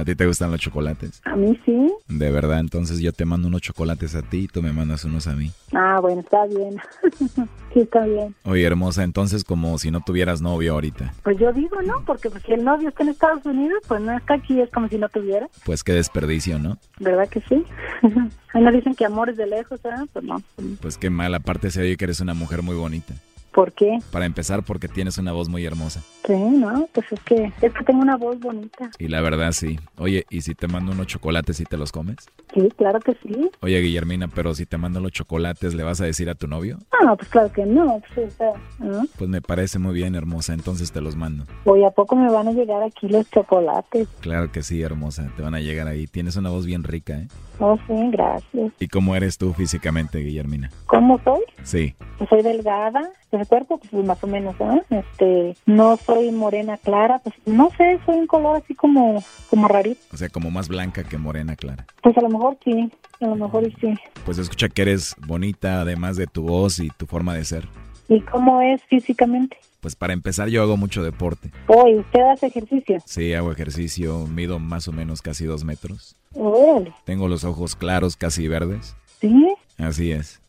¿A 0.00 0.04
ti 0.04 0.14
te 0.14 0.26
gustan 0.26 0.50
los 0.50 0.58
chocolates? 0.58 1.20
A 1.26 1.36
mí 1.36 1.60
sí. 1.66 1.92
De 2.08 2.30
verdad, 2.30 2.60
entonces 2.60 3.00
yo 3.00 3.12
te 3.12 3.26
mando 3.26 3.48
unos 3.48 3.60
chocolates 3.60 4.14
a 4.14 4.22
ti 4.22 4.44
y 4.44 4.48
tú 4.48 4.62
me 4.62 4.72
mandas 4.72 5.04
unos 5.04 5.26
a 5.26 5.34
mí. 5.34 5.50
Ah, 5.74 5.98
bueno, 6.00 6.22
está 6.22 6.46
bien. 6.46 6.80
sí, 7.74 7.80
está 7.80 8.06
bien. 8.06 8.34
Oye, 8.44 8.64
hermosa, 8.64 9.04
entonces 9.04 9.44
como 9.44 9.76
si 9.76 9.90
no 9.90 10.00
tuvieras 10.00 10.40
novio 10.40 10.72
ahorita. 10.72 11.12
Pues 11.22 11.36
yo 11.36 11.52
digo, 11.52 11.82
¿no? 11.82 12.02
Porque 12.06 12.30
pues, 12.30 12.42
si 12.44 12.52
el 12.54 12.64
novio 12.64 12.88
está 12.88 13.02
en 13.02 13.10
Estados 13.10 13.44
Unidos, 13.44 13.82
pues 13.86 14.00
no 14.00 14.16
está 14.16 14.34
aquí, 14.34 14.58
es 14.58 14.70
como 14.70 14.88
si 14.88 14.96
no 14.96 15.10
tuviera. 15.10 15.48
Pues 15.66 15.84
qué 15.84 15.92
desperdicio, 15.92 16.58
¿no? 16.58 16.78
¿Verdad 16.98 17.28
que 17.28 17.42
sí? 17.42 17.62
Ahí 18.54 18.62
nos 18.62 18.72
dicen 18.72 18.94
que 18.94 19.04
amor 19.04 19.28
es 19.28 19.36
de 19.36 19.46
lejos, 19.46 19.82
¿verdad? 19.82 20.06
Pues 20.14 20.24
no. 20.24 20.42
Pues 20.80 20.96
qué 20.96 21.10
mal, 21.10 21.34
aparte 21.34 21.70
se 21.70 21.82
oye 21.82 21.98
que 21.98 22.04
eres 22.04 22.20
una 22.20 22.32
mujer 22.32 22.62
muy 22.62 22.74
bonita. 22.74 23.12
¿Por 23.52 23.72
qué? 23.72 23.98
Para 24.12 24.26
empezar, 24.26 24.62
porque 24.62 24.88
tienes 24.88 25.18
una 25.18 25.32
voz 25.32 25.48
muy 25.48 25.64
hermosa. 25.64 26.02
Sí, 26.26 26.34
no, 26.34 26.88
pues 26.92 27.10
es 27.10 27.20
que, 27.20 27.52
es 27.60 27.72
que 27.72 27.84
tengo 27.84 28.00
una 28.00 28.16
voz 28.16 28.38
bonita. 28.38 28.90
Y 28.98 29.08
la 29.08 29.20
verdad, 29.20 29.52
sí. 29.52 29.80
Oye, 29.98 30.24
¿y 30.30 30.42
si 30.42 30.54
te 30.54 30.68
mando 30.68 30.92
unos 30.92 31.08
chocolates 31.08 31.58
y 31.60 31.64
te 31.64 31.76
los 31.76 31.90
comes? 31.90 32.16
Sí, 32.54 32.68
claro 32.76 33.00
que 33.00 33.14
sí. 33.22 33.50
Oye, 33.60 33.80
Guillermina, 33.80 34.28
pero 34.28 34.54
si 34.54 34.66
te 34.66 34.76
mando 34.76 35.00
los 35.00 35.12
chocolates, 35.12 35.74
¿le 35.74 35.82
vas 35.82 36.00
a 36.00 36.04
decir 36.04 36.30
a 36.30 36.34
tu 36.34 36.46
novio? 36.46 36.78
Ah, 36.92 37.16
pues 37.16 37.28
claro 37.28 37.50
que 37.52 37.66
no. 37.66 38.00
Pues, 38.14 38.36
¿no? 38.78 39.02
Pues 39.18 39.28
me 39.28 39.42
parece 39.42 39.78
muy 39.78 39.94
bien, 39.94 40.14
hermosa, 40.14 40.52
entonces 40.54 40.92
te 40.92 41.00
los 41.00 41.16
mando. 41.16 41.44
Hoy 41.64 41.84
a 41.84 41.90
poco 41.90 42.14
me 42.14 42.30
van 42.30 42.48
a 42.48 42.52
llegar 42.52 42.82
aquí 42.82 43.08
los 43.08 43.28
chocolates. 43.30 44.08
Claro 44.20 44.52
que 44.52 44.62
sí, 44.62 44.82
hermosa, 44.82 45.32
te 45.36 45.42
van 45.42 45.54
a 45.54 45.60
llegar 45.60 45.88
ahí. 45.88 46.06
Tienes 46.06 46.36
una 46.36 46.50
voz 46.50 46.66
bien 46.66 46.84
rica, 46.84 47.14
¿eh? 47.14 47.28
Oh, 47.58 47.78
sí, 47.86 47.94
gracias. 48.10 48.72
¿Y 48.78 48.88
cómo 48.88 49.14
eres 49.14 49.36
tú 49.36 49.52
físicamente, 49.52 50.18
Guillermina? 50.18 50.70
¿Cómo 50.86 51.20
soy? 51.22 51.40
Sí. 51.62 51.94
Pues 52.16 52.30
soy 52.30 52.42
delgada, 52.42 53.10
cuerpo, 53.46 53.78
pues 53.78 54.04
más 54.04 54.22
o 54.22 54.26
menos, 54.26 54.54
¿eh? 54.60 54.82
Este, 54.90 55.56
no 55.66 55.96
soy 55.96 56.30
morena 56.32 56.76
clara, 56.76 57.18
pues 57.20 57.34
no 57.46 57.70
sé, 57.76 57.98
soy 58.06 58.16
un 58.20 58.26
color 58.26 58.56
así 58.62 58.74
como, 58.74 59.22
como 59.48 59.68
rarito. 59.68 60.00
O 60.12 60.16
sea, 60.16 60.28
como 60.28 60.50
más 60.50 60.68
blanca 60.68 61.04
que 61.04 61.18
morena, 61.18 61.56
Clara. 61.56 61.86
Pues 62.02 62.16
a 62.16 62.20
lo 62.22 62.28
mejor 62.28 62.58
sí, 62.64 62.90
a 63.20 63.26
lo 63.26 63.36
mejor 63.36 63.66
y 63.66 63.72
sí. 63.80 63.94
Pues 64.24 64.38
escucha 64.38 64.68
que 64.68 64.82
eres 64.82 65.14
bonita, 65.26 65.80
además 65.80 66.16
de 66.16 66.26
tu 66.26 66.42
voz 66.42 66.78
y 66.78 66.88
tu 66.90 67.06
forma 67.06 67.34
de 67.34 67.44
ser. 67.44 67.68
¿Y 68.08 68.20
cómo 68.22 68.60
es 68.60 68.82
físicamente? 68.84 69.56
Pues 69.80 69.96
para 69.96 70.12
empezar, 70.12 70.48
yo 70.48 70.62
hago 70.62 70.76
mucho 70.76 71.02
deporte. 71.02 71.50
Hoy, 71.66 71.96
¿usted 71.96 72.20
hace 72.20 72.48
ejercicio? 72.48 72.98
Sí, 73.06 73.32
hago 73.32 73.50
ejercicio, 73.50 74.26
mido 74.26 74.58
más 74.58 74.88
o 74.88 74.92
menos 74.92 75.22
casi 75.22 75.46
dos 75.46 75.64
metros. 75.64 76.16
Órale, 76.34 76.92
Tengo 77.04 77.28
los 77.28 77.44
ojos 77.44 77.76
claros, 77.76 78.16
casi 78.16 78.46
verdes. 78.46 78.94
¿sí? 79.20 79.54
Así 79.78 80.12
es. 80.12 80.39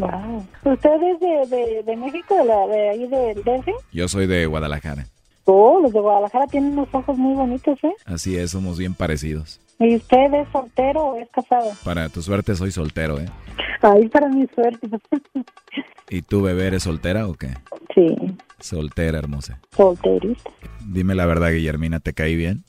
Wow. 0.00 0.46
¿Usted 0.72 1.02
es 1.02 1.20
de, 1.20 1.56
de, 1.56 1.82
de 1.82 1.96
México, 1.96 2.34
de, 2.36 2.44
la, 2.44 2.66
de 2.66 2.88
ahí 2.90 3.06
del 3.06 3.42
DF? 3.42 3.68
Yo 3.92 4.08
soy 4.08 4.26
de 4.26 4.46
Guadalajara. 4.46 5.06
Oh, 5.44 5.80
los 5.82 5.92
de 5.92 6.00
Guadalajara 6.00 6.46
tienen 6.46 6.72
unos 6.72 6.88
ojos 6.92 7.16
muy 7.18 7.34
bonitos, 7.34 7.78
¿eh? 7.82 7.92
Así 8.04 8.36
es, 8.36 8.50
somos 8.52 8.78
bien 8.78 8.94
parecidos. 8.94 9.60
¿Y 9.78 9.96
usted 9.96 10.32
es 10.34 10.48
soltero 10.52 11.00
o 11.06 11.16
es 11.16 11.28
casado? 11.30 11.70
Para 11.84 12.08
tu 12.08 12.22
suerte 12.22 12.54
soy 12.54 12.70
soltero, 12.70 13.18
¿eh? 13.18 13.26
Ahí 13.82 14.08
para 14.08 14.28
mi 14.28 14.46
suerte. 14.54 14.86
¿Y 16.10 16.22
tú, 16.22 16.42
bebé, 16.42 16.66
eres 16.66 16.82
soltera 16.82 17.26
o 17.26 17.34
qué? 17.34 17.48
sí, 17.94 18.06
Soltera, 18.58 19.18
hermosa. 19.18 19.58
solterita. 19.74 20.50
Dime 20.86 21.14
la 21.14 21.24
verdad, 21.26 21.50
Guillermina, 21.50 21.98
¿te 22.00 22.12
caí 22.12 22.36
bien? 22.36 22.62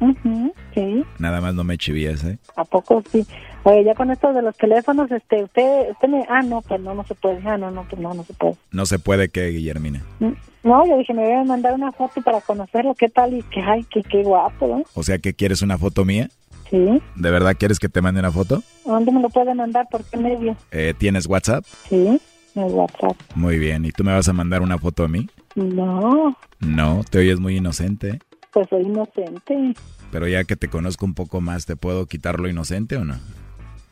Ujú, 0.00 0.52
sí, 0.74 1.04
Nada 1.18 1.42
más 1.42 1.54
no 1.54 1.62
me 1.62 1.76
chivías, 1.76 2.24
¿eh? 2.24 2.38
¿a 2.56 2.64
poco 2.64 3.02
sí? 3.12 3.26
Oye, 3.62 3.84
ya 3.84 3.94
con 3.94 4.10
esto 4.10 4.32
de 4.32 4.40
los 4.42 4.56
teléfonos, 4.56 5.10
este, 5.10 5.44
usted, 5.44 5.90
usted 5.90 6.08
me... 6.08 6.24
Ah, 6.30 6.40
no, 6.42 6.62
pues 6.62 6.80
no, 6.80 6.94
no 6.94 7.04
se 7.04 7.14
puede. 7.14 7.40
Ah, 7.46 7.58
no, 7.58 7.70
no, 7.70 7.84
pues 7.88 8.00
no, 8.00 8.14
no 8.14 8.24
se 8.24 8.32
puede. 8.32 8.56
No 8.72 8.86
se 8.86 8.98
puede 8.98 9.28
que, 9.28 9.48
Guillermina. 9.48 10.02
Mm, 10.18 10.32
No, 10.64 10.86
yo 10.86 10.96
dije, 10.96 11.12
me 11.12 11.24
voy 11.24 11.34
a 11.34 11.44
mandar 11.44 11.74
una 11.74 11.92
foto 11.92 12.22
para 12.22 12.40
conocerlo, 12.40 12.94
¿qué 12.94 13.08
tal? 13.08 13.34
Y 13.34 13.42
que, 13.42 13.60
ay, 13.60 13.84
que 13.84 14.02
qué 14.02 14.22
guapo, 14.22 14.66
¿no? 14.66 14.82
O 14.94 15.02
sea, 15.02 15.18
que 15.18 15.34
quieres 15.34 15.60
una 15.60 15.76
foto 15.76 16.04
mía? 16.06 16.28
Sí. 16.70 17.02
¿De 17.16 17.30
verdad 17.30 17.56
quieres 17.58 17.78
que 17.78 17.88
te 17.90 18.00
mande 18.00 18.20
una 18.20 18.30
foto? 18.32 18.62
¿Dónde 18.86 19.12
me 19.12 19.20
lo 19.20 19.28
puede 19.28 19.54
mandar? 19.54 19.86
¿Por 19.90 20.04
qué 20.04 20.16
medio? 20.16 20.56
Eh, 20.70 20.94
¿Tienes 20.96 21.26
WhatsApp? 21.26 21.64
Sí, 21.88 22.18
en 22.54 22.62
el 22.62 22.72
WhatsApp. 22.72 23.16
Muy 23.34 23.58
bien. 23.58 23.84
¿Y 23.84 23.90
tú 23.92 24.04
me 24.04 24.12
vas 24.12 24.28
a 24.28 24.32
mandar 24.32 24.62
una 24.62 24.78
foto 24.78 25.04
a 25.04 25.08
mí? 25.08 25.28
No, 25.54 26.34
No, 26.60 27.02
te 27.10 27.18
oyes 27.18 27.40
muy 27.40 27.56
inocente. 27.56 28.20
pues 28.52 28.68
soy 28.70 28.82
inocente. 28.82 29.74
Pero 30.10 30.26
ya 30.28 30.44
que 30.44 30.56
te 30.56 30.68
conozco 30.68 31.04
un 31.04 31.14
poco 31.14 31.40
más, 31.40 31.66
¿te 31.66 31.76
puedo 31.76 32.06
quitar 32.06 32.40
lo 32.40 32.48
inocente 32.48 32.96
o 32.96 33.04
no? 33.04 33.16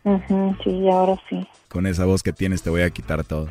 Ujú, 0.05 0.57
sí, 0.65 0.89
ahora 0.89 1.17
sí. 1.29 1.47
Con 1.69 1.87
esa 1.87 2.05
voz 2.05 2.23
que 2.23 2.33
tienes 2.33 2.63
te 2.63 2.71
voy 2.71 2.83
a 2.83 2.91
quitar 2.91 3.25
todo. 3.25 3.49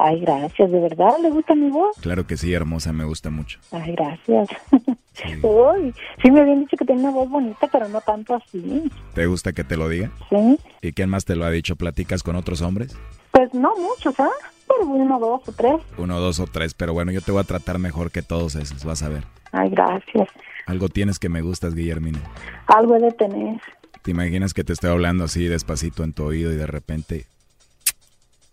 Ay, 0.00 0.20
gracias, 0.20 0.70
¿de 0.70 0.78
verdad 0.78 1.18
le 1.20 1.28
gusta 1.30 1.56
mi 1.56 1.70
voz? 1.70 1.96
Claro 2.00 2.24
que 2.24 2.36
sí, 2.36 2.52
hermosa, 2.54 2.92
me 2.92 3.04
gusta 3.04 3.30
mucho. 3.30 3.58
Ay, 3.72 3.96
gracias. 3.96 4.48
Uy, 5.42 5.92
sí 6.22 6.30
me 6.30 6.40
habían 6.40 6.60
dicho 6.60 6.76
que 6.76 6.84
tenía 6.84 7.08
una 7.08 7.10
voz 7.10 7.28
bonita, 7.28 7.66
pero 7.72 7.88
no 7.88 8.00
tanto 8.00 8.36
así. 8.36 8.84
¿Te 9.14 9.26
gusta 9.26 9.52
que 9.52 9.64
te 9.64 9.76
lo 9.76 9.88
diga? 9.88 10.12
Sí. 10.30 10.56
¿Y 10.82 10.92
quién 10.92 11.10
más 11.10 11.24
te 11.24 11.34
lo 11.34 11.44
ha 11.44 11.50
dicho? 11.50 11.74
¿Platicas 11.74 12.22
con 12.22 12.36
otros 12.36 12.62
hombres? 12.62 12.96
Pues 13.32 13.52
no 13.52 13.74
mucho, 13.76 14.12
¿sabes? 14.12 14.32
Pero 14.68 14.86
uno, 14.86 15.18
dos 15.18 15.48
o 15.48 15.52
tres. 15.52 15.80
Uno, 15.96 16.20
dos 16.20 16.38
o 16.38 16.46
tres, 16.46 16.74
pero 16.74 16.92
bueno, 16.92 17.10
yo 17.10 17.20
te 17.20 17.32
voy 17.32 17.40
a 17.40 17.44
tratar 17.44 17.80
mejor 17.80 18.12
que 18.12 18.22
todos 18.22 18.54
esos, 18.54 18.84
vas 18.84 19.02
a 19.02 19.08
ver. 19.08 19.24
Ay, 19.50 19.70
gracias. 19.70 20.28
Algo 20.66 20.88
tienes 20.88 21.18
que 21.18 21.28
me 21.28 21.40
gustas, 21.40 21.74
Guillermina. 21.74 22.20
Algo 22.68 22.94
he 22.94 23.00
de 23.00 23.10
tener. 23.12 23.60
¿Te 24.08 24.12
imaginas 24.12 24.54
que 24.54 24.64
te 24.64 24.72
estoy 24.72 24.88
hablando 24.88 25.24
así 25.24 25.48
despacito 25.48 26.02
en 26.02 26.14
tu 26.14 26.24
oído 26.24 26.50
y 26.50 26.56
de 26.56 26.66
repente 26.66 27.26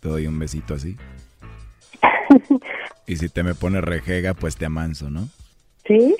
te 0.01 0.09
doy 0.09 0.27
un 0.27 0.37
besito 0.37 0.73
así? 0.73 0.97
Y 3.07 3.15
si 3.15 3.29
te 3.29 3.41
me 3.41 3.55
pones 3.55 3.81
rejega, 3.81 4.33
pues 4.33 4.57
te 4.57 4.65
amanso, 4.65 5.09
¿no? 5.09 5.29
¿Sí? 5.87 6.13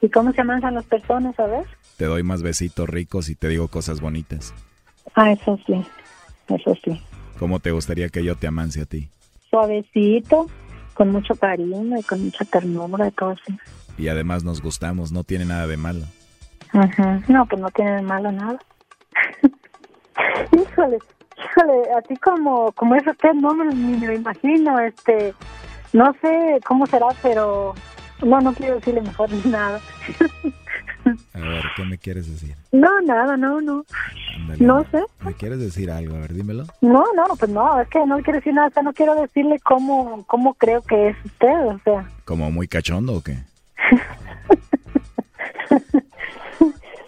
¿Y 0.00 0.08
cómo 0.08 0.32
se 0.34 0.42
amansan 0.42 0.74
las 0.74 0.84
personas, 0.84 1.36
a 1.40 1.48
ver? 1.48 1.66
Te 1.96 2.04
doy 2.04 2.22
más 2.22 2.44
besitos 2.44 2.88
ricos 2.88 3.28
y 3.28 3.34
te 3.34 3.48
digo 3.48 3.66
cosas 3.66 4.00
bonitas. 4.00 4.54
Ah, 5.16 5.32
eso 5.32 5.58
sí. 5.66 5.84
Eso 6.46 6.76
sí. 6.84 7.02
¿Cómo 7.40 7.58
te 7.58 7.72
gustaría 7.72 8.08
que 8.08 8.22
yo 8.22 8.36
te 8.36 8.46
amanse 8.46 8.82
a 8.82 8.86
ti? 8.86 9.08
Suavecito, 9.50 10.46
con 10.94 11.10
mucho 11.10 11.34
cariño 11.34 11.98
y 11.98 12.04
con 12.04 12.22
mucha 12.22 12.44
ternura 12.44 13.08
y 13.08 13.10
todo 13.10 13.30
así. 13.30 13.58
Y 13.98 14.06
además 14.06 14.44
nos 14.44 14.62
gustamos, 14.62 15.10
no 15.10 15.24
tiene 15.24 15.44
nada 15.44 15.66
de 15.66 15.76
malo. 15.76 16.04
Ujú. 16.72 17.32
No, 17.32 17.46
pues 17.46 17.60
no 17.60 17.70
tiene 17.70 17.96
de 17.96 18.02
malo 18.02 18.30
nada. 18.30 18.60
híjole, 20.52 20.98
híjole, 21.36 21.92
así 21.98 22.16
como 22.16 22.72
como 22.72 22.94
es 22.94 23.06
usted, 23.06 23.32
no 23.34 23.54
me, 23.54 23.66
ni 23.74 23.98
me 23.98 24.06
lo 24.06 24.14
imagino, 24.14 24.78
este, 24.80 25.34
no 25.92 26.14
sé 26.20 26.58
cómo 26.66 26.86
será, 26.86 27.08
pero 27.22 27.74
no, 28.24 28.40
no 28.40 28.52
quiero 28.54 28.76
decirle 28.76 29.02
mejor 29.02 29.30
ni 29.30 29.50
nada. 29.50 29.80
A 31.34 31.38
ver, 31.38 31.64
¿qué 31.76 31.84
me 31.84 31.98
quieres 31.98 32.28
decir? 32.28 32.56
no, 32.72 33.00
nada, 33.02 33.36
no, 33.36 33.60
no, 33.60 33.84
no 34.58 34.84
sé. 34.90 35.04
¿Me 35.20 35.34
quieres 35.34 35.60
decir 35.60 35.88
algo? 35.88 36.16
A 36.16 36.20
ver, 36.20 36.34
dímelo. 36.34 36.64
No, 36.80 37.04
no, 37.14 37.24
pues 37.38 37.48
no, 37.50 37.80
es 37.80 37.88
que 37.88 38.04
no 38.04 38.16
quiero 38.18 38.40
decir 38.40 38.52
nada, 38.52 38.66
o 38.68 38.70
sea, 38.72 38.82
no 38.82 38.92
quiero 38.92 39.14
decirle 39.14 39.60
cómo, 39.60 40.24
cómo 40.26 40.54
creo 40.54 40.82
que 40.82 41.10
es 41.10 41.16
usted, 41.24 41.66
o 41.66 41.78
sea. 41.84 42.10
¿Como 42.24 42.50
muy 42.50 42.66
cachondo 42.66 43.14
o 43.14 43.22
qué? 43.22 43.38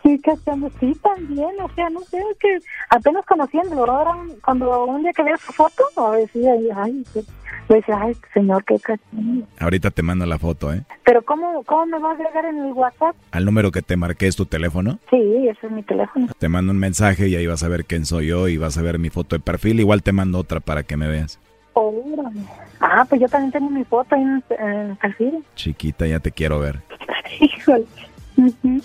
Sí, 0.09 0.18
cachando, 0.20 0.70
sí, 0.80 0.96
también, 1.02 1.50
o 1.61 1.68
sea, 1.74 1.90
no 1.90 2.00
sé, 2.00 2.16
es 2.16 2.38
que 2.38 2.59
apenas 2.88 3.26
conociéndolo, 3.26 3.92
ahora 3.92 4.16
cuando 4.42 4.86
un 4.86 5.02
día 5.02 5.12
que 5.12 5.22
vea 5.22 5.36
su 5.36 5.52
foto, 5.52 5.84
a 5.96 6.12
ver, 6.12 6.30
sí, 6.32 6.42
ay, 6.74 7.04
sí, 7.12 7.20
Pues, 7.66 7.84
ay, 7.88 8.16
señor, 8.32 8.64
qué 8.64 8.78
cachorro. 8.78 9.46
Ahorita 9.61 9.90
te 9.90 10.02
mando 10.02 10.24
la 10.24 10.38
foto, 10.38 10.72
¿eh? 10.72 10.82
Pero 11.04 11.20
¿cómo, 11.20 11.62
¿cómo 11.64 11.84
me 11.84 11.98
va 11.98 12.12
a 12.12 12.14
agregar 12.14 12.46
en 12.46 12.56
el 12.56 12.72
WhatsApp? 12.72 13.14
Al 13.32 13.44
número 13.44 13.70
que 13.70 13.82
te 13.82 13.98
marqué 13.98 14.28
es 14.28 14.36
tu 14.36 14.46
teléfono. 14.46 14.98
Sí, 15.11 15.46
ese 15.46 15.66
es 15.66 15.72
mi 15.72 15.82
teléfono. 15.82 16.28
Te 16.38 16.48
mando 16.48 16.72
un 16.72 16.78
mensaje 16.78 17.28
y 17.28 17.36
ahí 17.36 17.46
vas 17.46 17.62
a 17.62 17.68
ver 17.68 17.84
quién 17.84 18.06
soy 18.06 18.28
yo 18.28 18.48
y 18.48 18.56
vas 18.56 18.78
a 18.78 18.82
ver 18.82 18.98
mi 18.98 19.11
foto 19.11 19.36
de 19.36 19.40
perfil. 19.40 19.78
Igual 19.78 20.02
te 20.02 20.12
mando 20.12 20.38
otra 20.38 20.61
para 20.61 20.84
que 20.84 20.96
me 20.96 21.06
veas. 21.09 21.38
Órale. 21.74 22.40
Ah, 22.80 23.04
pues 23.06 23.20
yo 23.20 23.28
también 23.28 23.52
tengo 23.52 23.68
mi 23.68 23.84
foto 23.84 24.16
en 24.16 24.42
el 24.59 24.96
perfil. 24.96 25.44
Chiquita, 25.54 26.06
ya 26.06 26.18
te 26.20 26.32
quiero 26.32 26.59
ver. 26.61 26.80
Híjole. 27.40 27.84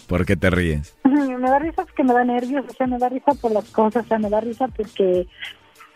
¿Por 0.08 0.26
qué 0.26 0.36
te 0.36 0.49
ríes? 0.49 0.95
Me 1.04 1.49
da 1.49 1.60
risa 1.60 1.84
porque 1.86 2.04
me 2.04 2.14
da 2.14 2.24
nervios, 2.24 2.66
o 2.70 2.74
sea, 2.74 2.88
me 2.88 2.97
da 2.97 3.10
risa 3.10 3.34
por 3.39 3.51
las 3.51 3.66
cosas, 3.70 4.06
o 4.06 4.08
sea, 4.08 4.20
me 4.20 4.30
da 4.30 4.39
risa 4.41 4.68
porque 4.70 5.28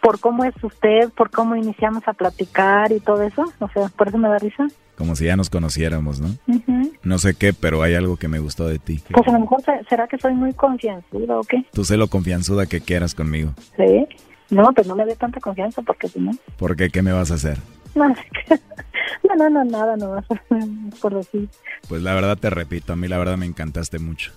por 0.02 0.20
cómo 0.20 0.44
es 0.44 0.54
usted, 0.64 1.10
por 1.16 1.30
cómo 1.32 1.56
iniciamos 1.56 2.04
a 2.08 2.14
platicar 2.14 2.92
y 2.92 3.00
todo 3.00 3.24
eso, 3.24 3.44
o 3.60 3.70
sea, 3.70 3.88
por 3.90 4.08
eso 4.10 4.18
me 4.18 4.30
da 4.30 4.38
risa. 4.40 4.68
Como 4.98 5.16
si 5.16 5.26
ya 5.26 5.36
nos 5.36 5.50
conociéramos, 5.50 6.20
¿no? 6.20 6.28
Ujú. 6.48 6.92
No 7.04 7.18
sé 7.20 7.36
qué, 7.36 7.54
pero 7.54 7.82
hay 7.84 7.94
algo 7.96 8.18
que 8.18 8.28
me 8.28 8.40
gustó 8.40 8.68
de 8.68 8.80
ti. 8.80 9.02
Pues 9.12 9.28
a 9.28 9.32
lo 9.32 9.40
mejor 9.40 9.62
se- 9.64 9.84
será 9.90 10.08
que 10.08 10.18
soy 10.18 10.34
muy 10.34 10.54
confianzuda 10.54 11.40
o 11.40 11.44
qué, 11.44 11.64
Tú 11.72 11.84
sé 11.86 11.98
lo 11.98 12.08
confianzuda 12.08 12.66
que 12.66 12.82
quieras 12.82 13.14
conmigo. 13.16 13.52
¿sí? 13.76 14.08
No, 14.50 14.72
pues 14.74 14.88
no 14.88 14.96
me 14.96 15.06
dé 15.06 15.16
tanta 15.16 15.40
confianza 15.40 15.82
porque 15.82 16.08
si 16.08 16.20
no, 16.20 16.32
¿Por 16.58 16.76
qué? 16.76 16.90
¿Qué 16.90 17.02
me 17.02 17.12
vas 17.12 17.32
a 17.32 17.36
hacer? 17.36 17.58
No, 17.96 19.36
no, 19.36 19.50
no, 19.50 19.64
nada, 19.66 19.96
no, 19.98 20.24
por 21.02 21.16
decir. 21.16 21.50
Pues 21.88 22.02
la 22.02 22.14
verdad 22.14 22.38
te 22.38 22.50
repito, 22.50 22.94
a 22.94 22.96
mí 22.96 23.08
la 23.08 23.18
verdad 23.18 23.38
me 23.38 23.46
encantaste 23.46 24.00
mucho. 24.00 24.32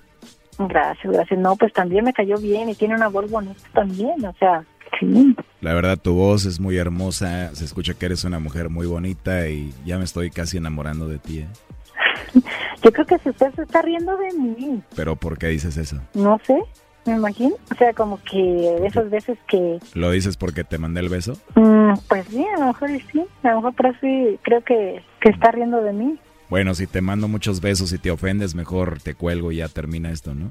Gracias, 0.58 1.12
gracias. 1.12 1.40
No, 1.40 1.56
pues 1.56 1.72
también 1.72 2.04
me 2.04 2.12
cayó 2.12 2.36
bien 2.36 2.68
y 2.68 2.74
tiene 2.74 2.94
una 2.94 3.08
voz 3.08 3.30
bonita 3.30 3.62
también, 3.72 4.24
o 4.26 4.34
sea, 4.34 4.62
sí. 4.98 5.34
La 5.62 5.72
verdad 5.72 5.96
tu 5.98 6.14
voz 6.14 6.44
es 6.44 6.60
muy 6.60 6.76
hermosa, 6.76 7.54
se 7.54 7.64
escucha 7.64 7.94
que 7.94 8.06
eres 8.06 8.24
una 8.24 8.38
mujer 8.38 8.68
muy 8.68 8.86
bonita 8.86 9.48
y 9.48 9.72
ya 9.86 9.96
me 9.98 10.04
estoy 10.04 10.30
casi 10.30 10.58
enamorando 10.58 11.08
de 11.08 11.18
ti. 11.18 11.38
¿eh? 11.40 11.48
Yo 12.82 12.92
creo 12.92 13.06
que 13.06 13.18
si 13.18 13.30
usted 13.30 13.54
se 13.54 13.62
está 13.62 13.82
riendo 13.82 14.16
de 14.16 14.32
mí, 14.38 14.82
Pero 14.94 15.16
¿por 15.16 15.38
qué 15.38 15.48
dices 15.48 15.76
eso? 15.76 15.96
no 16.14 16.38
sé, 16.46 16.58
me 17.06 17.14
imagino. 17.14 17.56
O 17.70 17.74
sea, 17.74 17.92
como 17.92 18.20
que 18.22 18.86
esas 18.86 19.10
veces 19.10 19.38
que, 19.48 19.78
¿Lo 19.94 20.10
dices 20.10 20.36
porque 20.36 20.64
te 20.64 20.78
mandé 20.78 21.00
el 21.00 21.08
beso? 21.08 21.34
mm, 21.54 21.92
pues 22.08 22.26
sí, 22.28 22.44
a 22.56 22.60
lo 22.60 22.66
mejor 22.66 22.90
sí, 23.12 23.24
a 23.42 23.48
lo 23.50 23.56
mejor 23.56 23.74
por 23.74 23.86
eso 23.86 23.98
sí, 24.00 24.38
creo 24.42 24.62
que, 24.62 25.02
que 25.20 25.30
está 25.30 25.50
riendo 25.50 25.82
de 25.82 25.92
mí. 25.92 26.18
Bueno, 26.48 26.74
si 26.74 26.86
te 26.86 27.00
mando 27.00 27.28
muchos 27.28 27.60
besos 27.60 27.92
y 27.92 27.98
te 27.98 28.10
ofendes, 28.10 28.54
mejor 28.54 29.00
te 29.00 29.14
cuelgo 29.14 29.52
y 29.52 29.56
ya 29.56 29.68
termina 29.68 30.10
esto, 30.10 30.34
¿no? 30.34 30.50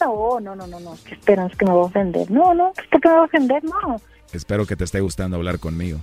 No, 0.00 0.40
no, 0.40 0.56
no, 0.56 0.66
no, 0.66 0.80
no, 0.80 0.96
¿qué 1.04 1.16
que 1.24 1.64
me 1.64 1.72
va 1.72 1.80
a 1.80 1.84
ofender. 1.84 2.30
No, 2.30 2.54
no, 2.54 2.72
pues, 2.74 2.86
¿por 2.88 3.00
qué 3.00 3.08
me 3.08 3.14
va 3.14 3.20
a 3.20 3.24
ofender? 3.24 3.64
No. 3.64 3.96
Espero 4.32 4.66
que 4.66 4.76
te 4.76 4.84
esté 4.84 5.00
gustando 5.00 5.36
hablar 5.36 5.58
conmigo. 5.58 5.98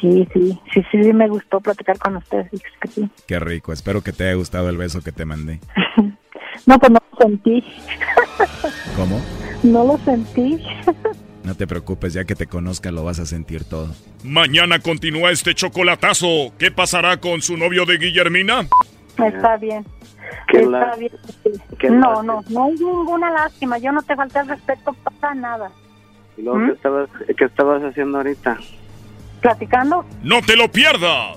Sí, 0.00 0.28
sí, 0.32 0.60
sí, 0.72 0.82
sí, 0.90 1.02
sí, 1.02 1.12
me 1.12 1.28
gustó 1.28 1.60
platicar 1.60 1.98
con 1.98 2.16
usted, 2.16 2.46
sí, 2.50 2.56
es 2.56 2.62
que 2.80 2.88
sí. 2.88 3.10
Qué 3.26 3.38
rico, 3.38 3.72
espero 3.72 4.02
que 4.02 4.12
te 4.12 4.24
haya 4.24 4.34
gustado 4.34 4.68
el 4.68 4.76
beso 4.76 5.02
que 5.02 5.12
te 5.12 5.24
mandé. 5.24 5.60
No, 6.66 6.78
pues 6.78 6.92
no 6.92 6.98
lo 7.12 7.18
sentí, 7.18 7.64
¿Cómo? 8.96 9.20
no 9.62 9.84
lo 9.84 9.98
sentí. 10.04 10.62
No 11.42 11.54
te 11.54 11.66
preocupes, 11.66 12.14
ya 12.14 12.24
que 12.24 12.34
te 12.34 12.46
conozca 12.46 12.90
lo 12.90 13.04
vas 13.04 13.18
a 13.18 13.26
sentir 13.26 13.64
todo. 13.64 13.94
Mañana 14.22 14.78
continúa 14.78 15.30
este 15.30 15.54
chocolatazo. 15.54 16.52
¿Qué 16.58 16.70
pasará 16.70 17.18
con 17.18 17.42
su 17.42 17.56
novio 17.58 17.84
de 17.84 17.98
Guillermina? 17.98 18.66
Está 19.22 19.56
bien. 19.58 19.84
Qué 20.48 20.60
Está 20.60 20.96
bien. 20.96 21.12
qué 21.78 21.90
No, 21.90 22.22
no, 22.22 22.40
no 22.48 22.64
hay 22.64 22.72
ninguna 22.72 23.30
lástima. 23.30 23.76
Yo 23.76 23.92
no 23.92 24.00
te 24.02 24.16
falté 24.16 24.38
al 24.38 24.48
respeto 24.48 24.96
para 25.20 25.34
nada. 25.34 25.70
¿Y 26.38 26.42
luego 26.42 26.60
¿Mm? 26.60 26.66
qué 26.66 26.72
estabas, 26.72 27.08
qué 27.36 27.44
estabas 27.44 27.82
haciendo 27.82 28.18
ahorita? 28.18 28.58
¿Platicando? 29.42 30.04
¡No 30.22 30.40
te 30.40 30.56
lo 30.56 30.72
pierdas! 30.72 31.36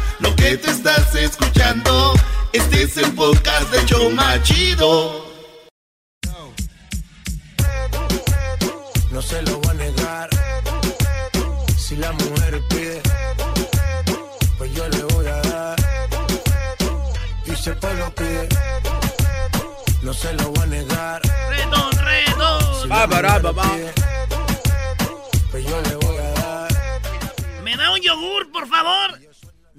Lo 0.21 0.35
que 0.35 0.55
te 0.57 0.69
estás 0.69 1.15
escuchando, 1.15 2.13
este 2.53 2.83
es 2.83 2.97
el 2.97 3.11
podcast 3.13 3.71
de 3.71 3.85
Choma 3.85 4.41
Chido. 4.43 5.25
No 9.11 9.21
se 9.21 9.41
lo 9.41 9.57
voy 9.57 9.71
a 9.71 9.73
negar. 9.73 10.29
Si 11.75 11.95
la 11.95 12.11
mujer 12.11 12.61
pide, 12.69 13.01
pues 14.57 14.73
yo 14.75 14.87
le 14.89 15.03
voy 15.03 15.25
a 15.25 15.41
dar. 15.41 15.79
Y 17.45 17.55
si 17.55 17.69
el 17.71 17.77
pueblo 17.77 18.13
pide, 18.15 18.47
no 20.03 20.13
se 20.13 20.33
lo 20.33 20.51
voy 20.51 20.63
a 20.63 20.65
negar. 20.67 21.21
¡Redo, 21.49 21.91
redo! 21.91 22.81
Si 22.83 22.87
la 22.87 23.07
mujer 23.07 23.41
pide, 23.41 23.93
pues 25.49 25.65
yo 25.65 25.81
le 25.81 25.95
voy 25.95 26.17
a 26.17 26.31
dar. 26.31 26.69
¿Me 27.63 27.75
da 27.75 27.91
un 27.91 28.01
yogur, 28.01 28.51
por 28.51 28.67
favor? 28.67 29.19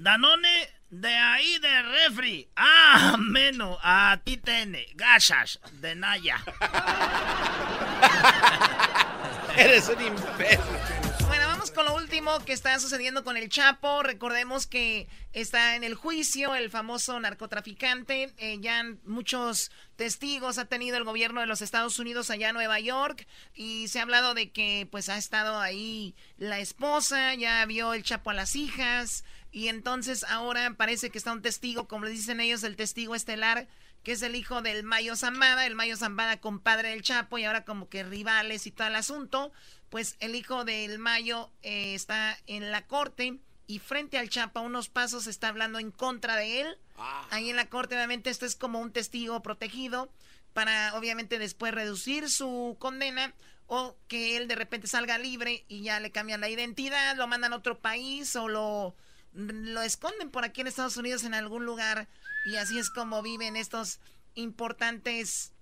Danone 0.03 0.69
de 0.89 1.15
ahí 1.15 1.59
de 1.59 1.81
refri. 1.81 2.49
Ah, 2.57 3.15
menos. 3.17 3.79
A 3.81 4.19
ti 4.21 4.35
tiene. 4.35 4.85
Gachas 4.95 5.61
de 5.79 5.95
Naya. 5.95 6.43
Eres 9.57 9.87
un 9.87 10.01
imbécil. 10.01 10.59
Bueno, 11.27 11.47
vamos 11.47 11.71
con 11.71 11.85
lo 11.85 11.95
último 11.95 12.43
que 12.43 12.51
está 12.51 12.77
sucediendo 12.79 13.23
con 13.23 13.37
el 13.37 13.47
Chapo. 13.47 14.03
Recordemos 14.03 14.67
que 14.67 15.07
está 15.31 15.77
en 15.77 15.85
el 15.85 15.95
juicio 15.95 16.53
el 16.53 16.69
famoso 16.69 17.17
narcotraficante. 17.17 18.33
Eh, 18.37 18.57
ya 18.59 18.83
muchos 19.05 19.71
testigos 19.95 20.57
ha 20.57 20.65
tenido 20.65 20.97
el 20.97 21.05
gobierno 21.05 21.39
de 21.39 21.47
los 21.47 21.61
Estados 21.61 21.97
Unidos 21.97 22.29
allá 22.29 22.49
en 22.49 22.55
Nueva 22.55 22.81
York 22.81 23.25
y 23.53 23.87
se 23.87 23.99
ha 23.99 24.01
hablado 24.01 24.33
de 24.33 24.51
que 24.51 24.85
pues 24.91 25.07
ha 25.07 25.17
estado 25.17 25.61
ahí 25.61 26.13
la 26.37 26.59
esposa, 26.59 27.35
ya 27.35 27.65
vio 27.65 27.93
el 27.93 28.03
Chapo 28.03 28.31
a 28.31 28.33
las 28.33 28.57
hijas 28.57 29.23
y 29.53 29.69
entonces 29.69 30.25
ahora 30.25 30.73
parece 30.75 31.11
que 31.11 31.17
está 31.17 31.31
un 31.31 31.41
testigo, 31.41 31.87
como 31.87 32.05
le 32.05 32.11
dicen 32.11 32.41
ellos, 32.41 32.63
el 32.63 32.75
testigo 32.75 33.15
estelar 33.15 33.67
que 34.03 34.11
es 34.11 34.21
el 34.21 34.35
hijo 34.35 34.61
del 34.61 34.83
Mayo 34.83 35.15
Zambada, 35.15 35.65
el 35.65 35.75
Mayo 35.75 35.95
Zambada 35.95 36.37
compadre 36.37 36.89
del 36.89 37.03
Chapo 37.03 37.37
y 37.37 37.45
ahora 37.45 37.63
como 37.63 37.87
que 37.87 38.03
rivales 38.03 38.67
y 38.67 38.71
todo 38.71 38.87
el 38.87 38.95
asunto, 38.95 39.53
pues 39.89 40.17
el 40.19 40.35
hijo 40.35 40.65
del 40.65 40.99
Mayo 40.99 41.51
eh, 41.61 41.95
está 41.95 42.37
en 42.45 42.69
la 42.69 42.85
corte 42.85 43.39
y 43.65 43.79
frente 43.79 44.17
al 44.17 44.29
Chapo 44.29 44.59
a 44.59 44.63
unos 44.63 44.89
pasos 44.89 45.25
está 45.25 45.47
hablando 45.47 45.79
en 45.79 45.91
contra 45.91 46.35
de 46.35 46.61
él. 46.61 46.77
Ahí 47.31 47.49
en 47.49 47.55
la 47.55 47.69
corte 47.69 47.95
obviamente 47.95 48.29
esto 48.29 48.45
es 48.45 48.55
como 48.55 48.79
un 48.79 48.91
testigo 48.91 49.41
protegido 49.41 50.11
para 50.51 50.95
obviamente 50.95 51.39
después 51.39 51.73
reducir 51.73 52.29
su 52.29 52.75
condena 52.79 53.33
o 53.67 53.95
que 54.09 54.35
él 54.35 54.49
de 54.49 54.55
repente 54.55 54.87
salga 54.87 55.17
libre 55.17 55.63
y 55.69 55.81
ya 55.81 56.01
le 56.01 56.11
cambian 56.11 56.41
la 56.41 56.49
identidad, 56.49 57.15
lo 57.15 57.27
mandan 57.27 57.53
a 57.53 57.55
otro 57.55 57.79
país 57.79 58.35
o 58.35 58.49
lo, 58.49 58.95
lo 59.33 59.81
esconden 59.81 60.29
por 60.29 60.43
aquí 60.43 60.61
en 60.61 60.67
Estados 60.67 60.97
Unidos 60.97 61.23
en 61.23 61.33
algún 61.33 61.65
lugar 61.65 62.07
y 62.45 62.55
así 62.57 62.77
es 62.77 62.89
como 62.89 63.21
viven 63.21 63.55
estos 63.55 63.99
importantes 64.35 65.53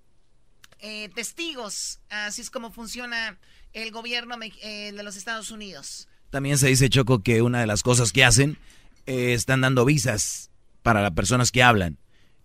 eh, 0.80 1.10
testigos. 1.10 2.00
Así 2.10 2.42
es 2.42 2.50
como 2.50 2.72
funciona 2.72 3.38
el 3.74 3.92
gobierno 3.92 4.36
eh, 4.42 4.92
de 4.92 5.04
los 5.04 5.16
Estados 5.16 5.52
Unidos. 5.52 6.08
También 6.30 6.58
se 6.58 6.68
dice, 6.68 6.90
Choco, 6.90 7.24
que 7.24 7.42
una 7.42 7.60
de 7.60 7.68
las 7.68 7.84
cosas 7.84 8.12
que 8.12 8.24
hacen 8.24 8.58
eh, 9.06 9.34
están 9.34 9.62
dando 9.62 9.86
visas 9.86 10.50
para 10.82 11.02
las 11.02 11.12
personas 11.12 11.52
que 11.52 11.64
hablan. 11.64 11.98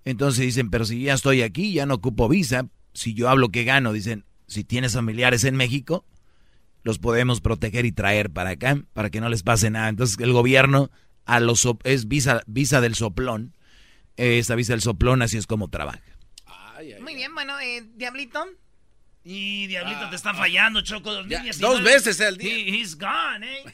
Entonces 0.05 0.45
dicen, 0.45 0.71
pero 0.71 0.85
si 0.85 1.03
ya 1.03 1.15
estoy 1.15 1.43
aquí, 1.43 1.73
ya 1.73 1.87
no 1.87 1.95
ocupo 1.95 2.29
visa. 2.29 2.69
Si 2.93 3.15
yo 3.15 3.29
hablo 3.29 3.51
que 3.51 3.65
gano, 3.65 3.93
dicen, 3.93 4.25
si 4.47 4.65
tienes 4.65 4.95
familiares 4.95 5.45
en 5.45 5.57
México, 5.57 6.05
los 6.83 6.99
podemos 6.99 7.41
proteger 7.41 7.85
y 7.85 7.93
traer 7.93 8.31
para 8.31 8.51
acá, 8.51 8.81
para 8.93 9.11
que 9.11 9.21
no 9.21 9.29
les 9.29 9.43
pase 9.43 9.71
nada. 9.71 9.89
Entonces 9.89 10.17
el 10.21 10.33
gobierno 10.33 10.91
a 11.27 11.41
los 11.41 11.61
so- 11.61 11.79
es 11.85 12.09
visa, 12.09 12.43
visa 12.47 12.81
del 12.81 12.95
soplón. 12.95 13.55
Eh, 14.17 14.39
esta 14.39 14.55
visa 14.55 14.73
del 14.73 14.81
soplón 14.81 15.21
así 15.23 15.37
es 15.37 15.47
como 15.47 15.69
trabaja. 15.69 16.01
Muy 17.01 17.15
bien, 17.15 17.35
bueno, 17.35 17.59
eh, 17.61 17.85
Diablito. 17.97 18.45
Y 19.25 19.67
Diablito 19.67 20.09
te 20.09 20.17
está 20.17 20.35
fallando, 20.35 20.81
Choco. 20.83 21.13
2019. 21.13 21.75
dos 21.75 21.83
veces 21.83 22.21
al 22.21 22.37
día. 22.37 22.55
He- 22.55 22.69
he's 22.81 22.97
gone, 22.97 23.45
eh. 23.45 23.65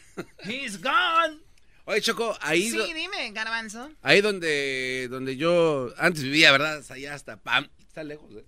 He's 0.44 0.80
gone. 0.80 1.38
Oye, 1.84 2.00
Choco, 2.00 2.36
ahí, 2.40 2.70
Sí, 2.70 2.78
dime, 2.94 3.30
Garbanzo. 3.32 3.90
ahí 4.02 4.20
donde, 4.20 5.08
donde 5.10 5.36
yo 5.36 5.92
antes 5.98 6.22
vivía, 6.22 6.52
¿verdad? 6.52 6.82
Allá 6.88 7.12
hasta 7.14 7.36
Pam. 7.36 7.68
Está 7.80 8.02
lejos, 8.04 8.32
¿eh? 8.34 8.44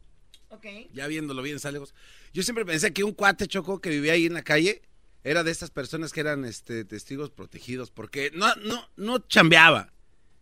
Ok. 0.50 0.66
Ya 0.94 1.06
viéndolo 1.08 1.42
bien, 1.42 1.56
está 1.56 1.70
lejos. 1.72 1.92
Yo 2.32 2.42
siempre 2.42 2.64
pensé 2.64 2.92
que 2.92 3.04
un 3.04 3.12
cuate 3.12 3.48
Choco 3.48 3.80
que 3.80 3.90
vivía 3.90 4.12
ahí 4.14 4.26
en 4.26 4.34
la 4.34 4.42
calle 4.42 4.82
era 5.24 5.42
de 5.42 5.50
estas 5.50 5.70
personas 5.70 6.12
que 6.12 6.20
eran 6.20 6.44
este, 6.44 6.84
testigos 6.84 7.30
protegidos, 7.30 7.90
porque 7.90 8.30
no, 8.34 8.54
no, 8.56 8.88
no 8.96 9.18
chambeaba. 9.20 9.92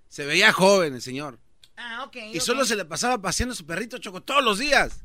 Se 0.09 0.27
veía 0.27 0.53
joven 0.53 0.95
el 0.95 1.03
señor. 1.03 1.39
Ah, 1.77 2.05
ok. 2.05 2.17
Y 2.35 2.41
solo 2.41 2.65
se 2.65 2.77
le 2.77 2.85
pasaba 2.85 3.23
paseando 3.23 3.53
a 3.55 3.57
su 3.57 3.65
perrito 3.65 3.97
Choco 3.99 4.23
todos 4.23 4.45
los 4.45 4.59
días. 4.59 5.05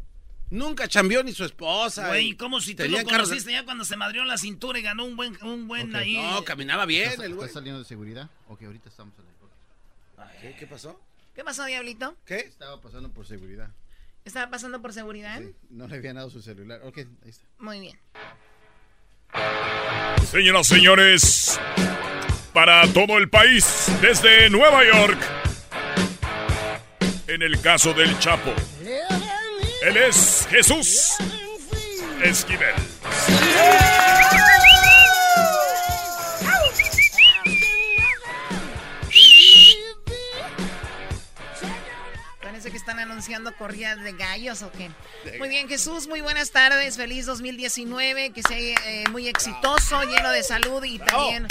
Nunca 0.50 0.88
chambeó 0.88 1.24
ni 1.24 1.32
su 1.32 1.44
esposa. 1.46 2.08
Güey, 2.08 2.30
y 2.30 2.36
¿cómo 2.36 2.60
si 2.60 2.74
tenían 2.74 3.04
lo 3.06 3.10
conociste 3.10 3.52
ya 3.52 3.66
cuando 3.66 3.86
se 3.86 3.98
madrió 3.98 4.24
la 4.24 4.38
cintura 4.38 4.80
y 4.80 4.82
ganó 4.82 5.06
un 5.06 5.16
buen, 5.16 5.38
un 5.44 5.68
buen 5.68 5.96
ahí? 5.96 6.18
No, 6.18 6.44
caminaba 6.44 6.86
bien 6.86 7.10
¿Estás, 7.10 7.26
el 7.26 7.36
güey. 7.36 7.46
estás 7.46 7.60
saliendo 7.62 7.80
de 7.80 7.86
seguridad? 7.86 8.30
Ok, 8.48 8.64
ahorita 8.64 8.90
estamos 8.90 9.14
en 9.20 9.26
el 9.26 9.38
¿Qué, 10.42 10.56
qué 10.60 10.68
pasó? 10.68 11.00
¿Qué 11.36 11.44
pasó, 11.44 11.66
Diablito? 11.66 12.16
¿Qué? 12.26 12.38
Estaba 12.38 12.80
pasando 12.82 13.12
por 13.12 13.26
seguridad. 13.28 13.72
¿Estaba 14.24 14.50
pasando 14.52 14.82
por 14.82 14.94
seguridad? 14.94 15.42
No 15.70 15.88
le 15.88 15.96
habían 15.96 16.16
dado 16.16 16.30
su 16.30 16.42
celular. 16.42 16.82
Ok, 16.84 16.98
ahí 16.98 17.30
está. 17.30 17.46
Muy 17.60 17.80
bien. 17.80 17.98
Señoras, 20.32 20.68
señores, 20.68 21.60
para 22.54 22.86
todo 22.94 23.18
el 23.18 23.30
país, 23.30 23.88
desde 24.02 24.50
Nueva 24.50 24.84
York, 24.86 25.18
en 27.28 27.42
el 27.42 27.60
caso 27.62 27.94
del 27.94 28.18
Chapo, 28.20 28.54
él 29.84 29.98
es 29.98 30.48
Jesús 30.50 31.16
Esquivel. 32.24 32.74
Están 42.90 43.00
anunciando 43.00 43.54
corridas 43.54 44.02
de 44.02 44.14
gallos 44.14 44.64
o 44.64 44.72
qué. 44.72 44.90
Muy 45.40 45.50
bien, 45.50 45.68
Jesús, 45.68 46.08
muy 46.08 46.22
buenas 46.22 46.52
tardes. 46.52 46.96
Feliz 46.96 47.26
2019, 47.26 48.30
que 48.32 48.42
sea 48.44 48.58
eh, 48.86 49.04
muy 49.12 49.28
exitoso, 49.28 50.02
lleno 50.04 50.30
de 50.32 50.42
salud 50.42 50.82
y 50.86 50.98
también, 50.98 51.48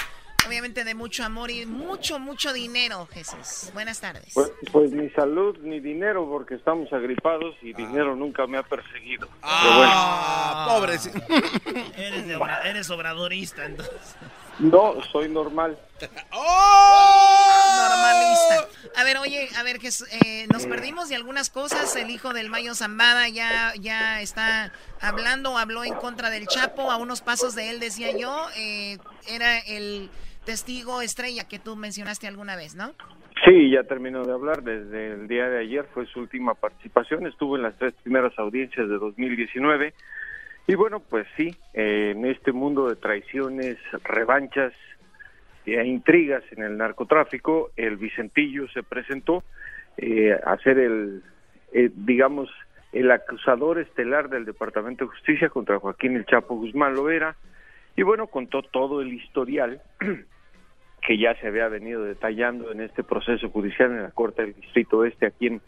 obviamente, 0.47 0.83
de 0.83 0.95
mucho 0.95 1.25
amor 1.27 1.51
y 1.51 1.67
mucho, 1.67 2.19
mucho 2.19 2.55
dinero, 2.55 3.07
Jesús. 3.13 3.71
Buenas 3.75 4.01
tardes. 4.01 4.33
Pues, 4.33 4.51
pues 4.73 4.93
ni 4.93 5.11
salud 5.11 5.59
ni 5.61 5.79
dinero 5.79 6.27
porque 6.27 6.55
estamos 6.55 6.91
agripados 6.95 7.55
y 7.61 7.75
dinero 7.75 8.17
nunca 8.17 8.47
me 8.47 8.57
ha 8.57 8.63
perseguido. 8.63 9.29
Ah, 9.43 10.69
pobre. 10.71 10.95
Eres, 11.99 12.27
de 12.29 12.35
obra- 12.37 12.63
eres 12.65 12.89
obradorista, 12.89 13.67
entonces. 13.67 14.17
No, 14.59 15.03
soy 15.13 15.29
normal. 15.29 15.79
Normalista. 17.79 18.69
A 18.97 19.05
ver, 19.05 19.19
oye, 19.19 19.49
a 19.59 19.63
ver, 19.63 19.79
Jesús, 19.79 20.09
eh, 20.25 20.47
nos 20.53 20.67
perdimos 20.67 21.09
de 21.09 21.17
algunas 21.17 21.51
cosas. 21.51 21.95
El 21.97 22.11
hijo 22.11 22.33
del 22.33 22.49
Mayo 22.49 22.75
Zambada 22.75 23.29
ya, 23.29 23.73
ya 23.79 24.21
está 24.21 24.73
hablando 25.01 25.59
habló 25.59 25.85
en 25.85 25.95
contra 25.95 26.31
del 26.31 26.47
Chapo. 26.47 26.91
A 26.91 26.97
unos 26.97 27.21
pasos 27.21 27.55
de 27.55 27.71
él, 27.71 27.81
decía 27.81 28.17
yo, 28.17 28.47
eh, 28.57 28.99
era 29.29 29.59
el 29.59 30.09
testigo 30.45 31.03
estrella 31.03 31.47
que 31.47 31.59
tú 31.59 31.77
mencionaste 31.77 32.27
alguna 32.27 32.57
vez, 32.57 32.75
¿no? 32.75 32.95
Sí, 33.45 33.71
ya 33.71 33.85
terminó 33.85 34.25
de 34.25 34.33
hablar. 34.33 34.63
Desde 34.63 35.13
el 35.13 35.29
día 35.29 35.49
de 35.49 35.61
ayer 35.61 35.87
fue 35.93 36.07
su 36.07 36.21
última 36.21 36.55
participación. 36.55 37.27
Estuvo 37.27 37.57
en 37.57 37.63
las 37.63 37.77
tres 37.77 37.93
primeras 38.03 38.33
audiencias 38.39 38.89
de 38.89 38.97
2019. 38.99 39.93
Y 40.67 40.75
bueno, 40.75 41.01
pues 41.01 41.27
sí, 41.37 41.55
en 41.75 42.27
este 42.27 42.53
mundo 42.53 42.89
de 42.89 42.97
traiciones, 42.97 43.77
revanchas 44.03 44.73
e 45.65 45.85
intrigas 45.85 46.43
en 46.53 46.65
el 46.65 46.77
narcotráfico, 46.77 47.71
el 47.77 47.97
Vicentillo 47.97 48.69
se 48.69 48.83
presentó 48.83 49.45
eh, 49.97 50.33
a 50.45 50.57
ser 50.59 50.79
el, 50.79 51.23
eh, 51.73 51.91
digamos, 51.95 52.51
el 52.93 53.11
acusador 53.11 53.79
estelar 53.79 54.29
del 54.29 54.45
Departamento 54.45 55.05
de 55.05 55.11
Justicia 55.11 55.49
contra 55.51 55.79
Joaquín 55.79 56.17
El 56.17 56.27
Chapo 56.27 56.57
Guzmán 56.57 56.95
Loera. 56.95 57.37
Y 57.97 58.03
bueno, 58.03 58.27
contó 58.27 58.63
todo 58.63 59.01
el 59.01 59.13
historial 59.13 59.81
que 61.07 61.19
ya 61.19 61.35
se 61.41 61.47
había 61.47 61.69
venido 61.69 62.03
detallando 62.03 62.73
en 62.73 62.81
este 62.81 63.05
proceso 63.05 63.51
judicial 63.51 63.93
en 63.93 64.03
la 64.03 64.11
Corte 64.11 64.43
del 64.43 64.55
Distrito 64.55 65.05
Este 65.05 65.27
aquí 65.27 65.47
en 65.47 65.61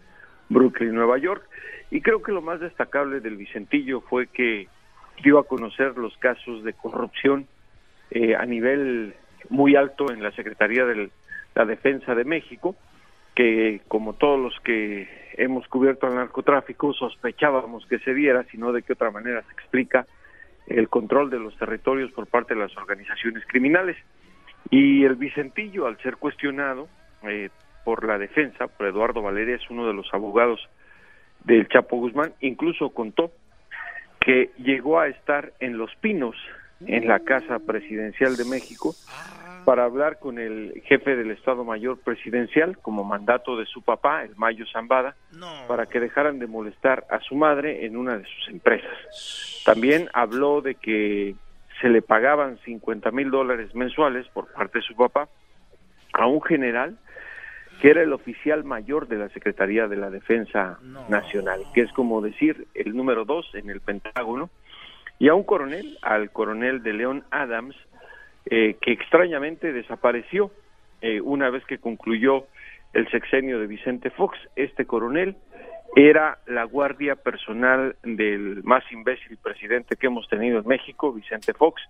Brooklyn, 0.48 0.94
Nueva 0.94 1.18
York. 1.18 1.48
Y 1.90 2.00
creo 2.00 2.22
que 2.22 2.32
lo 2.32 2.42
más 2.42 2.60
destacable 2.60 3.20
del 3.20 3.36
Vicentillo 3.36 4.00
fue 4.02 4.26
que 4.26 4.68
dio 5.22 5.38
a 5.38 5.46
conocer 5.46 5.96
los 5.96 6.16
casos 6.18 6.64
de 6.64 6.72
corrupción 6.72 7.46
eh, 8.10 8.34
a 8.34 8.44
nivel 8.46 9.14
muy 9.50 9.76
alto 9.76 10.10
en 10.12 10.22
la 10.22 10.32
Secretaría 10.32 10.84
de 10.84 11.10
la 11.54 11.64
Defensa 11.64 12.14
de 12.14 12.24
México, 12.24 12.76
que 13.34 13.80
como 13.88 14.14
todos 14.14 14.40
los 14.40 14.58
que 14.60 15.08
hemos 15.34 15.66
cubierto 15.68 16.08
el 16.08 16.14
narcotráfico 16.14 16.92
sospechábamos 16.92 17.86
que 17.86 17.98
se 18.00 18.14
diera, 18.14 18.44
sino 18.50 18.72
de 18.72 18.82
qué 18.82 18.94
otra 18.94 19.10
manera 19.10 19.42
se 19.42 19.52
explica 19.52 20.06
el 20.66 20.88
control 20.88 21.30
de 21.30 21.38
los 21.38 21.56
territorios 21.56 22.10
por 22.12 22.26
parte 22.26 22.54
de 22.54 22.60
las 22.60 22.76
organizaciones 22.76 23.44
criminales. 23.46 23.96
Y 24.70 25.04
el 25.04 25.14
Vicentillo, 25.14 25.86
al 25.86 25.98
ser 25.98 26.16
cuestionado 26.16 26.88
eh, 27.22 27.48
por 27.84 28.06
la 28.06 28.18
defensa, 28.18 28.66
por 28.66 28.86
Eduardo 28.86 29.22
Valeria, 29.22 29.56
es 29.56 29.70
uno 29.70 29.86
de 29.86 29.94
los 29.94 30.12
abogados 30.12 30.60
del 31.44 31.68
Chapo 31.68 31.96
Guzmán, 31.96 32.32
incluso 32.40 32.90
contó 32.90 33.30
que 34.28 34.50
llegó 34.58 35.00
a 35.00 35.08
estar 35.08 35.54
en 35.58 35.78
Los 35.78 35.90
Pinos, 36.02 36.36
en 36.86 37.08
la 37.08 37.20
Casa 37.20 37.60
Presidencial 37.60 38.36
de 38.36 38.44
México, 38.44 38.94
para 39.64 39.84
hablar 39.84 40.18
con 40.18 40.38
el 40.38 40.82
jefe 40.84 41.16
del 41.16 41.30
Estado 41.30 41.64
Mayor 41.64 41.98
Presidencial, 42.00 42.76
como 42.76 43.04
mandato 43.04 43.56
de 43.56 43.64
su 43.64 43.80
papá, 43.80 44.24
el 44.24 44.36
Mayo 44.36 44.66
Zambada, 44.70 45.16
para 45.66 45.86
que 45.86 45.98
dejaran 45.98 46.38
de 46.38 46.46
molestar 46.46 47.06
a 47.08 47.20
su 47.20 47.36
madre 47.36 47.86
en 47.86 47.96
una 47.96 48.18
de 48.18 48.24
sus 48.24 48.48
empresas. 48.50 49.62
También 49.64 50.10
habló 50.12 50.60
de 50.60 50.74
que 50.74 51.34
se 51.80 51.88
le 51.88 52.02
pagaban 52.02 52.58
50 52.66 53.10
mil 53.12 53.30
dólares 53.30 53.74
mensuales 53.74 54.28
por 54.28 54.52
parte 54.52 54.80
de 54.80 54.84
su 54.84 54.94
papá 54.94 55.26
a 56.12 56.26
un 56.26 56.42
general 56.42 56.98
que 57.80 57.90
era 57.90 58.02
el 58.02 58.12
oficial 58.12 58.64
mayor 58.64 59.08
de 59.08 59.16
la 59.16 59.28
Secretaría 59.28 59.86
de 59.86 59.96
la 59.96 60.10
Defensa 60.10 60.78
Nacional, 61.08 61.62
que 61.74 61.82
es 61.82 61.92
como 61.92 62.20
decir 62.20 62.66
el 62.74 62.96
número 62.96 63.24
dos 63.24 63.46
en 63.54 63.70
el 63.70 63.80
Pentágono, 63.80 64.50
y 65.18 65.28
a 65.28 65.34
un 65.34 65.44
coronel, 65.44 65.98
al 66.02 66.30
coronel 66.30 66.82
de 66.82 66.92
León 66.92 67.24
Adams, 67.30 67.76
eh, 68.46 68.76
que 68.80 68.92
extrañamente 68.92 69.72
desapareció 69.72 70.50
eh, 71.00 71.20
una 71.20 71.50
vez 71.50 71.64
que 71.66 71.78
concluyó 71.78 72.46
el 72.92 73.08
sexenio 73.10 73.58
de 73.60 73.66
Vicente 73.66 74.10
Fox. 74.10 74.38
Este 74.56 74.84
coronel 74.84 75.36
era 75.94 76.38
la 76.46 76.64
guardia 76.64 77.16
personal 77.16 77.96
del 78.02 78.62
más 78.64 78.84
imbécil 78.92 79.36
presidente 79.38 79.96
que 79.96 80.06
hemos 80.06 80.28
tenido 80.28 80.60
en 80.60 80.66
México, 80.66 81.12
Vicente 81.12 81.52
Fox, 81.54 81.82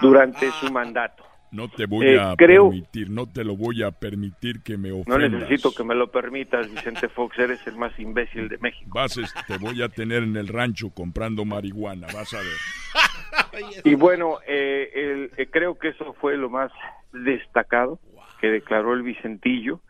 durante 0.00 0.50
su 0.52 0.72
mandato. 0.72 1.24
No 1.50 1.68
te 1.68 1.86
voy 1.86 2.06
Eh, 2.06 2.20
a 2.20 2.34
creo- 2.36 2.68
permitir, 2.68 3.08
no 3.10 3.26
te 3.26 3.42
lo 3.42 3.56
voy 3.56 3.82
a 3.82 3.90
permitir 3.90 4.62
que 4.62 4.76
me 4.76 4.90
No 4.90 4.98
ofendas. 4.98 5.30
necesito 5.32 5.72
que 5.74 5.82
me 5.82 5.94
lo 5.94 6.10
permitas, 6.10 6.70
Vicente 6.70 7.08
Fox, 7.08 7.38
eres 7.38 7.66
el 7.66 7.76
más 7.76 7.98
imbécil 7.98 8.48
de 8.48 8.58
México. 8.58 8.90
Vas, 8.94 9.16
este, 9.16 9.40
te 9.46 9.56
voy 9.58 9.80
a 9.82 9.88
tener 9.88 10.22
en 10.24 10.36
el 10.36 10.48
rancho 10.48 10.90
comprando 10.90 11.44
marihuana, 11.44 12.06
vas 12.12 12.34
a 12.34 12.38
ver. 12.38 12.46
Y 13.84 13.94
bueno, 13.94 14.38
eh, 14.46 14.90
el- 14.94 15.30
eh, 15.36 15.48
creo 15.50 15.78
que 15.78 15.88
eso 15.88 16.14
fue 16.20 16.36
lo 16.36 16.48
más 16.50 16.70
destacado 17.12 17.98
que 18.40 18.48
declaró 18.48 18.94
el 18.94 19.02
Vicentillo, 19.02 19.80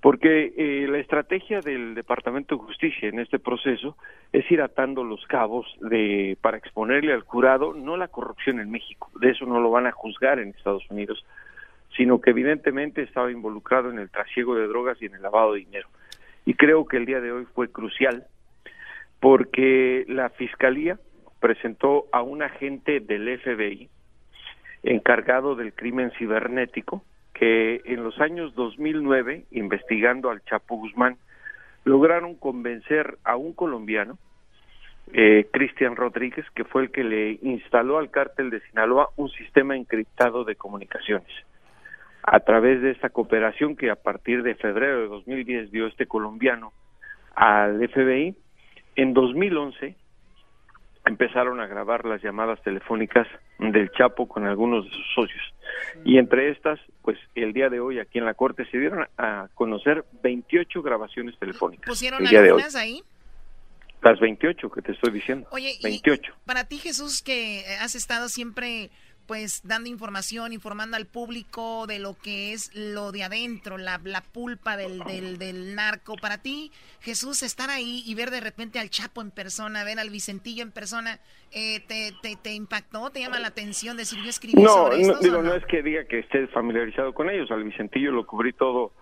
porque 0.00 0.52
eh, 0.56 0.86
la 0.88 0.98
estrategia 0.98 1.60
del 1.60 1.94
Departamento 1.94 2.56
de 2.56 2.62
Justicia 2.62 3.08
en 3.08 3.18
este 3.18 3.38
proceso 3.38 3.96
es 4.32 4.50
ir 4.50 4.60
atando 4.60 5.02
los 5.02 5.24
cabos 5.26 5.66
de 5.80 6.36
para 6.40 6.58
exponerle 6.58 7.12
al 7.12 7.22
jurado 7.22 7.72
no 7.72 7.96
la 7.96 8.08
corrupción 8.08 8.60
en 8.60 8.70
México, 8.70 9.10
de 9.20 9.30
eso 9.30 9.46
no 9.46 9.60
lo 9.60 9.70
van 9.70 9.86
a 9.86 9.92
juzgar 9.92 10.38
en 10.38 10.50
Estados 10.50 10.84
Unidos, 10.90 11.24
sino 11.96 12.20
que 12.20 12.30
evidentemente 12.30 13.02
estaba 13.02 13.30
involucrado 13.30 13.90
en 13.90 13.98
el 13.98 14.10
trasiego 14.10 14.54
de 14.54 14.66
drogas 14.66 15.00
y 15.00 15.06
en 15.06 15.14
el 15.14 15.22
lavado 15.22 15.54
de 15.54 15.60
dinero. 15.60 15.88
Y 16.44 16.54
creo 16.54 16.84
que 16.86 16.98
el 16.98 17.06
día 17.06 17.20
de 17.20 17.32
hoy 17.32 17.46
fue 17.54 17.70
crucial 17.70 18.26
porque 19.20 20.04
la 20.08 20.28
Fiscalía 20.30 20.98
presentó 21.40 22.06
a 22.12 22.22
un 22.22 22.42
agente 22.42 23.00
del 23.00 23.38
FBI 23.38 23.88
encargado 24.82 25.54
del 25.54 25.72
crimen 25.72 26.10
cibernético 26.18 27.02
que 27.34 27.82
en 27.84 28.02
los 28.02 28.20
años 28.20 28.54
2009, 28.54 29.44
investigando 29.50 30.30
al 30.30 30.42
Chapo 30.44 30.76
Guzmán, 30.76 31.18
lograron 31.84 32.36
convencer 32.36 33.18
a 33.24 33.36
un 33.36 33.52
colombiano, 33.52 34.16
eh, 35.12 35.48
Cristian 35.52 35.96
Rodríguez, 35.96 36.46
que 36.54 36.64
fue 36.64 36.82
el 36.82 36.90
que 36.90 37.04
le 37.04 37.38
instaló 37.42 37.98
al 37.98 38.10
cártel 38.10 38.50
de 38.50 38.60
Sinaloa 38.60 39.10
un 39.16 39.28
sistema 39.30 39.76
encriptado 39.76 40.44
de 40.44 40.56
comunicaciones. 40.56 41.28
A 42.22 42.40
través 42.40 42.80
de 42.80 42.92
esta 42.92 43.10
cooperación 43.10 43.76
que 43.76 43.90
a 43.90 43.96
partir 43.96 44.42
de 44.42 44.54
febrero 44.54 45.00
de 45.00 45.08
2010 45.08 45.70
dio 45.70 45.86
este 45.86 46.06
colombiano 46.06 46.72
al 47.34 47.86
FBI, 47.86 48.34
en 48.96 49.12
2011 49.12 49.94
empezaron 51.04 51.60
a 51.60 51.66
grabar 51.66 52.04
las 52.04 52.22
llamadas 52.22 52.62
telefónicas 52.62 53.26
del 53.58 53.90
Chapo 53.92 54.26
con 54.26 54.46
algunos 54.46 54.84
de 54.84 54.90
sus 54.90 55.14
socios. 55.14 55.42
Y 56.04 56.18
entre 56.18 56.50
estas, 56.50 56.80
pues 57.02 57.18
el 57.34 57.52
día 57.52 57.68
de 57.68 57.80
hoy 57.80 57.98
aquí 57.98 58.18
en 58.18 58.24
la 58.24 58.34
Corte 58.34 58.64
se 58.70 58.78
dieron 58.78 59.06
a 59.18 59.48
conocer 59.54 60.04
28 60.22 60.82
grabaciones 60.82 61.38
telefónicas. 61.38 61.86
¿Pusieron 61.86 62.22
el 62.22 62.28
día 62.28 62.42
de 62.42 62.52
hoy. 62.52 62.60
algunas 62.60 62.74
ahí? 62.76 63.02
Las 64.02 64.20
28 64.20 64.70
que 64.70 64.82
te 64.82 64.92
estoy 64.92 65.12
diciendo. 65.12 65.48
Oye, 65.50 65.76
y 65.78 65.82
28. 65.82 66.34
para 66.44 66.64
ti, 66.64 66.78
Jesús, 66.78 67.22
que 67.22 67.64
has 67.80 67.94
estado 67.94 68.28
siempre 68.28 68.90
pues 69.26 69.62
dando 69.64 69.88
información, 69.88 70.52
informando 70.52 70.96
al 70.96 71.06
público 71.06 71.86
de 71.86 71.98
lo 71.98 72.14
que 72.14 72.52
es 72.52 72.74
lo 72.74 73.12
de 73.12 73.24
adentro, 73.24 73.78
la, 73.78 74.00
la 74.04 74.20
pulpa 74.20 74.76
del, 74.76 75.00
del, 75.00 75.38
del, 75.38 75.74
narco. 75.74 76.16
Para 76.16 76.38
ti, 76.38 76.70
Jesús, 77.00 77.42
estar 77.42 77.70
ahí 77.70 78.02
y 78.06 78.14
ver 78.14 78.30
de 78.30 78.40
repente 78.40 78.78
al 78.78 78.90
Chapo 78.90 79.22
en 79.22 79.30
persona, 79.30 79.84
ver 79.84 79.98
al 79.98 80.10
Vicentillo 80.10 80.62
en 80.62 80.72
persona, 80.72 81.18
eh, 81.52 81.80
te, 81.86 82.12
te, 82.22 82.36
te, 82.36 82.52
impactó? 82.52 83.10
¿Te 83.10 83.20
llama 83.20 83.38
la 83.38 83.48
atención 83.48 83.96
decir 83.96 84.18
yo 84.22 84.30
escribí 84.30 84.62
no, 84.62 84.70
sobre 84.70 85.02
no, 85.02 85.12
esto? 85.12 85.18
Digo, 85.20 85.42
no? 85.42 85.54
es 85.54 85.64
que 85.66 85.82
diga 85.82 86.04
que 86.04 86.20
estés 86.20 86.50
familiarizado 86.50 87.14
con 87.14 87.30
ellos. 87.30 87.50
Al 87.50 87.64
Vicentillo 87.64 88.12
lo 88.12 88.26
cubrí 88.26 88.52
todo 88.52 88.92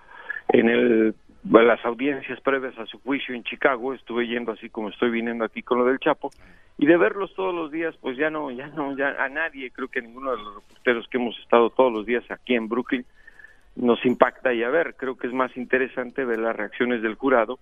en 0.48 0.68
el 0.68 1.14
las 1.44 1.84
audiencias 1.84 2.40
previas 2.40 2.78
a 2.78 2.86
su 2.86 3.00
juicio 3.00 3.34
en 3.34 3.42
Chicago, 3.42 3.94
estuve 3.94 4.26
yendo 4.26 4.52
así 4.52 4.68
como 4.70 4.90
estoy 4.90 5.10
viniendo 5.10 5.44
aquí 5.44 5.62
con 5.62 5.78
lo 5.78 5.84
del 5.84 5.98
Chapo, 5.98 6.30
y 6.78 6.86
de 6.86 6.96
verlos 6.96 7.34
todos 7.34 7.54
los 7.54 7.70
días, 7.70 7.94
pues 8.00 8.16
ya 8.16 8.30
no, 8.30 8.50
ya 8.50 8.68
no, 8.68 8.96
ya 8.96 9.16
a 9.22 9.28
nadie, 9.28 9.70
creo 9.70 9.88
que 9.88 9.98
a 9.98 10.02
ninguno 10.02 10.30
de 10.30 10.38
los 10.38 10.54
reporteros 10.56 11.08
que 11.08 11.18
hemos 11.18 11.38
estado 11.40 11.70
todos 11.70 11.92
los 11.92 12.06
días 12.06 12.24
aquí 12.30 12.54
en 12.54 12.68
Brooklyn 12.68 13.04
nos 13.76 14.04
impacta 14.04 14.52
y 14.52 14.62
a 14.62 14.70
ver, 14.70 14.94
creo 14.96 15.16
que 15.16 15.26
es 15.26 15.32
más 15.32 15.56
interesante 15.56 16.24
ver 16.24 16.38
las 16.38 16.56
reacciones 16.56 17.02
del 17.02 17.14
jurado, 17.14 17.58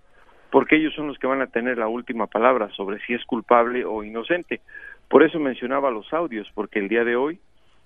porque 0.50 0.76
ellos 0.76 0.94
son 0.94 1.06
los 1.06 1.18
que 1.18 1.26
van 1.26 1.42
a 1.42 1.46
tener 1.46 1.78
la 1.78 1.88
última 1.88 2.26
palabra 2.26 2.68
sobre 2.70 3.00
si 3.06 3.14
es 3.14 3.24
culpable 3.24 3.84
o 3.84 4.02
inocente. 4.02 4.60
Por 5.08 5.22
eso 5.22 5.38
mencionaba 5.38 5.90
los 5.90 6.12
audios, 6.12 6.50
porque 6.54 6.80
el 6.80 6.88
día 6.88 7.04
de 7.04 7.16
hoy, 7.16 7.38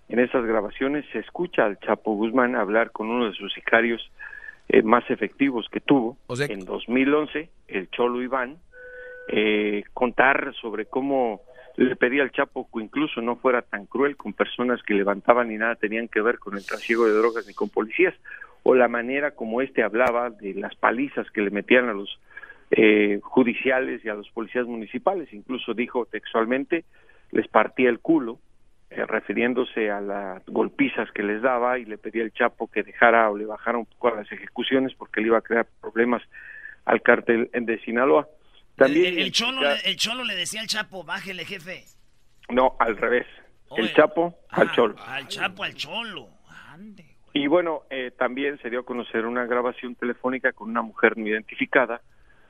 en 0.08 0.18
esas 0.18 0.44
grabaciones, 0.44 1.04
se 1.12 1.18
escucha 1.18 1.64
al 1.64 1.78
Chapo 1.78 2.14
Guzmán 2.14 2.56
hablar 2.56 2.90
con 2.90 3.10
uno 3.10 3.26
de 3.26 3.34
sus 3.34 3.52
sicarios 3.52 4.10
eh, 4.68 4.82
más 4.82 5.08
efectivos 5.10 5.68
que 5.70 5.80
tuvo 5.80 6.16
en 6.48 6.64
2011, 6.64 7.50
el 7.68 7.90
Cholo 7.90 8.22
Iván, 8.22 8.58
eh, 9.28 9.84
contar 9.92 10.54
sobre 10.60 10.86
cómo 10.86 11.42
le 11.76 11.96
pedía 11.96 12.22
al 12.22 12.30
Chapo 12.30 12.68
que 12.72 12.82
incluso 12.82 13.20
no 13.20 13.36
fuera 13.36 13.62
tan 13.62 13.86
cruel 13.86 14.16
con 14.16 14.32
personas 14.32 14.82
que 14.82 14.94
levantaban 14.94 15.50
y 15.50 15.56
nada 15.56 15.74
tenían 15.74 16.08
que 16.08 16.20
ver 16.20 16.38
con 16.38 16.56
el 16.56 16.64
trasiego 16.64 17.06
de 17.06 17.14
drogas 17.14 17.46
ni 17.46 17.54
con 17.54 17.68
policías, 17.68 18.14
o 18.62 18.74
la 18.74 18.88
manera 18.88 19.32
como 19.32 19.60
este 19.60 19.82
hablaba 19.82 20.30
de 20.30 20.54
las 20.54 20.74
palizas 20.76 21.30
que 21.30 21.42
le 21.42 21.50
metían 21.50 21.88
a 21.88 21.92
los 21.92 22.18
eh, 22.70 23.20
judiciales 23.22 24.04
y 24.04 24.08
a 24.08 24.14
los 24.14 24.30
policías 24.30 24.66
municipales, 24.66 25.32
incluso 25.32 25.74
dijo 25.74 26.06
textualmente, 26.06 26.84
les 27.30 27.46
partía 27.48 27.90
el 27.90 27.98
culo, 27.98 28.38
eh, 28.96 29.06
refiriéndose 29.06 29.90
a 29.90 30.00
las 30.00 30.44
golpizas 30.46 31.10
que 31.12 31.22
les 31.22 31.42
daba 31.42 31.78
y 31.78 31.84
le 31.84 31.98
pedía 31.98 32.22
al 32.22 32.32
Chapo 32.32 32.70
que 32.70 32.82
dejara 32.82 33.30
o 33.30 33.36
le 33.36 33.46
bajara 33.46 33.78
un 33.78 33.86
poco 33.86 34.08
a 34.08 34.16
las 34.16 34.32
ejecuciones 34.32 34.94
porque 34.94 35.20
le 35.20 35.28
iba 35.28 35.38
a 35.38 35.42
crear 35.42 35.66
problemas 35.80 36.22
al 36.84 37.02
cártel 37.02 37.50
de 37.52 37.78
Sinaloa. 37.80 38.28
También 38.76 39.14
el, 39.14 39.20
el, 39.20 39.32
cholo, 39.32 39.62
le, 39.62 39.80
el 39.84 39.96
Cholo 39.96 40.24
le 40.24 40.34
decía 40.34 40.60
al 40.60 40.66
Chapo, 40.66 41.04
bájele 41.04 41.44
jefe. 41.44 41.84
No, 42.48 42.76
al 42.78 42.96
revés. 42.96 43.26
el 43.76 43.92
Chapo 43.94 44.34
ah, 44.50 44.62
al 44.62 44.72
Cholo. 44.72 44.96
Al 45.06 45.28
Chapo 45.28 45.62
al 45.62 45.74
Cholo. 45.74 46.28
Ande, 46.72 47.14
y 47.36 47.48
bueno, 47.48 47.82
eh, 47.90 48.12
también 48.16 48.58
se 48.58 48.70
dio 48.70 48.80
a 48.80 48.84
conocer 48.84 49.26
una 49.26 49.44
grabación 49.44 49.96
telefónica 49.96 50.52
con 50.52 50.70
una 50.70 50.82
mujer 50.82 51.18
no 51.18 51.26
identificada, 51.26 52.00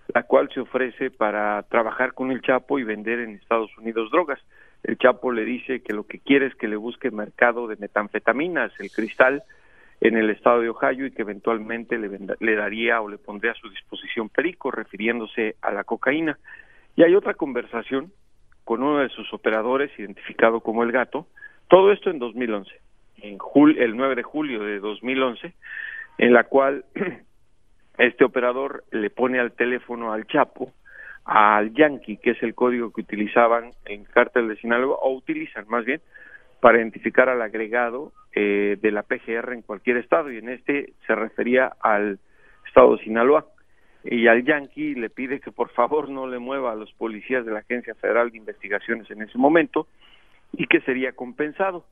la 0.09 0.25
cual 0.25 0.51
se 0.53 0.61
ofrece 0.61 1.11
para 1.11 1.63
trabajar 1.65 2.13
con 2.13 2.31
el 2.31 2.43
Chapo 2.43 2.79
y 2.79 2.85
vender 2.85 3.21
en 3.21 3.37
Estados 3.37 3.71
Unidos 3.79 4.11
drogas. 4.11 4.39
El 4.85 4.99
Chapo 4.99 5.33
le 5.33 5.45
dice 5.45 5.81
que 5.81 5.95
lo 5.95 6.07
que 6.07 6.21
quiere 6.21 6.47
es 6.47 6.55
que 6.55 6.69
le 6.69 6.77
busque 6.77 7.11
mercado 7.11 7.67
de 7.67 7.77
metanfetaminas, 7.77 8.71
el 8.79 8.91
cristal, 8.91 9.43
en 10.01 10.19
el 10.19 10.29
estado 10.29 10.61
de 10.61 10.69
Ohio 10.69 11.07
y 11.07 11.13
que 11.13 11.23
eventualmente 11.23 11.97
le, 11.97 12.11
le, 12.39 12.57
daría 12.57 13.01
o 13.01 13.09
le 13.09 13.17
pondría 13.17 13.53
a 13.53 13.55
su 13.55 13.71
disposición 13.71 14.29
perico, 14.29 14.71
refiriéndose 14.71 15.57
a 15.63 15.73
la 15.73 15.85
cocaína. 15.85 16.39
Y 16.97 17.03
hay 17.03 17.15
otra 17.15 17.33
conversación 17.33 18.13
con 18.65 18.83
uno 18.83 18.99
de 18.99 19.09
sus 19.09 19.33
operadores, 19.33 19.91
identificado 19.99 20.61
como 20.61 20.83
el 20.83 20.93
gato, 20.93 21.27
todo 21.69 21.91
esto 21.91 22.11
en 22.11 22.19
2011, 22.19 22.71
en 23.23 23.39
jul 23.39 23.79
el 23.79 23.97
9 23.97 24.17
de 24.17 24.23
julio 24.23 24.63
de 24.63 24.81
2011, 24.81 25.55
en 26.19 26.33
la 26.35 26.45
cual 26.45 26.85
este 27.99 28.25
operador 28.25 28.85
le 28.91 29.09
pone 29.09 29.41
al 29.41 29.53
teléfono 29.53 30.13
al 30.13 30.27
Chapo 30.27 30.73
al 31.25 31.73
Yankee, 31.73 32.19
que 32.19 32.31
es 32.33 32.43
el 32.43 32.55
código 32.55 32.93
que 32.93 33.01
utilizaban 33.01 33.71
en 33.87 34.05
cártel 34.05 34.49
de 34.49 34.57
Sinaloa, 34.57 34.97
o 34.97 35.15
utilizan 35.15 35.67
más 35.69 35.85
bien, 35.85 36.01
para 36.61 36.79
identificar 36.79 37.29
al 37.29 37.43
agregado 37.43 38.13
eh, 38.35 38.79
de 38.81 38.91
la 38.91 39.03
PGR 39.03 39.53
en 39.53 39.63
cualquier 39.63 39.99
estado, 39.99 40.31
y 40.31 40.39
en 40.39 40.49
este 40.49 40.93
se 41.07 41.15
refería 41.15 41.73
al 41.81 42.19
estado 42.67 42.97
de 42.97 43.05
Sinaloa. 43.05 43.47
Y 44.05 44.27
al 44.27 44.45
Yankee 44.45 44.95
le 44.95 45.09
pide 45.09 45.41
que 45.41 45.51
por 45.51 45.71
favor 45.71 46.11
no 46.11 46.27
le 46.27 46.39
mueva 46.39 46.73
a 46.73 46.75
los 46.75 46.93
policías 46.93 47.47
de 47.47 47.53
la 47.53 47.61
Agencia 47.61 47.95
Federal 47.95 48.31
de 48.31 48.37
Investigaciones 48.37 49.11
en 49.11 49.23
ese 49.23 49.39
momento 49.39 49.87
y 50.53 50.67
que 50.67 50.81
sería 50.83 51.13
compensado. 51.13 51.85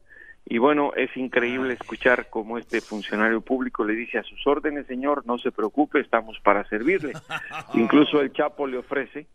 Y 0.45 0.59
bueno, 0.59 0.93
es 0.97 1.17
increíble 1.17 1.75
escuchar 1.75 2.29
cómo 2.29 2.59
este 2.59 2.81
funcionario 2.81 3.41
público 3.41 3.85
le 3.85 3.95
dice 3.95 4.19
a 4.19 4.23
sus 4.25 4.47
órdenes, 4.47 4.87
señor, 4.87 5.25
no 5.25 5.39
se 5.39 5.53
preocupe, 5.53 6.01
estamos 6.01 6.39
para 6.41 6.65
servirle. 6.69 7.13
Incluso 7.75 8.21
el 8.21 8.33
Chapo 8.33 8.67
le 8.67 8.79
ofrece 8.79 9.27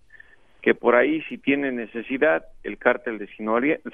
que 0.62 0.76
por 0.76 0.96
ahí, 0.96 1.22
si 1.24 1.38
tiene 1.38 1.72
necesidad, 1.72 2.46
el 2.64 2.78
cártel 2.78 3.20
de 3.20 3.30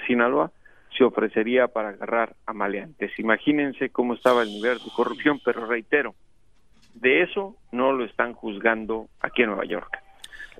Sinaloa 0.07 0.51
se 0.97 1.03
ofrecería 1.03 1.67
para 1.67 1.89
agarrar 1.89 2.35
a 2.45 2.53
maleantes. 2.53 3.17
Imagínense 3.19 3.89
cómo 3.89 4.15
estaba 4.15 4.43
el 4.43 4.49
nivel 4.49 4.79
de 4.79 4.91
corrupción, 4.95 5.39
pero 5.43 5.65
reitero, 5.65 6.15
de 6.95 7.23
eso 7.23 7.55
no 7.71 7.91
lo 7.91 8.05
están 8.05 8.33
juzgando 8.33 9.07
aquí 9.19 9.41
en 9.43 9.49
Nueva 9.49 9.65
York. 9.65 9.99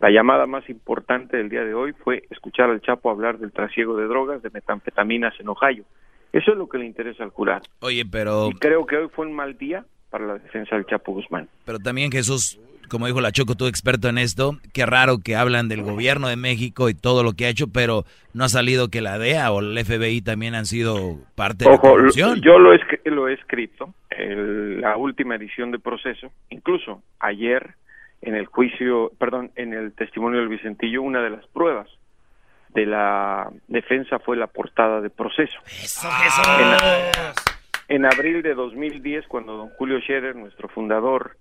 La 0.02 0.10
llamada 0.10 0.48
más 0.48 0.68
importante 0.70 1.38
del 1.38 1.50
día 1.50 1.64
de 1.64 1.74
hoy 1.74 1.94
fue 1.94 2.24
escuchar 2.30 2.70
al 2.70 2.82
Chapo 2.82 3.10
hablar 3.10 3.38
del 3.38 3.52
trasiego 3.52 3.96
de 3.96 4.08
drogas, 4.08 4.42
de 4.42 4.50
metanfetaminas 4.50 5.40
en 5.40 5.50
Ohio. 5.50 5.86
Eso 6.34 6.52
es 6.52 6.58
lo 6.58 6.68
que 6.68 6.80
le 6.80 6.86
interesa 6.86 7.24
al 7.24 7.30
jurado. 7.30 7.62
Oye, 7.80 8.06
pero... 8.06 8.50
Y 8.50 8.54
creo 8.56 8.86
que 8.88 8.98
hoy 8.98 9.08
fue 9.16 9.28
un 9.28 9.34
mal 9.34 9.56
día 9.56 9.86
para 10.10 10.26
la 10.26 10.34
defensa 10.40 10.76
del 10.76 10.86
Chapo 10.88 11.14
Guzmán. 11.14 11.48
Pero 11.64 11.78
también 11.78 12.12
Jesús, 12.12 12.60
como 12.90 13.06
dijo 13.06 13.22
la 13.22 13.32
Choco, 13.32 13.54
tú 13.54 13.68
experto 13.68 14.10
en 14.10 14.18
esto, 14.18 14.58
qué 14.74 14.88
raro 14.88 15.20
que 15.24 15.36
hablan 15.36 15.70
del 15.70 15.84
gobierno 15.84 16.28
de 16.28 16.36
México 16.36 16.90
y 16.90 16.96
todo 16.96 17.24
lo 17.24 17.34
que 17.34 17.46
ha 17.46 17.50
hecho, 17.50 17.68
pero 17.68 18.04
no 18.34 18.46
ha 18.46 18.50
salido 18.50 18.90
que 18.90 19.02
la 19.02 19.20
DEA 19.20 19.52
o 19.52 19.60
el 19.60 19.78
FBI 19.78 20.22
también 20.22 20.56
han 20.56 20.66
sido 20.66 21.20
parte 21.36 21.66
de 21.66 21.72
la 21.72 21.78
corrupción. 21.78 22.42
Yo 22.42 22.58
lo 22.58 22.74
he, 22.74 22.80
lo 23.06 23.28
he 23.28 23.34
escrito, 23.34 23.94
en 24.10 24.82
la 24.82 24.98
última 24.98 25.36
edición 25.36 25.70
de 25.70 25.78
proceso, 25.78 26.32
incluso 26.50 27.04
ayer 27.20 27.76
en 28.22 28.36
el 28.36 28.48
juicio, 28.48 29.12
perdón, 29.20 29.52
en 29.56 29.74
el 29.74 29.94
testimonio 29.94 30.40
del 30.40 30.50
Vicentillo, 30.50 31.04
una 31.04 31.22
de 31.22 31.30
las 31.30 31.46
pruebas 31.48 31.90
de 32.74 32.86
la 32.86 33.50
defensa 33.68 34.20
fue 34.20 34.38
la 34.38 34.48
portada 34.48 35.02
de 35.02 35.10
proceso. 35.10 35.60
Eso, 35.66 36.08
eso. 36.08 36.42
En, 37.88 37.96
en, 37.96 38.06
abril 38.06 38.42
de 38.42 38.54
2010, 38.54 39.28
cuando 39.28 39.58
don 39.58 39.70
Julio 39.70 40.00
Scherer, 40.00 40.36
nuestro 40.36 40.68
fundador, 40.70 41.38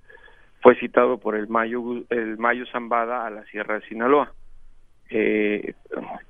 fue 0.61 0.77
citado 0.77 1.19
por 1.19 1.35
el 1.35 1.49
Mayo, 1.49 1.83
el 2.11 2.39
Mayo 2.39 2.65
Zambada 2.67 3.27
a 3.27 3.31
la 3.31 3.45
Sierra 3.47 3.79
de 3.79 3.87
Sinaloa. 3.89 4.33
Eh, 5.11 5.75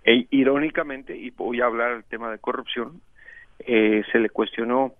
e, 0.04 0.26
irónicamente, 0.30 1.16
y 1.16 1.30
voy 1.30 1.60
a 1.60 1.66
hablar 1.66 1.92
del 1.92 2.04
tema 2.04 2.30
de 2.30 2.38
corrupción, 2.38 3.00
eh, 3.60 4.02
se 4.10 4.18
le 4.18 4.30
cuestionó 4.30 4.94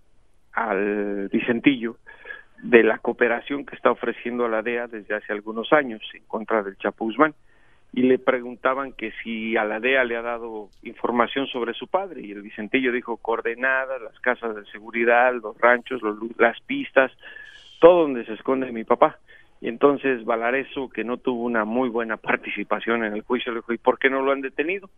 al 0.53 1.29
Vicentillo 1.29 1.97
de 2.63 2.83
la 2.85 2.99
cooperación 2.99 3.65
que 3.65 3.75
está 3.75 3.91
ofreciendo 3.91 4.45
a 4.45 4.49
la 4.49 4.63
DEA 4.63 4.87
desde 4.87 5.15
hace 5.15 5.33
algunos 5.33 5.73
años 5.73 6.01
en 6.15 6.23
contra 6.25 6.63
del 6.63 6.77
Chapo 6.77 7.07
Guzmán 7.07 7.35
y 7.95 8.03
le 8.03 8.19
preguntaban 8.19 8.93
que 8.93 9.13
si 9.23 9.57
a 9.57 9.65
la 9.65 9.79
DEA 9.79 10.05
le 10.05 10.17
ha 10.17 10.23
dado 10.23 10.71
información 10.83 11.47
sobre 11.49 11.75
su 11.75 11.89
padre 11.89 12.23
y 12.23 12.33
el 12.33 12.41
Vicentillo 12.41 12.91
dijo 12.91 13.19
coordenadas, 13.19 14.01
las 14.01 14.19
casas 14.21 14.57
de 14.57 14.65
seguridad, 14.67 15.35
los 15.35 15.59
ranchos, 15.59 16.01
los, 16.01 16.17
las 16.39 16.59
pistas, 16.63 17.13
todo 17.81 18.03
donde 18.03 18.25
se 18.25 18.33
esconde 18.33 18.73
mi 18.73 18.85
papá. 18.85 19.19
Y 19.61 19.69
entonces 19.69 20.25
Valareso, 20.25 20.89
que 20.89 21.05
no 21.05 21.19
tuvo 21.19 21.45
una 21.45 21.67
muy 21.67 21.91
buena 21.91 22.17
participación 22.17 23.05
en 23.05 23.13
el 23.13 23.23
juicio, 23.23 23.53
le 23.53 23.59
dijo, 23.59 23.75
¿y 23.75 23.79
por 23.79 23.99
qué 23.99 24.09
no 24.09 24.23
lo 24.23 24.33
han 24.33 24.41
detenido? 24.41 24.89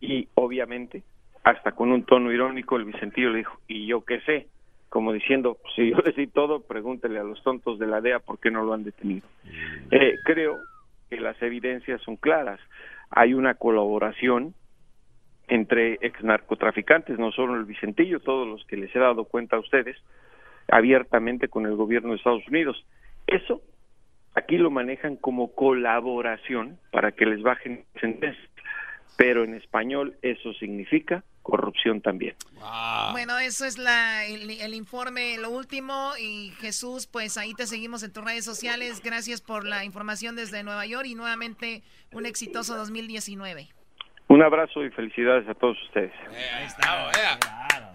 Y 0.00 0.28
obviamente, 0.34 1.02
hasta 1.42 1.72
con 1.72 1.90
un 1.90 2.04
tono 2.04 2.30
irónico, 2.30 2.76
el 2.76 2.84
Vicentillo 2.84 3.30
le 3.30 3.38
dijo, 3.38 3.58
¿y 3.66 3.86
yo 3.86 4.04
qué 4.04 4.20
sé? 4.20 4.46
Como 4.88 5.12
diciendo, 5.12 5.58
si 5.74 5.90
yo 5.90 5.96
le 6.04 6.12
sé 6.12 6.28
todo, 6.28 6.60
pregúntele 6.60 7.18
a 7.18 7.24
los 7.24 7.42
tontos 7.42 7.80
de 7.80 7.86
la 7.88 8.00
DEA 8.00 8.20
por 8.20 8.38
qué 8.38 8.50
no 8.50 8.62
lo 8.62 8.74
han 8.74 8.84
detenido. 8.84 9.26
Eh, 9.90 10.14
creo 10.24 10.58
que 11.12 11.20
las 11.20 11.40
evidencias 11.42 12.00
son 12.00 12.16
claras. 12.16 12.58
Hay 13.10 13.34
una 13.34 13.52
colaboración 13.52 14.54
entre 15.46 15.98
ex 16.00 16.24
narcotraficantes, 16.24 17.18
no 17.18 17.32
solo 17.32 17.54
el 17.54 17.66
Vicentillo, 17.66 18.20
todos 18.20 18.48
los 18.48 18.64
que 18.64 18.78
les 18.78 18.96
he 18.96 18.98
dado 18.98 19.26
cuenta 19.26 19.56
a 19.56 19.58
ustedes, 19.58 19.94
abiertamente 20.68 21.48
con 21.48 21.66
el 21.66 21.76
gobierno 21.76 22.12
de 22.12 22.16
Estados 22.16 22.48
Unidos. 22.48 22.82
Eso 23.26 23.60
aquí 24.34 24.56
lo 24.56 24.70
manejan 24.70 25.16
como 25.16 25.54
colaboración 25.54 26.78
para 26.90 27.12
que 27.12 27.26
les 27.26 27.42
bajen 27.42 27.84
sentencias, 28.00 28.48
pero 29.18 29.44
en 29.44 29.52
español 29.52 30.16
eso 30.22 30.54
significa 30.54 31.24
corrupción 31.42 32.00
también. 32.00 32.34
Wow. 32.54 33.12
Bueno, 33.12 33.38
eso 33.38 33.64
es 33.64 33.78
la, 33.78 34.24
el, 34.26 34.50
el, 34.50 34.74
informe, 34.74 35.36
lo 35.38 35.50
último. 35.50 36.12
Y 36.18 36.52
Jesús, 36.60 37.06
pues 37.06 37.36
ahí 37.36 37.54
te 37.54 37.66
seguimos 37.66 38.02
en 38.02 38.12
tus 38.12 38.24
redes 38.24 38.44
sociales. 38.44 39.02
Gracias 39.02 39.40
por 39.40 39.64
la 39.66 39.84
información 39.84 40.36
desde 40.36 40.62
Nueva 40.62 40.86
York 40.86 41.06
y 41.06 41.14
nuevamente 41.14 41.82
un 42.12 42.26
exitoso 42.26 42.76
2019. 42.76 43.68
Un 44.28 44.42
abrazo 44.42 44.84
y 44.84 44.90
felicidades 44.90 45.46
a 45.48 45.54
todos 45.54 45.76
ustedes. 45.82 46.12
Eh, 46.30 46.50
ahí 46.56 46.66
está, 46.66 47.92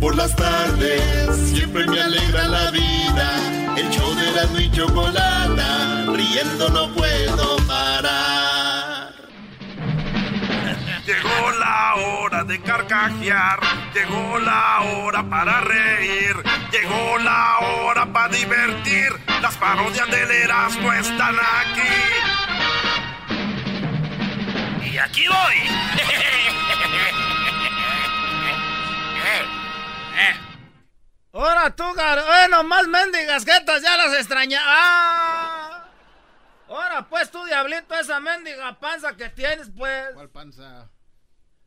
por 0.00 0.14
las 0.14 0.34
tardes 0.36 1.36
siempre 1.36 1.86
me 1.86 2.00
alegra 2.00 2.48
la 2.48 2.70
vida. 2.70 3.76
El 3.76 3.88
show 3.90 4.14
de 4.14 4.32
la 4.32 4.60
y 4.60 4.70
chocolata, 4.70 6.06
riendo 6.12 6.68
no 6.68 6.94
puedo 6.94 7.56
parar. 7.66 8.35
Llegó 11.46 11.58
la 11.60 11.94
hora 11.94 12.42
de 12.42 12.60
carcajear, 12.60 13.60
llegó 13.94 14.38
la 14.40 14.80
hora 14.80 15.22
para 15.22 15.60
reír, 15.60 16.34
llegó 16.72 17.18
la 17.18 17.58
hora 17.58 18.04
para 18.06 18.34
divertir. 18.34 19.12
Las 19.40 19.56
parodias 19.56 20.10
del 20.10 20.28
Erasmo 20.28 20.92
están 20.92 21.36
aquí. 21.38 22.02
Y 24.90 24.98
aquí 24.98 25.28
voy. 25.28 25.54
Ahora 31.32 31.70
tú, 31.70 31.92
gar... 31.94 32.24
Bueno, 32.24 32.64
más 32.64 32.88
mendigas 32.88 33.44
jetas, 33.44 33.82
ya 33.82 33.96
las 33.96 34.14
extraña. 34.14 34.60
¡Ah! 34.64 35.84
Ahora 36.68 37.06
pues 37.08 37.30
tú, 37.30 37.44
diablito, 37.44 37.94
esa 37.94 38.18
mendiga 38.18 38.76
panza 38.80 39.16
que 39.16 39.28
tienes, 39.28 39.70
pues. 39.76 40.08
¿Cuál 40.12 40.30
panza? 40.30 40.88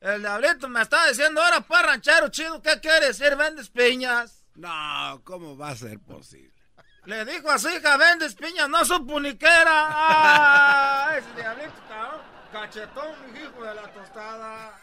El 0.02 0.22
diablito 0.22 0.70
me 0.70 0.82
está 0.82 1.08
diciendo, 1.08 1.42
ahora 1.42 1.62
pues, 1.62 1.82
ranchero 1.82 2.30
chido, 2.30 2.62
¿qué 2.62 2.80
quieres 2.80 3.18
decir? 3.18 3.36
¿Vendes 3.36 3.70
piñas? 3.70 4.46
No, 4.56 5.22
¿cómo 5.24 5.58
va 5.58 5.70
a 5.70 5.76
ser 5.76 6.00
posible? 6.00 6.54
Le 7.06 7.26
dijo 7.26 7.50
a 7.50 7.60
su 7.60 7.70
hija, 7.70 7.98
vendes 7.98 8.36
piñas, 8.36 8.70
no 8.70 8.86
supo 8.86 9.20
ni 9.20 9.36
qué 9.36 9.46
era. 9.46 9.88
¡Ah! 9.90 11.16
Ese 11.18 11.34
diablito, 11.36 11.74
cabrón. 11.88 12.22
Cachetón, 12.52 13.16
hijo 13.36 13.64
de 13.64 13.76
la 13.76 13.94
tostada. 13.94 14.82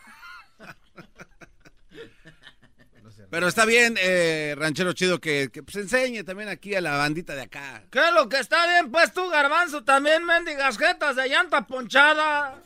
Pero 3.31 3.49
está 3.49 3.65
bien, 3.65 3.97
eh, 4.01 4.55
ranchero 4.57 4.93
chido, 4.93 5.21
que, 5.21 5.51
que 5.53 5.63
pues, 5.63 5.77
enseñe 5.77 6.23
también 6.23 6.49
aquí 6.49 6.75
a 6.75 6.81
la 6.81 6.97
bandita 6.97 7.35
de 7.35 7.43
acá. 7.43 7.83
¿Qué 7.91 7.99
es 7.99 8.13
lo 8.13 8.29
que 8.29 8.39
está 8.39 8.67
bien? 8.67 8.91
Pues 8.91 9.13
tú, 9.13 9.29
garbanzo, 9.29 9.83
también 9.83 10.25
mendigas 10.25 10.79
jetas 10.79 11.17
de 11.17 11.29
llanta 11.29 11.67
ponchada. 11.67 12.63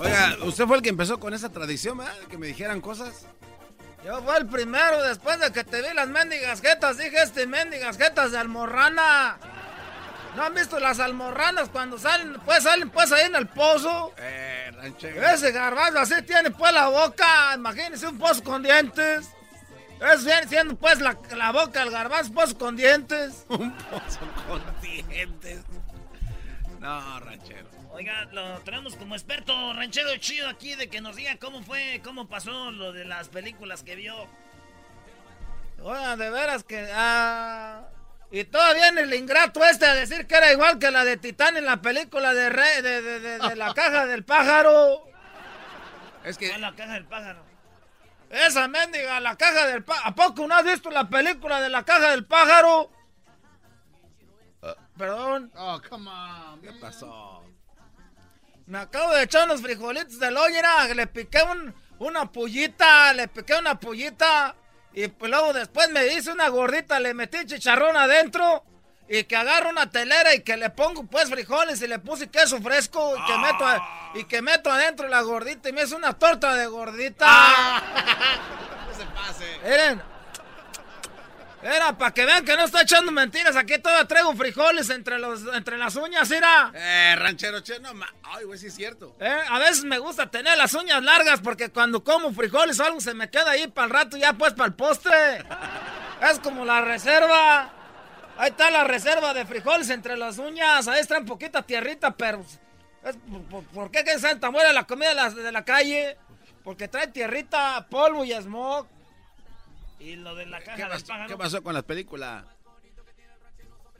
Oiga, 0.00 0.36
usted 0.42 0.66
fue 0.66 0.76
el 0.76 0.82
que 0.82 0.88
empezó 0.88 1.18
con 1.18 1.34
esa 1.34 1.50
tradición, 1.50 1.98
¿verdad? 1.98 2.16
Que 2.28 2.38
me 2.38 2.46
dijeran 2.46 2.80
cosas. 2.80 3.26
Yo 4.04 4.22
fui 4.22 4.36
el 4.36 4.46
primero, 4.46 5.02
después 5.02 5.40
de 5.40 5.50
que 5.52 5.64
te 5.64 5.80
vi 5.80 5.94
las 5.94 6.08
mendigas 6.08 6.60
jetas, 6.60 6.98
dije 6.98 7.22
este 7.22 7.46
mendigas 7.46 7.96
jetas 7.96 8.32
de 8.32 8.38
almorrana. 8.38 9.38
¿No 10.36 10.42
han 10.42 10.54
visto 10.54 10.80
las 10.80 10.98
almorranas 10.98 11.68
cuando 11.68 11.96
salen? 11.98 12.34
Pues 12.44 12.64
salen 12.64 12.90
pues 12.90 13.12
ahí 13.12 13.26
en 13.26 13.36
el 13.36 13.46
pozo. 13.46 14.12
Eh, 14.18 14.72
ranchero. 14.74 15.22
Ese 15.28 15.52
garbanzo 15.52 16.00
así 16.00 16.20
tiene 16.22 16.50
pues 16.50 16.72
la 16.72 16.88
boca. 16.88 17.54
Imagínense 17.54 18.08
un 18.08 18.18
pozo 18.18 18.42
con 18.42 18.62
dientes. 18.62 19.28
Eso 20.00 20.24
viene 20.24 20.48
siendo 20.48 20.74
pues 20.74 21.00
la, 21.00 21.16
la 21.36 21.52
boca 21.52 21.80
del 21.80 21.90
garbanzo, 21.90 22.32
pozo 22.32 22.58
con 22.58 22.76
dientes. 22.76 23.46
un 23.48 23.72
pozo 23.72 24.20
con 24.48 24.60
dientes. 24.82 25.60
No, 26.84 27.18
ranchero. 27.20 27.66
Oiga, 27.92 28.26
lo 28.32 28.60
tenemos 28.60 28.94
como 28.96 29.14
experto 29.14 29.72
ranchero 29.72 30.14
chido 30.18 30.50
aquí 30.50 30.74
de 30.74 30.88
que 30.88 31.00
nos 31.00 31.16
diga 31.16 31.38
cómo 31.38 31.62
fue, 31.62 32.02
cómo 32.04 32.28
pasó 32.28 32.70
lo 32.72 32.92
de 32.92 33.06
las 33.06 33.30
películas 33.30 33.82
que 33.82 33.96
vio. 33.96 34.28
Oiga, 35.82 36.14
de 36.16 36.28
veras 36.28 36.62
que... 36.62 36.86
Ah, 36.92 37.84
y 38.30 38.44
todavía 38.44 38.88
en 38.88 38.98
el 38.98 39.14
ingrato 39.14 39.64
este 39.64 39.86
a 39.86 39.94
decir 39.94 40.26
que 40.26 40.34
era 40.34 40.52
igual 40.52 40.78
que 40.78 40.90
la 40.90 41.06
de 41.06 41.16
Titán 41.16 41.56
en 41.56 41.64
la 41.64 41.80
película 41.80 42.34
de, 42.34 42.50
Re, 42.50 42.82
de, 42.82 43.00
de, 43.00 43.20
de, 43.20 43.38
de 43.38 43.56
la 43.56 43.72
caja 43.74 44.04
del 44.04 44.22
pájaro. 44.22 45.08
Es 46.22 46.36
que... 46.36 46.58
la 46.58 46.74
caja 46.74 46.92
del 46.92 47.06
pájaro? 47.06 47.42
Esa 48.28 48.68
mendiga, 48.68 49.20
la 49.20 49.36
caja 49.36 49.68
del 49.68 49.84
pájaro. 49.84 50.06
¿A 50.06 50.14
poco 50.14 50.46
no 50.46 50.54
has 50.54 50.64
visto 50.64 50.90
la 50.90 51.08
película 51.08 51.62
de 51.62 51.70
la 51.70 51.82
caja 51.82 52.10
del 52.10 52.26
pájaro? 52.26 52.90
Perdón. 54.96 55.50
Oh, 55.56 55.80
come 55.88 56.10
on. 56.10 56.60
¿Qué 56.60 56.72
pasó? 56.80 57.42
Me 58.66 58.78
acabo 58.78 59.12
de 59.12 59.24
echar 59.24 59.44
unos 59.46 59.60
frijolitos 59.60 60.18
de 60.18 60.30
loyera. 60.30 60.86
Le 60.94 61.06
piqué 61.06 61.42
un, 61.42 61.74
una 61.98 62.30
pullita. 62.30 63.12
Le 63.12 63.28
piqué 63.28 63.54
una 63.58 63.78
pullita. 63.78 64.54
Y 64.92 65.08
pues 65.08 65.30
luego 65.30 65.52
después 65.52 65.90
me 65.90 66.06
hice 66.06 66.30
una 66.32 66.48
gordita. 66.48 67.00
Le 67.00 67.12
metí 67.14 67.44
chicharrón 67.44 67.96
adentro. 67.96 68.64
Y 69.06 69.24
que 69.24 69.36
agarro 69.36 69.68
una 69.68 69.90
telera 69.90 70.34
y 70.34 70.40
que 70.40 70.56
le 70.56 70.70
pongo 70.70 71.04
pues 71.04 71.28
frijoles 71.28 71.82
y 71.82 71.86
le 71.88 71.98
puse 71.98 72.30
queso 72.30 72.58
fresco 72.62 73.14
y 73.18 73.22
que 73.26 73.36
meto 73.38 73.66
a- 73.66 74.10
y 74.14 74.24
que 74.24 74.40
meto 74.40 74.70
adentro 74.72 75.08
la 75.08 75.20
gordita 75.20 75.68
y 75.68 75.72
me 75.74 75.82
hice 75.82 75.94
una 75.94 76.14
torta 76.14 76.54
de 76.54 76.66
gordita. 76.66 77.26
No 78.88 78.94
se 78.94 79.04
pase. 79.06 79.58
Miren. 79.62 80.02
Era 81.64 81.96
para 81.96 82.12
que 82.12 82.26
vean 82.26 82.44
que 82.44 82.54
no 82.56 82.64
está 82.64 82.82
echando 82.82 83.10
mentiras. 83.10 83.56
Aquí 83.56 83.78
todavía 83.78 84.06
traigo 84.06 84.34
frijoles 84.34 84.90
entre 84.90 85.18
los 85.18 85.42
entre 85.54 85.78
las 85.78 85.96
uñas, 85.96 86.28
mira. 86.28 86.70
Eh, 86.74 87.16
ranchero 87.18 87.60
chido, 87.60 87.80
no 87.80 87.94
ma... 87.94 88.06
Ay, 88.22 88.44
güey, 88.44 88.58
sí 88.58 88.66
es 88.66 88.74
cierto. 88.74 89.16
Eh, 89.18 89.34
a 89.48 89.58
veces 89.58 89.82
me 89.84 89.98
gusta 89.98 90.30
tener 90.30 90.58
las 90.58 90.74
uñas 90.74 91.02
largas 91.02 91.40
porque 91.40 91.70
cuando 91.70 92.04
como 92.04 92.32
frijoles 92.34 92.78
o 92.80 92.84
algo 92.84 93.00
se 93.00 93.14
me 93.14 93.30
queda 93.30 93.52
ahí 93.52 93.66
para 93.68 93.86
el 93.86 93.90
rato 93.94 94.16
ya 94.18 94.34
pues 94.34 94.52
para 94.52 94.66
el 94.68 94.74
postre. 94.74 95.44
Es 96.30 96.38
como 96.38 96.64
la 96.64 96.80
reserva. 96.82 97.70
Ahí 98.36 98.50
está 98.50 98.70
la 98.70 98.84
reserva 98.84 99.32
de 99.34 99.44
frijoles 99.46 99.88
entre 99.90 100.16
las 100.16 100.38
uñas. 100.38 100.86
Ahí 100.88 101.00
está 101.00 101.18
un 101.18 101.24
poquita 101.26 101.62
tierrita, 101.62 102.10
pero... 102.12 102.44
es 103.04 103.16
por, 103.30 103.42
por- 103.44 103.64
¿Por 103.64 103.90
qué 103.90 104.04
que 104.04 104.18
Santa 104.18 104.50
muere 104.50 104.72
la 104.72 104.84
comida 104.84 105.08
de 105.10 105.14
la, 105.14 105.30
de 105.30 105.52
la 105.52 105.64
calle? 105.64 106.16
Porque 106.62 106.88
trae 106.88 107.08
tierrita, 107.08 107.86
polvo 107.90 108.24
y 108.24 108.32
smog. 108.32 108.86
Y 110.04 110.16
lo 110.16 110.34
de 110.34 110.44
la 110.44 110.60
caja 110.60 110.76
¿Qué 110.76 110.82
del 110.82 110.90
pasó, 110.90 111.06
pájaro. 111.06 111.28
¿Qué 111.28 111.36
pasó 111.38 111.62
con 111.62 111.72
las 111.72 111.84
películas? 111.84 112.44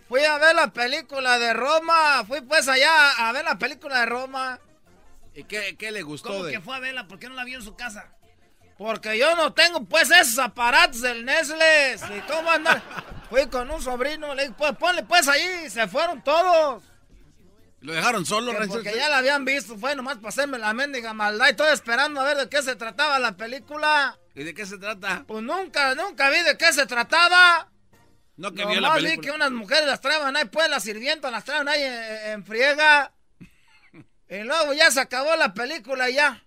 Fui 0.06 0.22
a 0.22 0.36
ver 0.36 0.55
la 0.55 0.70
película 0.70 1.39
de 1.39 1.55
Roma. 1.55 2.22
Fui 2.28 2.43
pues 2.43 2.68
allá 2.68 3.12
a 3.26 3.32
ver 3.32 3.43
la 3.43 3.59
película 3.59 4.01
de 4.01 4.06
Roma. 4.06 4.60
¿Y 5.35 5.44
qué, 5.44 5.76
qué 5.78 5.90
le 5.90 6.02
gustó 6.02 6.28
¿Cómo 6.28 6.44
de...? 6.44 6.52
que 6.52 6.60
fue 6.60 6.76
a 6.76 6.81
verla? 6.81 7.09
¿Por 7.09 7.18
qué 7.18 7.28
no 7.28 7.35
la 7.35 7.44
vio 7.44 7.59
en 7.59 7.64
su 7.64 7.74
casa? 7.74 8.12
Porque 8.76 9.16
yo 9.16 9.35
no 9.35 9.55
tengo 9.55 9.82
pues 9.86 10.10
esos 10.10 10.39
aparatos 10.39 11.01
del 11.01 11.24
Nestle. 11.24 11.94
¿Y 11.94 12.20
cómo 12.31 12.51
andar? 12.51 12.82
Fui 13.31 13.47
con 13.47 13.70
un 13.70 13.81
sobrino, 13.81 14.35
le 14.35 14.43
dije, 14.43 14.55
pues 14.59 14.76
ponle 14.76 15.05
pues 15.05 15.26
ahí. 15.26 15.70
Se 15.70 15.89
fueron 15.89 16.22
todos. 16.22 16.85
¿Lo 17.81 17.94
dejaron 17.94 18.26
solo, 18.26 18.52
Que 18.52 18.66
porque 18.66 18.94
ya 18.94 19.09
la 19.09 19.18
habían 19.18 19.47
visto. 19.47 19.78
Fue 19.78 19.97
nomás 19.97 20.16
para 20.16 20.28
hacerme 20.28 20.59
la 20.59 20.74
mendiga 20.74 21.14
maldad. 21.14 21.47
Y 21.47 21.51
estoy 21.51 21.72
esperando 21.72 22.20
a 22.20 22.24
ver 22.24 22.36
de 22.36 22.48
qué 22.51 22.62
se 22.62 22.76
trataba 22.76 23.18
la 23.18 23.36
película. 23.39 24.18
¿Y 24.35 24.43
de 24.44 24.55
qué 24.55 24.66
se 24.66 24.78
trata? 24.78 25.24
Pues 25.27 25.43
nunca, 25.43 25.94
nunca 25.94 26.28
vi 26.31 26.43
de 26.43 26.56
qué 26.59 26.73
se 26.73 26.86
trataba. 26.86 27.70
No 28.36 28.51
que 28.52 28.65
vio 28.66 28.81
la 28.81 28.89
Nomás 28.89 28.97
vi 28.98 29.05
película. 29.05 29.31
que 29.31 29.36
unas 29.36 29.51
mujeres 29.52 29.86
las 29.86 30.01
traban 30.01 30.36
ahí, 30.36 30.44
pues 30.47 30.69
las 30.69 30.82
sirvientas 30.82 31.31
las 31.31 31.44
traban 31.44 31.69
ahí 31.69 31.82
en, 31.82 32.31
en 32.32 32.44
friega. 32.44 33.12
y 34.28 34.39
luego 34.43 34.73
ya 34.73 34.90
se 34.90 35.01
acabó 35.01 35.36
la 35.36 35.55
película 35.55 36.11
y 36.11 36.15
ya. 36.15 36.43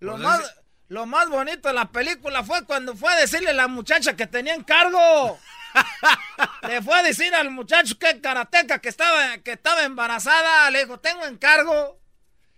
Lo 0.00 0.12
Pues 0.12 0.22
más, 0.22 0.40
ese- 0.40 0.52
lo 0.88 1.06
más 1.06 1.28
bonito 1.28 1.68
de 1.68 1.74
la 1.74 1.90
película 1.90 2.44
fue 2.44 2.64
cuando 2.64 2.94
fue 2.94 3.12
a 3.12 3.16
decirle 3.16 3.50
a 3.50 3.54
la 3.54 3.68
muchacha 3.68 4.14
que 4.14 4.26
tenía 4.26 4.54
encargo. 4.54 5.38
Le 6.68 6.82
fue 6.82 6.96
a 6.98 7.02
decir 7.02 7.34
al 7.34 7.50
muchacho 7.50 7.98
que 7.98 8.20
karateca 8.20 8.78
que 8.78 8.90
estaba, 8.90 9.38
que 9.38 9.52
estaba 9.52 9.82
embarazada. 9.82 10.70
Le 10.70 10.84
dijo, 10.84 11.00
tengo 11.00 11.24
encargo. 11.26 11.98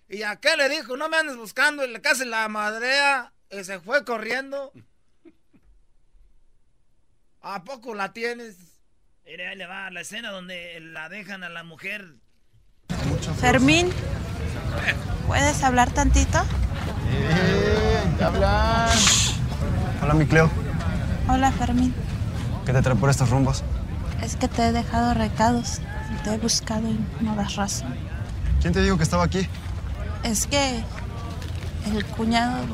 Y 0.09 0.23
a 0.23 0.37
qué 0.37 0.57
le 0.57 0.69
dijo, 0.69 0.97
no 0.97 1.09
me 1.09 1.17
andes 1.17 1.37
buscando. 1.37 1.85
Y 1.85 1.93
le 1.93 2.01
casi 2.01 2.25
la 2.25 2.49
madrea. 2.49 3.33
Y 3.51 3.65
se 3.65 3.81
fue 3.81 4.05
corriendo. 4.05 4.73
¿A 7.43 7.63
poco 7.65 7.95
la 7.95 8.13
tienes? 8.13 8.57
Mire, 9.25 9.49
ahí 9.49 9.57
le 9.57 9.67
va 9.67 9.91
la 9.91 10.01
escena 10.01 10.31
donde 10.31 10.79
la 10.81 11.09
dejan 11.09 11.43
a 11.45 11.49
la 11.49 11.65
mujer. 11.65 12.15
Fermín, 13.41 13.91
¿puedes 15.27 15.63
hablar 15.63 15.91
tantito? 15.93 16.45
hablan. 18.21 18.89
Hola, 20.03 20.15
mi 20.15 20.27
Cleo. 20.27 20.51
Hola, 21.29 21.53
Fermín. 21.53 21.95
¿Qué 22.65 22.73
te 22.73 22.83
trae 22.83 22.97
por 22.97 23.11
estos 23.11 23.31
rumbos? 23.31 23.65
Es 24.23 24.37
que 24.37 24.49
te 24.49 24.69
he 24.69 24.73
dejado 24.73 25.15
recados. 25.15 25.81
Te 26.25 26.35
he 26.35 26.39
buscado 26.39 26.89
y 26.89 26.99
no 27.21 27.35
das 27.37 27.57
razón. 27.57 27.95
¿Quién 28.61 28.73
te 28.73 28.83
dijo 28.83 28.97
que 28.97 29.03
estaba 29.03 29.25
aquí? 29.25 29.49
Es 30.27 30.49
que 30.49 30.83
el 31.87 32.05
cuñado 32.05 32.67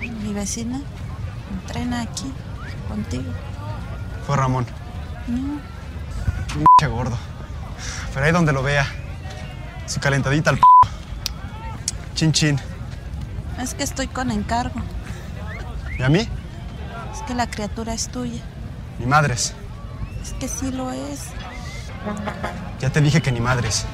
de 0.00 0.10
mi 0.10 0.34
vecina 0.34 0.80
entrena 1.52 2.00
aquí 2.00 2.32
contigo. 2.88 3.32
Fue 4.26 4.36
Ramón. 4.36 4.66
No, 5.28 5.60
Un 6.58 6.92
gordo. 6.92 7.16
Pero 8.12 8.26
ahí 8.26 8.32
donde 8.32 8.52
lo 8.52 8.64
vea. 8.64 8.88
Su 9.86 10.00
calentadita 10.00 10.50
al 10.50 10.56
p. 10.56 10.62
Chin 12.16 12.32
chin. 12.32 12.60
es 13.60 13.74
que 13.74 13.84
estoy 13.84 14.08
con 14.08 14.32
encargo. 14.32 14.80
¿Y 15.96 16.02
a 16.02 16.08
mí? 16.08 16.28
Es 17.14 17.22
que 17.24 17.34
la 17.34 17.46
criatura 17.46 17.94
es 17.94 18.08
tuya. 18.08 18.42
Ni 18.98 19.06
madres. 19.06 19.54
Es 20.24 20.32
que 20.32 20.48
sí 20.48 20.72
lo 20.72 20.90
es. 20.90 21.28
Ya 22.80 22.90
te 22.90 23.00
dije 23.00 23.22
que 23.22 23.30
ni 23.30 23.38
madres. 23.38 23.86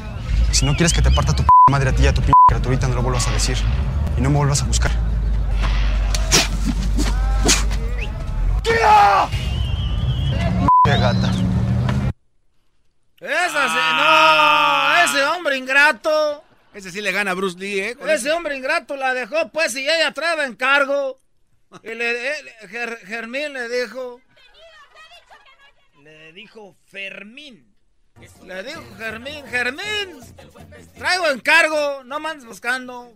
Si 0.50 0.64
no 0.64 0.72
quieres 0.76 0.94
que 0.94 1.02
te 1.02 1.10
parta 1.10 1.36
tu 1.36 1.42
p 1.42 1.51
madre 1.70 1.90
a 1.90 1.92
ti 1.94 2.02
y 2.02 2.06
a 2.06 2.14
tu 2.14 2.22
p 2.22 2.32
criaturita, 2.46 2.88
no 2.88 2.94
lo 2.96 3.02
vuelvas 3.02 3.28
a 3.28 3.32
decir. 3.32 3.56
Y 4.16 4.20
no 4.20 4.30
me 4.30 4.38
vuelvas 4.38 4.62
a 4.62 4.66
buscar. 4.66 4.90
¡Tira! 8.62 9.28
gata. 10.84 11.30
Esa 13.20 13.68
sí, 13.68 13.78
no, 13.96 15.04
ese 15.04 15.24
hombre 15.26 15.56
ingrato. 15.56 16.44
Ese 16.74 16.90
sí 16.90 17.00
le 17.00 17.12
gana 17.12 17.30
a 17.30 17.34
Bruce 17.34 17.58
Lee, 17.58 17.80
¿eh? 17.80 17.96
Ese 18.08 18.32
hombre 18.32 18.56
ingrato 18.56 18.96
la 18.96 19.14
dejó, 19.14 19.50
pues, 19.50 19.76
y 19.76 19.88
ella 19.88 20.12
trae 20.12 20.44
encargo. 20.44 21.18
Y 21.82 21.94
le, 21.94 22.38
él, 22.38 22.50
Ger, 22.68 22.98
Germín 23.06 23.54
le 23.54 23.66
dijo. 23.66 24.20
Le 26.02 26.32
dijo 26.34 26.76
Fermín 26.84 27.71
le 28.44 28.62
dijo 28.62 28.82
Germín, 28.98 29.46
Germín, 29.46 30.20
traigo 30.96 31.28
encargo, 31.28 32.04
no 32.04 32.20
me 32.20 32.30
andes 32.30 32.46
buscando. 32.46 33.12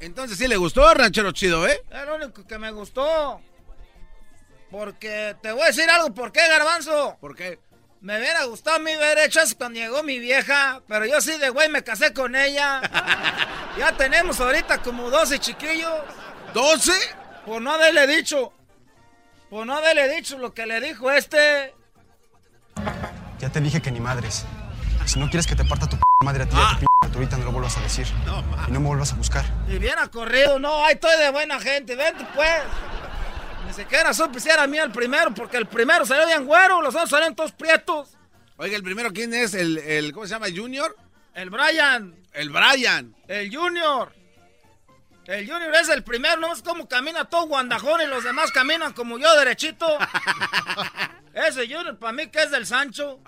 Entonces 0.00 0.36
sí 0.36 0.48
le 0.48 0.56
gustó, 0.56 0.92
ranchero 0.94 1.32
chido, 1.32 1.66
¿eh? 1.66 1.82
Es 1.90 2.06
lo 2.06 2.16
único 2.16 2.46
que 2.46 2.58
me 2.58 2.70
gustó. 2.72 3.40
Porque 4.70 5.36
te 5.42 5.52
voy 5.52 5.62
a 5.62 5.66
decir 5.66 5.88
algo, 5.90 6.12
¿por 6.12 6.32
qué, 6.32 6.40
Garbanzo? 6.48 7.16
¿Por 7.20 7.36
qué? 7.36 7.60
Me 8.00 8.18
hubiera 8.18 8.42
gustado 8.44 8.76
a 8.76 8.80
mí 8.80 8.96
ver 8.96 9.18
hecho 9.18 9.40
eso 9.40 9.56
cuando 9.56 9.78
llegó 9.78 10.02
mi 10.02 10.18
vieja, 10.18 10.82
pero 10.88 11.06
yo 11.06 11.20
sí 11.20 11.38
de 11.38 11.50
güey 11.50 11.68
me 11.68 11.84
casé 11.84 12.12
con 12.12 12.34
ella. 12.34 12.80
ya 13.78 13.96
tenemos 13.96 14.40
ahorita 14.40 14.82
como 14.82 15.08
12 15.08 15.38
chiquillos. 15.38 16.00
¿12? 16.52 16.92
Por 17.46 17.62
no 17.62 17.72
haberle 17.72 18.08
dicho. 18.08 18.52
Por 19.50 19.66
no 19.66 19.76
haberle 19.76 20.08
dicho 20.16 20.36
lo 20.38 20.52
que 20.52 20.66
le 20.66 20.80
dijo 20.80 21.12
este. 21.12 21.74
Ya 23.42 23.50
te 23.50 23.60
dije 23.60 23.82
que 23.82 23.90
ni 23.90 23.98
madres. 23.98 24.46
Si 25.04 25.18
no 25.18 25.28
quieres 25.28 25.48
que 25.48 25.56
te 25.56 25.64
parta 25.64 25.88
tu 25.88 25.96
p 25.96 26.02
madre 26.24 26.44
a 26.44 26.46
ti 26.48 26.54
y 26.56 26.60
a 26.60 26.78
tu 26.78 26.86
p 26.86 27.16
ahorita 27.16 27.38
no 27.38 27.46
lo 27.46 27.50
vuelvas 27.50 27.76
a 27.76 27.80
decir. 27.80 28.06
y 28.68 28.70
no 28.70 28.78
me 28.78 28.86
vuelvas 28.86 29.12
a 29.12 29.16
buscar. 29.16 29.44
Y 29.68 29.78
bien 29.78 29.96
corrido, 30.12 30.60
no, 30.60 30.84
ahí 30.84 30.94
estoy 30.94 31.18
de 31.18 31.28
buena 31.32 31.58
gente, 31.58 31.96
vente 31.96 32.24
pues. 32.36 32.62
Ni 33.66 33.72
siquiera 33.72 34.14
supe 34.14 34.38
si 34.38 34.48
era 34.48 34.68
mío 34.68 34.84
el 34.84 34.92
primero, 34.92 35.34
porque 35.34 35.56
el 35.56 35.66
primero 35.66 36.06
salió 36.06 36.24
bien 36.24 36.46
güero, 36.46 36.82
los 36.82 36.94
otros 36.94 37.10
salieron 37.10 37.34
todos 37.34 37.50
prietos. 37.50 38.10
Oiga, 38.58 38.76
el 38.76 38.84
primero, 38.84 39.12
¿quién 39.12 39.34
es? 39.34 39.54
¿El, 39.54 39.76
el 39.78 40.12
cómo 40.12 40.24
se 40.24 40.34
llama? 40.34 40.46
¿Junior? 40.54 40.96
El 41.34 41.50
Brian. 41.50 42.14
El 42.32 42.50
Brian. 42.50 43.12
El 43.26 43.52
Junior. 43.52 44.12
El 45.26 45.50
Junior 45.50 45.74
es 45.74 45.88
el 45.88 46.04
primero, 46.04 46.36
no 46.36 46.52
es 46.52 46.62
como 46.62 46.86
camina 46.86 47.24
todo 47.24 47.48
guandajón 47.48 48.02
y 48.02 48.06
los 48.06 48.22
demás 48.22 48.52
caminan 48.52 48.92
como 48.92 49.18
yo 49.18 49.36
derechito. 49.36 49.98
Ese 51.34 51.62
Junior 51.66 51.98
para 51.98 52.12
mí 52.12 52.26
que 52.28 52.42
es 52.42 52.50
del 52.50 52.66
Sancho. 52.66 53.20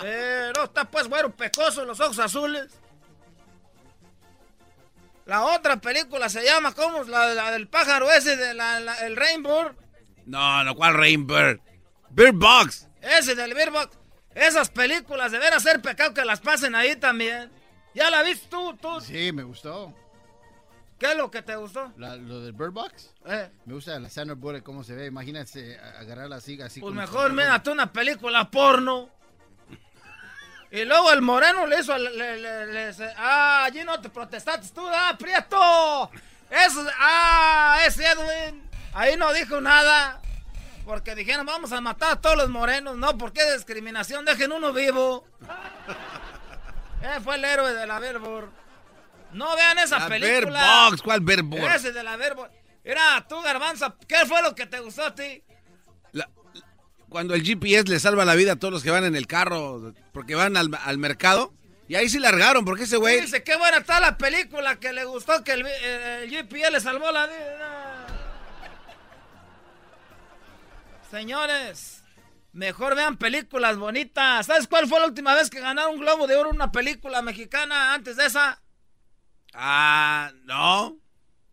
Pero 0.00 0.64
está 0.64 0.84
pues 0.84 1.08
güero 1.08 1.34
pecoso, 1.34 1.84
los 1.84 1.98
ojos 2.00 2.18
azules. 2.18 2.68
La 5.24 5.42
otra 5.44 5.76
película 5.76 6.28
se 6.28 6.44
llama, 6.44 6.74
¿cómo? 6.74 7.04
La, 7.04 7.32
la 7.34 7.50
del 7.52 7.68
pájaro 7.68 8.10
ese, 8.10 8.36
de 8.36 8.54
la, 8.54 8.80
la- 8.80 8.96
el 9.06 9.16
Rainbow. 9.16 9.70
No, 10.26 10.64
no, 10.64 10.74
¿cuál 10.74 10.94
Rainbird? 10.94 11.60
Bird 12.10 12.34
Box. 12.34 12.88
Ese 13.00 13.34
del 13.34 13.54
Bird 13.54 13.70
Box. 13.72 13.96
Esas 14.34 14.68
películas 14.70 15.30
deberán 15.32 15.60
ser 15.60 15.80
pecado 15.80 16.12
que 16.14 16.24
las 16.24 16.40
pasen 16.40 16.74
ahí 16.74 16.96
también. 16.96 17.50
¿Ya 17.94 18.10
la 18.10 18.22
viste 18.22 18.48
tú, 18.48 18.74
tú? 18.76 19.00
Sí, 19.00 19.30
me 19.32 19.42
gustó. 19.44 19.94
¿Qué 21.02 21.10
es 21.10 21.16
lo 21.18 21.32
que 21.32 21.42
te 21.42 21.56
gustó? 21.56 21.92
La- 21.96 22.14
lo 22.14 22.40
del 22.42 22.52
Bird 22.52 22.70
Box. 22.70 23.12
Eh. 23.26 23.50
Me 23.64 23.74
gusta 23.74 23.98
la 23.98 24.08
Sandra 24.08 24.36
Bullock, 24.36 24.62
cómo 24.62 24.84
se 24.84 24.94
ve. 24.94 25.06
Imagínate 25.06 25.76
a- 25.80 25.98
agarrarla 25.98 26.36
así, 26.36 26.62
así. 26.62 26.80
Pues 26.80 26.94
mejor 26.94 27.26
con- 27.26 27.34
mírate 27.34 27.70
una 27.70 27.92
película 27.92 28.48
porno. 28.48 29.10
Y 30.70 30.84
luego 30.84 31.12
el 31.12 31.20
moreno 31.20 31.66
le 31.66 31.80
hizo... 31.80 31.98
le- 31.98 32.94
ah, 33.16 33.64
allí 33.64 33.82
no 33.82 34.00
te 34.00 34.10
protestaste 34.10 34.68
tú, 34.72 34.86
ah, 34.88 35.16
Prieto. 35.18 36.08
Eso, 36.48 36.86
ah, 37.00 37.78
ese 37.84 38.04
Edwin. 38.06 38.62
Ahí 38.94 39.16
no 39.16 39.32
dijo 39.32 39.60
nada. 39.60 40.20
Porque 40.84 41.16
dijeron, 41.16 41.44
vamos 41.44 41.72
a 41.72 41.80
matar 41.80 42.12
a 42.12 42.20
todos 42.20 42.36
los 42.36 42.48
morenos. 42.48 42.96
No, 42.96 43.18
¿por 43.18 43.32
qué 43.32 43.52
discriminación? 43.54 44.24
Dejen 44.24 44.52
uno 44.52 44.72
vivo. 44.72 45.26
Eh, 47.04 47.18
fue 47.24 47.34
el 47.34 47.44
héroe 47.44 47.74
de 47.74 47.84
la 47.84 47.98
Verbor. 47.98 48.48
No 49.32 49.56
vean 49.56 49.78
esa 49.78 50.00
La 50.00 50.08
película. 50.08 50.40
Bird 50.40 50.90
Box, 50.90 51.02
¿cuál 51.02 51.20
Bird 51.20 51.44
Box? 51.44 51.74
Ese 51.76 51.92
de 51.92 52.02
la. 52.02 52.18
Mira, 52.84 53.26
tú, 53.28 53.40
Garbanza, 53.40 53.96
¿qué 54.08 54.26
fue 54.26 54.42
lo 54.42 54.54
que 54.54 54.66
te 54.66 54.80
gustó 54.80 55.04
a 55.04 55.14
ti? 55.14 55.42
Cuando 57.08 57.34
el 57.34 57.42
GPS 57.42 57.90
le 57.90 58.00
salva 58.00 58.24
la 58.24 58.34
vida 58.34 58.52
a 58.52 58.56
todos 58.56 58.72
los 58.72 58.82
que 58.82 58.90
van 58.90 59.04
en 59.04 59.14
el 59.14 59.26
carro 59.26 59.92
porque 60.12 60.34
van 60.34 60.56
al, 60.56 60.70
al 60.82 60.96
mercado. 60.96 61.52
Y 61.86 61.94
ahí 61.94 62.08
sí 62.08 62.18
largaron, 62.18 62.64
porque 62.64 62.84
ese 62.84 62.96
güey... 62.96 63.20
Dice, 63.20 63.42
qué 63.42 63.54
buena 63.56 63.76
está 63.76 64.00
la 64.00 64.16
película 64.16 64.76
que 64.76 64.94
le 64.94 65.04
gustó 65.04 65.44
que 65.44 65.52
el, 65.52 65.66
el, 65.66 66.30
GPS 66.30 66.70
le 66.70 66.80
salvó 66.80 67.12
la 67.12 67.26
vida. 67.26 68.06
Señores, 71.10 72.02
mejor 72.52 72.96
vean 72.96 73.18
películas 73.18 73.76
bonitas. 73.76 74.46
¿Sabes 74.46 74.66
cuál 74.66 74.88
fue 74.88 75.00
la 75.00 75.06
última 75.06 75.34
vez 75.34 75.50
que 75.50 75.60
ganaron 75.60 75.96
un 75.96 76.00
Globo 76.00 76.26
de 76.26 76.36
Oro 76.36 76.48
una 76.48 76.72
película 76.72 77.20
mexicana 77.20 77.92
antes 77.92 78.16
de 78.16 78.24
esa? 78.24 78.62
Ah, 79.54 80.30
no. 80.44 80.96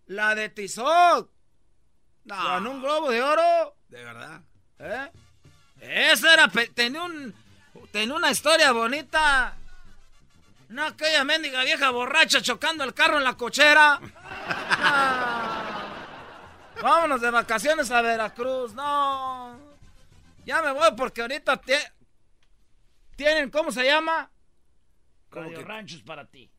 La 0.07 0.35
de 0.35 0.49
Tizoc. 0.49 1.29
Ganó 2.25 2.71
un 2.71 2.81
Globo 2.81 3.09
de 3.11 3.21
Oro. 3.21 3.75
De 3.87 4.03
verdad. 4.03 4.41
¿Eh? 4.79 5.11
Esa 5.81 6.33
era, 6.33 6.47
tenía 6.73 7.03
un, 7.03 7.33
tenía 7.91 8.15
una 8.15 8.31
historia 8.31 8.71
bonita. 8.71 9.55
No 10.69 10.85
aquella 10.85 11.23
mendiga 11.23 11.63
vieja 11.63 11.89
borracha 11.89 12.41
chocando 12.41 12.83
el 12.83 12.93
carro 12.93 13.17
en 13.17 13.23
la 13.23 13.35
cochera. 13.35 13.99
Ah. 14.47 15.65
Vámonos 16.81 17.19
de 17.21 17.31
vacaciones 17.31 17.89
a 17.91 18.01
Veracruz. 18.01 18.73
No. 18.73 19.57
Ya 20.45 20.61
me 20.61 20.71
voy 20.71 20.89
porque 20.95 21.21
ahorita 21.21 21.59
tie- 21.61 21.91
tienen, 23.15 23.49
¿cómo 23.49 23.71
se 23.71 23.83
llama? 23.83 24.29
Radio 25.31 25.61
Ranchos 25.63 26.01
para 26.03 26.25
ti. 26.25 26.49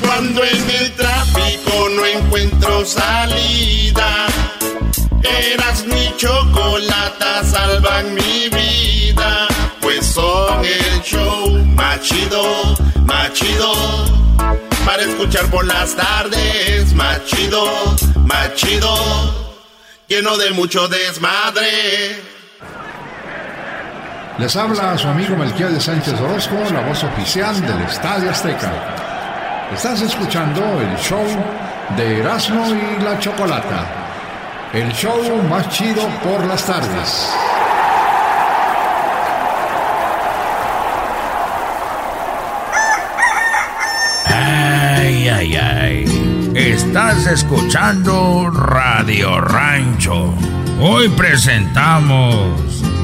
Cuando 0.00 0.44
en 0.44 0.70
el 0.70 0.92
tráfico 0.92 1.88
no 1.90 2.04
encuentro 2.04 2.84
salida, 2.84 4.26
eras 5.22 5.86
mi 5.86 6.14
chocolata, 6.16 7.44
salvan 7.44 8.14
mi 8.14 8.48
vida. 8.50 9.48
Pues 9.80 10.06
son 10.06 10.64
el 10.64 11.00
show 11.02 11.50
más 11.74 12.00
chido, 12.02 12.74
más 13.04 13.32
chido. 13.32 13.72
Para 14.84 15.02
escuchar 15.02 15.50
por 15.50 15.64
las 15.66 15.96
tardes, 15.96 16.92
más 16.92 17.24
chido, 17.24 17.96
más 18.26 18.54
chido. 18.54 19.56
Lleno 20.08 20.36
de 20.36 20.50
mucho 20.52 20.86
desmadre. 20.88 22.35
Les 24.38 24.54
habla 24.54 24.98
su 24.98 25.08
amigo 25.08 25.34
Melquiel 25.34 25.72
de 25.72 25.80
Sánchez 25.80 26.20
Orozco, 26.20 26.56
la 26.70 26.82
voz 26.82 27.02
oficial 27.04 27.58
del 27.62 27.80
Estadio 27.82 28.30
Azteca. 28.30 28.70
Estás 29.72 30.02
escuchando 30.02 30.60
el 30.78 30.94
show 30.98 31.24
de 31.96 32.20
Erasmo 32.20 32.66
y 32.66 33.02
la 33.02 33.18
Chocolata. 33.18 33.86
El 34.74 34.92
show 34.92 35.18
más 35.48 35.66
chido 35.70 36.06
por 36.22 36.44
las 36.44 36.66
tardes. 36.66 37.34
Ay, 44.26 45.28
ay, 45.28 45.56
ay. 45.56 46.52
Estás 46.54 47.26
escuchando 47.26 48.50
Radio 48.50 49.40
Rancho. 49.40 50.34
Hoy 50.78 51.08
presentamos... 51.08 52.95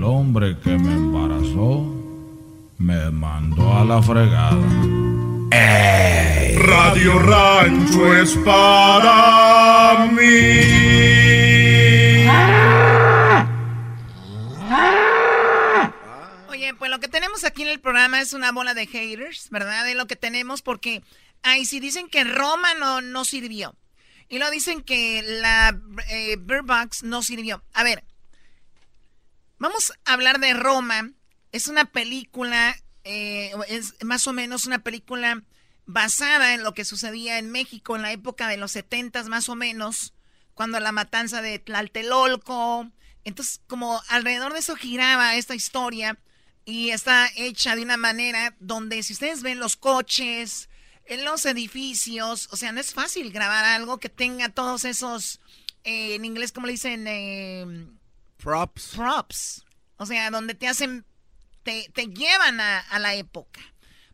El 0.00 0.04
hombre 0.04 0.58
que 0.60 0.70
me 0.70 0.92
embarazó 0.94 1.84
me 2.78 3.10
mandó 3.10 3.70
a 3.74 3.84
la 3.84 4.02
fregada. 4.02 4.56
¡Ey! 5.50 6.56
Radio 6.56 7.18
Rancho 7.18 8.16
es 8.16 8.34
para 8.36 10.06
mí. 10.10 10.22
Oye, 16.48 16.72
pues 16.78 16.90
lo 16.90 16.98
que 16.98 17.08
tenemos 17.08 17.44
aquí 17.44 17.60
en 17.60 17.68
el 17.68 17.80
programa 17.80 18.22
es 18.22 18.32
una 18.32 18.52
bola 18.52 18.72
de 18.72 18.86
haters, 18.86 19.50
¿verdad? 19.50 19.84
De 19.84 19.94
lo 19.94 20.06
que 20.06 20.16
tenemos 20.16 20.62
porque, 20.62 21.02
ay, 21.42 21.66
si 21.66 21.78
dicen 21.78 22.08
que 22.08 22.24
Roma 22.24 22.72
no, 22.78 23.02
no 23.02 23.26
sirvió. 23.26 23.74
Y 24.30 24.38
lo 24.38 24.50
dicen 24.50 24.80
que 24.80 25.22
la 25.22 25.78
eh, 26.08 26.38
Bird 26.40 26.64
Box 26.64 27.02
no 27.02 27.22
sirvió. 27.22 27.62
A 27.74 27.82
ver, 27.82 28.02
vamos 29.60 29.92
a 30.04 30.14
hablar 30.14 30.40
de 30.40 30.54
Roma. 30.54 31.12
Es 31.52 31.68
una 31.68 31.84
película, 31.84 32.76
eh, 33.04 33.52
es 33.68 33.94
más 34.02 34.26
o 34.26 34.32
menos 34.32 34.66
una 34.66 34.80
película 34.80 35.44
basada 35.86 36.54
en 36.54 36.64
lo 36.64 36.74
que 36.74 36.84
sucedía 36.84 37.38
en 37.38 37.50
México 37.50 37.94
en 37.94 38.02
la 38.02 38.12
época 38.12 38.48
de 38.48 38.56
los 38.56 38.72
70 38.72 39.22
más 39.24 39.48
o 39.48 39.54
menos, 39.54 40.14
cuando 40.54 40.80
la 40.80 40.92
matanza 40.92 41.42
de 41.42 41.58
Tlaltelolco. 41.60 42.90
Entonces, 43.24 43.60
como 43.68 44.00
alrededor 44.08 44.52
de 44.52 44.60
eso 44.60 44.74
giraba 44.74 45.36
esta 45.36 45.54
historia, 45.54 46.18
Y 46.66 46.90
está 46.90 47.28
hecha 47.36 47.74
de 47.74 47.82
una 47.82 47.96
manera 47.96 48.54
donde 48.60 49.02
si 49.02 49.14
ustedes 49.14 49.42
ven 49.42 49.58
los 49.58 49.76
coches, 49.76 50.68
en 51.06 51.24
los 51.24 51.44
edificios, 51.46 52.48
o 52.52 52.56
sea, 52.56 52.70
no 52.70 52.80
es 52.80 52.92
fácil 52.92 53.32
grabar 53.32 53.64
algo 53.64 53.98
que 53.98 54.10
tenga 54.10 54.50
todos 54.50 54.84
esos, 54.84 55.40
eh, 55.84 56.14
en 56.14 56.24
inglés, 56.24 56.52
como 56.52 56.66
le 56.66 56.74
dicen? 56.74 57.06
Eh, 57.08 57.66
props. 58.42 58.92
Props. 58.96 59.64
O 59.96 60.06
sea, 60.06 60.30
donde 60.30 60.54
te 60.54 60.68
hacen, 60.68 61.04
te, 61.62 61.90
te 61.94 62.06
llevan 62.06 62.60
a, 62.60 62.80
a 62.80 62.98
la 62.98 63.14
época. 63.14 63.60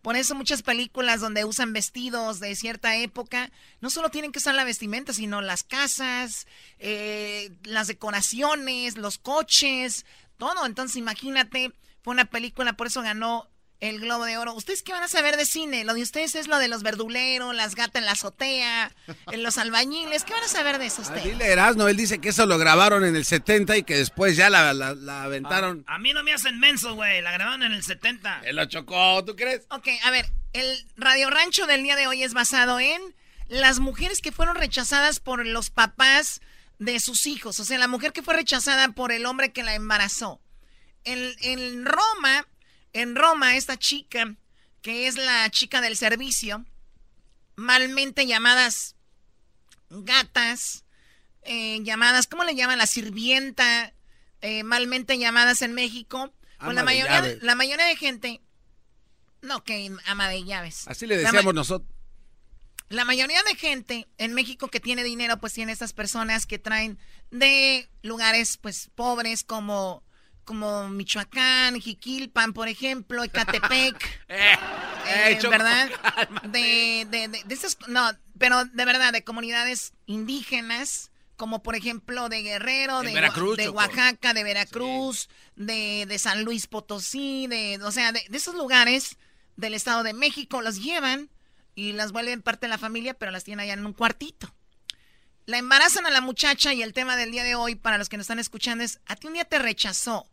Por 0.07 0.15
eso 0.15 0.37
muchas 0.37 0.63
películas 0.63 1.21
donde 1.21 1.45
usan 1.45 1.73
vestidos 1.73 2.39
de 2.39 2.55
cierta 2.55 2.97
época, 2.97 3.51
no 3.81 3.91
solo 3.91 4.09
tienen 4.09 4.31
que 4.31 4.39
usar 4.39 4.55
la 4.55 4.63
vestimenta, 4.63 5.13
sino 5.13 5.41
las 5.41 5.65
casas, 5.65 6.47
eh, 6.79 7.51
las 7.65 7.89
decoraciones, 7.89 8.97
los 8.97 9.19
coches, 9.19 10.07
todo. 10.37 10.65
Entonces 10.65 10.97
imagínate, 10.97 11.73
fue 12.03 12.13
una 12.13 12.27
película, 12.27 12.75
por 12.75 12.87
eso 12.87 13.03
ganó 13.03 13.51
el 13.81 14.01
Globo 14.01 14.25
de 14.25 14.39
Oro. 14.39 14.55
¿Ustedes 14.55 14.83
qué 14.83 14.93
van 14.93 15.03
a 15.03 15.09
saber 15.09 15.37
de 15.37 15.45
cine? 15.45 15.85
Lo 15.85 15.95
de 15.95 16.03
ustedes 16.03 16.35
es 16.35 16.49
lo 16.49 16.59
de 16.59 16.69
los 16.69 16.83
verduleros, 16.83 17.55
las 17.55 17.75
gatas 17.75 18.01
en 18.01 18.07
la 18.07 18.13
azotea, 18.13 18.93
en 19.31 19.43
los 19.43 19.59
albañiles. 19.59 20.25
¿Qué 20.25 20.33
van 20.33 20.45
a 20.45 20.49
saber 20.49 20.79
de 20.79 20.87
eso 20.87 21.03
ustedes? 21.03 21.25
Dile 21.25 21.47
Erasmo, 21.47 21.87
él 21.89 21.97
dice 21.97 22.19
que 22.19 22.31
eso 22.31 22.47
lo 22.47 22.59
grabaron 22.59 23.05
en 23.05 23.17
el 23.17 23.25
70 23.25 23.77
y 23.77 23.83
que 23.83 23.97
después 23.97 24.37
ya 24.37 24.49
la, 24.49 24.73
la, 24.73 25.23
aventaron. 25.23 25.85
A, 25.87 25.99
mí 25.99 26.13
no 26.13 26.23
me 26.23 26.33
hacen 26.33 26.59
menso, 26.59 26.95
güey. 26.95 27.21
La 27.21 27.33
grabaron 27.33 27.63
en 27.63 27.73
el 27.73 27.83
70. 27.83 28.43
Él 28.45 28.57
lo 28.57 28.65
chocó, 28.67 29.25
¿tú 29.25 29.37
crees? 29.37 29.67
Ok, 29.71 29.89
a 30.05 30.11
ver, 30.11 30.27
el 30.53 30.87
Radio 30.97 31.29
Rancho 31.31 31.67
del 31.67 31.83
día 31.83 31.97
de 31.97 32.07
hoy 32.07 32.23
es 32.23 32.35
basado 32.35 32.81
en 32.81 33.01
las 33.49 33.79
mujeres 33.79 34.21
que 34.23 34.33
fueron 34.33 34.57
rechazadas 34.57 35.21
por 35.21 35.45
los 35.47 35.71
papás 35.71 36.41
de 36.79 36.99
sus 36.99 37.27
hijos. 37.27 37.61
O 37.61 37.65
sea, 37.65 37.79
la 37.79 37.89
mujer 37.89 38.13
que 38.13 38.23
fue 38.23 38.35
rechazada 38.35 38.89
por 38.89 39.13
el 39.13 39.27
hombre 39.27 39.53
que 39.53 39.63
la 39.63 39.75
embarazó. 39.75 40.41
En, 41.05 41.35
en 41.43 41.85
Roma 41.85 42.47
en 43.03 43.15
Roma, 43.15 43.57
esta 43.57 43.77
chica, 43.77 44.35
que 44.81 45.07
es 45.07 45.17
la 45.17 45.51
chica 45.51 45.81
del 45.81 45.97
servicio, 45.97 46.65
malmente 47.55 48.27
llamadas 48.27 48.97
gatas, 49.91 50.85
eh, 51.43 51.81
llamadas, 51.83 52.27
¿cómo 52.27 52.45
le 52.45 52.55
llaman? 52.55 52.79
La 52.79 52.87
sirvienta, 52.87 53.93
eh, 54.41 54.63
malmente 54.63 55.19
llamadas 55.19 55.61
en 55.63 55.75
México. 55.75 56.33
Pues 56.59 56.75
la 56.75 56.85
mayoría, 56.85 57.37
la 57.43 57.55
mayoría 57.55 57.85
de 57.85 57.97
gente, 57.97 58.41
no, 59.43 59.63
que 59.63 59.93
ama 60.07 60.31
de 60.31 60.45
llaves. 60.45 60.89
Así 60.89 61.07
le 61.07 61.19
decíamos 61.19 61.53
nosotros. 61.53 61.91
La 62.89 63.05
mayoría 63.05 63.43
de 63.43 63.57
gente 63.57 64.09
en 64.17 64.33
México 64.33 64.69
que 64.69 64.81
tiene 64.81 65.05
dinero, 65.05 65.39
pues 65.39 65.53
tiene 65.53 65.73
estas 65.73 65.93
personas 65.93 66.47
que 66.47 66.59
traen 66.59 66.99
de 67.31 67.91
lugares, 68.03 68.57
pues, 68.57 68.91
pobres 68.95 69.43
como 69.43 70.03
como 70.47 70.89
Michoacán, 70.89 71.79
Jiquilpan, 71.79 72.55
por 72.55 72.69
ejemplo, 72.69 73.23
Ecatepec, 73.25 74.21
eh, 74.29 74.57
eh, 75.09 75.39
¿verdad? 75.51 75.91
De, 76.45 77.07
de, 77.11 77.29
de, 77.29 77.55
esas, 77.55 77.77
no, 77.89 78.09
pero 78.39 78.65
de 78.65 78.85
verdad, 78.87 79.13
de 79.13 79.25
comunidades 79.25 79.93
indígenas, 80.07 81.11
como 81.37 81.63
por 81.63 81.75
ejemplo 81.75 82.29
de 82.31 82.43
Guerrero, 82.43 83.03
de, 83.03 83.13
de 83.57 83.69
Oaxaca, 83.69 84.33
de 84.33 84.45
Veracruz, 84.45 85.29
de, 85.57 86.07
de 86.07 86.19
San 86.19 86.45
Luis 86.45 86.69
Potosí, 86.69 87.49
de, 87.49 87.81
o 87.83 87.91
sea, 87.91 88.13
de, 88.13 88.23
esos 88.33 88.55
lugares 88.55 89.19
del 89.57 89.75
Estado 89.75 90.05
de 90.05 90.15
México, 90.15 90.63
los 90.63 90.81
llevan 90.81 91.29
y 91.75 91.93
las 91.93 92.13
vuelven 92.13 92.41
parte 92.41 92.67
de 92.67 92.71
la 92.71 92.79
familia, 92.79 93.15
pero 93.15 93.33
las 93.33 93.43
tienen 93.43 93.65
allá 93.65 93.75
en 93.75 93.85
un 93.85 93.93
cuartito. 93.93 94.55
La 95.45 95.59
embarazan 95.59 96.07
a 96.07 96.11
la 96.11 96.21
muchacha 96.21 96.73
y 96.73 96.83
el 96.83 96.93
tema 96.93 97.17
del 97.17 97.33
día 97.33 97.43
de 97.43 97.57
hoy, 97.57 97.75
para 97.75 97.99
los 97.99 98.09
que 98.09 98.17
nos 98.17 98.25
están 98.25 98.39
escuchando, 98.39 98.85
es, 98.85 99.01
a 99.07 99.17
ti 99.17 99.27
un 99.27 99.35
día 99.35 99.45
te 99.45 99.59
rechazó 99.59 100.31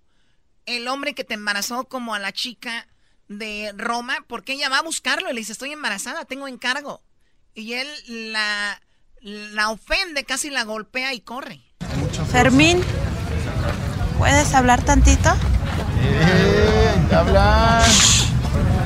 el 0.65 0.88
hombre 0.88 1.14
que 1.14 1.23
te 1.23 1.34
embarazó 1.34 1.85
como 1.85 2.14
a 2.15 2.19
la 2.19 2.31
chica 2.31 2.88
de 3.27 3.73
Roma, 3.77 4.18
porque 4.27 4.53
ella 4.53 4.69
va 4.69 4.80
a 4.80 4.84
buscarlo 4.84 5.30
y 5.30 5.34
le 5.34 5.40
dice, 5.40 5.52
estoy 5.52 5.72
embarazada, 5.72 6.26
tengo 6.26 6.48
encargo. 6.48 7.02
Y 7.56 7.73
él 7.73 7.88
la, 8.34 8.81
la 9.22 9.69
ofende, 9.69 10.23
casi 10.23 10.49
la 10.49 10.64
golpea 10.64 11.14
y 11.14 11.22
corre. 11.22 11.61
Fermín, 12.31 12.81
¿puedes 14.18 14.53
hablar 14.53 14.84
tantito? 14.84 15.34
¡Eh! 16.02 16.84
habla! 17.14 17.84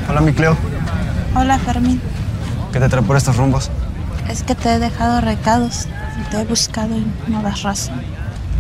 Hola, 0.10 0.22
mi 0.22 0.34
Cleo. 0.34 0.58
Hola, 1.36 1.60
Fermín. 1.60 2.02
¿Qué 2.72 2.80
te 2.80 2.90
trae 2.90 3.04
por 3.04 3.18
estos 3.18 3.38
rumbos? 3.38 3.70
Es 4.30 4.44
que 4.44 4.56
te 4.56 4.74
he 4.74 4.80
dejado 4.80 5.22
recados. 5.22 5.88
Te 6.32 6.42
he 6.42 6.46
buscado 6.46 6.98
y 6.98 7.06
no 7.28 7.42
das 7.42 7.64
razón. 7.64 8.02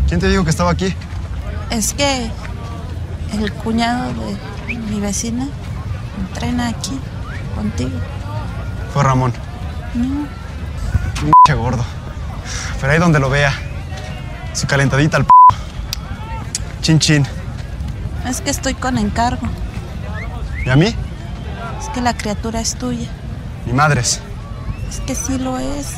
¿Quién 0.07 0.19
te 0.19 0.30
dijo 0.30 0.44
que 0.44 0.52
estaba 0.52 0.72
aquí? 0.72 0.94
Es 1.69 1.94
que 1.94 2.30
el 3.33 3.53
cuñado 3.53 4.13
de 4.67 4.75
mi 4.75 4.99
vecina 4.99 5.47
entrena 6.19 6.69
aquí 6.69 6.99
contigo. 7.55 7.97
Fue 8.93 9.03
Ramón. 9.03 9.33
No. 9.93 10.27
Un 11.23 11.57
gordo. 11.57 11.83
Pero 12.79 12.93
ahí 12.93 12.99
donde 12.99 13.19
lo 13.19 13.29
vea. 13.29 13.53
Su 14.53 14.67
calentadita 14.67 15.17
al 15.17 15.25
p. 15.25 15.29
Chin 16.81 16.99
chin. 16.99 17.27
Es 18.25 18.41
que 18.41 18.49
estoy 18.49 18.73
con 18.73 18.97
encargo. 18.97 19.47
¿Y 20.65 20.69
a 20.69 20.75
mí? 20.75 20.95
Es 21.79 21.89
que 21.93 22.01
la 22.01 22.15
criatura 22.15 22.59
es 22.59 22.75
tuya. 22.75 23.07
Ni 23.65 23.73
madres. 23.73 24.21
Es 24.89 24.99
que 25.01 25.15
sí 25.15 25.37
lo 25.37 25.57
es. 25.59 25.93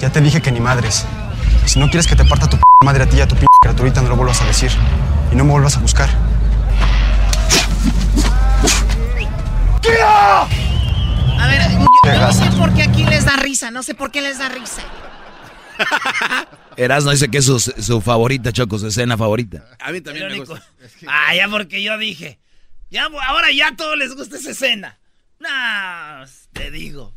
Ya 0.00 0.10
te 0.10 0.20
dije 0.20 0.40
que 0.40 0.52
ni 0.52 0.60
madres. 0.60 1.04
Si 1.66 1.78
no 1.78 1.86
quieres 1.86 2.06
que 2.06 2.16
te 2.16 2.24
parta 2.24 2.48
tu 2.48 2.56
p 2.56 2.69
madre 2.82 3.02
a 3.02 3.06
ti 3.06 3.18
y 3.18 3.20
a 3.20 3.28
tu 3.28 3.36
p 3.36 3.44
criaturita, 3.60 4.00
no 4.00 4.08
lo 4.08 4.16
vuelvas 4.16 4.40
a 4.40 4.46
decir 4.46 4.70
y 5.30 5.36
no 5.36 5.44
me 5.44 5.50
vuelvas 5.50 5.76
a 5.76 5.80
buscar. 5.80 6.08
A 11.38 11.46
ver, 11.46 11.60
yo, 11.72 12.20
no 12.20 12.32
sé 12.32 12.50
por 12.56 12.72
qué 12.72 12.84
aquí 12.84 13.04
les 13.04 13.26
da 13.26 13.36
risa, 13.36 13.70
no 13.70 13.82
sé 13.82 13.94
por 13.94 14.10
qué 14.10 14.22
les 14.22 14.38
da 14.38 14.48
risa. 14.48 14.82
Erasmo 16.78 17.10
dice 17.10 17.30
que 17.30 17.38
es 17.38 17.44
su, 17.44 18.00
favorita, 18.00 18.50
Choco, 18.50 18.78
su 18.78 18.86
escena 18.86 19.18
favorita. 19.18 19.62
A 19.78 19.92
mí 19.92 20.00
también 20.00 20.28
me 20.28 20.38
gusta. 20.38 20.66
Ah, 21.06 21.34
ya 21.34 21.50
porque 21.50 21.82
yo 21.82 21.98
dije. 21.98 22.38
Ya, 22.90 23.10
ahora 23.28 23.52
ya 23.52 23.68
a 23.68 23.76
todos 23.76 23.98
les 23.98 24.14
gusta 24.14 24.38
esa 24.38 24.52
escena. 24.52 24.98
No, 25.38 25.48
te 26.54 26.70
digo. 26.70 27.14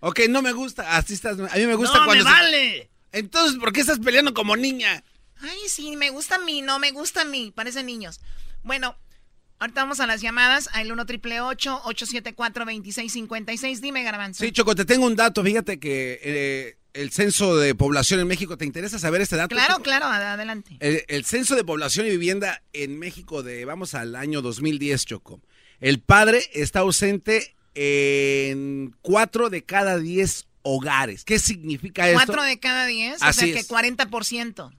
Ok, 0.00 0.20
no 0.28 0.42
me 0.42 0.52
gusta. 0.52 0.98
Así 0.98 1.14
estás. 1.14 1.38
A 1.38 1.56
mí 1.56 1.66
me 1.66 1.74
gusta 1.76 1.98
no, 1.98 2.04
cuando. 2.04 2.24
Me 2.24 2.30
vale. 2.30 2.90
Entonces, 3.18 3.58
¿por 3.58 3.72
qué 3.72 3.80
estás 3.80 3.98
peleando 3.98 4.34
como 4.34 4.56
niña? 4.56 5.04
Ay, 5.40 5.58
sí, 5.68 5.96
me 5.96 6.10
gusta 6.10 6.36
a 6.36 6.38
mí, 6.38 6.62
no 6.62 6.78
me 6.78 6.90
gusta 6.90 7.22
a 7.22 7.24
mí. 7.24 7.52
Parecen 7.54 7.86
niños. 7.86 8.20
Bueno, 8.62 8.96
ahorita 9.58 9.82
vamos 9.82 10.00
a 10.00 10.06
las 10.06 10.20
llamadas. 10.20 10.68
Al 10.72 10.90
1 10.90 11.06
triple 11.06 11.40
874 11.40 12.64
2656 12.64 13.80
Dime, 13.80 14.02
Garbanzo. 14.02 14.44
Sí, 14.44 14.52
Choco, 14.52 14.74
te 14.74 14.84
tengo 14.84 15.06
un 15.06 15.16
dato. 15.16 15.44
Fíjate 15.44 15.78
que 15.78 16.20
eh, 16.22 16.78
el 16.94 17.10
censo 17.10 17.56
de 17.56 17.74
población 17.74 18.20
en 18.20 18.26
México, 18.26 18.56
¿te 18.56 18.64
interesa 18.64 18.98
saber 18.98 19.20
este 19.20 19.36
dato? 19.36 19.54
Claro, 19.54 19.80
claro, 19.82 20.06
adelante. 20.06 20.76
El, 20.80 21.24
censo 21.24 21.54
de 21.54 21.64
población 21.64 22.06
y 22.06 22.10
vivienda 22.10 22.62
en 22.72 22.98
México 22.98 23.42
de, 23.42 23.64
vamos 23.64 23.94
al 23.94 24.16
año 24.16 24.42
2010, 24.42 25.06
Choco. 25.06 25.40
El 25.80 26.00
padre 26.00 26.42
está 26.52 26.80
ausente 26.80 27.54
en 27.74 28.96
4 29.02 29.50
de 29.50 29.62
cada 29.62 29.98
10 29.98 30.47
hogares. 30.62 31.24
¿Qué 31.24 31.38
significa 31.38 32.08
esto? 32.08 32.26
4 32.26 32.42
de 32.42 32.58
cada 32.60 32.86
10, 32.86 33.22
o 33.22 33.32
sea 33.32 33.46
que 33.46 33.66
40%. 33.66 34.72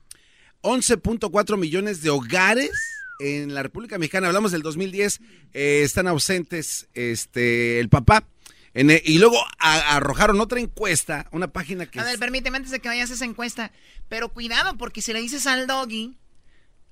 11.4 0.61 1.57
millones 1.57 2.01
de 2.01 2.09
hogares 2.09 2.71
en 3.19 3.53
la 3.53 3.63
República 3.63 3.97
Mexicana, 3.97 4.27
hablamos 4.27 4.51
del 4.51 4.61
2010, 4.61 5.19
eh, 5.53 5.81
están 5.83 6.07
ausentes 6.07 6.87
este 6.93 7.79
el 7.79 7.89
papá. 7.89 8.25
E, 8.73 9.01
y 9.05 9.17
luego 9.17 9.37
arrojaron 9.59 10.39
otra 10.39 10.59
encuesta, 10.59 11.27
una 11.31 11.51
página 11.51 11.85
que... 11.87 11.99
A 11.99 12.03
ver, 12.03 12.19
permíteme 12.19 12.57
antes 12.57 12.71
de 12.71 12.79
que 12.79 12.87
vayas 12.87 13.09
a 13.09 13.15
esa 13.15 13.25
encuesta, 13.25 13.71
pero 14.07 14.29
cuidado 14.29 14.77
porque 14.77 15.01
si 15.01 15.11
le 15.11 15.19
dices 15.19 15.47
al 15.47 15.67
doggy, 15.67 16.17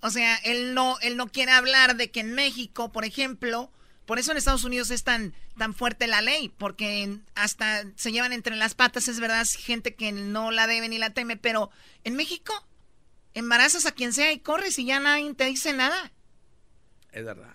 o 0.01 0.09
sea, 0.09 0.35
él 0.37 0.73
no, 0.73 0.97
él 1.01 1.17
no 1.17 1.27
quiere 1.27 1.51
hablar 1.51 1.95
de 1.95 2.11
que 2.11 2.21
en 2.21 2.33
México, 2.33 2.91
por 2.91 3.05
ejemplo, 3.05 3.71
por 4.07 4.19
eso 4.19 4.31
en 4.31 4.37
Estados 4.37 4.63
Unidos 4.63 4.89
es 4.89 5.03
tan, 5.03 5.33
tan 5.57 5.73
fuerte 5.73 6.07
la 6.07 6.21
ley, 6.21 6.49
porque 6.57 7.19
hasta 7.35 7.83
se 7.97 8.13
llevan 8.13 8.31
entre 8.31 8.55
las 8.55 8.73
patas, 8.73 9.09
es 9.09 9.19
verdad, 9.19 9.45
gente 9.59 9.95
que 9.95 10.13
no 10.13 10.49
la 10.49 10.65
debe 10.65 10.87
ni 10.87 10.97
la 10.97 11.09
teme, 11.09 11.35
pero 11.35 11.69
en 12.05 12.15
México 12.15 12.53
embarazas 13.33 13.85
a 13.85 13.91
quien 13.91 14.13
sea 14.13 14.31
y 14.31 14.39
corres 14.39 14.79
y 14.79 14.85
ya 14.85 15.01
nadie 15.01 15.33
te 15.33 15.43
dice 15.43 15.73
nada. 15.73 16.13
Es 17.11 17.25
verdad. 17.25 17.53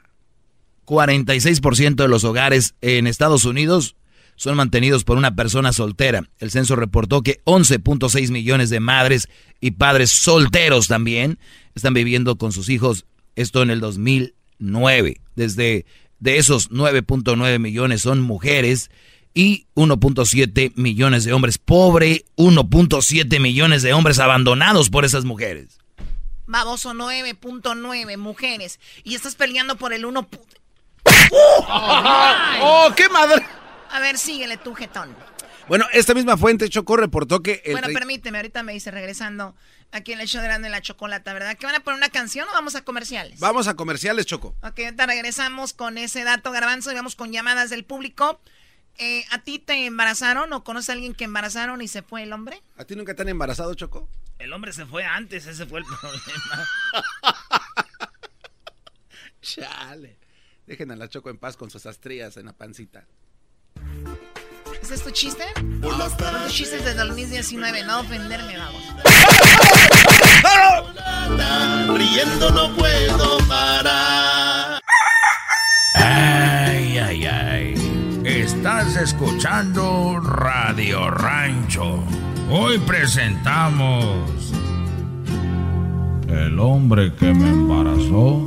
46% 0.85 1.95
de 1.95 2.09
los 2.09 2.23
hogares 2.25 2.75
en 2.83 3.07
Estados 3.07 3.47
Unidos 3.47 3.97
son 4.37 4.57
mantenidos 4.57 5.05
por 5.05 5.17
una 5.17 5.35
persona 5.35 5.73
soltera. 5.73 6.29
El 6.39 6.51
censo 6.51 6.77
reportó 6.77 7.23
que 7.23 7.41
11.6 7.45 8.31
millones 8.31 8.69
de 8.69 8.81
madres 8.81 9.31
y 9.59 9.71
padres 9.71 10.11
solteros 10.11 10.87
también 10.87 11.39
están 11.75 11.95
viviendo 11.95 12.37
con 12.37 12.53
sus 12.53 12.69
hijos, 12.69 13.07
esto 13.37 13.63
en 13.63 13.71
el 13.71 13.81
2009. 13.81 15.21
Desde 15.35 15.87
de 16.23 16.39
esos 16.39 16.71
9.9 16.71 17.59
millones 17.59 18.03
son 18.03 18.21
mujeres 18.21 18.93
y 19.35 19.67
1.7 19.75 20.73
millones 20.77 21.25
de 21.25 21.33
hombres. 21.33 21.59
Pobre 21.59 22.25
1.7 22.37 23.41
millones 23.41 23.83
de 23.83 23.93
hombres 23.93 24.21
abandonados 24.21 24.89
por 24.89 25.05
esas 25.05 25.25
mujeres. 25.25 25.81
baboso 26.47 26.93
9.9 26.93 28.17
mujeres. 28.19 28.79
Y 29.03 29.17
estás 29.17 29.35
peleando 29.35 29.77
por 29.77 29.93
el 29.93 30.05
1. 30.05 30.29
¡Oh, 31.33 32.93
qué 32.97 33.09
madre! 33.09 33.45
A 33.91 33.99
ver, 33.99 34.17
síguele 34.17 34.59
tú, 34.59 34.75
jetón. 34.75 35.11
Bueno, 35.67 35.87
esta 35.93 36.15
misma 36.15 36.37
fuente, 36.37 36.69
Choco, 36.69 36.97
reportó 36.97 37.43
que... 37.43 37.63
bueno, 37.73 37.89
permíteme, 37.93 38.39
ahorita 38.39 38.63
me 38.63 38.73
dice, 38.73 38.93
regresando 38.93 39.57
aquí 39.93 40.13
en 40.13 40.21
el 40.21 40.27
show 40.27 40.41
de 40.41 40.49
Grande 40.49 40.71
la 40.71 40.83
Chocolata, 40.83 41.33
¿verdad? 41.33 41.57
¿Que 41.57 41.67
van 41.67 41.75
a 41.75 41.81
poner 41.81 41.99
una 41.99 42.09
canción 42.09 42.49
o 42.49 42.53
vamos 42.53 42.75
a 42.75 42.83
comerciales? 42.83 43.39
Vamos 43.39 43.69
a 43.69 43.75
comerciales, 43.75 44.27
Choco. 44.27 44.57
Ok, 44.63 44.81
ahorita 44.81 45.07
regresamos 45.07 45.73
con 45.73 45.99
ese 45.99 46.25
dato, 46.25 46.51
Garbanzo, 46.51 46.91
y 46.91 46.95
vamos 46.95 47.15
con 47.15 47.33
llamadas 47.33 47.71
del 47.71 47.85
público. 47.85 48.41
Eh, 48.99 49.25
¿A 49.31 49.39
ti 49.39 49.59
te 49.59 49.87
embarazaron 49.87 50.53
o 50.53 50.65
conoces 50.65 50.91
a 50.91 50.93
alguien 50.95 51.15
que 51.15 51.25
embarazaron 51.25 51.81
y 51.81 51.89
se 51.89 52.03
fue 52.03 52.25
el 52.25 52.33
hombre? 52.33 52.63
¿A 52.77 52.85
ti 52.85 52.97
nunca 52.97 53.15
te 53.15 53.23
han 53.23 53.29
embarazado, 53.29 53.75
Choco? 53.75 54.09
El 54.39 54.53
hombre 54.53 54.73
se 54.73 54.87
fue 54.87 55.05
antes, 55.05 55.47
ese 55.47 55.67
fue 55.67 55.81
el 55.81 55.87
problema. 55.87 56.69
Chale. 59.41 60.19
Dejen 60.67 60.91
a 60.91 60.97
la 60.97 61.09
Choco 61.09 61.31
en 61.31 61.39
paz 61.39 61.57
con 61.57 61.71
sus 61.71 61.87
astrías 61.87 62.37
en 62.37 62.47
la 62.47 62.53
pancita. 62.53 63.07
¿Ese 64.83 64.95
es 64.95 65.05
tu 65.05 65.11
chiste? 65.13 65.45
Los 65.81 66.53
chistes 66.53 66.85
de 66.85 66.95
2019, 66.95 67.85
no 67.85 68.01
ofenderme, 68.01 68.57
vamos. 68.59 68.83
Riendo 71.99 72.51
no 72.51 72.75
puedo 72.75 73.39
parar. 73.47 74.81
Ay, 75.95 76.99
ay, 76.99 77.27
ay. 77.27 78.23
Estás 78.25 78.97
escuchando 78.97 80.19
Radio 80.19 81.09
Rancho. 81.11 82.03
Hoy 82.51 82.79
presentamos... 82.79 84.53
El 86.27 86.59
hombre 86.59 87.15
que 87.15 87.33
me 87.33 87.51
embarazó 87.51 88.41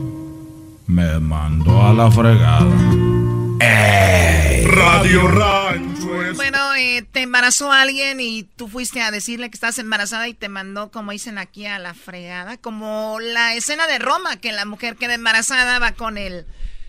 me 0.87 1.17
mandó 1.19 1.81
a 1.81 1.93
la 1.93 2.11
fregada. 2.11 3.14
Radio 3.59 5.27
Rancho 5.27 6.07
Bueno, 6.35 6.75
eh, 6.75 7.05
te 7.11 7.21
embarazó 7.21 7.71
alguien 7.71 8.19
y 8.19 8.43
tú 8.43 8.67
fuiste 8.67 9.01
a 9.01 9.11
decirle 9.11 9.49
que 9.49 9.55
estás 9.55 9.79
embarazada 9.79 10.27
y 10.27 10.33
te 10.33 10.49
mandó, 10.49 10.91
como 10.91 11.11
dicen 11.11 11.37
aquí, 11.37 11.65
a 11.65 11.79
la 11.79 11.93
fregada. 11.93 12.57
Como 12.57 13.17
la 13.21 13.53
escena 13.53 13.87
de 13.87 13.99
Roma, 13.99 14.37
que 14.37 14.51
la 14.51 14.65
mujer 14.65 14.95
queda 14.97 15.13
embarazada, 15.13 15.79
va 15.79 15.93
con 15.93 16.17
el 16.17 16.45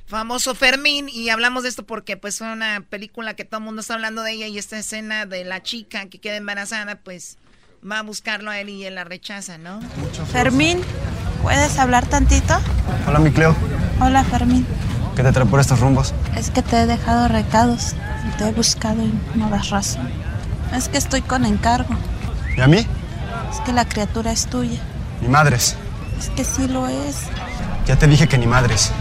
famoso 0.07 0.55
Fermín 0.55 1.09
y 1.09 1.29
hablamos 1.31 1.63
de 1.63 1.69
esto 1.69 1.85
porque 1.85 2.17
pues 2.17 2.39
fue 2.39 2.53
una 2.53 2.81
película 2.89 3.35
que 3.35 3.45
todo 3.45 3.59
el 3.59 3.65
mundo 3.65 3.81
está 3.81 3.95
hablando 3.95 4.23
de 4.23 4.33
ella 4.33 4.47
y 4.47 4.59
esta 4.59 4.79
escena 4.79 5.27
de 5.27 5.45
la 5.45 5.63
chica 5.63 6.07
que 6.07 6.21
queda 6.21 6.37
embarazada 6.37 6.97
pues 6.97 7.39
va 7.89 7.99
a 7.99 8.03
buscarlo 8.03 8.51
a 8.51 8.61
él 8.61 8.69
y 8.69 8.85
él 8.85 8.95
la 8.95 9.05
rechaza, 9.05 9.59
¿no? 9.59 9.81
Fermín, 10.33 10.81
¿puedes 11.43 11.79
hablar 11.79 12.07
tantito? 12.07 12.59
Hola, 13.07 13.19
mi 13.19 13.31
Cleo. 13.31 13.57
Hola, 14.01 14.23
Fermín. 14.25 14.67
¿Qué 15.17 15.23
te 15.23 15.33
trae 15.33 15.47
por 15.47 15.61
estos 15.61 15.81
rumbos? 15.81 16.13
Es 16.37 16.51
que 16.51 16.61
te 16.61 16.83
he 16.83 16.87
dejado 16.87 17.27
recados. 17.29 17.95
Te 18.37 18.49
he 18.49 18.53
buscado 18.53 19.03
y 19.03 19.39
no 19.39 19.49
das 19.49 19.71
razón. 19.71 20.11
Es 20.75 20.91
que 20.91 20.99
estoy 20.99 21.23
con 21.23 21.47
encargo. 21.47 21.97
¿Y 22.55 22.61
a 22.61 22.67
mí? 22.67 22.87
Es 23.51 23.61
que 23.65 23.73
la 23.73 23.89
criatura 23.89 24.31
es 24.31 24.47
tuya. 24.47 24.79
Ni 25.23 25.29
madres. 25.29 25.75
Es 26.19 26.29
que 26.31 26.45
sí 26.45 26.69
lo 26.69 26.87
es. 26.87 27.17
Ya 27.87 27.99
te 27.99 28.07
dije 28.07 28.29
que 28.29 28.37
ni 28.37 28.47
madres. 28.47 28.93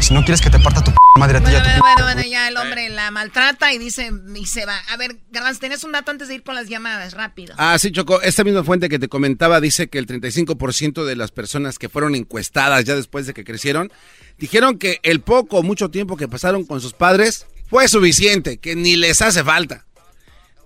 Si 0.00 0.12
no 0.12 0.22
quieres 0.22 0.42
que 0.42 0.50
te 0.50 0.58
parta 0.58 0.84
tu 0.84 0.90
p 0.90 0.96
madre 1.18 1.38
a 1.38 1.40
ti 1.40 1.44
Bueno, 1.44 1.56
y 1.56 1.60
a 1.60 1.62
tu 1.62 1.80
bueno, 1.80 1.94
bueno, 1.94 2.04
bueno, 2.14 2.28
ya 2.28 2.48
el 2.48 2.56
hombre 2.58 2.90
la 2.90 3.10
maltrata 3.10 3.72
y 3.72 3.78
dice 3.78 4.10
y 4.34 4.44
se 4.44 4.66
va. 4.66 4.76
A 4.90 4.98
ver, 4.98 5.16
Garbanzo, 5.30 5.60
tenés 5.60 5.82
un 5.82 5.92
dato 5.92 6.10
antes 6.10 6.28
de 6.28 6.34
ir 6.34 6.42
con 6.42 6.54
las 6.54 6.68
llamadas, 6.68 7.14
rápido. 7.14 7.54
Ah, 7.56 7.78
sí, 7.78 7.90
Choco. 7.90 8.20
Esta 8.20 8.44
misma 8.44 8.64
fuente 8.64 8.90
que 8.90 8.98
te 8.98 9.08
comentaba 9.08 9.62
dice 9.62 9.88
que 9.88 9.96
el 9.96 10.06
35% 10.06 11.04
de 11.04 11.16
las 11.16 11.30
personas 11.30 11.78
que 11.78 11.88
fueron 11.88 12.14
encuestadas 12.16 12.84
ya 12.84 12.96
después 12.96 13.26
de 13.26 13.32
que 13.32 13.44
crecieron, 13.44 13.90
dijeron 14.38 14.78
que 14.78 15.00
el 15.02 15.20
poco 15.20 15.58
o 15.58 15.62
mucho 15.62 15.90
tiempo 15.90 16.16
que 16.16 16.28
pasaron 16.28 16.64
con 16.64 16.80
sus 16.80 16.92
padres 16.92 17.46
fue 17.68 17.88
suficiente, 17.88 18.58
que 18.58 18.76
ni 18.76 18.96
les 18.96 19.22
hace 19.22 19.42
falta. 19.42 19.84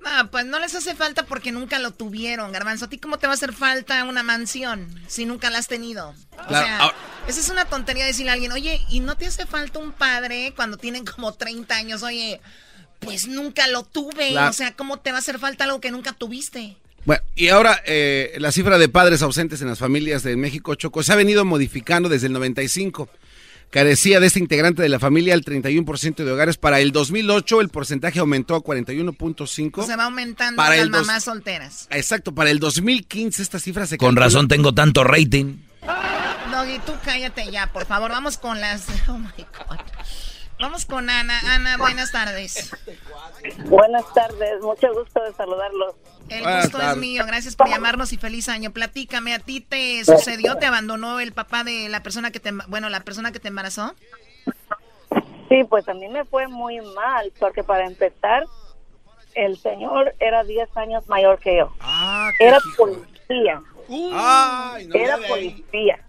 No, 0.00 0.30
pues 0.30 0.46
no 0.46 0.58
les 0.58 0.74
hace 0.74 0.94
falta 0.94 1.26
porque 1.26 1.52
nunca 1.52 1.78
lo 1.78 1.90
tuvieron, 1.90 2.52
Garbanzo. 2.52 2.86
¿A 2.86 2.88
ti 2.88 2.98
cómo 2.98 3.18
te 3.18 3.26
va 3.26 3.32
a 3.32 3.36
hacer 3.36 3.52
falta 3.52 4.04
una 4.04 4.22
mansión 4.22 4.88
si 5.06 5.26
nunca 5.26 5.50
la 5.50 5.58
has 5.58 5.66
tenido? 5.66 6.14
O 6.46 6.48
sea, 6.48 6.92
esa 7.26 7.40
es 7.40 7.48
una 7.48 7.64
tontería 7.64 8.06
decirle 8.06 8.30
a 8.30 8.34
alguien, 8.34 8.52
oye, 8.52 8.80
¿y 8.90 9.00
no 9.00 9.16
te 9.16 9.26
hace 9.26 9.44
falta 9.46 9.78
un 9.78 9.92
padre 9.92 10.52
cuando 10.54 10.76
tienen 10.76 11.04
como 11.04 11.34
30 11.34 11.74
años? 11.74 12.02
Oye, 12.02 12.40
pues 13.00 13.26
nunca 13.26 13.66
lo 13.68 13.82
tuve. 13.82 14.30
Claro. 14.30 14.50
O 14.50 14.52
sea, 14.52 14.74
¿cómo 14.74 15.00
te 15.00 15.10
va 15.10 15.18
a 15.18 15.20
hacer 15.20 15.38
falta 15.38 15.64
algo 15.64 15.80
que 15.80 15.90
nunca 15.90 16.12
tuviste? 16.12 16.76
Bueno, 17.04 17.22
y 17.34 17.48
ahora 17.48 17.82
eh, 17.86 18.34
la 18.38 18.52
cifra 18.52 18.78
de 18.78 18.88
padres 18.88 19.22
ausentes 19.22 19.62
en 19.62 19.68
las 19.68 19.78
familias 19.78 20.22
de 20.22 20.36
México, 20.36 20.74
Choco, 20.74 21.02
se 21.02 21.12
ha 21.12 21.16
venido 21.16 21.44
modificando 21.44 22.08
desde 22.08 22.26
el 22.26 22.32
95. 22.34 23.08
Carecía 23.70 24.18
de 24.18 24.26
este 24.28 24.38
integrante 24.38 24.80
de 24.82 24.88
la 24.88 24.98
familia 24.98 25.34
el 25.34 25.44
31% 25.44 26.24
de 26.24 26.32
hogares. 26.32 26.56
Para 26.56 26.80
el 26.80 26.90
2008 26.90 27.60
el 27.60 27.68
porcentaje 27.68 28.18
aumentó 28.18 28.54
a 28.54 28.60
41.5. 28.62 29.82
O 29.82 29.86
sea, 29.86 29.96
va 29.96 30.04
aumentando 30.04 30.56
Para 30.56 30.76
las 30.76 30.90
dos- 30.90 31.06
mamás 31.06 31.24
solteras. 31.24 31.86
Exacto, 31.90 32.34
para 32.34 32.50
el 32.50 32.58
2015 32.60 33.42
esta 33.42 33.58
cifra 33.58 33.86
se 33.86 33.98
Con 33.98 34.14
calcula- 34.14 34.20
razón 34.24 34.48
tengo 34.48 34.72
tanto 34.72 35.04
rating. 35.04 35.56
Doggy, 36.50 36.78
tú 36.86 36.92
cállate 37.04 37.50
ya, 37.50 37.66
por 37.72 37.84
favor. 37.86 38.10
Vamos 38.10 38.38
con 38.38 38.58
las... 38.60 38.86
Oh, 39.08 39.18
my 39.18 39.28
God. 39.36 39.78
Vamos 40.60 40.86
con 40.86 41.08
Ana. 41.08 41.38
Ana, 41.54 41.76
buenas 41.76 42.10
tardes. 42.10 42.74
Buenas 43.66 44.12
tardes, 44.12 44.60
mucho 44.60 44.92
gusto 44.92 45.22
de 45.22 45.32
saludarlos. 45.34 45.94
El 46.28 46.42
Buenas 46.42 46.64
gusto 46.72 46.82
es 46.90 46.96
mío. 46.96 47.24
Gracias 47.26 47.54
por 47.56 47.68
llamarnos 47.68 48.12
y 48.12 48.16
feliz 48.16 48.48
año. 48.48 48.72
Platícame, 48.72 49.34
¿a 49.34 49.38
ti 49.38 49.60
te 49.60 50.04
sucedió? 50.04 50.56
¿Te 50.56 50.66
abandonó 50.66 51.20
el 51.20 51.32
papá 51.32 51.62
de 51.64 51.88
la 51.88 52.02
persona 52.02 52.30
que 52.32 52.40
te... 52.40 52.48
em- 52.50 52.60
Bueno, 52.68 52.88
la 52.88 53.00
persona 53.00 53.30
que 53.32 53.38
te 53.38 53.48
embarazó? 53.48 53.94
Sí, 55.48 55.64
pues 55.68 55.88
a 55.88 55.94
mí 55.94 56.08
me 56.08 56.24
fue 56.24 56.48
muy 56.48 56.80
mal, 56.94 57.32
porque 57.38 57.62
para 57.62 57.86
empezar, 57.86 58.44
el 59.34 59.56
señor 59.58 60.14
era 60.18 60.42
10 60.44 60.76
años 60.76 61.08
mayor 61.08 61.38
que 61.38 61.56
yo. 61.58 61.72
era 62.38 62.58
policía. 62.76 63.62
era 64.92 65.18
policía. 65.28 66.00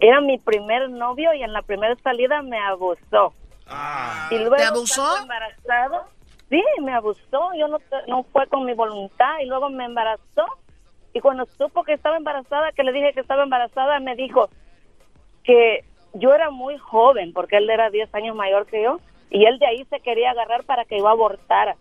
Era 0.00 0.20
mi 0.20 0.38
primer 0.38 0.90
novio 0.90 1.32
y 1.32 1.42
en 1.42 1.52
la 1.52 1.62
primera 1.62 1.96
salida 2.02 2.42
me 2.42 2.58
abusó. 2.60 3.32
Y 4.30 4.38
luego 4.38 4.56
¿Te 4.56 4.64
abusó? 4.64 5.18
embarazado, 5.18 6.04
sí, 6.48 6.62
me 6.82 6.94
abusó. 6.94 7.52
Yo 7.54 7.68
no, 7.68 7.78
no 8.06 8.22
fue 8.24 8.46
con 8.48 8.64
mi 8.64 8.74
voluntad 8.74 9.38
y 9.40 9.46
luego 9.46 9.70
me 9.70 9.84
embarazó. 9.84 10.46
Y 11.12 11.20
cuando 11.20 11.46
supo 11.46 11.84
que 11.84 11.94
estaba 11.94 12.16
embarazada, 12.16 12.72
que 12.72 12.82
le 12.82 12.92
dije 12.92 13.12
que 13.12 13.20
estaba 13.20 13.42
embarazada, 13.42 13.98
me 14.00 14.14
dijo 14.14 14.48
que 15.42 15.84
yo 16.14 16.34
era 16.34 16.50
muy 16.50 16.76
joven, 16.78 17.32
porque 17.32 17.56
él 17.56 17.68
era 17.70 17.90
10 17.90 18.14
años 18.14 18.36
mayor 18.36 18.66
que 18.66 18.82
yo, 18.82 19.00
y 19.30 19.44
él 19.46 19.58
de 19.58 19.66
ahí 19.66 19.84
se 19.86 20.00
quería 20.00 20.30
agarrar 20.30 20.64
para 20.64 20.84
que 20.84 20.98
yo 20.98 21.08
abortara, 21.08 21.76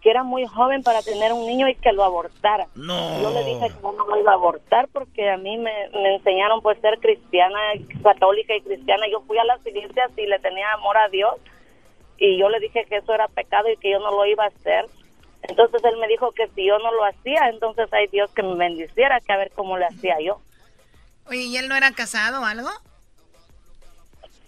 que 0.00 0.10
era 0.10 0.22
muy 0.22 0.46
joven 0.46 0.82
para 0.82 1.02
tener 1.02 1.32
un 1.32 1.46
niño 1.46 1.68
y 1.68 1.74
que 1.74 1.92
lo 1.92 2.04
abortara. 2.04 2.66
No. 2.74 3.20
Yo 3.20 3.30
le 3.30 3.44
dije 3.44 3.66
que 3.68 3.82
no 3.82 3.92
lo 3.92 4.20
iba 4.20 4.30
a 4.30 4.34
abortar 4.34 4.88
porque 4.92 5.28
a 5.28 5.36
mí 5.36 5.56
me, 5.56 5.72
me 5.92 6.14
enseñaron 6.16 6.62
pues 6.62 6.80
ser 6.80 6.98
cristiana, 7.00 7.58
católica 8.02 8.54
y 8.54 8.60
cristiana. 8.62 9.06
Yo 9.10 9.20
fui 9.22 9.38
a 9.38 9.44
las 9.44 9.64
iglesias 9.66 10.10
y 10.16 10.26
le 10.26 10.38
tenía 10.38 10.72
amor 10.74 10.96
a 10.96 11.08
Dios 11.08 11.34
y 12.18 12.38
yo 12.38 12.48
le 12.48 12.60
dije 12.60 12.84
que 12.88 12.96
eso 12.98 13.12
era 13.12 13.26
pecado 13.28 13.68
y 13.70 13.76
que 13.76 13.90
yo 13.90 13.98
no 13.98 14.10
lo 14.12 14.24
iba 14.26 14.44
a 14.44 14.48
hacer. 14.48 14.86
Entonces 15.42 15.82
él 15.84 15.96
me 15.98 16.08
dijo 16.08 16.30
que 16.32 16.48
si 16.48 16.66
yo 16.66 16.78
no 16.78 16.92
lo 16.92 17.04
hacía, 17.04 17.48
entonces 17.48 17.92
hay 17.92 18.06
Dios 18.08 18.30
que 18.32 18.42
me 18.42 18.54
bendiciera, 18.56 19.20
que 19.20 19.32
a 19.32 19.36
ver 19.36 19.50
cómo 19.54 19.78
le 19.78 19.86
hacía 19.86 20.16
yo. 20.20 20.40
Oye, 21.28 21.42
¿y 21.42 21.56
él 21.56 21.68
no 21.68 21.76
era 21.76 21.90
casado 21.92 22.40
o 22.40 22.44
algo? 22.44 22.68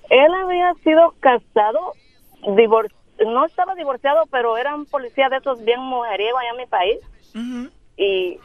Él 0.08 0.34
había 0.34 0.74
sido 0.82 1.14
casado, 1.20 1.94
divor- 2.42 2.90
no 3.26 3.44
estaba 3.44 3.74
divorciado, 3.74 4.24
pero 4.30 4.56
era 4.56 4.74
un 4.74 4.86
policía 4.86 5.28
de 5.28 5.36
esos 5.36 5.62
bien 5.64 5.80
mujeriego 5.80 6.38
allá 6.38 6.50
en 6.50 6.56
mi 6.56 6.66
país. 6.66 6.98
Y 7.96 8.38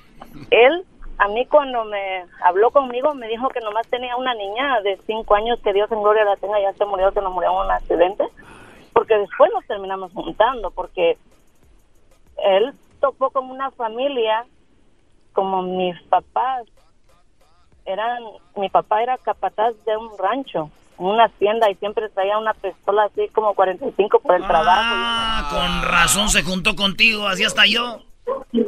él, 0.52 0.86
a 1.18 1.28
mí 1.30 1.46
cuando 1.46 1.86
me 1.86 2.26
habló 2.44 2.72
conmigo, 2.72 3.14
me 3.14 3.28
dijo 3.28 3.48
que 3.50 3.62
nomás 3.62 3.88
tenía 3.88 4.16
una 4.18 4.34
niña 4.34 4.82
de 4.82 4.98
cinco 5.06 5.36
años, 5.36 5.60
que 5.62 5.74
Dios 5.74 5.92
en 5.92 6.02
gloria 6.02 6.26
la 6.26 6.36
tenga, 6.36 6.60
ya 6.60 6.74
se 6.74 6.86
murió, 6.86 7.12
que 7.12 7.22
nos 7.22 7.34
murió 7.34 7.52
en 7.52 7.66
un 7.66 7.72
accidente. 7.72 8.26
Porque 8.94 9.18
después 9.18 9.52
nos 9.54 9.66
terminamos 9.66 10.12
juntando, 10.14 10.72
porque 10.72 11.18
él 12.38 12.74
topó 13.00 13.30
con 13.30 13.50
una 13.50 13.72
familia 13.72 14.46
como 15.34 15.62
mis 15.62 16.02
papás. 16.04 16.66
Eran, 17.86 18.24
mi 18.56 18.70
papá 18.70 19.04
era 19.04 19.18
capataz 19.18 19.74
de 19.86 19.96
un 19.96 20.18
rancho, 20.18 20.72
una 20.98 21.26
hacienda, 21.26 21.70
y 21.70 21.76
siempre 21.76 22.10
traía 22.10 22.38
una 22.38 22.54
pistola 22.54 23.06
así 23.06 23.28
como 23.30 23.54
45 23.54 24.20
por 24.20 24.36
el 24.36 24.46
trabajo. 24.46 24.82
Ah, 24.82 25.50
con 25.50 25.92
razón 25.92 26.30
se 26.30 26.44
juntó 26.44 26.76
contigo, 26.76 27.28
así 27.28 27.44
hasta 27.44 27.66
yo. 27.66 28.02
y 28.54 28.62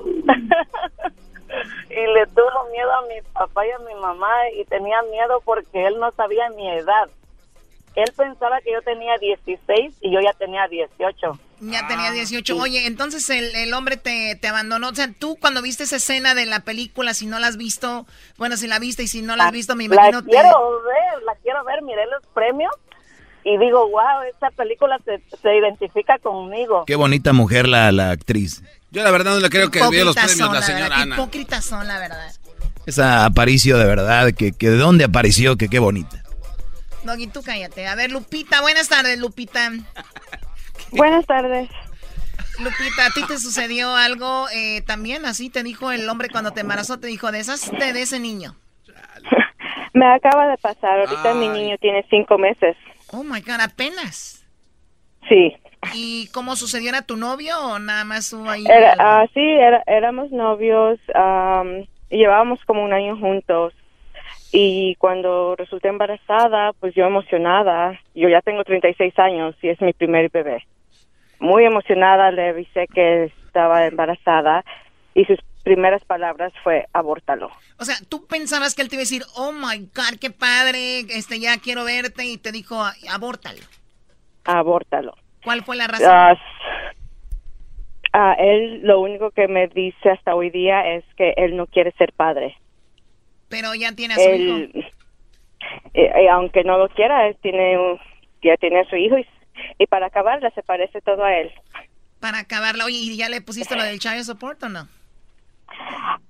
le 2.14 2.28
tuvo 2.28 2.70
miedo 2.72 2.94
a 2.94 3.02
mi 3.08 3.22
papá 3.34 3.66
y 3.66 3.72
a 3.72 3.80
mi 3.80 3.96
mamá 4.00 4.32
y 4.56 4.66
tenía 4.66 5.02
miedo 5.04 5.42
porque 5.46 5.88
él 5.88 6.00
no 6.00 6.12
sabía 6.12 6.50
mi 6.52 6.70
edad. 6.70 7.10
Él 7.96 8.12
pensaba 8.16 8.62
que 8.62 8.74
yo 8.74 8.82
tenía 8.84 9.18
16 9.18 9.98
y 10.02 10.12
yo 10.12 10.20
ya 10.22 10.34
tenía 10.34 10.68
18. 10.68 11.40
Ya 11.60 11.88
tenía 11.88 12.12
18. 12.12 12.56
Oye, 12.58 12.86
entonces 12.86 13.30
el, 13.30 13.56
el 13.56 13.74
hombre 13.74 13.98
te, 13.98 14.36
te, 14.36 14.48
abandonó. 14.48 14.90
O 14.90 14.96
sea, 14.96 15.12
tú 15.12 15.38
cuando 15.40 15.62
viste 15.62 15.84
esa 15.84 15.96
escena 15.96 16.36
de 16.36 16.46
la 16.46 16.60
película, 16.60 17.14
si 17.14 17.26
no 17.26 17.40
la 17.40 17.48
has 17.48 17.58
visto, 17.58 18.06
bueno, 18.38 18.58
si 18.58 18.68
la 18.68 18.80
viste 18.80 19.04
y 19.04 19.08
si 19.08 19.22
no 19.22 19.36
la 19.36 19.48
has 19.48 19.52
visto, 19.52 19.76
me 19.76 19.86
imagino 19.86 20.20
La 20.20 20.26
quiero 20.26 20.82
ver, 20.84 21.24
la 21.26 21.36
quiero 21.42 21.64
ver, 21.66 21.82
miré 21.82 22.06
los 22.06 22.24
premios 22.34 22.72
y 23.44 23.58
digo, 23.58 23.90
wow, 23.90 24.24
esta 24.32 24.52
película 24.52 25.00
se, 25.06 25.22
se 25.42 25.56
identifica 25.56 26.20
conmigo. 26.20 26.84
Qué 26.86 26.96
bonita 26.96 27.34
mujer 27.34 27.68
la, 27.68 27.92
la 27.92 28.12
actriz. 28.12 28.62
Yo 28.92 29.04
la 29.04 29.12
verdad 29.12 29.32
no 29.32 29.40
le 29.40 29.50
creo 29.50 29.72
que 29.72 29.80
vea 29.90 30.06
los 30.06 30.16
premios 30.16 30.52
la, 30.52 30.62
señora 30.62 30.90
verdad, 30.90 31.02
Ana. 31.02 31.16
Hipócritas 31.16 31.66
son, 31.66 31.88
la 31.88 31.98
verdad. 31.98 32.32
Esa 32.86 33.26
aparicio 33.26 33.78
de 33.78 33.86
verdad, 33.86 34.32
que, 34.34 34.52
que 34.52 34.70
de 34.70 34.78
dónde 34.78 35.06
apareció, 35.06 35.58
que 35.58 35.70
qué 35.70 35.80
bonita. 35.80 36.24
Doggy, 37.04 37.28
tú 37.28 37.42
cállate. 37.42 37.88
A 37.88 37.96
ver, 37.96 38.12
Lupita, 38.12 38.62
buenas 38.62 38.90
tardes, 38.90 39.18
Lupita. 39.18 39.72
Buenas 40.92 41.26
tardes. 41.26 41.70
Lupita, 42.60 43.06
¿a 43.06 43.12
ti 43.12 43.22
te 43.28 43.38
sucedió 43.38 43.96
algo 43.96 44.48
eh, 44.50 44.82
también? 44.82 45.26
Así 45.26 45.50
te 45.50 45.62
dijo 45.62 45.92
el 45.92 46.10
hombre 46.10 46.30
cuando 46.30 46.52
te 46.52 46.62
embarazó, 46.62 47.00
te 47.00 47.08
dijo, 47.08 47.32
deshazte 47.32 47.94
de 47.94 48.02
ese 48.02 48.20
niño. 48.20 48.56
Me 49.94 50.06
acaba 50.06 50.48
de 50.48 50.58
pasar, 50.58 51.00
ahorita 51.00 51.32
Ay. 51.32 51.38
mi 51.38 51.48
niño 51.50 51.78
tiene 51.80 52.06
cinco 52.10 52.38
meses. 52.38 52.76
Oh 53.12 53.24
my 53.24 53.42
God, 53.42 53.62
apenas. 53.62 54.46
Sí. 55.28 55.56
¿Y 55.94 56.28
cómo 56.34 56.56
sucedió? 56.56 56.90
¿Era 56.90 57.04
tu 57.04 57.16
novio 57.16 57.56
o 57.60 57.80
nada 57.80 58.04
más 58.04 58.30
tú 58.30 58.48
ahí? 58.50 58.66
Era, 58.68 59.24
uh, 59.24 59.28
sí, 59.34 59.42
era, 59.42 59.84
éramos 59.86 60.32
novios, 60.32 61.00
um, 61.16 61.86
llevábamos 62.10 62.64
como 62.66 62.84
un 62.84 62.94
año 62.94 63.18
juntos. 63.18 63.74
Y 64.52 64.96
cuando 64.96 65.56
resulté 65.56 65.90
embarazada, 65.90 66.74
pues 66.80 66.96
yo 66.96 67.06
emocionada, 67.06 68.00
yo 68.16 68.30
ya 68.30 68.42
tengo 68.42 68.64
36 68.64 69.18
años 69.20 69.56
y 69.62 69.70
es 69.70 69.80
mi 69.82 69.94
primer 69.94 70.30
bebé. 70.32 70.66
Muy 71.40 71.66
emocionada 71.66 72.32
le 72.32 72.50
avisé 72.50 72.88
que 72.94 73.26
estaba 73.46 73.86
embarazada 73.86 74.64
y 75.14 75.26
sus 75.26 75.40
primeras 75.64 76.04
palabras 76.06 76.54
fue 76.64 76.86
abórtalo. 76.94 77.50
O 77.80 77.86
sea, 77.86 77.96
tú 78.10 78.26
pensabas 78.26 78.74
que 78.74 78.82
él 78.82 78.90
te 78.90 78.96
iba 78.96 79.02
a 79.02 79.10
decir, 79.10 79.24
oh 79.36 79.52
my 79.52 79.80
God, 79.94 80.18
qué 80.20 80.30
padre, 80.32 81.00
este 81.10 81.40
ya 81.40 81.58
quiero 81.58 81.84
verte 81.84 82.26
y 82.26 82.38
te 82.38 82.52
dijo, 82.52 82.82
abórtalo. 83.10 83.60
Abórtalo. 84.46 85.14
¿Cuál 85.44 85.64
fue 85.64 85.76
la 85.76 85.88
razón? 85.88 86.38
Uh, 88.14 88.18
uh, 88.18 88.34
él 88.38 88.82
lo 88.84 89.02
único 89.02 89.32
que 89.32 89.48
me 89.48 89.68
dice 89.68 90.10
hasta 90.10 90.36
hoy 90.36 90.50
día 90.50 90.96
es 90.96 91.04
que 91.16 91.34
él 91.38 91.58
no 91.58 91.68
quiere 91.68 91.92
ser 91.94 92.14
padre. 92.14 92.56
Pero 93.50 93.76
ya 93.76 93.92
tiene 93.94 94.14
a 94.14 94.18
su 94.18 94.30
él, 94.30 94.72
hijo. 94.74 94.88
Eh, 95.94 96.12
eh, 96.16 96.30
aunque 96.30 96.64
no 96.64 96.78
lo 96.78 96.90
quiera, 96.90 97.28
él 97.28 97.36
tiene 97.42 97.78
un, 97.78 98.00
ya 98.42 98.56
tiene 98.58 98.82
a 98.82 98.90
su 98.90 98.96
hijo 98.96 99.18
y, 99.18 99.28
y 99.78 99.88
para 99.88 100.08
acabarla 100.08 100.50
se 100.52 100.64
parece 100.64 101.02
todo 101.02 101.24
a 101.24 101.34
él. 101.36 101.52
Para 102.20 102.40
acabarla, 102.40 102.86
oye, 102.86 102.98
¿y 102.98 103.18
ya 103.18 103.30
le 103.30 103.42
pusiste 103.42 103.76
lo 103.76 103.84
del 103.84 104.00
child 104.00 104.24
support 104.24 104.62
o 104.64 104.70
no? 104.70 104.88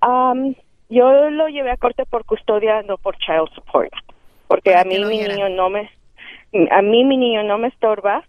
Um, 0.02 0.56
yo 0.90 1.30
lo 1.30 1.48
llevé 1.48 1.72
a 1.72 1.78
corte 1.78 2.06
por 2.06 2.26
custodia, 2.26 2.82
no 2.84 2.98
por 2.98 3.18
child 3.18 3.50
support, 3.54 3.94
porque 4.48 4.76
a 4.76 4.84
mí 4.84 5.00
mi 5.00 5.18
niño 5.18 5.50
no 5.50 5.70
me, 5.70 5.90
a 6.72 6.82
mí 6.82 7.04
mi 7.04 7.18
niño 7.18 7.44
no 7.44 7.58
me 7.58 7.70
estorba. 7.70 8.24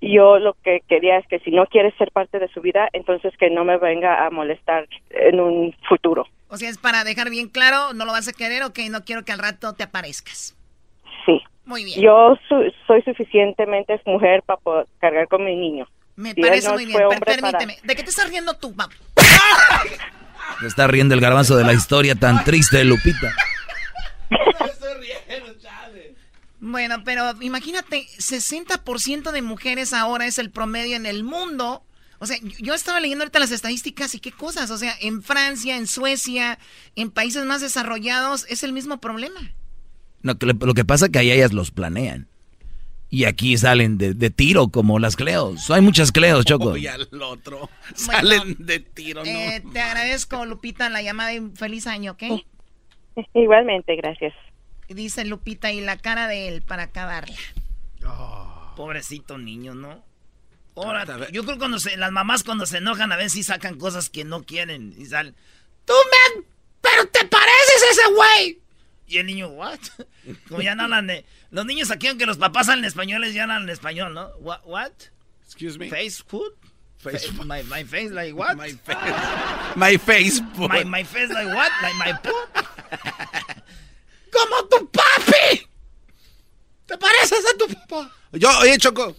Yo 0.00 0.38
lo 0.38 0.54
que 0.64 0.80
quería 0.88 1.18
es 1.18 1.26
que 1.28 1.38
si 1.40 1.50
no 1.52 1.66
quiere 1.66 1.92
ser 1.96 2.10
parte 2.10 2.38
de 2.38 2.48
su 2.48 2.60
vida, 2.60 2.88
entonces 2.92 3.32
que 3.38 3.50
no 3.50 3.64
me 3.64 3.78
venga 3.78 4.26
a 4.26 4.30
molestar 4.30 4.88
en 5.10 5.40
un 5.40 5.74
futuro. 5.88 6.26
O 6.48 6.56
sea, 6.56 6.68
es 6.68 6.78
para 6.78 7.04
dejar 7.04 7.30
bien 7.30 7.48
claro, 7.48 7.94
no 7.94 8.04
lo 8.04 8.12
vas 8.12 8.28
a 8.28 8.32
querer 8.32 8.62
o 8.64 8.72
que 8.72 8.90
no 8.90 9.04
quiero 9.04 9.24
que 9.24 9.32
al 9.32 9.38
rato 9.38 9.74
te 9.74 9.84
aparezcas. 9.84 10.56
Sí. 11.24 11.40
Muy 11.64 11.84
bien. 11.84 12.00
Yo 12.00 12.36
su 12.48 12.72
soy 12.86 13.02
suficientemente 13.02 14.00
mujer 14.04 14.42
para 14.42 14.60
poder 14.60 14.86
cargar 14.98 15.28
con 15.28 15.44
mi 15.44 15.56
niño. 15.56 15.86
Me 16.16 16.34
si 16.34 16.40
parece 16.40 16.68
no 16.68 16.74
muy 16.74 16.86
bien. 16.86 16.98
Per 17.08 17.20
permíteme. 17.20 17.74
Para... 17.74 17.86
¿De 17.86 17.96
qué 17.96 18.02
te 18.02 18.10
estás 18.10 18.28
riendo 18.28 18.54
tú, 18.54 18.74
papá? 18.74 18.94
Se 20.60 20.66
está 20.66 20.86
riendo 20.86 21.14
el 21.14 21.20
garbanzo 21.20 21.56
de 21.56 21.64
la 21.64 21.72
historia 21.72 22.14
tan 22.14 22.44
triste 22.44 22.78
de 22.78 22.84
Lupita. 22.84 23.34
Bueno, 26.64 27.02
pero 27.04 27.32
imagínate, 27.40 28.06
60% 28.18 29.32
de 29.32 29.42
mujeres 29.42 29.92
ahora 29.92 30.26
es 30.26 30.38
el 30.38 30.50
promedio 30.50 30.94
en 30.94 31.06
el 31.06 31.24
mundo. 31.24 31.82
O 32.20 32.26
sea, 32.26 32.36
yo 32.40 32.72
estaba 32.72 33.00
leyendo 33.00 33.24
ahorita 33.24 33.40
las 33.40 33.50
estadísticas 33.50 34.14
y 34.14 34.20
qué 34.20 34.30
cosas. 34.30 34.70
O 34.70 34.78
sea, 34.78 34.94
en 35.00 35.24
Francia, 35.24 35.76
en 35.76 35.88
Suecia, 35.88 36.60
en 36.94 37.10
países 37.10 37.44
más 37.46 37.62
desarrollados, 37.62 38.46
es 38.48 38.62
el 38.62 38.72
mismo 38.72 39.00
problema. 39.00 39.40
No, 40.22 40.34
lo 40.40 40.74
que 40.74 40.84
pasa 40.84 41.06
es 41.06 41.12
que 41.12 41.18
ahí 41.18 41.30
ellas 41.30 41.52
los 41.52 41.70
planean. 41.70 42.28
Y 43.10 43.24
aquí 43.26 43.58
salen 43.58 43.98
de, 43.98 44.14
de, 44.14 44.30
tiro 44.30 44.68
como 44.68 44.98
las 44.98 45.16
Cleos. 45.16 45.70
Hay 45.70 45.82
muchas 45.82 46.12
Cleos, 46.12 46.46
Choco. 46.46 46.78
Y 46.78 46.86
al 46.86 47.06
otro. 47.22 47.68
Salen 47.94 48.38
bueno, 48.38 48.56
de 48.58 48.80
tiro, 48.80 49.22
¿no? 49.22 49.30
Eh, 49.30 49.62
te 49.70 49.80
agradezco, 49.80 50.46
Lupita, 50.46 50.88
la 50.88 51.02
llamada 51.02 51.34
y 51.34 51.50
feliz 51.54 51.86
año, 51.86 52.12
¿ok? 52.12 52.22
Igualmente, 53.34 53.96
gracias. 53.96 54.32
Dice 54.88 55.26
Lupita, 55.26 55.72
y 55.72 55.82
la 55.82 55.98
cara 55.98 56.26
de 56.26 56.48
él 56.48 56.62
para 56.62 56.84
acabarla. 56.84 57.36
Oh. 58.06 58.72
Pobrecito 58.76 59.36
niño, 59.36 59.74
¿no? 59.74 60.02
Ahora, 60.74 61.04
yo 61.30 61.42
creo 61.42 61.56
que 61.56 61.58
cuando 61.58 61.78
se, 61.78 61.96
las 61.98 62.12
mamás 62.12 62.44
cuando 62.44 62.64
se 62.64 62.78
enojan 62.78 63.12
a 63.12 63.16
veces 63.16 63.32
sí 63.32 63.42
sacan 63.42 63.78
cosas 63.78 64.08
que 64.08 64.24
no 64.24 64.42
quieren 64.42 64.94
y 64.96 65.04
salen. 65.04 65.34
¡Tú 65.84 65.92
me... 65.92 66.44
pero 66.80 67.06
te 67.08 67.26
pareces 67.26 67.84
ese 67.90 68.14
güey! 68.14 68.61
Y 69.12 69.18
el 69.18 69.26
niño, 69.26 69.50
¿what? 69.50 69.78
Como 70.48 70.62
ya 70.62 70.74
no 70.74 70.84
hablan 70.84 71.06
de... 71.06 71.26
Los 71.50 71.66
niños 71.66 71.90
aquí, 71.90 72.06
aunque 72.06 72.24
los 72.24 72.38
papás 72.38 72.70
hablan 72.70 72.86
españoles, 72.86 73.34
ya 73.34 73.42
hablan 73.42 73.64
en 73.64 73.68
español, 73.68 74.14
¿no? 74.14 74.28
What? 74.40 74.60
what? 74.64 74.92
Excuse 75.44 75.78
me. 75.78 75.90
Face 75.90 76.24
food? 76.26 76.54
Face 76.96 77.26
Fa 77.26 77.44
my, 77.44 77.62
my 77.64 77.84
face 77.84 78.10
like 78.10 78.32
what? 78.34 78.56
My 78.56 78.70
face. 78.70 79.76
my 79.76 79.98
face 79.98 80.40
food. 80.54 80.70
My, 80.70 80.84
my 80.84 81.04
face 81.04 81.28
like 81.28 81.48
what? 81.48 81.70
Like 81.82 81.96
my 81.96 82.12
poop? 82.22 82.48
¡Como 84.32 84.68
tu 84.70 84.86
papi! 84.86 85.66
¿Te 86.86 86.96
pareces 86.96 87.44
a 87.52 87.58
tu 87.58 87.66
papá? 87.68 88.10
Yo, 88.32 88.48
oye, 88.60 88.78
Choco. 88.78 89.14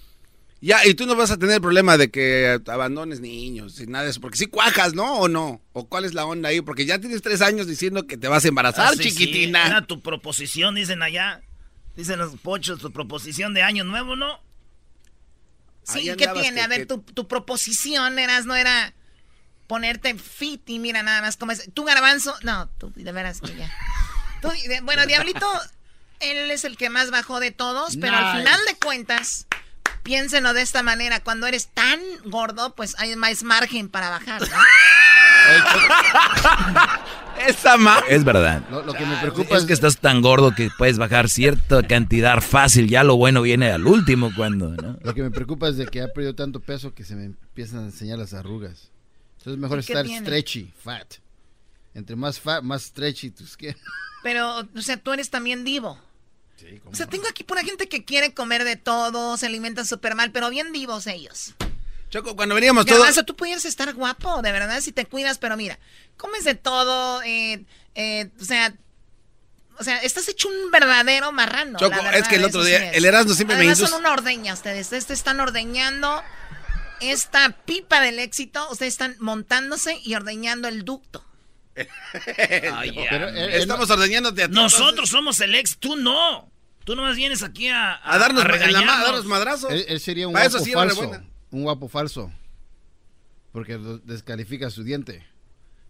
Ya, 0.63 0.85
y 0.85 0.93
tú 0.93 1.05
no 1.05 1.17
vas 1.17 1.29
a 1.29 1.37
tener 1.37 1.59
problema 1.59 1.97
de 1.97 2.09
que 2.09 2.57
abandones 2.67 3.19
niños 3.19 3.81
y 3.81 3.85
nada 3.85 4.05
de 4.05 4.11
eso, 4.11 4.21
porque 4.21 4.37
si 4.37 4.45
sí 4.45 4.49
cuajas, 4.49 4.93
¿no? 4.93 5.17
¿O 5.17 5.27
no? 5.27 5.61
¿O 5.73 5.89
cuál 5.89 6.05
es 6.05 6.13
la 6.13 6.25
onda 6.25 6.47
ahí? 6.47 6.61
Porque 6.61 6.85
ya 6.85 6.99
tienes 6.99 7.21
tres 7.21 7.41
años 7.41 7.67
diciendo 7.67 8.07
que 8.07 8.15
te 8.15 8.29
vas 8.29 8.45
a 8.45 8.47
embarazar, 8.47 8.87
ah, 8.87 8.95
sí, 8.95 9.09
chiquitina. 9.09 9.61
Sí. 9.61 9.69
Era 9.71 9.85
tu 9.85 10.01
proposición, 10.01 10.75
dicen 10.75 11.03
allá. 11.03 11.41
Dicen 11.97 12.17
los 12.17 12.37
pochos, 12.37 12.79
tu 12.79 12.93
proposición 12.93 13.53
de 13.53 13.61
año 13.61 13.83
nuevo, 13.83 14.15
¿no? 14.15 14.39
Sí, 15.83 16.09
¿qué 16.17 16.27
tiene? 16.29 16.53
Que, 16.53 16.61
a 16.61 16.67
ver, 16.67 16.79
que... 16.79 16.85
tu, 16.85 17.01
tu, 17.01 17.27
proposición 17.27 18.17
eras, 18.17 18.45
no 18.45 18.55
era 18.55 18.93
ponerte 19.67 20.17
fit 20.17 20.69
y 20.69 20.79
mira 20.79 21.03
nada 21.03 21.19
más 21.21 21.35
como 21.35 21.51
es. 21.51 21.69
Tu 21.73 21.83
garbanzo, 21.83 22.33
no, 22.41 22.69
tú, 22.77 22.89
de 22.95 23.11
veras 23.11 23.41
que 23.41 23.53
ya. 23.53 23.69
Tú, 24.41 24.49
bueno, 24.83 25.05
Diablito, 25.05 25.45
él 26.21 26.51
es 26.51 26.63
el 26.63 26.77
que 26.77 26.89
más 26.89 27.11
bajó 27.11 27.41
de 27.41 27.51
todos, 27.51 27.97
pero 27.97 28.13
nice. 28.13 28.23
al 28.23 28.37
final 28.39 28.59
de 28.65 28.75
cuentas, 28.75 29.47
piénsenlo 30.03 30.53
de 30.53 30.61
esta 30.61 30.83
manera, 30.83 31.21
cuando 31.21 31.47
eres 31.47 31.67
tan 31.67 31.99
gordo, 32.25 32.75
pues 32.75 32.95
hay 32.99 33.15
más 33.15 33.43
margen 33.43 33.89
para 33.89 34.09
bajar, 34.09 34.41
¿no? 34.41 34.47
Esa 37.47 37.77
más. 37.77 38.03
Es 38.09 38.23
verdad. 38.23 38.63
Lo, 38.69 38.83
lo, 38.83 38.93
que 38.93 39.05
me 39.05 39.17
preocupa 39.17 39.55
es, 39.55 39.61
es 39.61 39.67
que 39.67 39.73
estás 39.73 39.97
tan 39.97 40.21
gordo 40.21 40.53
que 40.53 40.69
puedes 40.77 40.97
bajar 40.97 41.29
cierta 41.29 41.83
cantidad 41.83 42.41
fácil. 42.41 42.87
Ya 42.87 43.03
lo 43.03 43.17
bueno 43.17 43.41
viene 43.41 43.71
al 43.71 43.87
último 43.87 44.31
cuando. 44.35 44.69
¿no? 44.69 44.97
Lo 45.01 45.13
que 45.13 45.23
me 45.23 45.31
preocupa 45.31 45.67
es 45.67 45.77
de 45.77 45.87
que 45.87 46.01
ha 46.01 46.13
perdido 46.13 46.35
tanto 46.35 46.59
peso 46.59 46.93
que 46.93 47.03
se 47.03 47.15
me 47.15 47.25
empiezan 47.25 47.79
a 47.79 47.85
enseñar 47.85 48.19
las 48.19 48.33
arrugas. 48.33 48.91
Entonces 49.39 49.59
mejor 49.59 49.79
estar 49.79 50.05
tiene? 50.05 50.25
stretchy, 50.25 50.71
fat. 50.83 51.15
Entre 51.93 52.15
más 52.15 52.39
fat, 52.39 52.63
más 52.63 52.83
stretchy 52.83 53.31
tu 53.31 53.45
skin. 53.45 53.75
Pero, 54.23 54.59
o 54.59 54.81
sea, 54.81 54.97
tú 54.97 55.11
eres 55.11 55.29
también 55.29 55.65
divo. 55.65 55.99
Sí, 56.63 56.81
o 56.85 56.95
sea, 56.95 57.07
tengo 57.07 57.27
aquí 57.27 57.43
pura 57.43 57.61
gente 57.61 57.89
que 57.89 58.05
quiere 58.05 58.33
comer 58.33 58.63
de 58.63 58.77
todo, 58.77 59.35
se 59.37 59.47
alimenta 59.47 59.83
súper 59.83 60.15
mal, 60.15 60.31
pero 60.31 60.49
bien 60.49 60.71
divos 60.71 61.07
ellos. 61.07 61.55
Choco, 62.09 62.35
cuando 62.35 62.55
veníamos 62.55 62.85
todos... 62.85 63.09
todos... 63.09 63.25
tú 63.25 63.35
pudieras 63.35 63.65
estar 63.65 63.93
guapo, 63.93 64.41
de 64.41 64.51
verdad, 64.51 64.79
si 64.81 64.91
te 64.91 65.05
cuidas, 65.05 65.39
pero 65.39 65.57
mira, 65.57 65.77
comes 66.15 66.43
de 66.43 66.55
todo, 66.55 67.21
eh, 67.23 67.65
eh, 67.95 68.29
o 68.39 68.45
sea... 68.45 68.73
O 69.79 69.83
sea, 69.83 69.97
estás 69.97 70.29
hecho 70.29 70.47
un 70.49 70.69
verdadero 70.69 71.31
marrano. 71.31 71.79
Choco, 71.79 71.95
verdad, 71.95 72.15
es 72.17 72.27
que 72.27 72.35
el 72.35 72.43
otro 72.43 72.63
día, 72.63 72.91
sí 72.91 72.97
el 72.97 73.05
Erasmo 73.05 73.33
siempre 73.33 73.55
Además, 73.55 73.79
me 73.79 73.83
hizo... 73.85 73.91
son 73.91 74.01
una 74.01 74.13
ordeña 74.13 74.53
ustedes, 74.53 74.93
este 74.93 75.13
están 75.13 75.39
ordeñando 75.39 76.21
esta 76.99 77.49
pipa 77.65 77.99
del 77.99 78.19
éxito, 78.19 78.67
ustedes 78.69 78.93
están 78.93 79.15
montándose 79.17 79.99
y 80.03 80.13
ordeñando 80.13 80.67
el 80.67 80.85
ducto. 80.85 81.25
oh, 81.75 82.83
yeah. 82.83 83.07
Pero, 83.09 83.29
eh, 83.29 83.57
Estamos 83.57 83.89
ordeñándote 83.89 84.43
a 84.43 84.47
ti. 84.47 84.53
Nosotros 84.53 84.89
entonces. 84.89 85.09
somos 85.09 85.39
el 85.39 85.55
ex, 85.55 85.77
tú 85.79 85.95
no. 85.95 86.52
Tú 86.83 86.95
nomás 86.95 87.15
vienes 87.15 87.43
aquí 87.43 87.69
a, 87.69 87.93
a, 87.93 88.15
a 88.15 88.17
darnos 88.17 88.43
a 88.43 88.47
regañarnos. 88.47 88.85
La, 88.85 88.99
a 88.99 89.03
darnos 89.03 89.25
madrazos. 89.25 89.71
Él, 89.71 89.85
él 89.87 89.99
sería 89.99 90.27
un 90.27 90.33
Para 90.33 90.49
guapo 90.49 90.65
sí 90.65 90.71
falso. 90.71 91.11
Un 91.51 91.63
guapo 91.63 91.87
falso. 91.87 92.31
Porque 93.51 93.77
descalifica 94.03 94.69
su 94.69 94.83
diente. 94.83 95.25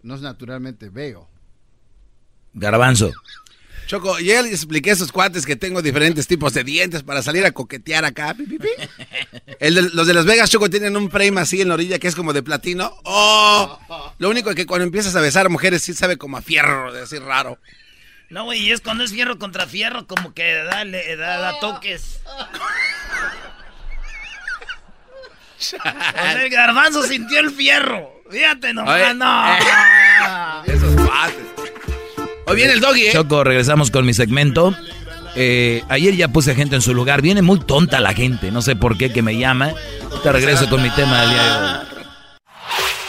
No 0.04 0.16
es 0.16 0.22
naturalmente 0.22 0.90
veo. 0.90 1.28
Garbanzo. 2.54 3.12
Choco, 3.88 4.20
y 4.20 4.32
él 4.32 4.46
expliqué 4.46 4.92
a 4.92 4.94
esos 4.94 5.12
cuates 5.12 5.46
que 5.46 5.56
tengo 5.56 5.82
diferentes 5.82 6.26
tipos 6.26 6.54
de 6.54 6.64
dientes 6.64 7.04
para 7.04 7.22
salir 7.22 7.46
a 7.46 7.52
coquetear 7.52 8.06
acá. 8.06 8.36
los 9.60 10.08
de 10.08 10.14
Las 10.14 10.26
Vegas, 10.26 10.50
Choco, 10.50 10.70
tienen 10.70 10.96
un 10.96 11.12
frame 11.12 11.42
así 11.42 11.62
en 11.62 11.68
la 11.68 11.74
orilla 11.74 12.00
que 12.00 12.08
es 12.08 12.16
como 12.16 12.32
de 12.32 12.44
platino. 12.44 12.96
¡Oh! 13.04 14.14
Lo 14.20 14.30
único 14.30 14.50
es 14.50 14.56
que 14.56 14.66
cuando 14.66 14.86
empiezas 14.86 15.16
a 15.16 15.22
besar 15.22 15.48
a 15.48 15.50
mujeres 15.50 15.82
sí 15.82 15.94
sabe 15.94 16.18
como 16.18 16.38
a 16.38 16.42
fierro, 16.42 16.94
de 16.94 17.02
así 17.02 17.18
raro. 17.20 17.58
No, 18.34 18.46
güey, 18.46 18.72
es 18.72 18.82
cuando 18.82 19.04
es 19.04 19.12
fierro 19.12 19.38
contra 19.38 19.68
fierro, 19.68 20.08
como 20.08 20.34
que 20.34 20.56
da, 20.56 20.84
da, 20.84 21.38
da 21.38 21.60
toques. 21.60 22.20
o 25.76 26.40
el 26.40 26.50
garbanzo 26.50 27.04
sintió 27.04 27.40
el 27.40 27.52
fierro. 27.52 28.24
Fíjate 28.32 28.74
nomás, 28.74 29.16
no. 29.16 29.56
Esos 30.66 30.96
cuates. 30.96 31.46
Hoy 32.48 32.56
viene 32.56 32.74
el 32.74 32.80
doggy, 32.80 33.06
¿eh? 33.06 33.12
Choco, 33.14 33.44
regresamos 33.44 33.92
con 33.92 34.04
mi 34.04 34.16
segmento. 34.16 34.76
Eh, 35.36 35.84
ayer 35.90 36.16
ya 36.16 36.28
puse 36.28 36.56
gente 36.56 36.76
en 36.76 36.82
su 36.82 36.96
lugar. 36.96 37.22
Viene 37.22 37.44
muy 37.44 37.60
tonta 37.60 38.00
la 38.00 38.16
gente. 38.16 38.50
No 38.50 38.64
sé 38.64 38.76
por 38.76 38.98
qué 38.98 39.14
que 39.14 39.22
me 39.22 39.38
llama. 39.38 39.76
Te 40.24 40.32
regreso 40.32 40.68
con 40.72 40.82
mi 40.82 40.90
tema 40.90 41.22
del 41.22 41.30
día 41.30 41.44
de 41.44 41.52
hoy. 41.52 41.93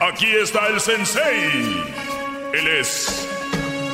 Aquí 0.00 0.26
está 0.26 0.68
el 0.68 0.80
sensei. 0.80 1.84
Él 2.54 2.68
es 2.68 3.28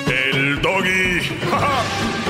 el 0.06 0.60
doggy. 0.60 1.20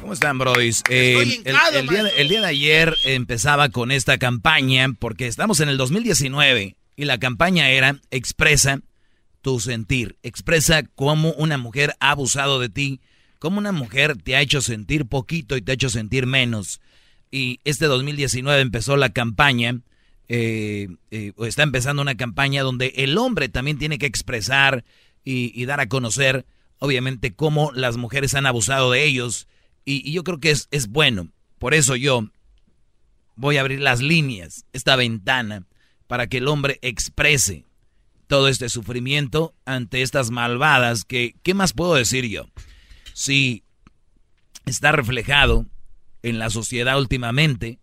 ¿Cómo 0.00 0.12
están, 0.12 0.36
brodis? 0.38 0.82
Eh, 0.90 1.42
el, 1.44 1.88
día, 1.88 2.06
el 2.16 2.28
día 2.28 2.40
de 2.42 2.46
ayer 2.46 2.94
empezaba 3.06 3.70
con 3.70 3.90
esta 3.90 4.18
campaña 4.18 4.88
porque 4.98 5.26
estamos 5.26 5.60
en 5.60 5.70
el 5.70 5.78
2019 5.78 6.76
y 6.94 7.04
la 7.06 7.18
campaña 7.18 7.70
era 7.70 8.00
expresa 8.10 8.80
tu 9.40 9.60
sentir, 9.60 10.18
expresa 10.22 10.82
cómo 10.94 11.32
una 11.32 11.56
mujer 11.56 11.96
ha 12.00 12.10
abusado 12.10 12.60
de 12.60 12.68
ti, 12.68 13.00
cómo 13.38 13.58
una 13.58 13.72
mujer 13.72 14.16
te 14.16 14.36
ha 14.36 14.40
hecho 14.40 14.60
sentir 14.60 15.06
poquito 15.06 15.56
y 15.56 15.62
te 15.62 15.72
ha 15.72 15.74
hecho 15.74 15.90
sentir 15.90 16.26
menos. 16.26 16.80
Y 17.30 17.60
este 17.64 17.86
2019 17.86 18.60
empezó 18.60 18.96
la 18.96 19.10
campaña, 19.10 19.80
eh, 20.28 20.88
eh, 21.10 21.32
está 21.40 21.62
empezando 21.62 22.02
una 22.02 22.16
campaña 22.16 22.62
donde 22.62 22.92
el 22.96 23.18
hombre 23.18 23.48
también 23.48 23.78
tiene 23.78 23.98
que 23.98 24.06
expresar 24.06 24.84
y, 25.24 25.64
dar 25.64 25.80
a 25.80 25.88
conocer, 25.88 26.46
obviamente, 26.78 27.34
cómo 27.34 27.72
las 27.72 27.96
mujeres 27.96 28.34
han 28.34 28.46
abusado 28.46 28.92
de 28.92 29.04
ellos. 29.04 29.48
Y, 29.84 30.08
y 30.08 30.12
yo 30.12 30.22
creo 30.22 30.38
que 30.38 30.52
es, 30.52 30.68
es 30.70 30.88
bueno. 30.88 31.28
Por 31.58 31.74
eso 31.74 31.96
yo 31.96 32.28
voy 33.34 33.56
a 33.56 33.60
abrir 33.60 33.80
las 33.80 34.00
líneas, 34.00 34.64
esta 34.72 34.94
ventana 34.94 35.66
para 36.06 36.26
que 36.26 36.38
el 36.38 36.48
hombre 36.48 36.78
exprese 36.82 37.64
todo 38.26 38.48
este 38.48 38.68
sufrimiento 38.68 39.54
ante 39.64 40.02
estas 40.02 40.30
malvadas 40.30 41.04
que, 41.04 41.36
¿qué 41.42 41.54
más 41.54 41.72
puedo 41.72 41.94
decir 41.94 42.26
yo? 42.26 42.46
Si 43.16 43.64
está 44.66 44.92
reflejado 44.92 45.64
en 46.20 46.38
la 46.38 46.50
sociedad 46.50 46.98
últimamente 46.98 47.80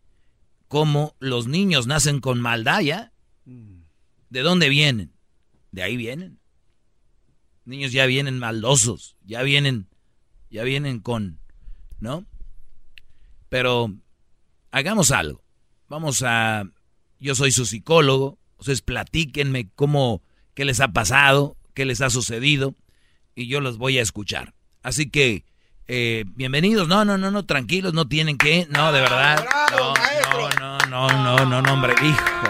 cómo 0.67 1.15
los 1.17 1.47
niños 1.47 1.87
nacen 1.87 2.19
con 2.19 2.39
maldad 2.39 2.81
ya. 2.81 3.13
¿De 4.29 4.41
dónde 4.41 4.69
vienen? 4.69 5.11
De 5.71 5.81
ahí 5.81 5.97
vienen. 5.97 6.37
Niños 7.65 7.91
ya 7.91 8.05
vienen 8.05 8.37
maldosos, 8.37 9.17
ya 9.25 9.41
vienen, 9.41 9.87
ya 10.51 10.61
vienen 10.61 10.99
con, 10.99 11.39
¿no? 11.97 12.27
Pero 13.49 13.91
hagamos 14.69 15.09
algo. 15.09 15.43
Vamos 15.89 16.21
a 16.21 16.69
yo 17.19 17.33
soy 17.33 17.51
su 17.51 17.65
psicólogo, 17.65 18.37
ustedes 18.59 18.83
platíquenme 18.83 19.67
cómo, 19.73 20.21
qué 20.53 20.63
les 20.63 20.79
ha 20.79 20.89
pasado, 20.89 21.57
qué 21.73 21.85
les 21.85 22.01
ha 22.01 22.11
sucedido, 22.11 22.75
y 23.33 23.47
yo 23.47 23.61
los 23.61 23.79
voy 23.79 23.97
a 23.97 24.03
escuchar. 24.03 24.53
Así 24.83 25.09
que, 25.09 25.45
eh, 25.87 26.25
bienvenidos, 26.27 26.89
no, 26.89 27.05
no, 27.05 27.17
no, 27.17 27.31
no, 27.31 27.45
tranquilos, 27.45 27.93
no 27.93 28.05
tienen 28.09 28.37
que, 28.37 28.67
no, 28.69 28.91
de 28.91 28.99
verdad, 28.99 29.45
no, 29.71 29.93
no, 29.93 30.49
no, 30.59 30.77
no, 30.89 31.07
no, 31.07 31.45
no, 31.45 31.61
no, 31.61 31.73
hombre, 31.73 31.93
hijos. 32.03 32.49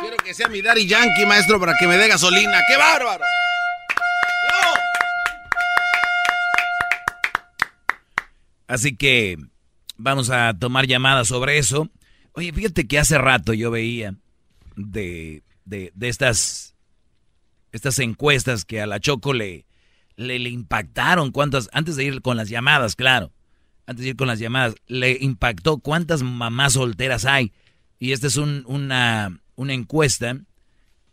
Quiero 0.00 0.16
que 0.24 0.34
sea 0.34 0.48
mi 0.48 0.60
Daddy 0.60 0.88
Yankee, 0.88 1.24
maestro, 1.24 1.60
para 1.60 1.74
que 1.78 1.86
me 1.86 1.96
dé 1.96 2.08
gasolina. 2.08 2.62
¡Qué 2.66 2.76
bárbaro! 2.76 3.24
Así 8.66 8.96
que 8.96 9.36
vamos 9.96 10.30
a 10.30 10.54
tomar 10.58 10.86
llamadas 10.86 11.28
sobre 11.28 11.58
eso. 11.58 11.90
Oye, 12.32 12.52
fíjate 12.52 12.86
que 12.86 12.98
hace 12.98 13.18
rato 13.18 13.52
yo 13.54 13.70
veía 13.70 14.14
de, 14.76 15.42
de, 15.64 15.92
estas, 16.00 16.74
estas 17.72 17.98
encuestas 17.98 18.64
que 18.64 18.80
a 18.80 18.86
la 18.86 19.00
Choco 19.00 19.32
le, 19.32 19.66
le, 20.16 20.36
impactaron. 20.36 21.32
¿Cuántas? 21.32 21.68
Antes 21.72 21.96
de 21.96 22.04
ir 22.04 22.22
con 22.22 22.36
las 22.36 22.48
llamadas, 22.48 22.96
claro. 22.96 23.32
Antes 23.86 24.04
de 24.04 24.10
ir 24.10 24.16
con 24.16 24.28
las 24.28 24.38
llamadas, 24.38 24.74
le 24.86 25.16
impactó 25.20 25.78
cuántas 25.78 26.22
mamás 26.22 26.74
solteras 26.74 27.24
hay. 27.24 27.52
Y 27.98 28.12
esta 28.12 28.26
es 28.26 28.36
una, 28.36 29.40
una 29.54 29.72
encuesta 29.72 30.38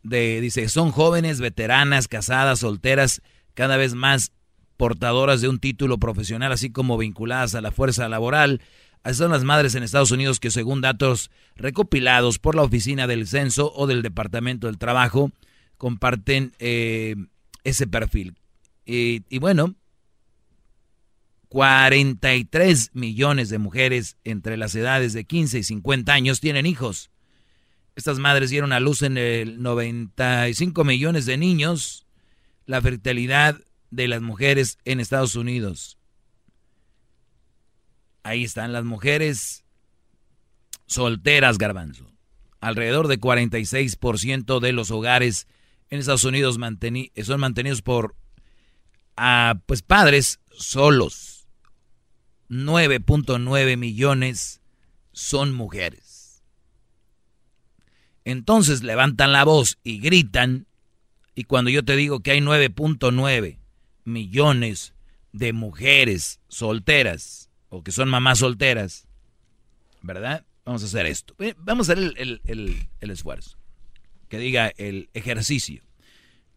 de, 0.02 0.42
dice, 0.42 0.68
son 0.68 0.92
jóvenes, 0.92 1.40
veteranas, 1.40 2.08
casadas, 2.08 2.60
solteras, 2.60 3.22
cada 3.54 3.78
vez 3.78 3.94
más 3.94 4.32
portadoras 4.78 5.42
de 5.42 5.50
un 5.50 5.60
título 5.60 5.98
profesional, 5.98 6.52
así 6.52 6.72
como 6.72 6.98
vinculadas 6.98 7.56
a 7.56 7.62
la 7.62 7.72
fuerza 7.72 8.10
laboral. 8.10 8.62
Son 9.14 9.32
las 9.32 9.44
madres 9.44 9.76
en 9.76 9.84
Estados 9.84 10.12
Unidos 10.12 10.40
que 10.40 10.52
según 10.52 10.82
datos 10.82 11.30
recopilados 11.56 12.40
por 12.40 12.56
la 12.56 12.64
Oficina 12.64 13.06
del 13.06 13.28
Censo 13.28 13.72
o 13.76 13.86
del 13.88 14.02
Departamento 14.02 14.68
del 14.68 14.78
Trabajo, 14.78 15.32
comparten 15.78 16.54
eh, 16.60 17.16
ese 17.64 17.88
perfil. 17.88 18.36
Y, 18.86 19.24
y 19.30 19.40
bueno, 19.40 19.76
43 21.50 22.92
millones 22.94 23.50
de 23.50 23.60
mujeres 23.60 24.18
entre 24.24 24.58
las 24.58 24.74
edades 24.74 25.14
de 25.14 25.26
15 25.26 25.60
y 25.60 25.64
50 25.64 26.12
años 26.12 26.40
tienen 26.40 26.66
hijos. 26.66 27.12
Estas 27.96 28.18
madres 28.18 28.50
dieron 28.50 28.74
a 28.74 28.80
luz 28.80 29.04
en 29.04 29.18
el 29.18 29.62
95 29.62 30.84
millones 30.84 31.28
de 31.28 31.38
niños. 31.38 32.08
La 32.66 32.82
fertilidad 32.82 33.60
de 33.94 34.08
las 34.08 34.22
mujeres 34.22 34.80
en 34.86 35.00
Estados 35.00 35.36
Unidos. 35.36 36.00
Ahí 38.24 38.44
están 38.44 38.74
las 38.74 38.86
mujeres 38.86 39.66
solteras, 40.88 41.60
garbanzo. 41.60 42.12
Alrededor 42.60 43.08
de 43.08 43.20
46% 43.20 44.60
de 44.60 44.72
los 44.72 44.90
hogares 44.90 45.48
en 45.90 46.00
Estados 46.00 46.24
Unidos 46.24 46.58
son 47.24 47.40
mantenidos 47.40 47.82
por 47.82 48.16
ah, 49.16 49.60
pues 49.68 49.84
padres 49.84 50.40
solos. 50.58 51.48
9.9 52.50 53.78
millones 53.78 54.62
son 55.12 55.54
mujeres. 55.54 56.42
Entonces 58.26 58.82
levantan 58.82 59.34
la 59.34 59.44
voz 59.44 59.78
y 59.84 60.00
gritan. 60.00 60.68
Y 61.36 61.44
cuando 61.44 61.70
yo 61.70 61.84
te 61.84 61.96
digo 61.96 62.22
que 62.22 62.32
hay 62.32 62.40
9.9 62.40 63.63
millones 64.06 64.94
de 65.32 65.52
mujeres 65.52 66.40
solteras 66.48 67.50
o 67.70 67.84
que 67.84 67.92
son 67.92 68.08
mamás 68.08 68.40
solteras, 68.40 69.08
¿verdad? 70.02 70.46
Vamos 70.64 70.84
a 70.84 70.86
hacer 70.86 71.06
esto. 71.08 71.36
Vamos 71.58 71.90
a 71.90 71.94
hacer 71.94 72.14
el, 72.16 72.88
esfuerzo. 73.02 73.58
Que 74.30 74.38
diga 74.38 74.72
el 74.78 75.10
ejercicio. 75.14 75.84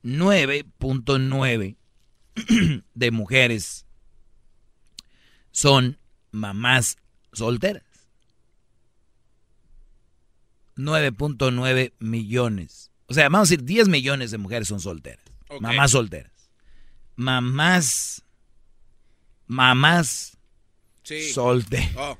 9.9 0.04 1.76
de 2.94 3.10
mujeres 3.10 3.86
son 5.50 5.98
mamás 6.30 6.98
solteras. 7.32 7.82
9.9 10.76 11.94
millones. 11.98 12.92
O 13.06 13.14
sea, 13.14 13.24
vamos 13.30 13.48
a 13.48 13.50
decir 13.50 13.64
10 13.64 13.88
millones 13.88 14.30
de 14.30 14.38
mujeres 14.38 14.68
son 14.68 14.80
solteras. 14.80 15.24
Mamás 15.60 15.92
solteras 15.92 16.35
mamás 17.16 18.22
mamás 19.46 20.36
Sí. 21.02 21.32
solte, 21.32 21.88
Oh, 21.96 22.18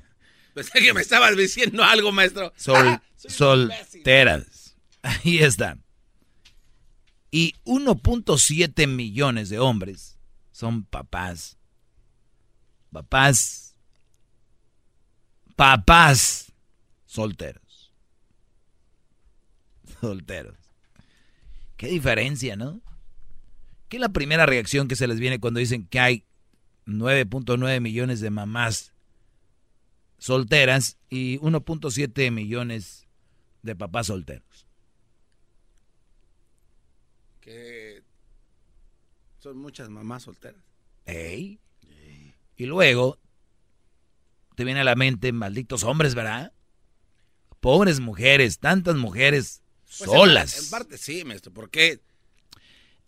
pensé 0.53 0.79
que 0.79 0.93
me 0.93 1.01
estabas 1.01 1.35
diciendo 1.35 1.83
algo, 1.83 2.11
maestro. 2.11 2.53
sol- 2.55 2.87
Ah, 2.89 3.03
solteras. 3.27 4.75
Ahí 5.01 5.39
está. 5.39 5.77
Y 7.29 7.55
1.7 7.65 8.87
millones 8.87 9.49
de 9.49 9.59
hombres 9.59 10.17
son 10.51 10.83
papás. 10.85 11.57
Papás. 12.91 13.75
Papás 15.57 16.51
solteros. 17.05 17.91
Solteros. 19.99 20.57
Qué 21.75 21.87
diferencia, 21.87 22.55
¿no? 22.55 22.81
¿Qué 23.89 23.97
es 23.97 24.01
la 24.01 24.09
primera 24.09 24.45
reacción 24.45 24.87
que 24.87 24.95
se 24.95 25.07
les 25.07 25.19
viene 25.19 25.39
cuando 25.39 25.59
dicen 25.59 25.87
que 25.87 25.99
hay 25.99 26.25
9.9 26.85 27.79
millones 27.81 28.19
de 28.19 28.29
mamás 28.29 28.93
solteras 30.17 30.97
y 31.09 31.37
1.7 31.39 32.31
millones 32.31 33.07
de 33.61 33.75
papás 33.75 34.07
solteros? 34.07 34.67
Que 37.41 38.03
son 39.39 39.57
muchas 39.57 39.89
mamás 39.89 40.23
solteras. 40.23 40.61
¿Ey? 41.05 41.59
Y 42.57 42.65
luego 42.65 43.19
te 44.55 44.63
viene 44.63 44.81
a 44.81 44.83
la 44.83 44.95
mente 44.95 45.31
malditos 45.31 45.83
hombres, 45.83 46.15
¿verdad? 46.15 46.51
Pobres 47.61 47.99
mujeres, 47.99 48.59
tantas 48.59 48.95
mujeres 48.95 49.61
Pues, 49.85 50.09
solas. 50.09 50.57
En, 50.57 50.63
en 50.65 50.69
parte 50.71 50.97
sí, 50.97 51.23
maestro, 51.23 51.53
porque 51.53 52.01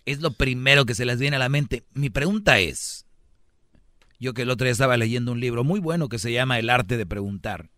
Es 0.05 0.21
lo 0.21 0.31
primero 0.31 0.85
que 0.85 0.95
se 0.95 1.05
les 1.05 1.19
viene 1.19 1.35
a 1.35 1.39
la 1.39 1.49
mente. 1.49 1.83
Mi 1.93 2.09
pregunta 2.09 2.59
es, 2.59 3.05
yo 4.19 4.33
que 4.33 4.41
el 4.41 4.49
otro 4.49 4.65
día 4.65 4.71
estaba 4.71 4.97
leyendo 4.97 5.31
un 5.31 5.39
libro 5.39 5.63
muy 5.63 5.79
bueno 5.79 6.09
que 6.09 6.19
se 6.19 6.31
llama 6.31 6.59
El 6.59 6.69
arte 6.69 6.97
de 6.97 7.05
preguntar. 7.05 7.69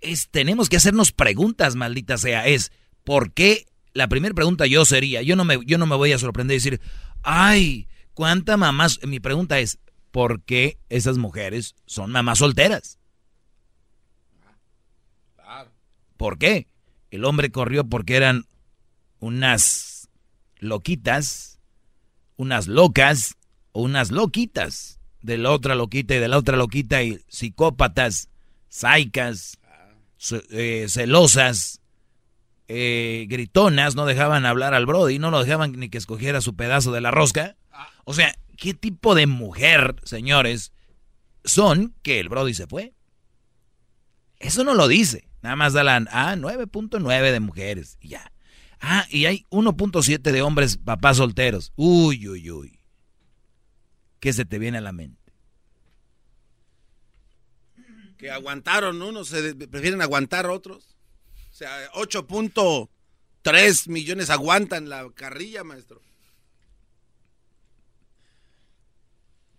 Es, 0.00 0.28
tenemos 0.28 0.68
que 0.68 0.76
hacernos 0.76 1.12
preguntas, 1.12 1.76
maldita 1.76 2.18
sea. 2.18 2.46
Es, 2.46 2.72
¿por 3.04 3.32
qué? 3.32 3.66
La 3.92 4.08
primera 4.08 4.34
pregunta 4.34 4.66
yo 4.66 4.84
sería, 4.84 5.22
yo 5.22 5.36
no 5.36 5.44
me, 5.44 5.58
yo 5.66 5.78
no 5.78 5.86
me 5.86 5.96
voy 5.96 6.12
a 6.12 6.18
sorprender 6.18 6.54
y 6.54 6.58
decir, 6.58 6.80
ay, 7.22 7.88
¿cuánta 8.14 8.56
mamás? 8.56 9.00
Mi 9.06 9.20
pregunta 9.20 9.58
es, 9.58 9.78
¿por 10.10 10.42
qué 10.42 10.78
esas 10.88 11.18
mujeres 11.18 11.74
son 11.86 12.10
mamás 12.12 12.38
solteras? 12.38 12.98
¿Por 16.16 16.38
qué? 16.38 16.66
El 17.10 17.24
hombre 17.24 17.50
corrió 17.50 17.84
porque 17.84 18.16
eran 18.16 18.46
unas 19.20 19.87
loquitas, 20.58 21.60
unas 22.36 22.66
locas 22.68 23.36
o 23.72 23.82
unas 23.82 24.10
loquitas. 24.10 25.00
De 25.20 25.36
la 25.36 25.50
otra 25.50 25.74
loquita 25.74 26.14
y 26.14 26.20
de 26.20 26.28
la 26.28 26.38
otra 26.38 26.56
loquita 26.56 27.02
y 27.02 27.18
psicópatas, 27.26 28.28
saicas, 28.68 29.58
eh, 30.50 30.86
celosas, 30.88 31.80
eh, 32.68 33.26
gritonas, 33.28 33.94
no 33.96 34.06
dejaban 34.06 34.46
hablar 34.46 34.74
al 34.74 34.86
Brody, 34.86 35.18
no 35.18 35.30
lo 35.30 35.42
dejaban 35.42 35.72
ni 35.72 35.88
que 35.88 35.98
escogiera 35.98 36.40
su 36.40 36.54
pedazo 36.54 36.92
de 36.92 37.00
la 37.00 37.10
rosca. 37.10 37.56
O 38.04 38.14
sea, 38.14 38.34
¿qué 38.56 38.74
tipo 38.74 39.14
de 39.14 39.26
mujer, 39.26 39.96
señores, 40.04 40.72
son 41.44 41.94
que 42.02 42.20
el 42.20 42.28
Brody 42.28 42.54
se 42.54 42.66
fue? 42.66 42.94
Eso 44.38 44.64
no 44.64 44.74
lo 44.74 44.86
dice. 44.86 45.28
Nada 45.42 45.56
más 45.56 45.72
da 45.72 45.84
la 45.84 45.96
ah, 46.10 46.36
9.9 46.36 47.32
de 47.32 47.40
mujeres 47.40 47.96
y 48.00 48.08
ya. 48.08 48.32
Ah, 48.80 49.06
y 49.10 49.26
hay 49.26 49.44
1.7 49.50 50.20
de 50.32 50.42
hombres 50.42 50.76
papás 50.76 51.16
solteros. 51.16 51.72
Uy, 51.76 52.28
uy, 52.28 52.50
uy. 52.50 52.80
¿Qué 54.20 54.32
se 54.32 54.44
te 54.44 54.58
viene 54.58 54.78
a 54.78 54.82
la 54.82 54.92
mente? 54.92 55.18
que 58.18 58.30
aguantaron 58.30 59.00
unos, 59.00 59.28
se 59.28 59.54
prefieren 59.54 60.02
aguantar 60.02 60.46
otros. 60.46 60.96
O 61.50 61.54
sea, 61.54 61.90
8.3 61.92 63.88
millones 63.88 64.28
aguantan 64.28 64.88
la 64.90 65.08
carrilla, 65.14 65.64
maestro. 65.64 66.02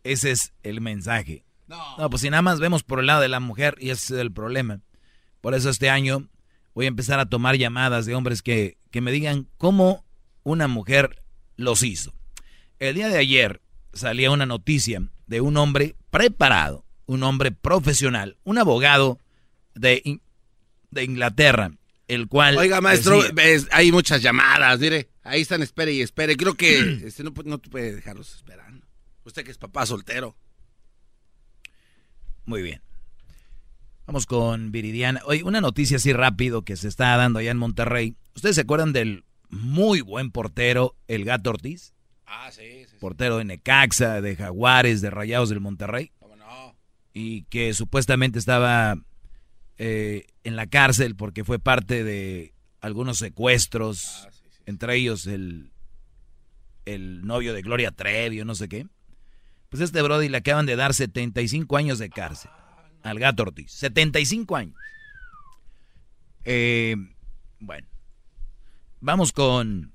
Ese 0.04 0.32
es 0.32 0.54
el 0.62 0.82
mensaje. 0.82 1.46
No. 1.68 2.10
pues 2.10 2.22
si 2.22 2.30
nada 2.30 2.42
más 2.42 2.60
vemos 2.60 2.84
por 2.84 3.00
el 3.00 3.06
lado 3.06 3.22
de 3.22 3.30
la 3.30 3.40
mujer 3.40 3.76
y 3.80 3.92
ese 3.92 4.16
es 4.16 4.22
el 4.22 4.32
problema. 4.32 4.82
Por 5.40 5.54
eso 5.54 5.70
este 5.70 5.90
año 5.90 6.28
voy 6.74 6.86
a 6.86 6.90
empezar 6.90 7.20
a 7.20 7.28
tomar 7.28 7.56
llamadas 7.58 8.06
de 8.06 8.16
hombres 8.16 8.42
que, 8.42 8.78
que 8.92 9.02
me 9.02 9.12
digan 9.12 9.48
cómo 9.58 10.06
una 10.44 10.68
mujer 10.68 11.22
los 11.56 11.84
hizo. 11.84 12.14
El 12.80 12.96
día 12.96 13.10
de 13.10 13.18
ayer 13.18 13.62
salía 13.94 14.32
una 14.32 14.46
noticia 14.46 15.02
de 15.28 15.42
un 15.42 15.58
hombre 15.58 15.96
preparado, 16.10 16.86
un 17.06 17.24
hombre 17.24 17.52
profesional, 17.52 18.38
un 18.44 18.58
abogado 18.58 19.20
de, 19.76 20.02
In- 20.06 20.22
de 20.92 21.04
Inglaterra, 21.04 21.72
el 22.08 22.28
cual... 22.28 22.58
Oiga, 22.58 22.82
maestro, 22.82 23.22
hay 23.72 23.92
muchas 23.92 24.22
llamadas, 24.22 24.80
mire. 24.80 25.10
Ahí 25.24 25.42
están, 25.42 25.62
espere 25.62 25.92
y 25.94 26.02
espere. 26.02 26.36
Creo 26.38 26.56
que 26.56 26.80
este, 27.06 27.24
no, 27.24 27.34
no 27.46 27.60
puede 27.62 27.96
dejarlos 27.96 28.34
esperando. 28.34 28.88
Usted 29.26 29.44
que 29.44 29.52
es 29.52 29.58
papá 29.58 29.86
soltero. 29.86 30.36
Muy 32.46 32.62
bien. 32.64 32.82
Vamos 34.10 34.26
con 34.26 34.72
Viridiana. 34.72 35.22
Oye, 35.26 35.44
una 35.44 35.62
noticia 35.62 35.98
así 35.98 36.14
rápido 36.14 36.64
que 36.64 36.76
se 36.76 36.88
está 36.88 37.16
dando 37.16 37.38
allá 37.38 37.52
en 37.52 37.60
Monterrey. 37.60 38.16
¿Ustedes 38.34 38.56
se 38.56 38.62
acuerdan 38.62 38.92
del 38.92 39.24
muy 39.50 40.02
buen 40.02 40.32
portero, 40.32 40.96
el 41.08 41.26
Gato 41.26 41.52
Ortiz? 41.52 41.94
Ah, 42.26 42.50
sí, 42.52 42.86
sí. 42.90 42.96
Portero 43.00 43.38
de 43.38 43.46
Necaxa, 43.46 44.20
de 44.20 44.36
Jaguares, 44.36 45.02
de 45.02 45.12
Rayados 45.12 45.50
del 45.50 45.60
Monterrey. 45.60 46.12
Y 47.14 47.44
que 47.52 47.72
supuestamente 47.76 48.40
estaba 48.40 48.96
eh, 49.78 50.26
en 50.44 50.56
la 50.56 50.66
cárcel 50.66 51.16
porque 51.16 51.44
fue 51.44 51.60
parte 51.60 52.04
de 52.04 52.56
algunos 52.82 53.20
secuestros, 53.20 54.28
entre 54.66 54.96
ellos 54.96 55.28
el, 55.28 55.72
el 56.86 57.28
novio 57.28 57.54
de 57.54 57.62
Gloria 57.62 57.92
Trevi 57.92 58.42
o 58.42 58.46
no 58.46 58.56
sé 58.56 58.70
qué. 58.70 58.88
Pues 59.70 59.84
este 59.84 60.02
Brody 60.02 60.30
le 60.30 60.38
acaban 60.38 60.66
de 60.66 60.76
dar 60.76 60.96
75 60.96 61.78
años 61.78 62.00
de 62.00 62.10
cárcel 62.10 62.50
al 63.04 63.20
gato 63.20 63.44
Ortiz. 63.44 63.72
75 63.72 64.56
años. 64.56 64.76
Eh, 66.46 66.96
bueno, 67.60 67.88
vamos 69.00 69.32
con 69.32 69.94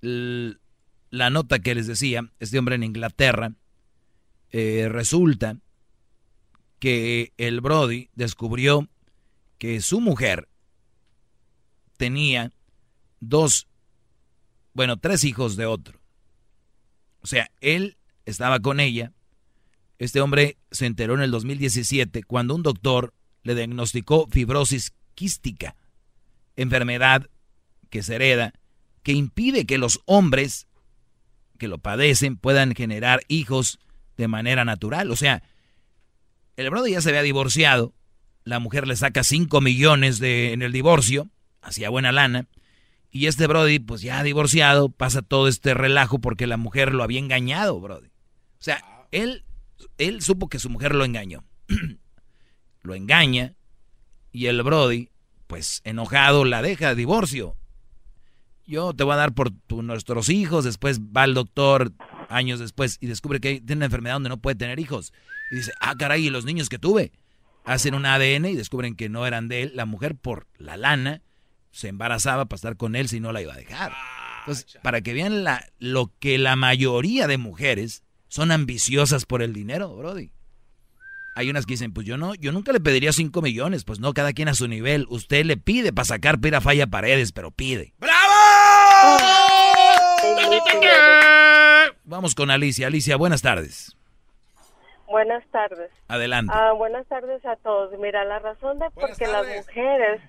la 0.00 1.30
nota 1.30 1.58
que 1.60 1.74
les 1.74 1.86
decía. 1.86 2.30
Este 2.40 2.58
hombre 2.58 2.74
en 2.74 2.82
Inglaterra. 2.84 3.52
eh, 4.50 4.88
resulta 4.88 5.56
que 6.78 7.32
el 7.38 7.60
Brody 7.60 8.10
descubrió 8.14 8.88
que 9.58 9.80
su 9.80 10.00
mujer 10.00 10.48
tenía 11.96 12.52
dos, 13.20 13.66
bueno, 14.74 14.98
tres 14.98 15.24
hijos 15.24 15.56
de 15.56 15.66
otro. 15.66 15.98
O 17.22 17.26
sea, 17.26 17.50
él 17.60 17.96
estaba 18.26 18.60
con 18.60 18.80
ella. 18.80 19.12
Este 20.04 20.20
hombre 20.20 20.58
se 20.70 20.84
enteró 20.84 21.14
en 21.14 21.22
el 21.22 21.30
2017 21.30 22.24
cuando 22.24 22.54
un 22.54 22.62
doctor 22.62 23.14
le 23.42 23.54
diagnosticó 23.54 24.28
fibrosis 24.30 24.92
quística, 25.14 25.76
enfermedad 26.56 27.30
que 27.88 28.02
se 28.02 28.16
hereda, 28.16 28.52
que 29.02 29.12
impide 29.12 29.64
que 29.64 29.78
los 29.78 30.02
hombres 30.04 30.66
que 31.56 31.68
lo 31.68 31.78
padecen 31.78 32.36
puedan 32.36 32.74
generar 32.74 33.22
hijos 33.28 33.78
de 34.18 34.28
manera 34.28 34.66
natural. 34.66 35.10
O 35.10 35.16
sea, 35.16 35.42
el 36.56 36.68
brother 36.68 36.92
ya 36.92 37.00
se 37.00 37.08
había 37.08 37.22
divorciado, 37.22 37.94
la 38.44 38.58
mujer 38.58 38.86
le 38.86 38.96
saca 38.96 39.24
5 39.24 39.62
millones 39.62 40.18
de, 40.18 40.52
en 40.52 40.60
el 40.60 40.72
divorcio, 40.72 41.30
hacía 41.62 41.88
buena 41.88 42.12
lana, 42.12 42.46
y 43.10 43.26
este 43.26 43.46
Brody, 43.46 43.78
pues 43.78 44.02
ya 44.02 44.22
divorciado, 44.22 44.90
pasa 44.90 45.22
todo 45.22 45.48
este 45.48 45.72
relajo 45.72 46.18
porque 46.18 46.46
la 46.46 46.58
mujer 46.58 46.92
lo 46.92 47.04
había 47.04 47.20
engañado, 47.20 47.80
Brody. 47.80 48.08
O 48.08 48.62
sea, 48.64 48.84
él, 49.10 49.44
él 49.98 50.22
supo 50.22 50.48
que 50.48 50.58
su 50.58 50.70
mujer 50.70 50.94
lo 50.94 51.04
engañó. 51.04 51.44
lo 52.82 52.94
engaña 52.94 53.54
y 54.32 54.46
el 54.46 54.62
Brody, 54.62 55.10
pues 55.46 55.80
enojado, 55.84 56.44
la 56.44 56.62
deja, 56.62 56.94
divorcio. 56.94 57.56
Yo 58.66 58.94
te 58.94 59.04
voy 59.04 59.12
a 59.14 59.16
dar 59.16 59.34
por 59.34 59.50
tu- 59.50 59.82
nuestros 59.82 60.28
hijos, 60.28 60.64
después 60.64 61.00
va 61.00 61.22
al 61.24 61.34
doctor 61.34 61.92
años 62.30 62.58
después 62.58 62.96
y 63.00 63.06
descubre 63.06 63.38
que 63.40 63.60
tiene 63.60 63.80
una 63.80 63.84
enfermedad 63.86 64.14
donde 64.14 64.30
no 64.30 64.38
puede 64.38 64.56
tener 64.56 64.80
hijos. 64.80 65.12
Y 65.50 65.56
dice, 65.56 65.72
ah, 65.80 65.94
caray, 65.96 66.26
¿y 66.26 66.30
los 66.30 66.44
niños 66.46 66.68
que 66.68 66.78
tuve? 66.78 67.12
Hacen 67.64 67.94
un 67.94 68.06
ADN 68.06 68.46
y 68.46 68.56
descubren 68.56 68.94
que 68.96 69.08
no 69.08 69.26
eran 69.26 69.48
de 69.48 69.62
él. 69.62 69.72
La 69.74 69.84
mujer, 69.84 70.14
por 70.16 70.46
la 70.58 70.76
lana, 70.76 71.22
se 71.70 71.88
embarazaba 71.88 72.46
para 72.46 72.56
estar 72.56 72.76
con 72.76 72.96
él 72.96 73.08
si 73.08 73.20
no 73.20 73.32
la 73.32 73.42
iba 73.42 73.52
a 73.52 73.58
dejar. 73.58 73.92
Entonces, 74.40 74.78
para 74.82 75.00
que 75.02 75.12
vean 75.14 75.44
la, 75.44 75.66
lo 75.78 76.12
que 76.18 76.38
la 76.38 76.56
mayoría 76.56 77.26
de 77.26 77.36
mujeres 77.38 78.02
son 78.34 78.50
ambiciosas 78.50 79.26
por 79.26 79.42
el 79.42 79.52
dinero, 79.52 79.94
Brody. 79.94 80.32
Hay 81.36 81.50
unas 81.50 81.66
que 81.66 81.74
dicen, 81.74 81.94
pues 81.94 82.04
yo 82.04 82.16
no, 82.16 82.34
yo 82.34 82.50
nunca 82.50 82.72
le 82.72 82.80
pediría 82.80 83.12
5 83.12 83.40
millones, 83.40 83.84
pues 83.84 84.00
no, 84.00 84.12
cada 84.12 84.32
quien 84.32 84.48
a 84.48 84.54
su 84.54 84.66
nivel. 84.66 85.06
Usted 85.08 85.44
le 85.44 85.56
pide 85.56 85.92
para 85.92 86.04
sacar 86.04 86.40
pira 86.40 86.60
falla 86.60 86.88
paredes, 86.88 87.30
pero 87.30 87.52
pide. 87.52 87.94
Vamos 92.02 92.34
con 92.34 92.50
Alicia. 92.50 92.88
Alicia, 92.88 93.16
buenas 93.16 93.40
tardes. 93.40 93.96
Buenas 95.06 95.46
tardes. 95.52 95.92
Adelante. 96.08 96.52
Ah, 96.56 96.72
buenas 96.72 97.06
tardes 97.06 97.46
a 97.46 97.54
todos. 97.54 97.96
Mira, 98.00 98.24
la 98.24 98.40
razón 98.40 98.80
de 98.80 98.90
por 98.90 99.16
qué 99.16 99.28
las 99.28 99.46
mujeres 99.46 100.20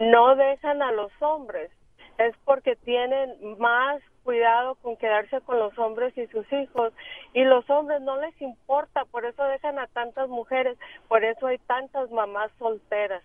no 0.00 0.34
dejan 0.34 0.82
a 0.82 0.90
los 0.90 1.12
hombres 1.20 1.70
es 2.18 2.34
porque 2.44 2.74
tienen 2.74 3.56
más 3.58 4.02
cuidado 4.22 4.76
con 4.76 4.96
quedarse 4.96 5.40
con 5.42 5.58
los 5.58 5.76
hombres 5.78 6.16
y 6.16 6.26
sus 6.28 6.50
hijos 6.52 6.92
y 7.34 7.44
los 7.44 7.68
hombres 7.70 8.00
no 8.02 8.20
les 8.20 8.40
importa, 8.40 9.04
por 9.06 9.24
eso 9.24 9.42
dejan 9.44 9.78
a 9.78 9.86
tantas 9.88 10.28
mujeres, 10.28 10.78
por 11.08 11.24
eso 11.24 11.46
hay 11.46 11.58
tantas 11.58 12.10
mamás 12.10 12.50
solteras. 12.58 13.22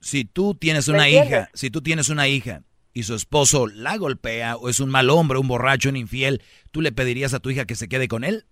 Si 0.00 0.24
tú 0.24 0.54
tienes 0.54 0.88
una 0.88 1.08
hija, 1.08 1.50
si 1.52 1.70
tú 1.70 1.82
tienes 1.82 2.08
una 2.08 2.26
hija 2.26 2.62
y 2.92 3.02
su 3.02 3.14
esposo 3.14 3.66
la 3.66 3.96
golpea 3.96 4.56
o 4.56 4.68
es 4.68 4.80
un 4.80 4.90
mal 4.90 5.10
hombre, 5.10 5.38
un 5.38 5.48
borracho, 5.48 5.90
un 5.90 5.96
infiel, 5.96 6.42
¿tú 6.70 6.80
le 6.80 6.92
pedirías 6.92 7.34
a 7.34 7.40
tu 7.40 7.50
hija 7.50 7.66
que 7.66 7.74
se 7.74 7.88
quede 7.88 8.08
con 8.08 8.24
él? 8.24 8.44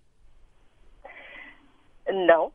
No. 2.13 2.53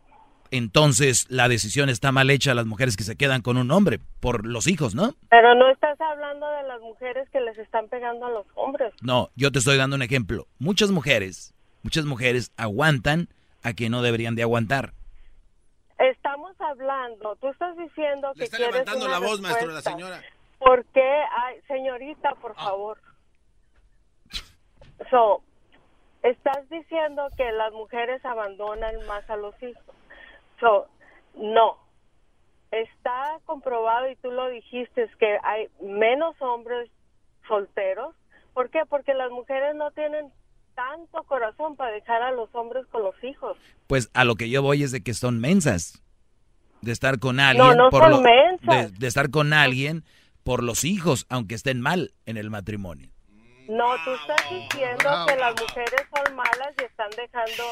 Entonces 0.53 1.25
la 1.31 1.49
decisión 1.49 1.89
está 1.89 2.11
mal 2.11 2.29
hecha 2.29 2.51
a 2.51 2.53
las 2.53 2.67
mujeres 2.67 2.95
que 2.95 3.01
se 3.01 3.15
quedan 3.15 3.41
con 3.41 3.57
un 3.57 3.71
hombre 3.71 3.99
por 4.19 4.45
los 4.45 4.67
hijos, 4.67 4.93
¿no? 4.93 5.15
Pero 5.31 5.55
no 5.55 5.67
estás 5.71 5.99
hablando 5.99 6.47
de 6.47 6.61
las 6.67 6.79
mujeres 6.79 7.27
que 7.31 7.41
les 7.41 7.57
están 7.57 7.87
pegando 7.87 8.27
a 8.27 8.29
los 8.29 8.45
hombres. 8.53 8.93
No, 9.01 9.31
yo 9.35 9.51
te 9.51 9.57
estoy 9.57 9.77
dando 9.77 9.95
un 9.95 10.03
ejemplo. 10.03 10.45
Muchas 10.59 10.91
mujeres, 10.91 11.55
muchas 11.81 12.05
mujeres 12.05 12.51
aguantan 12.55 13.29
a 13.63 13.73
que 13.73 13.89
no 13.89 14.03
deberían 14.03 14.35
de 14.35 14.43
aguantar. 14.43 14.93
Estamos 15.97 16.55
hablando, 16.61 17.35
tú 17.37 17.47
estás 17.47 17.75
diciendo 17.75 18.31
que 18.33 18.41
Le 18.41 18.45
está 18.45 18.57
quieres 18.57 18.73
levantando 18.75 19.05
una 19.05 19.19
la 19.19 19.25
voz, 19.25 19.41
maestro, 19.41 19.71
la 19.71 19.81
señora. 19.81 20.21
¿Por 20.59 20.85
qué? 20.93 21.23
Ay, 21.35 21.61
señorita, 21.67 22.35
por 22.35 22.53
favor. 22.53 22.99
So, 25.09 25.41
estás 26.21 26.69
diciendo 26.69 27.27
que 27.35 27.51
las 27.53 27.73
mujeres 27.73 28.23
abandonan 28.23 29.03
más 29.07 29.27
a 29.31 29.35
los 29.35 29.55
hijos. 29.63 29.95
So, 30.63 30.87
no. 31.35 31.77
Está 32.71 33.37
comprobado 33.45 34.09
y 34.09 34.15
tú 34.15 34.31
lo 34.31 34.47
dijiste 34.49 35.03
es 35.03 35.15
que 35.17 35.37
hay 35.43 35.67
menos 35.81 36.35
hombres 36.41 36.89
solteros. 37.47 38.15
¿Por 38.53 38.69
qué? 38.69 38.79
Porque 38.89 39.13
las 39.13 39.29
mujeres 39.29 39.75
no 39.75 39.91
tienen 39.91 40.31
tanto 40.73 41.21
corazón 41.25 41.75
para 41.75 41.91
dejar 41.91 42.21
a 42.23 42.31
los 42.31 42.49
hombres 42.55 42.85
con 42.87 43.03
los 43.03 43.15
hijos. 43.23 43.57
Pues 43.87 44.09
a 44.15 44.23
lo 44.23 44.35
que 44.35 44.49
yo 44.49 44.63
voy 44.63 44.81
es 44.83 44.91
de 44.91 45.03
que 45.03 45.13
son 45.13 45.39
mensas. 45.39 46.01
De 46.81 46.91
estar 46.91 47.19
con 47.19 47.39
alguien 47.39 47.77
no 47.77 47.89
por 47.91 48.01
son 48.03 48.11
lo- 48.11 48.21
mensas. 48.21 48.91
de, 48.93 48.97
de 48.97 49.07
estar 49.07 49.29
con 49.29 49.53
alguien 49.53 50.03
por 50.43 50.63
los 50.63 50.83
hijos, 50.83 51.27
aunque 51.29 51.55
estén 51.55 51.79
mal 51.79 52.11
en 52.25 52.37
el 52.37 52.49
matrimonio. 52.49 53.09
No, 53.69 53.93
tú 54.03 54.11
estás 54.13 54.49
diciendo 54.49 55.09
que 55.27 55.35
las 55.37 55.53
mujeres 55.61 56.01
son 56.15 56.35
malas 56.35 56.73
y 56.81 56.83
están 56.85 57.09
dejando 57.11 57.63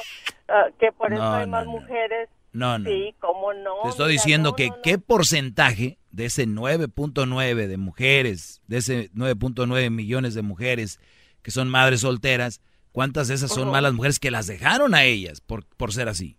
ah, 0.47 0.67
que 0.79 0.91
por 0.91 1.11
eso 1.11 1.23
hay 1.33 1.45
no, 1.47 1.51
más 1.51 1.65
no. 1.65 1.71
mujeres. 1.71 2.29
No, 2.53 2.77
no. 2.79 2.89
Sí, 2.89 3.15
cómo 3.19 3.53
no. 3.53 3.81
Te 3.83 3.89
estoy 3.89 4.09
mira, 4.11 4.21
diciendo 4.21 4.49
no, 4.51 4.55
que 4.55 4.69
no, 4.69 4.75
no. 4.75 4.81
qué 4.81 4.97
porcentaje 4.97 5.97
de 6.11 6.25
ese 6.25 6.45
9.9 6.47 7.67
de 7.67 7.77
mujeres, 7.77 8.61
de 8.67 8.77
ese 8.77 9.11
9.9 9.13 9.89
millones 9.89 10.33
de 10.33 10.41
mujeres 10.41 10.99
que 11.41 11.51
son 11.51 11.69
madres 11.69 12.01
solteras, 12.01 12.61
¿cuántas 12.91 13.27
de 13.27 13.35
esas 13.35 13.51
son 13.51 13.71
malas 13.71 13.93
mujeres 13.93 14.19
que 14.19 14.31
las 14.31 14.47
dejaron 14.47 14.93
a 14.93 15.03
ellas 15.05 15.41
por, 15.41 15.65
por 15.65 15.93
ser 15.93 16.09
así? 16.09 16.37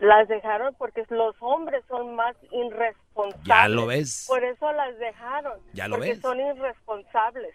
Las 0.00 0.26
dejaron 0.28 0.74
porque 0.78 1.04
los 1.10 1.36
hombres 1.40 1.84
son 1.86 2.16
más 2.16 2.34
irresponsables. 2.50 3.44
Ya 3.46 3.68
lo 3.68 3.86
ves. 3.86 4.24
Por 4.26 4.42
eso 4.42 4.72
las 4.72 4.98
dejaron. 4.98 5.60
Ya 5.74 5.88
lo 5.88 5.96
porque 5.96 6.12
ves. 6.12 6.20
son 6.20 6.40
irresponsables. 6.40 7.54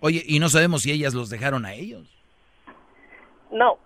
Oye, 0.00 0.22
y 0.26 0.40
no 0.40 0.48
sabemos 0.48 0.82
si 0.82 0.90
ellas 0.90 1.14
los 1.14 1.28
dejaron 1.28 1.66
a 1.66 1.74
ellos. 1.74 2.08
No. 3.52 3.78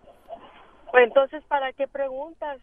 Pues 0.96 1.08
entonces, 1.08 1.42
¿para 1.48 1.72
qué 1.74 1.86
preguntas? 1.86 2.58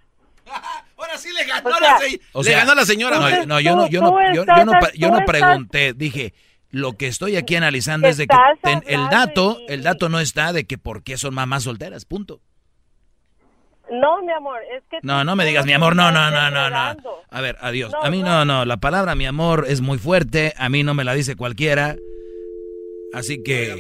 Ahora 0.97 1.17
sí 1.17 1.29
le 1.31 1.45
ganó 1.45 1.69
O 1.69 1.79
la 1.79 1.97
sea, 1.97 1.97
se- 1.99 2.21
O 2.33 2.41
le 2.41 2.49
sea, 2.49 2.57
ganó 2.59 2.73
la 2.75 2.85
señora. 2.85 3.17
No, 3.19 3.45
no, 3.45 3.59
yo 3.59 3.75
no, 3.75 3.87
yo 3.87 4.01
no, 4.01 4.33
yo, 4.33 4.43
yo 4.45 4.65
no, 4.65 4.73
yo 4.95 5.09
no 5.11 5.25
pregunté, 5.25 5.93
dije, 5.93 6.33
lo 6.71 6.93
que 6.93 7.07
estoy 7.07 7.35
aquí 7.35 7.55
analizando 7.55 8.07
es 8.07 8.17
de 8.17 8.25
que 8.25 8.35
ten- 8.63 8.83
el 8.87 9.07
dato, 9.09 9.57
y- 9.59 9.71
el 9.73 9.83
dato 9.83 10.09
no 10.09 10.19
está 10.19 10.51
de 10.51 10.65
que 10.65 10.77
por 10.79 11.03
qué 11.03 11.17
son 11.17 11.35
mamás 11.35 11.63
solteras, 11.63 12.05
punto. 12.05 12.41
No, 13.91 14.23
mi 14.23 14.31
amor, 14.31 14.59
es 14.75 14.83
que... 14.89 14.97
No, 15.03 15.23
no 15.23 15.35
me 15.35 15.45
digas 15.45 15.65
mi 15.65 15.73
amor, 15.73 15.95
no, 15.95 16.11
no, 16.11 16.31
no, 16.31 16.49
no, 16.49 16.69
no. 16.69 16.95
A 17.29 17.41
ver, 17.41 17.57
adiós. 17.61 17.91
No, 17.91 18.01
A 18.01 18.09
mí 18.09 18.23
no, 18.23 18.45
no, 18.45 18.65
la 18.65 18.77
palabra 18.77 19.13
mi 19.13 19.27
amor 19.27 19.65
es 19.67 19.81
muy 19.81 19.99
fuerte, 19.99 20.53
a 20.57 20.69
mí 20.69 20.81
no 20.83 20.93
me 20.95 21.03
la 21.03 21.13
dice 21.13 21.35
cualquiera. 21.35 21.95
Así 23.13 23.43
que 23.43 23.75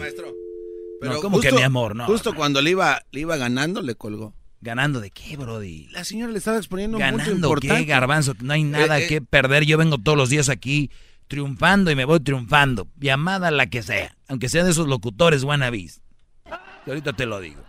Pero 1.01 1.13
no, 1.13 1.19
¿cómo 1.21 1.39
que 1.39 1.51
mi 1.51 1.63
amor? 1.63 1.95
No. 1.95 2.05
Justo 2.05 2.35
cuando 2.35 2.61
le 2.61 2.69
iba, 2.71 3.01
le 3.11 3.21
iba 3.21 3.35
ganando, 3.37 3.81
le 3.81 3.95
colgó. 3.95 4.33
¿Ganando 4.63 5.01
de 5.01 5.11
qué, 5.11 5.35
Brody? 5.35 5.89
La 5.91 6.05
señora 6.05 6.31
le 6.31 6.37
estaba 6.37 6.55
exponiendo 6.57 6.97
un 6.97 7.03
punto 7.03 7.17
¿Ganando 7.17 7.47
importante. 7.47 7.75
qué, 7.75 7.83
garbanzo? 7.85 8.33
No 8.41 8.53
hay 8.53 8.63
nada 8.63 8.97
Eh, 8.99 9.03
eh. 9.03 9.07
que 9.07 9.21
perder. 9.21 9.65
Yo 9.65 9.77
vengo 9.77 9.97
todos 9.97 10.17
los 10.17 10.29
días 10.29 10.47
aquí 10.47 10.89
triunfando 11.27 11.91
y 11.91 11.95
me 11.95 12.05
voy 12.05 12.21
triunfando. 12.21 12.87
Llamada 12.97 13.51
la 13.51 13.67
que 13.67 13.83
sea. 13.83 14.15
Aunque 14.29 14.47
sea 14.47 14.63
de 14.63 14.71
esos 14.71 14.87
locutores 14.87 15.43
wannabes. 15.43 16.01
Y 16.85 16.89
ahorita 16.89 17.11
te 17.11 17.25
lo 17.25 17.41
digo. 17.41 17.61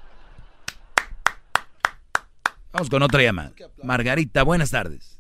Vamos 2.73 2.89
con 2.91 3.03
otra 3.03 3.23
llamada. 3.23 3.53
Margarita, 3.83 4.45
buenas 4.45 4.71
tardes. 4.71 5.14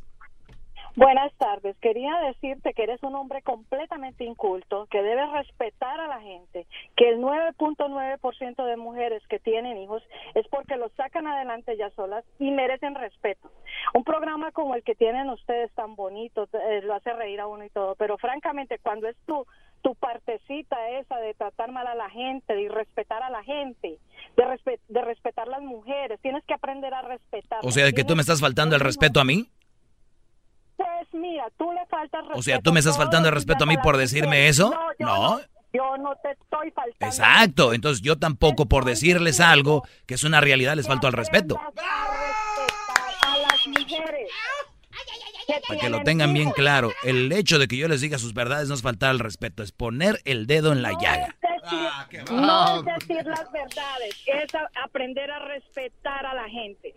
Buenas 0.97 1.33
tardes. 1.39 1.77
Quería 1.81 2.15
decirte 2.21 2.73
que 2.73 2.85
eres 2.85 3.03
un 3.03 3.17
hombre 3.17 3.43
completamente 3.43 4.25
inculto, 4.25 4.87
que 4.91 5.03
debes 5.03 5.29
respetar 5.33 5.99
a 6.01 6.07
la 6.07 6.21
gente, 6.21 6.67
que 6.97 7.09
el 7.09 7.19
9.9% 7.21 8.65
de 8.65 8.77
mujeres 8.77 9.23
que 9.29 9.39
tienen 9.41 9.77
hijos 9.79 10.03
es 10.35 10.47
porque 10.49 10.77
los 10.77 10.93
sacan 10.93 11.27
adelante 11.27 11.77
ya 11.77 11.91
solas 11.91 12.25
y 12.39 12.51
merecen 12.53 12.95
respeto. 12.95 13.51
Un 13.95 14.05
programa 14.05 14.53
como 14.53 14.75
el 14.77 14.85
que 14.85 14.95
tienen 14.95 15.29
ustedes 15.31 15.73
tan 15.75 15.97
bonito, 15.97 16.49
eh, 16.53 16.81
lo 16.83 16.95
hace 16.95 17.13
reír 17.13 17.41
a 17.41 17.49
uno 17.49 17.65
y 17.65 17.71
todo, 17.71 17.97
pero 17.97 18.17
francamente 18.19 18.79
cuando 18.79 19.09
es 19.09 19.17
tu 19.27 19.45
tu 19.83 19.95
partecita 19.97 20.77
esa 20.93 21.19
de 21.19 21.35
tratar 21.35 21.71
mal 21.71 21.87
a 21.87 21.95
la 21.95 22.09
gente, 22.09 22.55
de 22.55 22.63
irrespetar 22.63 23.23
a 23.23 23.29
la 23.29 23.43
gente, 23.45 23.99
de, 24.35 24.43
respe- 24.43 24.81
de 24.89 25.03
respetar 25.03 25.47
las 25.47 25.61
mujeres, 25.61 26.19
tienes 26.23 26.43
que 26.47 26.55
aprender 26.55 26.95
a 26.95 27.03
respetar. 27.03 27.59
O 27.63 27.71
sea, 27.71 27.93
que 27.93 28.03
tú 28.03 28.15
me 28.17 28.23
estás 28.23 28.41
faltando 28.41 28.77
el 28.77 28.81
respeto 28.81 29.21
a 29.21 29.25
mí. 29.25 29.45
Pues 30.85 31.09
mira, 31.15 31.47
tú 31.57 31.73
le 31.73 31.87
faltas 31.87 32.21
respeto. 32.21 32.39
O 32.39 32.43
sea, 32.43 32.61
tú 32.61 32.73
me 32.73 32.81
estás 32.81 32.99
faltando 32.99 33.29
el 33.29 33.35
respeto 33.35 33.65
a 33.65 33.67
mí 33.67 33.77
por 33.79 33.97
decirme 33.97 34.49
eso. 34.49 34.71
yo 34.99 35.07
No. 35.07 35.41
Yo 35.73 35.97
no 35.97 36.15
te 36.23 36.31
estoy 36.31 36.71
faltando. 36.71 37.07
Exacto. 37.07 37.73
Entonces 37.73 38.03
yo 38.03 38.19
tampoco 38.19 38.67
por 38.67 38.85
decirles 38.85 39.41
algo 39.41 39.83
que 40.07 40.15
es 40.15 40.23
una 40.23 40.41
realidad 40.41 40.77
les 40.77 40.87
falto 40.87 41.07
al 41.07 41.15
respeto. 41.15 41.59
A 41.59 43.39
las 43.39 43.67
mujeres. 43.67 44.31
Para 45.67 45.81
que 45.81 45.89
lo 45.89 46.03
tengan 46.03 46.33
bien 46.33 46.51
claro. 46.51 46.93
El 47.03 47.33
hecho 47.33 47.59
de 47.59 47.67
que 47.67 47.77
yo 47.77 47.89
les 47.89 48.03
diga 48.03 48.19
sus 48.19 48.35
verdades 48.35 48.69
no 48.69 48.75
es 48.75 48.83
faltar 48.83 49.11
al 49.11 49.19
respeto, 49.19 49.63
es 49.63 49.73
poner 49.73 50.21
el 50.25 50.47
dedo 50.47 50.73
en 50.73 50.83
la 50.83 50.93
llaga. 50.93 51.35
No 52.31 52.79
es 52.79 52.85
decir 52.85 53.25
las 53.27 53.51
verdades, 53.51 54.23
es 54.27 54.53
aprender 54.85 55.31
a 55.31 55.39
respetar 55.41 56.27
a 56.27 56.35
la 56.35 56.49
gente. 56.49 56.95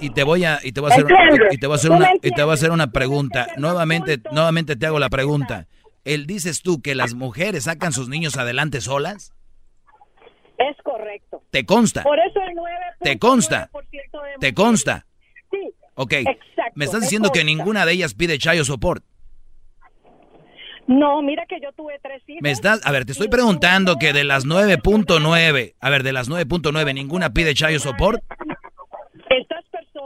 Y, 0.00 0.06
y 0.06 0.10
te 0.10 0.22
voy 0.22 0.44
a 0.44 0.58
y 0.62 0.72
te 0.72 0.80
voy 0.80 0.90
a 0.90 0.94
hacer 0.94 1.06
¿Entiendes? 1.10 1.54
y 1.54 1.58
te 1.58 1.66
voy 1.66 1.74
a 1.74 1.76
hacer 1.76 1.90
¿Tú 1.90 1.96
me 1.96 2.04
una 2.04 2.10
y 2.22 2.30
te 2.30 2.42
voy 2.42 2.50
a 2.50 2.54
hacer 2.54 2.70
una 2.70 2.92
pregunta. 2.92 3.48
Nuevamente 3.56 4.20
nuevamente 4.32 4.76
te 4.76 4.86
hago 4.86 4.98
la 4.98 5.10
pregunta. 5.10 5.66
¿El 6.04 6.26
dices 6.26 6.62
tú 6.62 6.82
que 6.82 6.94
las 6.94 7.14
mujeres 7.14 7.64
sacan 7.64 7.92
sus 7.92 8.08
niños 8.08 8.36
adelante 8.36 8.80
solas? 8.80 9.32
Es 10.58 10.76
correcto. 10.82 11.42
¿Te 11.50 11.64
consta? 11.64 12.02
Por 12.02 12.18
eso 12.18 12.40
el 12.46 12.54
9. 12.54 12.76
¿Te 13.00 13.18
consta? 13.18 13.70
¿Te 14.38 14.54
consta? 14.54 15.06
Sí. 15.50 15.72
Ok. 15.94 16.12
Exacto, 16.12 16.72
Me 16.74 16.84
estás 16.84 17.00
diciendo 17.00 17.30
que 17.30 17.44
ninguna 17.44 17.86
de 17.86 17.92
ellas 17.92 18.14
pide 18.14 18.38
chayo 18.38 18.64
support. 18.64 19.04
No, 20.86 21.22
mira 21.22 21.44
que 21.48 21.58
yo 21.62 21.72
tuve 21.72 21.98
tres 22.02 22.22
hijos. 22.26 22.42
Me 22.42 22.50
estás, 22.50 22.84
a 22.84 22.92
ver, 22.92 23.06
te 23.06 23.12
estoy 23.12 23.28
preguntando 23.28 23.96
que 23.96 24.12
de 24.12 24.22
las 24.22 24.44
9.9, 24.44 25.74
a 25.80 25.90
ver, 25.90 26.02
de 26.02 26.12
las 26.12 26.28
9.9 26.28 26.94
ninguna 26.94 27.32
pide 27.32 27.54
chayo 27.54 27.80
support. 27.80 28.22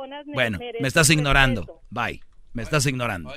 Personas 0.09 0.27
Bueno, 0.35 0.59
me 0.81 0.89
estás 0.89 1.11
ignorando. 1.11 1.83
Bye. 1.91 2.23
Me 2.55 2.63
estás 2.63 2.87
ignorando. 2.87 3.33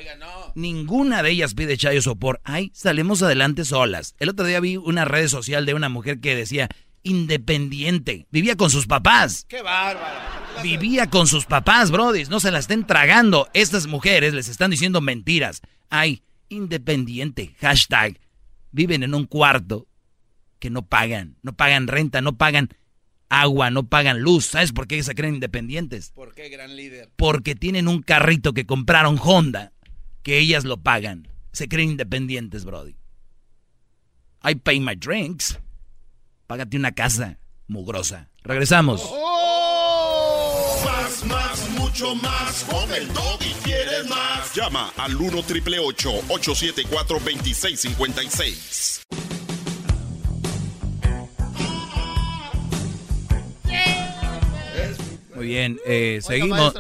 Ninguna 0.56 1.22
de 1.22 1.32
ellas 1.32 1.54
pide 1.54 1.78
chayo 1.78 2.02
sopor. 2.02 2.40
Ay, 2.44 2.72
salimos 2.74 3.22
adelante 3.22 3.66
solas. 3.66 4.16
El 4.20 4.30
otro 4.30 4.46
día 4.46 4.60
vi 4.60 4.78
una 4.78 5.06
red 5.06 5.28
social 5.28 5.66
de 5.66 5.74
una 5.74 5.90
mujer 5.90 6.20
que 6.20 6.36
decía 6.36 6.70
independiente. 7.04 8.26
Vivía 8.32 8.56
con 8.56 8.70
sus 8.70 8.88
papás. 8.88 9.46
¡Qué 9.50 9.62
bárbaro! 9.62 10.16
Vivía 10.64 11.08
con 11.10 11.28
sus 11.28 11.46
papás, 11.46 11.92
brodis. 11.92 12.30
No 12.30 12.40
se 12.40 12.52
la 12.52 12.60
estén 12.60 12.88
tragando. 12.88 13.50
Estas 13.54 13.86
mujeres 13.86 14.34
les 14.34 14.48
están 14.48 14.72
diciendo 14.72 15.02
mentiras. 15.02 15.62
Ay, 15.90 16.24
independiente. 16.50 17.54
Hashtag. 17.60 18.18
Viven 18.72 19.04
en 19.04 19.14
un 19.14 19.26
cuarto 19.26 19.88
que 20.60 20.70
no 20.70 20.88
pagan. 20.88 21.36
No 21.42 21.54
pagan 21.54 21.88
renta, 21.88 22.22
no 22.22 22.38
pagan 22.38 22.70
agua, 23.32 23.72
no 23.72 23.88
pagan 23.88 24.22
luz. 24.22 24.46
¿Sabes 24.46 24.74
por 24.74 24.88
qué 24.88 25.02
se 25.02 25.16
creen 25.16 25.36
independientes? 25.36 26.12
¿Por 26.12 26.36
qué, 26.36 26.50
gran 26.50 26.76
líder? 26.76 27.10
Porque 27.16 27.56
tienen 27.56 27.88
un 27.88 28.04
carrito 28.04 28.54
que 28.54 28.66
compraron 28.66 29.18
Honda, 29.18 29.72
que 30.22 30.38
ellas 30.38 30.66
lo 30.66 30.78
pagan. 30.82 31.30
Se 31.54 31.68
creen 31.68 31.92
independientes, 31.92 32.66
Brody. 32.66 32.96
I 34.44 34.56
pay 34.56 34.80
my 34.80 34.96
drinks. 34.96 35.60
Págate 36.48 36.78
una 36.78 36.92
casa. 36.92 37.40
mugrosa. 37.68 38.30
Regresamos. 38.44 39.02
Más, 40.84 41.26
más, 41.26 41.70
mucho 41.70 42.14
más. 42.16 42.66
Con 42.66 42.92
el 42.94 43.08
y 43.40 43.54
quieres 43.64 44.10
más. 44.10 44.54
Llama 44.54 44.92
al 44.98 45.16
1 45.16 45.44
triple 45.44 45.80
874 45.80 47.20
2656. 47.20 49.02
Muy 55.42 55.48
bien, 55.48 55.80
eh, 55.86 56.20
seguimos. 56.22 56.74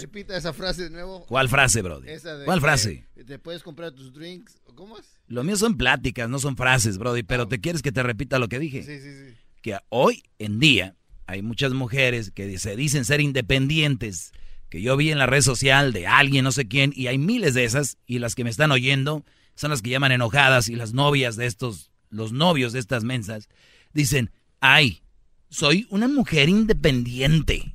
repita 0.00 0.36
esa 0.36 0.52
frase 0.52 0.84
de 0.84 0.90
nuevo. 0.90 1.24
¿Cuál 1.26 1.48
frase, 1.48 1.82
bro? 1.82 2.00
¿Cuál 2.44 2.60
frase? 2.60 3.06
Te 3.26 3.38
puedes 3.38 3.62
comprar 3.62 3.90
tus 3.92 4.12
drinks. 4.12 4.60
¿Cómo 4.76 4.96
es? 4.96 5.18
Lo 5.26 5.42
mío 5.42 5.56
son 5.56 5.76
pláticas, 5.76 6.30
no 6.30 6.38
son 6.38 6.56
frases, 6.56 6.98
Brody, 6.98 7.24
pero 7.24 7.42
ah. 7.42 7.48
¿te 7.48 7.60
quieres 7.60 7.82
que 7.82 7.90
te 7.90 8.04
repita 8.04 8.38
lo 8.38 8.48
que 8.48 8.60
dije? 8.60 8.84
Sí, 8.84 9.00
sí, 9.00 9.10
sí. 9.12 9.34
Que 9.60 9.76
hoy 9.88 10.22
en 10.38 10.60
día 10.60 10.94
hay 11.26 11.42
muchas 11.42 11.72
mujeres 11.72 12.30
que 12.30 12.56
se 12.60 12.76
dicen 12.76 13.04
ser 13.04 13.20
independientes, 13.20 14.32
que 14.70 14.80
yo 14.80 14.96
vi 14.96 15.10
en 15.10 15.18
la 15.18 15.26
red 15.26 15.42
social 15.42 15.92
de 15.92 16.06
alguien, 16.06 16.44
no 16.44 16.52
sé 16.52 16.68
quién, 16.68 16.92
y 16.94 17.08
hay 17.08 17.18
miles 17.18 17.54
de 17.54 17.64
esas, 17.64 17.98
y 18.06 18.20
las 18.20 18.36
que 18.36 18.44
me 18.44 18.50
están 18.50 18.70
oyendo 18.70 19.24
son 19.56 19.70
las 19.70 19.82
que 19.82 19.90
llaman 19.90 20.12
enojadas, 20.12 20.68
y 20.68 20.76
las 20.76 20.92
novias 20.92 21.34
de 21.34 21.46
estos, 21.46 21.90
los 22.08 22.30
novios 22.32 22.72
de 22.72 22.78
estas 22.78 23.02
mensas, 23.02 23.48
dicen, 23.92 24.30
ay, 24.60 25.02
soy 25.50 25.86
una 25.90 26.06
mujer 26.06 26.48
independiente. 26.48 27.74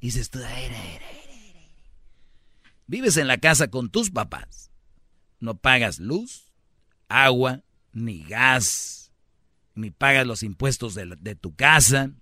Y 0.00 0.06
dices 0.06 0.30
tú, 0.30 0.40
vives 2.86 3.16
en 3.18 3.26
la 3.26 3.38
casa 3.38 3.68
con 3.68 3.90
tus 3.90 4.10
papás, 4.10 4.70
no 5.38 5.56
pagas 5.56 5.98
luz, 5.98 6.52
agua, 7.08 7.62
ni 7.92 8.22
gas, 8.24 9.12
ni 9.74 9.90
pagas 9.90 10.26
los 10.26 10.42
impuestos 10.42 10.94
de, 10.94 11.34
tu 11.34 11.54
casa, 11.54 12.12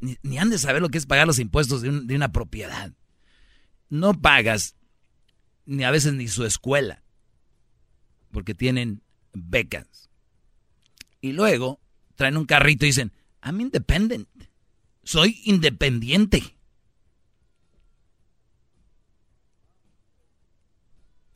ni, 0.00 0.16
ni 0.22 0.38
han 0.38 0.50
de 0.50 0.58
saber 0.58 0.80
lo 0.80 0.88
que 0.88 0.98
es 0.98 1.06
pagar 1.06 1.26
los 1.26 1.38
impuestos 1.38 1.82
de, 1.82 1.90
de 1.90 2.14
una 2.14 2.32
propiedad. 2.32 2.92
No 3.88 4.20
pagas 4.20 4.76
ni 5.64 5.84
a 5.84 5.90
veces 5.90 6.14
ni 6.14 6.28
su 6.28 6.44
escuela, 6.44 7.02
porque 8.30 8.54
tienen 8.54 9.02
becas. 9.32 10.08
Y 11.20 11.32
luego 11.32 11.80
traen 12.14 12.36
un 12.36 12.46
carrito 12.46 12.84
y 12.84 12.88
dicen, 12.88 13.12
I'm 13.42 13.60
independent, 13.60 14.28
soy 15.02 15.40
independiente. 15.44 16.55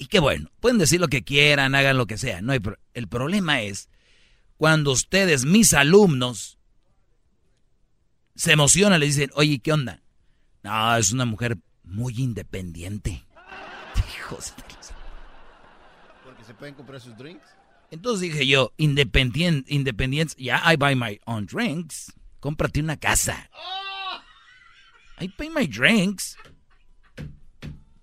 Y 0.01 0.07
qué 0.07 0.19
bueno, 0.19 0.51
pueden 0.61 0.79
decir 0.79 0.99
lo 0.99 1.09
que 1.09 1.23
quieran, 1.23 1.75
hagan 1.75 1.99
lo 1.99 2.07
que 2.07 2.17
sea. 2.17 2.41
No 2.41 2.53
hay 2.53 2.61
el 2.95 3.07
problema 3.07 3.61
es 3.61 3.91
cuando 4.57 4.93
ustedes, 4.93 5.45
mis 5.45 5.75
alumnos, 5.75 6.57
se 8.35 8.53
emocionan, 8.53 8.99
le 8.99 9.05
dicen, 9.05 9.31
oye, 9.35 9.59
¿qué 9.59 9.75
onda? 9.75 10.03
No, 10.63 10.97
es 10.97 11.13
una 11.13 11.27
mujer 11.27 11.59
muy 11.85 12.15
independiente. 12.17 13.27
Hijos 14.17 14.55
Porque 16.25 16.45
se 16.45 16.55
pueden 16.55 16.75
comprar 16.75 16.99
sus 16.99 17.15
drinks. 17.19 17.45
Entonces 17.91 18.23
dije 18.23 18.47
yo, 18.47 18.73
independiente, 18.79 19.71
independiente, 19.75 20.35
ya, 20.39 20.63
I 20.73 20.77
buy 20.77 20.97
my 20.97 21.21
own 21.27 21.45
drinks. 21.45 22.11
Cómprate 22.41 22.81
una 22.81 22.97
casa. 22.97 23.51
I 25.21 25.29
pay 25.29 25.51
my 25.51 25.67
drinks 25.67 26.39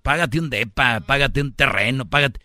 págate 0.07 0.39
un 0.39 0.49
depa, 0.49 1.01
págate 1.01 1.41
un 1.41 1.51
terreno, 1.51 2.09
págate. 2.09 2.39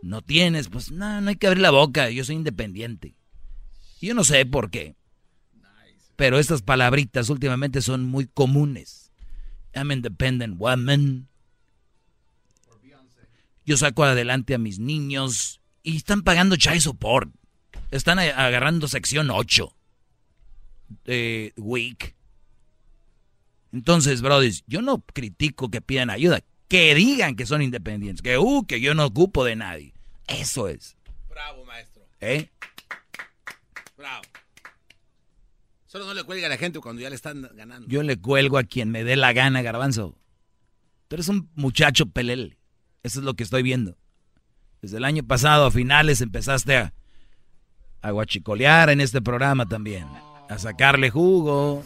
No 0.00 0.22
tienes, 0.22 0.68
pues 0.68 0.90
no, 0.90 1.20
no 1.20 1.28
hay 1.28 1.36
que 1.36 1.46
abrir 1.46 1.60
la 1.60 1.70
boca, 1.70 2.08
yo 2.08 2.24
soy 2.24 2.36
independiente. 2.36 3.14
Yo 4.00 4.14
no 4.14 4.24
sé 4.24 4.46
por 4.46 4.70
qué. 4.70 4.96
Pero 6.16 6.38
estas 6.38 6.62
palabritas 6.62 7.28
últimamente 7.28 7.82
son 7.82 8.06
muy 8.06 8.26
comunes. 8.26 9.12
I'm 9.74 9.92
independent 9.92 10.56
woman. 10.56 11.28
Yo 13.66 13.76
saco 13.76 14.04
adelante 14.04 14.54
a 14.54 14.58
mis 14.58 14.78
niños 14.78 15.60
y 15.82 15.98
están 15.98 16.22
pagando 16.22 16.56
child 16.56 16.80
support. 16.80 17.30
Están 17.90 18.18
agarrando 18.18 18.88
sección 18.88 19.28
8 19.30 19.76
de 21.04 21.52
week. 21.58 22.16
Entonces, 23.74 24.22
brothers, 24.22 24.64
yo 24.66 24.80
no 24.80 25.04
critico 25.12 25.70
que 25.70 25.82
pidan 25.82 26.08
ayuda 26.08 26.42
que 26.74 26.92
digan 26.96 27.36
que 27.36 27.46
son 27.46 27.62
independientes, 27.62 28.20
que, 28.20 28.36
uh, 28.36 28.66
que 28.66 28.80
yo 28.80 28.94
no 28.94 29.06
ocupo 29.06 29.44
de 29.44 29.54
nadie. 29.54 29.94
Eso 30.26 30.66
es. 30.66 30.96
Bravo, 31.30 31.64
maestro. 31.64 32.02
¿Eh? 32.20 32.50
Bravo. 33.96 34.24
Solo 35.86 36.06
no 36.06 36.14
le 36.14 36.24
cuelga 36.24 36.46
a 36.46 36.50
la 36.50 36.56
gente 36.56 36.80
cuando 36.80 37.00
ya 37.00 37.10
le 37.10 37.14
están 37.14 37.48
ganando. 37.54 37.86
Yo 37.86 38.02
le 38.02 38.16
cuelgo 38.16 38.58
a 38.58 38.64
quien 38.64 38.90
me 38.90 39.04
dé 39.04 39.14
la 39.14 39.32
gana, 39.32 39.62
garbanzo. 39.62 40.18
Tú 41.06 41.14
eres 41.14 41.28
un 41.28 41.48
muchacho 41.54 42.06
pelele. 42.06 42.58
Eso 43.04 43.20
es 43.20 43.24
lo 43.24 43.34
que 43.34 43.44
estoy 43.44 43.62
viendo. 43.62 43.96
Desde 44.82 44.96
el 44.96 45.04
año 45.04 45.22
pasado 45.22 45.66
a 45.66 45.70
finales 45.70 46.22
empezaste 46.22 46.76
a, 46.76 46.94
a 48.02 48.10
guachicolear 48.10 48.90
en 48.90 49.00
este 49.00 49.22
programa 49.22 49.68
también. 49.68 50.08
A 50.48 50.58
sacarle 50.58 51.08
jugo. 51.08 51.84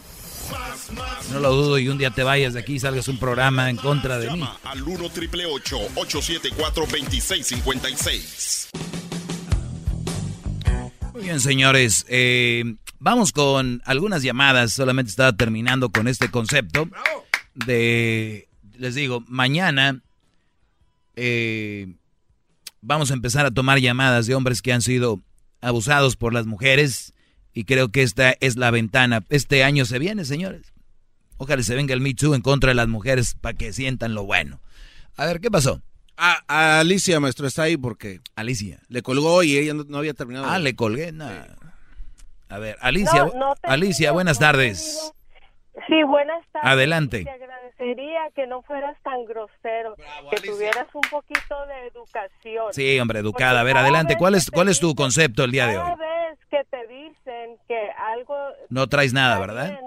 No 1.31 1.39
lo 1.39 1.51
dudo 1.53 1.77
y 1.79 1.89
un 1.89 1.97
día 1.97 2.11
te 2.11 2.23
vayas 2.23 2.53
de 2.53 2.59
aquí 2.61 2.75
y 2.75 2.79
salgas 2.79 3.07
un 3.07 3.17
programa 3.17 3.69
en 3.69 3.77
contra 3.77 4.17
de 4.17 4.31
mí. 4.31 4.43
Al 4.63 4.81
1 4.81 5.09
triple 5.09 5.45
874 5.45 6.85
2656. 6.85 8.69
Muy 11.13 11.23
bien, 11.23 11.39
señores. 11.39 12.05
Eh, 12.09 12.63
vamos 12.99 13.31
con 13.31 13.81
algunas 13.85 14.23
llamadas. 14.23 14.73
Solamente 14.73 15.09
estaba 15.09 15.33
terminando 15.33 15.89
con 15.89 16.07
este 16.07 16.29
concepto 16.29 16.87
de. 17.53 18.47
Les 18.77 18.95
digo, 18.95 19.23
mañana 19.27 20.01
eh, 21.15 21.93
vamos 22.81 23.11
a 23.11 23.13
empezar 23.13 23.45
a 23.45 23.51
tomar 23.51 23.79
llamadas 23.79 24.25
de 24.25 24.35
hombres 24.35 24.61
que 24.61 24.71
han 24.71 24.81
sido 24.81 25.21
abusados 25.61 26.15
por 26.15 26.33
las 26.33 26.45
mujeres. 26.45 27.13
Y 27.59 27.65
creo 27.65 27.89
que 27.89 28.03
esta 28.03 28.35
es 28.39 28.55
la 28.55 28.71
ventana. 28.71 29.25
Este 29.27 29.65
año 29.65 29.83
se 29.83 29.99
viene, 29.99 30.23
señores. 30.23 30.73
Ojalá 31.35 31.61
se 31.61 31.75
venga 31.75 31.93
el 31.93 31.99
Me 31.99 32.13
Too 32.13 32.33
en 32.33 32.41
contra 32.41 32.69
de 32.69 32.73
las 32.73 32.87
mujeres 32.87 33.35
para 33.35 33.53
que 33.53 33.73
sientan 33.73 34.15
lo 34.15 34.23
bueno. 34.23 34.61
A 35.17 35.25
ver, 35.25 35.41
¿qué 35.41 35.51
pasó? 35.51 35.81
A, 36.15 36.79
Alicia, 36.79 37.19
maestro, 37.19 37.47
está 37.47 37.63
ahí 37.63 37.75
porque... 37.75 38.21
Alicia. 38.33 38.79
Le 38.87 39.01
colgó 39.01 39.43
y 39.43 39.57
ella 39.57 39.73
no, 39.73 39.97
había 39.97 40.13
terminado. 40.13 40.47
Ah, 40.47 40.57
le 40.57 40.73
colgué, 40.77 41.11
nada. 41.11 41.57
A 42.47 42.59
ver, 42.59 42.77
Alicia, 42.79 43.29
Alicia, 43.63 44.13
buenas 44.13 44.39
tardes. 44.39 45.13
Sí, 45.89 46.01
buenas 46.03 46.41
tardes. 46.53 46.71
Adelante. 46.71 47.25
Te 47.25 47.29
agradecería 47.29 48.29
que 48.35 48.47
no 48.47 48.61
fueras 48.61 48.95
tan 49.03 49.25
grosero, 49.25 49.95
que 50.31 50.39
tuvieras 50.39 50.87
un 50.93 51.09
poquito 51.09 51.65
de 51.67 51.87
educación. 51.87 52.73
Sí, 52.73 52.97
hombre, 53.01 53.19
educada. 53.19 53.59
a 53.59 53.63
ver, 53.63 53.75
adelante. 53.75 54.15
¿Cuál 54.17 54.35
es, 54.35 54.49
¿Cuál 54.49 54.69
es 54.69 54.79
tu 54.79 54.95
concepto 54.95 55.43
el 55.43 55.51
día 55.51 55.67
de 55.67 55.77
hoy? 55.77 55.83
Cada 55.83 55.95
vez 55.95 56.39
que 56.49 56.63
te 56.69 56.87
dicen 56.87 57.57
que 57.67 57.89
algo... 57.97 58.35
No 58.69 58.87
traes 58.87 59.13
nada, 59.13 59.39
¿verdad? 59.39 59.79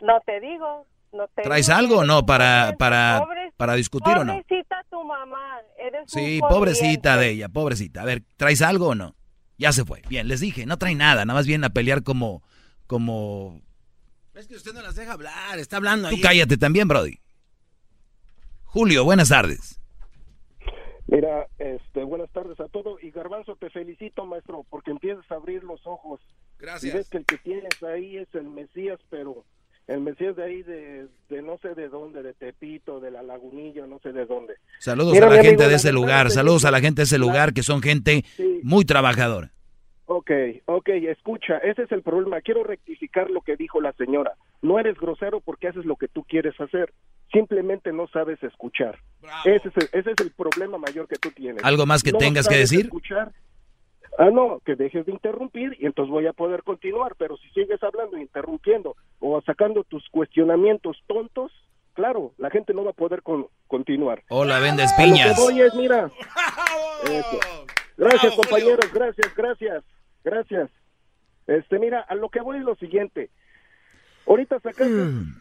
No 0.00 0.20
te 0.26 0.40
digo. 0.40 0.86
No 1.12 1.26
te 1.28 1.42
¿Traes 1.42 1.68
algo 1.68 1.98
o 1.98 2.04
no 2.04 2.24
para, 2.24 2.76
para, 2.78 3.26
para 3.56 3.74
discutir 3.74 4.16
o 4.16 4.24
no? 4.24 4.34
Pobrecita 4.34 4.84
tu 4.90 5.02
mamá. 5.02 5.58
Eres 5.78 6.04
sí, 6.06 6.40
pobrecita 6.40 7.16
de 7.16 7.30
ella, 7.30 7.48
pobrecita. 7.48 8.02
A 8.02 8.04
ver, 8.04 8.22
¿traes 8.36 8.62
algo 8.62 8.88
o 8.88 8.94
no? 8.94 9.14
Ya 9.58 9.72
se 9.72 9.84
fue. 9.84 10.02
Bien, 10.08 10.28
les 10.28 10.40
dije, 10.40 10.66
no 10.66 10.78
trae 10.78 10.94
nada, 10.94 11.24
nada 11.24 11.38
más 11.38 11.46
viene 11.46 11.66
a 11.66 11.70
pelear 11.70 12.02
como, 12.02 12.42
como... 12.86 13.60
Es 14.34 14.46
que 14.46 14.54
usted 14.54 14.72
no 14.72 14.80
las 14.80 14.94
deja 14.94 15.12
hablar, 15.12 15.58
está 15.58 15.76
hablando 15.76 16.08
Tú 16.08 16.16
cállate 16.22 16.56
también, 16.56 16.88
Brody. 16.88 17.18
Julio, 18.64 19.04
buenas 19.04 19.28
tardes. 19.28 19.80
Mira, 21.08 21.48
este, 21.58 22.04
buenas 22.04 22.30
tardes 22.30 22.58
a 22.60 22.68
todos. 22.68 23.02
Y 23.02 23.10
Garbanzo, 23.10 23.56
te 23.56 23.68
felicito, 23.68 24.24
maestro, 24.24 24.64
porque 24.70 24.92
empiezas 24.92 25.28
a 25.30 25.34
abrir 25.34 25.64
los 25.64 25.84
ojos. 25.84 26.20
Gracias. 26.60 26.94
Y 26.94 26.96
ves 26.96 27.08
que 27.08 27.18
el 27.18 27.24
que 27.24 27.38
tienes 27.38 27.82
ahí 27.82 28.18
es 28.18 28.28
el 28.34 28.44
Mesías, 28.44 28.98
pero 29.08 29.44
el 29.86 30.00
Mesías 30.00 30.36
de 30.36 30.44
ahí, 30.44 30.62
de, 30.62 31.08
no 31.42 31.58
sé 31.58 31.74
de 31.74 31.88
dónde, 31.88 32.22
de 32.22 32.32
Tepito, 32.34 33.00
de 33.00 33.10
la 33.10 33.22
Lagunilla, 33.22 33.86
no 33.86 33.98
sé 33.98 34.12
de 34.12 34.26
dónde. 34.26 34.54
Saludos 34.78 35.20
a 35.20 35.28
la 35.28 35.42
gente 35.42 35.68
de 35.68 35.74
ese 35.74 35.92
lugar, 35.92 36.30
saludos 36.30 36.64
a 36.64 36.70
la 36.70 36.80
gente 36.80 37.00
de 37.00 37.04
ese 37.04 37.18
lugar, 37.18 37.52
que 37.52 37.62
son 37.62 37.82
gente 37.82 38.24
muy 38.62 38.84
trabajadora. 38.84 39.50
Ok, 40.12 40.30
ok, 40.66 40.88
escucha, 41.08 41.58
ese 41.58 41.82
es 41.84 41.92
el 41.92 42.02
problema. 42.02 42.40
Quiero 42.40 42.64
rectificar 42.64 43.30
lo 43.30 43.42
que 43.42 43.54
dijo 43.54 43.80
la 43.80 43.92
señora. 43.92 44.32
No 44.60 44.80
eres 44.80 44.96
grosero 44.96 45.40
porque 45.40 45.68
haces 45.68 45.84
lo 45.84 45.94
que 45.94 46.08
tú 46.08 46.24
quieres 46.24 46.60
hacer. 46.60 46.92
Simplemente 47.32 47.92
no 47.92 48.08
sabes 48.08 48.42
escuchar. 48.42 48.98
Ese 49.44 49.68
es, 49.68 49.76
el, 49.76 50.00
ese 50.00 50.10
es 50.10 50.20
el 50.20 50.32
problema 50.32 50.78
mayor 50.78 51.06
que 51.06 51.14
tú 51.14 51.30
tienes. 51.30 51.62
¿Algo 51.62 51.86
más 51.86 52.02
que 52.02 52.12
tengas 52.12 52.48
que 52.48 52.56
decir? 52.56 52.86
Escuchar, 52.86 53.30
Ah, 54.18 54.30
no, 54.30 54.60
que 54.64 54.74
dejes 54.74 55.06
de 55.06 55.12
interrumpir 55.12 55.76
y 55.78 55.86
entonces 55.86 56.10
voy 56.10 56.26
a 56.26 56.32
poder 56.32 56.62
continuar, 56.62 57.14
pero 57.16 57.36
si 57.38 57.48
sigues 57.50 57.82
hablando, 57.82 58.18
interrumpiendo 58.18 58.96
o 59.18 59.40
sacando 59.42 59.84
tus 59.84 60.08
cuestionamientos 60.10 61.02
tontos, 61.06 61.52
claro, 61.94 62.32
la 62.36 62.50
gente 62.50 62.74
no 62.74 62.84
va 62.84 62.90
a 62.90 62.94
poder 62.94 63.22
continuar. 63.66 64.22
Hola, 64.28 64.58
vendes 64.58 64.92
piñas. 64.94 65.38
Lo 65.38 65.48
que 65.48 65.76
mira. 65.76 66.10
Gracias, 67.96 68.34
compañeros, 68.34 68.90
gracias, 68.94 69.34
gracias, 69.36 69.84
gracias. 70.24 70.70
Este, 71.46 71.78
mira, 71.78 72.00
a 72.00 72.14
lo 72.14 72.30
que 72.30 72.40
voy 72.40 72.56
es 72.56 72.64
lo 72.64 72.74
siguiente. 72.76 73.28
Ahorita 74.26 74.58
sacaste 74.60 74.84
mm. 74.86 75.34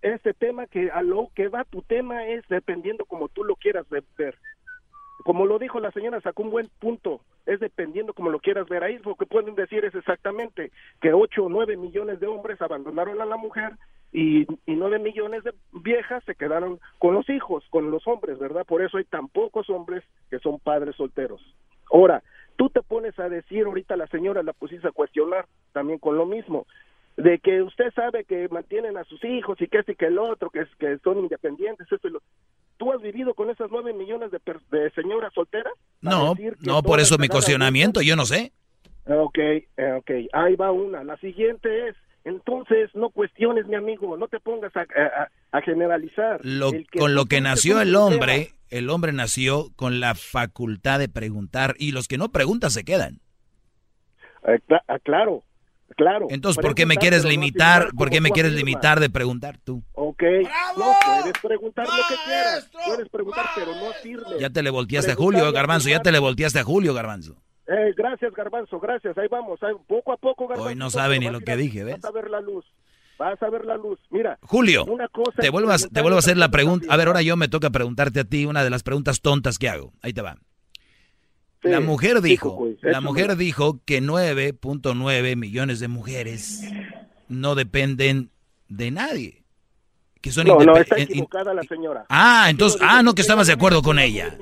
este 0.00 0.32
tema 0.32 0.66
que 0.66 0.90
a 0.90 1.02
lo 1.02 1.30
que 1.34 1.48
va 1.48 1.64
tu 1.64 1.82
tema 1.82 2.26
es 2.26 2.46
dependiendo 2.48 3.04
como 3.04 3.28
tú 3.28 3.44
lo 3.44 3.56
quieras 3.56 3.86
ver. 3.90 4.38
Como 5.24 5.46
lo 5.46 5.58
dijo 5.58 5.80
la 5.80 5.90
señora, 5.92 6.20
sacó 6.20 6.42
un 6.42 6.50
buen 6.50 6.68
punto. 6.78 7.20
Es 7.46 7.60
dependiendo 7.60 8.12
como 8.14 8.30
lo 8.30 8.40
quieras 8.40 8.68
ver. 8.68 8.84
Ahí 8.84 8.98
lo 8.98 9.14
que 9.14 9.26
pueden 9.26 9.54
decir 9.54 9.84
es 9.84 9.94
exactamente 9.94 10.70
que 11.00 11.12
8 11.12 11.44
o 11.44 11.48
9 11.48 11.76
millones 11.76 12.20
de 12.20 12.26
hombres 12.26 12.60
abandonaron 12.62 13.20
a 13.20 13.26
la 13.26 13.36
mujer 13.36 13.72
y, 14.12 14.42
y 14.42 14.76
9 14.76 14.98
millones 14.98 15.44
de 15.44 15.52
viejas 15.72 16.22
se 16.24 16.34
quedaron 16.34 16.78
con 16.98 17.14
los 17.14 17.28
hijos, 17.28 17.64
con 17.70 17.90
los 17.90 18.06
hombres, 18.06 18.38
¿verdad? 18.38 18.64
Por 18.64 18.82
eso 18.82 18.98
hay 18.98 19.04
tan 19.04 19.28
pocos 19.28 19.68
hombres 19.70 20.04
que 20.30 20.38
son 20.38 20.58
padres 20.60 20.96
solteros. 20.96 21.40
Ahora, 21.90 22.22
tú 22.56 22.68
te 22.70 22.82
pones 22.82 23.18
a 23.18 23.28
decir, 23.28 23.64
ahorita 23.64 23.96
la 23.96 24.06
señora 24.08 24.42
la 24.42 24.52
pusiste 24.52 24.88
a 24.88 24.92
cuestionar 24.92 25.46
también 25.72 25.98
con 25.98 26.16
lo 26.16 26.26
mismo, 26.26 26.66
de 27.16 27.38
que 27.38 27.62
usted 27.62 27.92
sabe 27.94 28.24
que 28.24 28.48
mantienen 28.48 28.96
a 28.96 29.04
sus 29.04 29.22
hijos 29.24 29.60
y 29.60 29.68
que 29.68 29.78
este 29.78 29.92
y 29.92 29.96
que 29.96 30.06
el 30.06 30.18
otro, 30.18 30.50
que, 30.50 30.66
son 31.02 31.18
independientes, 31.18 31.90
esto 31.90 32.08
y 32.08 32.12
lo... 32.12 32.22
¿Tú 32.78 32.92
has 32.92 33.02
vivido 33.02 33.34
con 33.34 33.50
esas 33.50 33.68
nueve 33.70 33.92
millones 33.92 34.30
de, 34.30 34.40
de 34.70 34.90
señoras 34.92 35.34
solteras? 35.34 35.72
No, 36.00 36.34
no, 36.60 36.82
por 36.82 37.00
eso 37.00 37.18
mi 37.18 37.28
cuestionamiento, 37.28 38.00
yo 38.00 38.16
no 38.16 38.24
sé. 38.24 38.52
Ok, 39.06 39.38
eh, 39.38 39.64
ok, 39.98 40.10
ahí 40.32 40.54
va 40.54 40.70
una. 40.70 41.02
La 41.02 41.16
siguiente 41.16 41.88
es, 41.88 41.96
entonces 42.24 42.90
no 42.94 43.10
cuestiones, 43.10 43.66
mi 43.66 43.74
amigo, 43.74 44.16
no 44.16 44.28
te 44.28 44.38
pongas 44.38 44.72
a, 44.76 44.86
a, 45.50 45.60
generalizar. 45.62 46.40
Lo, 46.44 46.70
con 46.98 47.14
lo 47.14 47.24
que 47.26 47.40
nació 47.40 47.80
el 47.80 47.96
hombre, 47.96 48.52
el 48.70 48.90
hombre 48.90 49.12
nació 49.12 49.70
con 49.76 49.98
la 49.98 50.14
facultad 50.14 50.98
de 50.98 51.08
preguntar 51.08 51.74
y 51.78 51.92
los 51.92 52.06
que 52.06 52.18
no 52.18 52.28
preguntan 52.28 52.70
se 52.70 52.84
quedan. 52.84 53.20
Eh, 54.46 54.60
ah, 54.86 54.98
claro, 55.02 55.42
Claro. 55.96 56.26
Entonces, 56.30 56.60
¿por 56.62 56.74
qué 56.74 56.86
me 56.86 56.96
quieres 56.96 57.24
limitar? 57.24 57.88
¿Por 57.96 58.10
qué 58.10 58.20
me 58.20 58.30
quieres 58.30 58.52
limitar 58.52 59.00
de 59.00 59.10
preguntar 59.10 59.58
tú? 59.58 59.82
Ok. 59.94 60.22
No, 60.76 60.92
puedes 61.04 61.38
preguntar 61.42 61.86
lo 61.86 62.02
que 62.08 62.14
quieras. 62.24 62.70
Puedes 62.86 63.08
preguntar, 63.08 63.46
pero 63.54 63.74
no 63.74 63.92
sirve. 64.02 64.38
Ya 64.38 64.50
te 64.50 64.62
le 64.62 64.70
volteaste 64.70 65.12
a 65.12 65.14
Julio, 65.14 65.50
Garbanzo. 65.52 65.88
Ya 65.88 66.00
te 66.00 66.12
le 66.12 66.18
volteaste 66.18 66.58
a 66.58 66.64
Julio, 66.64 66.94
Garbanzo. 66.94 67.36
Eh, 67.66 67.92
gracias, 67.96 68.32
Garbanzo. 68.32 68.78
Gracias. 68.80 69.16
Ahí 69.18 69.28
vamos. 69.28 69.58
poco 69.86 70.12
a 70.12 70.16
poco, 70.16 70.46
Garbanzo. 70.46 70.68
Hoy 70.68 70.76
no 70.76 70.90
sabe 70.90 71.18
ni 71.18 71.30
lo 71.30 71.40
que 71.40 71.56
dije, 71.56 71.84
¿ves? 71.84 72.00
Vas 72.00 72.10
a 72.10 72.14
ver 72.14 72.30
la 72.30 72.40
luz. 72.40 72.64
Vas 73.18 73.42
a 73.42 73.50
ver 73.50 73.64
la 73.64 73.76
luz. 73.76 73.98
Mira. 74.10 74.38
Julio, 74.42 74.86
te, 75.40 75.50
vuelvo 75.50 75.72
a, 75.72 75.78
te 75.78 76.02
vuelvo 76.02 76.16
a 76.16 76.20
hacer 76.20 76.36
la 76.36 76.50
pregunta. 76.50 76.86
A 76.88 76.96
ver, 76.96 77.08
ahora 77.08 77.22
yo 77.22 77.36
me 77.36 77.48
toca 77.48 77.70
preguntarte 77.70 78.20
a 78.20 78.24
ti 78.24 78.46
una 78.46 78.62
de 78.62 78.70
las 78.70 78.84
preguntas 78.84 79.20
tontas 79.20 79.58
que 79.58 79.68
hago. 79.68 79.92
Ahí 80.02 80.12
te 80.12 80.22
va 80.22 80.36
la 81.62 81.80
mujer 81.80 82.20
dijo, 82.20 82.68
la 82.82 83.00
mujer 83.00 83.36
dijo 83.36 83.80
que 83.84 84.02
9.9 84.02 85.36
millones 85.36 85.80
de 85.80 85.88
mujeres 85.88 86.62
no 87.28 87.54
dependen 87.54 88.30
de 88.68 88.90
nadie. 88.90 89.44
Que 90.20 90.32
son 90.32 90.46
no, 90.48 90.58
no, 90.58 90.76
está 90.76 90.98
equivocada 90.98 91.54
la 91.54 91.62
señora. 91.62 92.04
Ah, 92.08 92.46
entonces, 92.50 92.80
ah, 92.82 93.02
no, 93.04 93.14
que 93.14 93.22
estabas 93.22 93.46
de 93.46 93.52
acuerdo 93.52 93.82
con 93.82 94.00
ella. 94.00 94.36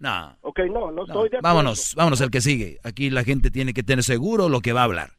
No. 0.00 0.36
Ok, 0.40 0.60
no, 0.72 0.90
no 0.90 1.02
estoy 1.02 1.28
de 1.28 1.38
acuerdo. 1.38 1.42
Vámonos, 1.42 1.94
vámonos 1.94 2.20
al 2.20 2.30
que 2.30 2.40
sigue. 2.40 2.80
Aquí 2.82 3.10
la 3.10 3.22
gente 3.22 3.50
tiene 3.50 3.72
que 3.72 3.84
tener 3.84 4.02
seguro 4.02 4.48
lo 4.48 4.60
que 4.60 4.72
va 4.72 4.80
a 4.80 4.84
hablar. 4.84 5.12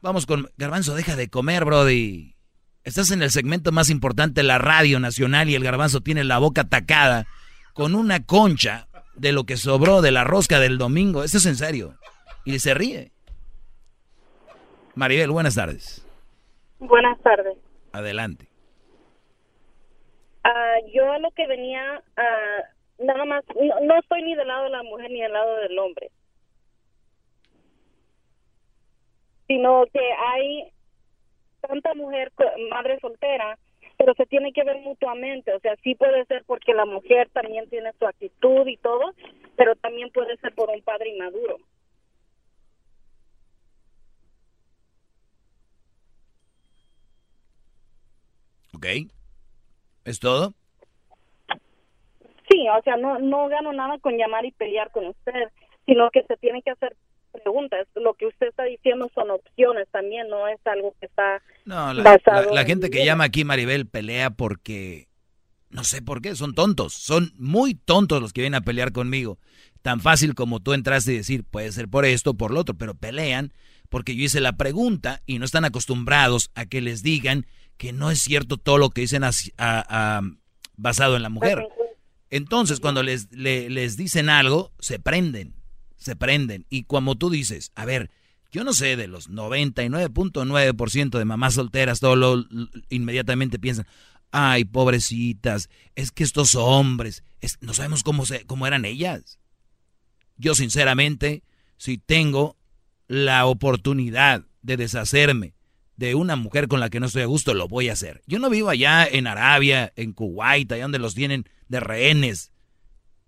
Vamos 0.00 0.26
con 0.26 0.48
Garbanzo, 0.56 0.94
deja 0.94 1.16
de 1.16 1.28
comer, 1.28 1.64
Brody. 1.64 2.36
Estás 2.84 3.10
en 3.10 3.20
el 3.20 3.30
segmento 3.30 3.72
más 3.72 3.90
importante 3.90 4.40
de 4.42 4.46
la 4.46 4.58
radio 4.58 5.00
nacional 5.00 5.48
y 5.50 5.56
el 5.56 5.64
Garbanzo 5.64 6.00
tiene 6.00 6.22
la 6.22 6.38
boca 6.38 6.62
atacada 6.62 7.26
con 7.74 7.94
una 7.94 8.24
concha 8.24 8.87
de 9.18 9.32
lo 9.32 9.44
que 9.44 9.56
sobró 9.56 10.00
de 10.00 10.12
la 10.12 10.24
rosca 10.24 10.60
del 10.60 10.78
domingo. 10.78 11.22
Esto 11.22 11.38
es 11.38 11.46
en 11.46 11.56
serio. 11.56 11.94
Y 12.44 12.58
se 12.60 12.74
ríe. 12.74 13.10
Maribel, 14.94 15.30
buenas 15.30 15.54
tardes. 15.54 16.06
Buenas 16.78 17.20
tardes. 17.20 17.56
Adelante. 17.92 18.48
Uh, 20.44 20.90
yo 20.92 21.18
lo 21.18 21.30
que 21.32 21.46
venía, 21.46 22.02
uh, 22.16 23.04
nada 23.04 23.24
más, 23.24 23.44
no, 23.82 23.98
estoy 23.98 24.22
ni 24.22 24.34
del 24.34 24.48
lado 24.48 24.64
de 24.64 24.70
la 24.70 24.82
mujer 24.82 25.10
ni 25.10 25.20
del 25.20 25.32
lado 25.32 25.56
del 25.56 25.78
hombre. 25.78 26.10
Sino 29.46 29.84
que 29.92 30.00
hay 30.00 30.72
tanta 31.60 31.94
mujer, 31.94 32.32
madre 32.70 32.98
soltera, 33.00 33.58
pero 33.98 34.14
se 34.14 34.26
tiene 34.26 34.52
que 34.52 34.62
ver 34.62 34.80
mutuamente, 34.80 35.52
o 35.52 35.58
sea, 35.58 35.74
sí 35.82 35.96
puede 35.96 36.24
ser 36.26 36.44
porque 36.46 36.72
la 36.72 36.86
mujer 36.86 37.28
también 37.30 37.68
tiene 37.68 37.92
su 37.98 38.06
actitud 38.06 38.66
y 38.68 38.76
todo, 38.76 39.12
pero 39.56 39.74
también 39.74 40.10
puede 40.10 40.36
ser 40.36 40.54
por 40.54 40.70
un 40.70 40.80
padre 40.82 41.10
inmaduro. 41.10 41.58
Ok. 48.72 48.86
¿Es 50.04 50.20
todo? 50.20 50.54
Sí, 52.48 52.66
o 52.68 52.82
sea, 52.82 52.96
no, 52.96 53.18
no 53.18 53.48
gano 53.48 53.72
nada 53.72 53.98
con 53.98 54.16
llamar 54.16 54.44
y 54.44 54.52
pelear 54.52 54.92
con 54.92 55.06
usted, 55.06 55.50
sino 55.86 56.08
que 56.10 56.22
se 56.22 56.36
tiene 56.36 56.62
que 56.62 56.70
hacer 56.70 56.94
preguntas. 57.40 57.86
Lo 57.94 58.14
que 58.14 58.26
usted 58.26 58.48
está 58.48 58.64
diciendo 58.64 59.10
son 59.14 59.30
opciones 59.30 59.88
también, 59.90 60.28
no 60.28 60.48
es 60.48 60.58
algo 60.64 60.94
que 61.00 61.06
está 61.06 61.42
no, 61.64 61.92
la, 61.92 62.64
gente 62.64 62.88
que 62.88 63.04
llama 63.04 63.24
aquí 63.24 63.44
Maribel 63.44 63.86
pelea 63.86 64.30
porque 64.30 65.08
no 65.70 65.84
sé 65.84 66.00
por 66.00 66.22
qué, 66.22 66.34
son 66.34 66.54
tontos, 66.54 66.94
son 66.94 67.32
muy 67.36 67.74
tontos 67.74 68.22
los 68.22 68.32
que 68.32 68.40
vienen 68.40 68.62
a 68.62 68.64
pelear 68.64 68.92
conmigo. 68.92 69.38
Tan 69.82 70.00
fácil 70.00 70.34
como 70.34 70.60
tú 70.60 70.72
entraste 70.72 71.12
y 71.12 71.18
decir, 71.18 71.44
puede 71.44 71.70
ser 71.72 71.88
por 71.88 72.04
esto, 72.06 72.34
por 72.34 72.52
lo 72.52 72.60
otro, 72.60 72.74
pero 72.74 72.94
pelean 72.94 73.52
porque 73.88 74.14
yo 74.14 74.24
hice 74.24 74.40
la 74.40 74.56
pregunta 74.56 75.22
y 75.26 75.38
no 75.38 75.44
están 75.44 75.64
acostumbrados 75.64 76.50
a 76.54 76.66
que 76.66 76.80
les 76.80 77.02
digan 77.02 77.46
que 77.76 77.92
no 77.92 78.10
es 78.10 78.20
cierto 78.20 78.56
todo 78.56 78.78
lo 78.78 78.90
que 78.90 79.02
dicen 79.02 79.22
basado 80.76 81.16
en 81.16 81.22
la 81.22 81.28
mujer. 81.28 81.66
Entonces, 82.30 82.80
cuando 82.80 83.02
les, 83.02 83.30
les 83.32 83.96
dicen 83.96 84.28
algo, 84.28 84.72
se 84.78 84.98
prenden 84.98 85.54
se 85.98 86.16
prenden. 86.16 86.64
Y 86.70 86.84
como 86.84 87.16
tú 87.16 87.28
dices, 87.28 87.72
a 87.74 87.84
ver, 87.84 88.10
yo 88.50 88.64
no 88.64 88.72
sé, 88.72 88.96
de 88.96 89.08
los 89.08 89.28
99.9% 89.28 91.18
de 91.18 91.24
mamás 91.24 91.54
solteras, 91.54 92.00
todo 92.00 92.16
lo, 92.16 92.46
inmediatamente 92.88 93.58
piensan, 93.58 93.86
ay, 94.30 94.64
pobrecitas, 94.64 95.68
es 95.94 96.10
que 96.10 96.24
estos 96.24 96.54
hombres, 96.54 97.24
no 97.60 97.74
sabemos 97.74 98.02
cómo, 98.02 98.24
se, 98.24 98.46
cómo 98.46 98.66
eran 98.66 98.84
ellas. 98.86 99.38
Yo 100.36 100.54
sinceramente, 100.54 101.42
si 101.76 101.98
tengo 101.98 102.56
la 103.06 103.44
oportunidad 103.46 104.44
de 104.62 104.76
deshacerme 104.76 105.54
de 105.96 106.14
una 106.14 106.36
mujer 106.36 106.68
con 106.68 106.78
la 106.78 106.90
que 106.90 107.00
no 107.00 107.06
estoy 107.06 107.22
a 107.22 107.26
gusto, 107.26 107.54
lo 107.54 107.66
voy 107.66 107.88
a 107.88 107.94
hacer. 107.94 108.22
Yo 108.26 108.38
no 108.38 108.50
vivo 108.50 108.70
allá 108.70 109.06
en 109.06 109.26
Arabia, 109.26 109.92
en 109.96 110.12
Kuwait, 110.12 110.70
allá 110.70 110.84
donde 110.84 111.00
los 111.00 111.14
tienen 111.14 111.44
de 111.68 111.80
rehenes. 111.80 112.52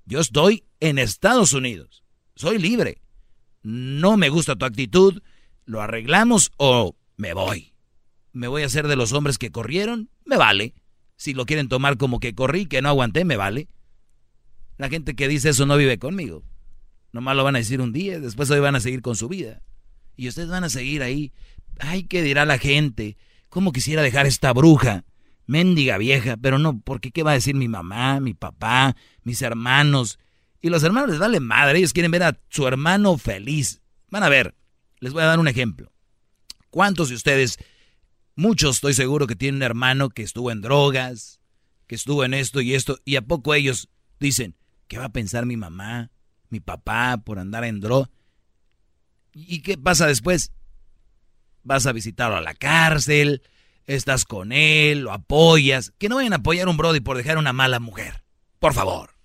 Yo 0.06 0.20
estoy 0.20 0.64
en 0.78 0.98
Estados 0.98 1.52
Unidos 1.52 1.99
soy 2.40 2.58
libre. 2.58 3.02
No 3.62 4.16
me 4.16 4.30
gusta 4.30 4.56
tu 4.56 4.64
actitud, 4.64 5.22
lo 5.66 5.82
arreglamos 5.82 6.52
o 6.56 6.96
me 7.16 7.34
voy. 7.34 7.74
Me 8.32 8.48
voy 8.48 8.62
a 8.62 8.66
hacer 8.66 8.88
de 8.88 8.96
los 8.96 9.12
hombres 9.12 9.36
que 9.36 9.50
corrieron, 9.50 10.08
me 10.24 10.36
vale. 10.36 10.74
Si 11.16 11.34
lo 11.34 11.44
quieren 11.44 11.68
tomar 11.68 11.98
como 11.98 12.18
que 12.18 12.34
corrí, 12.34 12.64
que 12.64 12.80
no 12.80 12.88
aguanté, 12.88 13.26
me 13.26 13.36
vale. 13.36 13.68
La 14.78 14.88
gente 14.88 15.14
que 15.14 15.28
dice 15.28 15.50
eso 15.50 15.66
no 15.66 15.76
vive 15.76 15.98
conmigo. 15.98 16.42
Nomás 17.12 17.36
lo 17.36 17.44
van 17.44 17.56
a 17.56 17.58
decir 17.58 17.82
un 17.82 17.92
día, 17.92 18.18
después 18.20 18.50
hoy 18.50 18.60
van 18.60 18.76
a 18.76 18.80
seguir 18.80 19.02
con 19.02 19.16
su 19.16 19.28
vida. 19.28 19.60
Y 20.16 20.28
ustedes 20.28 20.48
van 20.48 20.64
a 20.64 20.70
seguir 20.70 21.02
ahí. 21.02 21.32
Ay, 21.78 22.04
¿qué 22.04 22.22
dirá 22.22 22.46
la 22.46 22.56
gente? 22.56 23.18
¿Cómo 23.50 23.72
quisiera 23.72 24.00
dejar 24.00 24.26
esta 24.26 24.54
bruja? 24.54 25.04
Méndiga 25.46 25.98
vieja, 25.98 26.38
pero 26.38 26.58
no, 26.58 26.80
porque 26.80 27.10
¿qué 27.10 27.22
va 27.22 27.32
a 27.32 27.34
decir 27.34 27.54
mi 27.54 27.68
mamá, 27.68 28.20
mi 28.20 28.32
papá, 28.32 28.96
mis 29.24 29.42
hermanos? 29.42 30.18
Y 30.60 30.68
los 30.68 30.82
hermanos 30.82 31.10
les 31.10 31.18
vale 31.18 31.40
madre, 31.40 31.78
ellos 31.78 31.92
quieren 31.92 32.10
ver 32.10 32.22
a 32.22 32.38
su 32.48 32.66
hermano 32.66 33.16
feliz. 33.16 33.80
Van 34.08 34.22
a 34.22 34.28
ver, 34.28 34.54
les 34.98 35.12
voy 35.12 35.22
a 35.22 35.26
dar 35.26 35.38
un 35.38 35.48
ejemplo. 35.48 35.92
¿Cuántos 36.70 37.08
de 37.08 37.14
ustedes, 37.14 37.58
muchos 38.34 38.76
estoy 38.76 38.94
seguro 38.94 39.26
que 39.26 39.36
tienen 39.36 39.56
un 39.56 39.62
hermano 39.62 40.10
que 40.10 40.22
estuvo 40.22 40.50
en 40.50 40.60
drogas, 40.60 41.40
que 41.86 41.94
estuvo 41.94 42.24
en 42.24 42.34
esto 42.34 42.60
y 42.60 42.74
esto, 42.74 42.98
y 43.04 43.16
a 43.16 43.22
poco 43.22 43.54
ellos 43.54 43.88
dicen, 44.18 44.56
¿qué 44.86 44.98
va 44.98 45.06
a 45.06 45.12
pensar 45.12 45.46
mi 45.46 45.56
mamá, 45.56 46.10
mi 46.50 46.60
papá 46.60 47.22
por 47.24 47.38
andar 47.38 47.64
en 47.64 47.80
droga? 47.80 48.10
¿Y 49.32 49.62
qué 49.62 49.78
pasa 49.78 50.06
después? 50.06 50.52
Vas 51.62 51.86
a 51.86 51.92
visitarlo 51.92 52.36
a 52.36 52.40
la 52.40 52.54
cárcel, 52.54 53.42
estás 53.86 54.24
con 54.24 54.52
él, 54.52 55.00
lo 55.00 55.12
apoyas. 55.12 55.92
Que 55.98 56.08
no 56.08 56.16
vayan 56.16 56.32
a 56.32 56.36
apoyar 56.36 56.66
a 56.66 56.70
un 56.70 56.76
Brody 56.76 57.00
por 57.00 57.16
dejar 57.16 57.38
una 57.38 57.52
mala 57.52 57.80
mujer. 57.80 58.24
Por 58.58 58.74
favor. 58.74 59.19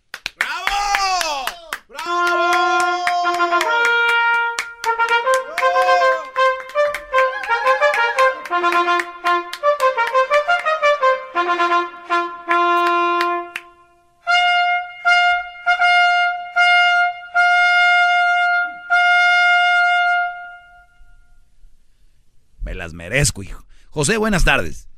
Merezco, 23.09 23.43
hijo. 23.43 23.63
José, 23.91 24.17
buenas 24.17 24.43
tardes. 24.43 24.89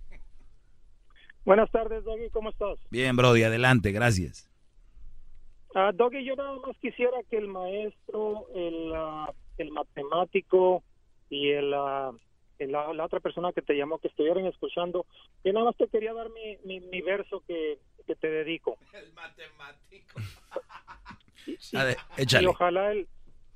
Buenas 1.44 1.70
tardes, 1.72 2.04
Doggy, 2.04 2.30
¿cómo 2.30 2.50
estás? 2.50 2.80
Bien, 2.90 3.16
Brody, 3.16 3.44
adelante, 3.44 3.92
gracias. 3.92 4.50
Uh, 5.76 5.92
Doggy, 5.94 6.24
yo 6.26 6.36
nada 6.36 6.54
más 6.66 6.76
quisiera 6.78 7.18
que 7.30 7.38
el 7.38 7.48
maestro, 7.48 8.48
el, 8.56 8.94
ah, 8.96 9.32
el 9.58 9.72
matemático 9.72 10.84
y 11.30 11.50
el, 11.52 11.74
ah, 11.74 12.12
la, 12.60 13.06
otra 13.06 13.20
persona 13.20 13.52
que 13.52 13.62
te 13.62 13.76
llamó, 13.76 14.00
que 14.00 14.08
estuvieran 14.08 14.46
escuchando, 14.46 15.06
yo 15.44 15.54
nada 15.54 15.66
más 15.66 15.78
te 15.78 15.88
quería 15.88 16.14
dar 16.14 16.30
mi, 16.30 16.80
mi, 16.80 17.02
verso 17.02 17.44
que, 17.46 17.80
que, 18.06 18.16
te 18.16 18.30
dedico. 18.30 18.78
El 18.94 19.14
matemático. 19.14 20.20
y, 21.46 22.46
ojalá 22.46 22.92
el, 22.92 23.08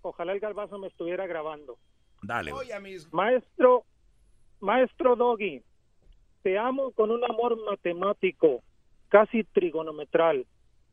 ojalá 0.01 0.31
el 0.33 0.39
galvazo 0.39 0.77
me 0.77 0.87
estuviera 0.87 1.25
grabando. 1.25 1.77
Dale. 2.21 2.53
Maestro, 3.11 3.85
maestro 4.61 5.15
Doggy, 5.15 5.61
te 6.43 6.57
amo 6.57 6.91
con 6.91 7.11
un 7.11 7.23
amor 7.23 7.57
matemático, 7.69 8.63
casi 9.09 9.43
trigonometral, 9.43 10.45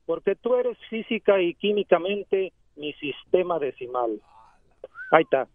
porque 0.07 0.35
tú 0.35 0.55
eres 0.57 0.77
física 0.91 1.41
y 1.41 1.55
químicamente 1.55 2.53
mi 2.77 2.93
sistema 2.95 3.59
decimal. 3.59 4.21
Ahí 5.11 5.23
está. 5.23 5.49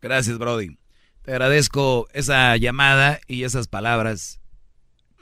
Gracias, 0.00 0.38
Brody. 0.38 0.76
Te 1.22 1.32
agradezco 1.32 2.08
esa 2.12 2.56
llamada 2.56 3.20
y 3.28 3.44
esas 3.44 3.68
palabras. 3.68 4.40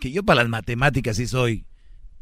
Que 0.00 0.10
yo 0.10 0.22
para 0.22 0.42
las 0.42 0.48
matemáticas 0.48 1.16
sí 1.16 1.26
soy 1.26 1.66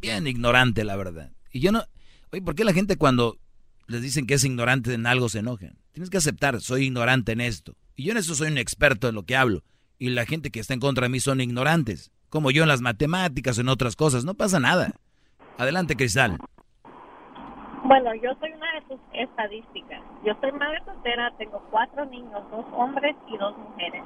bien 0.00 0.26
ignorante, 0.26 0.82
la 0.84 0.96
verdad. 0.96 1.30
Y 1.52 1.60
yo 1.60 1.70
no... 1.70 1.84
Oye, 2.32 2.42
¿por 2.42 2.54
qué 2.56 2.64
la 2.64 2.72
gente 2.72 2.96
cuando 2.96 3.38
les 3.86 4.02
dicen 4.02 4.26
que 4.26 4.34
es 4.34 4.44
ignorante 4.44 4.92
en 4.92 5.06
algo 5.06 5.28
se 5.28 5.38
enojan? 5.38 5.78
Tienes 5.92 6.10
que 6.10 6.18
aceptar, 6.18 6.60
soy 6.60 6.86
ignorante 6.86 7.32
en 7.32 7.40
esto. 7.40 7.76
Y 7.98 8.04
yo 8.04 8.12
en 8.12 8.18
eso 8.18 8.36
soy 8.36 8.46
un 8.46 8.58
experto 8.58 9.08
en 9.08 9.16
lo 9.16 9.24
que 9.24 9.34
hablo. 9.34 9.62
Y 9.98 10.10
la 10.10 10.24
gente 10.24 10.52
que 10.52 10.60
está 10.60 10.72
en 10.72 10.78
contra 10.78 11.06
de 11.06 11.08
mí 11.08 11.18
son 11.18 11.40
ignorantes. 11.40 12.12
Como 12.30 12.52
yo 12.52 12.62
en 12.62 12.68
las 12.68 12.80
matemáticas, 12.80 13.58
en 13.58 13.68
otras 13.68 13.96
cosas. 13.96 14.24
No 14.24 14.34
pasa 14.34 14.60
nada. 14.60 14.92
Adelante, 15.58 15.96
Cristal. 15.96 16.38
Bueno, 17.82 18.14
yo 18.14 18.30
soy 18.38 18.52
una 18.52 18.72
de 18.74 18.82
tus 18.82 19.00
estadísticas. 19.12 20.00
Yo 20.24 20.32
soy 20.40 20.52
madre 20.52 20.78
soltera, 20.84 21.32
tengo 21.38 21.60
cuatro 21.72 22.04
niños, 22.04 22.40
dos 22.52 22.64
hombres 22.72 23.16
y 23.26 23.36
dos 23.36 23.58
mujeres. 23.58 24.04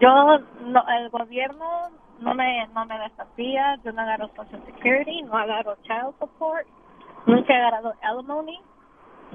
Yo, 0.00 0.38
no, 0.66 0.82
el 0.98 1.10
gobierno 1.10 1.90
no 2.18 2.34
me, 2.34 2.66
no 2.74 2.86
me 2.86 2.98
desafía, 2.98 3.78
yo 3.84 3.92
no 3.92 4.02
agarro 4.02 4.28
Social 4.34 4.60
Security, 4.66 5.22
no 5.22 5.38
agarro 5.38 5.76
Child 5.82 6.18
Support, 6.18 6.66
nunca 7.26 7.52
he 7.52 7.56
agarrado 7.56 7.94
alimony. 8.02 8.58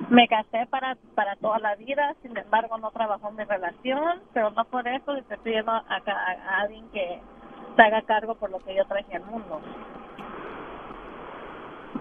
Me 0.10 0.28
casé 0.28 0.66
para, 0.70 0.98
para 1.16 1.36
toda 1.38 1.60
la 1.60 1.76
vida, 1.76 2.16
sin 2.22 2.38
embargo 2.38 2.78
no 2.78 2.92
trabajó 2.92 3.32
mi 3.32 3.44
relación, 3.44 4.22
pero 4.34 4.52
no 4.52 4.66
por 4.66 4.88
eso 4.88 5.14
le 5.14 5.22
estoy 5.22 5.38
pidiendo 5.38 5.72
a, 5.72 5.84
a 5.88 6.62
alguien 6.62 6.88
que 6.90 7.22
se 7.76 7.82
haga 7.82 8.02
cargo 8.02 8.36
por 8.36 8.50
lo 8.50 8.60
que 8.60 8.76
yo 8.76 8.86
traje 8.86 9.16
al 9.16 9.26
mundo. 9.26 9.62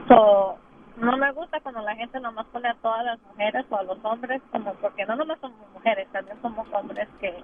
So, 0.09 0.59
no 0.97 1.17
me 1.17 1.33
gusta 1.33 1.61
cuando 1.61 1.83
la 1.83 1.97
gente 1.97 2.21
nomás 2.21 2.47
pone 2.47 2.69
a 2.69 2.75
todas 2.75 3.05
las 3.05 3.21
mujeres 3.23 3.65
o 3.71 3.77
a 3.77 3.83
los 3.83 3.99
hombres 4.05 4.43
como 4.51 4.75
porque 4.75 5.05
no 5.07 5.17
nomás 5.17 5.41
somos 5.41 5.59
mujeres, 5.73 6.09
también 6.13 6.37
somos 6.43 6.67
hombres 6.73 7.09
que, 7.21 7.35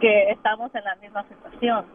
que 0.00 0.30
estamos 0.30 0.74
en 0.74 0.84
la 0.84 0.94
misma 0.96 1.24
situación. 1.28 1.86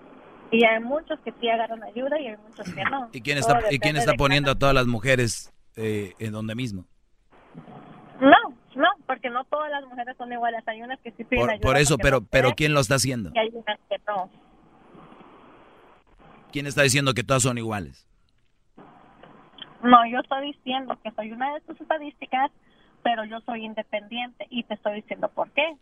Y 0.52 0.64
hay 0.66 0.80
muchos 0.80 1.20
que 1.22 1.34
sí 1.40 1.50
agarran 1.50 1.84
ayuda 1.84 2.20
y 2.20 2.28
hay 2.28 2.38
muchos 2.38 2.72
que 2.72 2.84
no. 2.84 3.10
¿Y 3.12 3.22
quién 3.22 3.38
está, 3.40 3.60
¿y 3.72 3.80
quién 3.80 3.96
está 3.98 4.14
poniendo 4.14 4.52
a 4.52 4.56
todas 4.56 4.76
las 4.76 4.86
mujeres 4.86 5.52
eh, 5.76 6.14
en 6.20 6.32
donde 6.32 6.54
mismo? 6.54 6.86
No, 8.20 8.56
no, 8.76 8.88
porque 9.06 9.30
no 9.30 9.44
todas 9.46 9.70
las 9.72 9.86
mujeres 9.86 10.16
son 10.18 10.32
iguales. 10.32 10.64
Hay 10.68 10.82
unas 10.82 11.00
que 11.00 11.12
sí 11.12 11.24
piden 11.24 11.46
por, 11.46 11.52
ayuda. 11.52 11.64
Por 11.64 11.78
eso, 11.78 11.98
pero, 11.98 12.22
pero 12.22 12.54
¿quién 12.56 12.74
lo 12.74 12.80
está 12.80 12.96
haciendo? 12.96 13.32
Y 13.34 13.40
hay 13.40 13.50
unas 13.54 13.80
que 13.90 13.98
no. 14.08 14.30
¿Quién 16.52 16.68
está 16.68 16.84
diciendo 16.84 17.14
que 17.14 17.24
todas 17.24 17.44
son 17.44 17.58
iguales? 17.58 18.08
No, 19.84 20.06
yo 20.06 20.20
estoy 20.20 20.54
diciendo 20.54 20.98
que 21.04 21.12
soy 21.12 21.32
una 21.32 21.54
de 21.56 21.62
tus 21.62 21.80
estadísticas, 21.82 22.52
pero 23.04 23.26
yo 23.26 23.42
soy 23.42 23.66
independiente 23.66 24.48
y 24.50 24.64
te 24.64 24.76
estoy 24.76 24.96
diciendo 24.96 25.30
por 25.30 25.52
qué. 25.52 25.76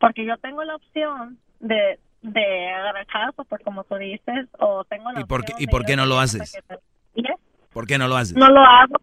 Porque 0.00 0.24
yo 0.24 0.38
tengo 0.38 0.64
la 0.64 0.76
opción 0.76 1.38
de, 1.58 1.98
de 2.22 2.70
agarrar 2.70 3.34
por 3.34 3.62
como 3.62 3.84
tú 3.84 3.96
dices, 3.96 4.48
o 4.58 4.84
tengo 4.84 5.12
la 5.12 5.20
¿Y 5.20 5.24
por 5.24 5.44
qué, 5.44 5.52
¿y 5.58 5.66
por 5.66 5.84
qué 5.84 5.96
no 5.96 6.06
lo 6.06 6.18
haces? 6.18 6.58
¿Por 7.72 7.86
qué 7.86 7.98
no 7.98 8.08
lo 8.08 8.16
haces? 8.16 8.36
No 8.36 8.48
lo 8.48 8.60
hago, 8.60 8.96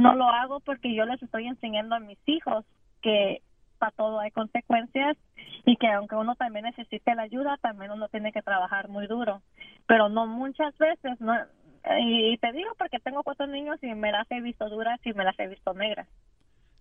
no 0.00 0.14
lo 0.14 0.28
hago 0.28 0.60
porque 0.60 0.94
yo 0.94 1.04
les 1.04 1.22
estoy 1.22 1.46
enseñando 1.46 1.94
a 1.94 2.00
mis 2.00 2.18
hijos 2.26 2.64
que 3.02 3.42
para 3.78 3.92
todo 3.92 4.20
hay 4.20 4.30
consecuencias 4.30 5.16
y 5.64 5.76
que 5.76 5.88
aunque 5.88 6.14
uno 6.14 6.34
también 6.34 6.64
necesite 6.64 7.14
la 7.14 7.22
ayuda, 7.22 7.56
también 7.62 7.90
uno 7.90 8.08
tiene 8.08 8.32
que 8.32 8.42
trabajar 8.42 8.88
muy 8.88 9.06
duro. 9.06 9.42
Pero 9.86 10.08
no 10.08 10.26
muchas 10.26 10.76
veces, 10.78 11.20
no, 11.20 11.34
y 11.98 12.36
te 12.38 12.52
digo 12.52 12.70
porque 12.78 12.98
tengo 12.98 13.22
cuatro 13.22 13.46
niños 13.46 13.78
y 13.82 13.94
me 13.94 14.12
las 14.12 14.30
he 14.30 14.40
visto 14.40 14.68
duras 14.68 15.00
y 15.04 15.12
me 15.14 15.24
las 15.24 15.38
he 15.38 15.48
visto 15.48 15.72
negras. 15.74 16.06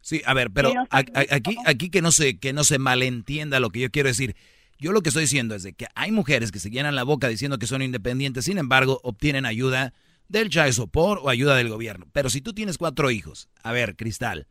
Sí, 0.02 0.22
a 0.26 0.34
ver, 0.34 0.50
pero 0.52 0.72
aquí, 0.91 1.58
aquí 1.66 1.90
que 1.90 2.02
no 2.02 2.12
se, 2.12 2.40
que 2.40 2.54
no 2.54 2.64
se 2.64 2.80
malentienda 2.80 3.60
lo 3.60 3.70
que 3.70 3.80
yo 3.82 3.91
quiero 3.91 4.10
decir. 4.10 4.36
Yo 4.78 4.94
lo 4.94 5.02
que 5.02 5.10
estoy 5.10 5.24
diciendo 5.24 5.56
es 5.56 5.64
de 5.64 5.74
que 5.74 5.88
hay 5.94 6.12
mujeres 6.12 6.54
que 6.54 6.60
se 6.60 6.70
llenan 6.70 6.96
la 6.96 7.04
boca 7.04 7.28
diciendo 7.28 7.58
que 7.58 7.68
son 7.68 7.82
independientes, 7.82 8.46
sin 8.46 8.58
embargo, 8.58 9.02
obtienen 9.04 9.46
ayuda 9.46 9.94
del 10.30 10.49
child 10.49 10.73
support 10.73 11.22
o 11.23 11.30
ayuda 11.30 11.56
del 11.56 11.69
gobierno. 11.69 12.07
Pero 12.14 12.30
si 12.30 12.41
tú 12.41 12.53
tienes 12.53 12.77
cuatro 12.77 13.11
hijos, 13.11 13.49
a 13.61 13.73
ver, 13.73 13.95
Cristal, 13.95 14.47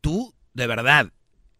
tú 0.00 0.34
de 0.54 0.66
verdad 0.66 1.12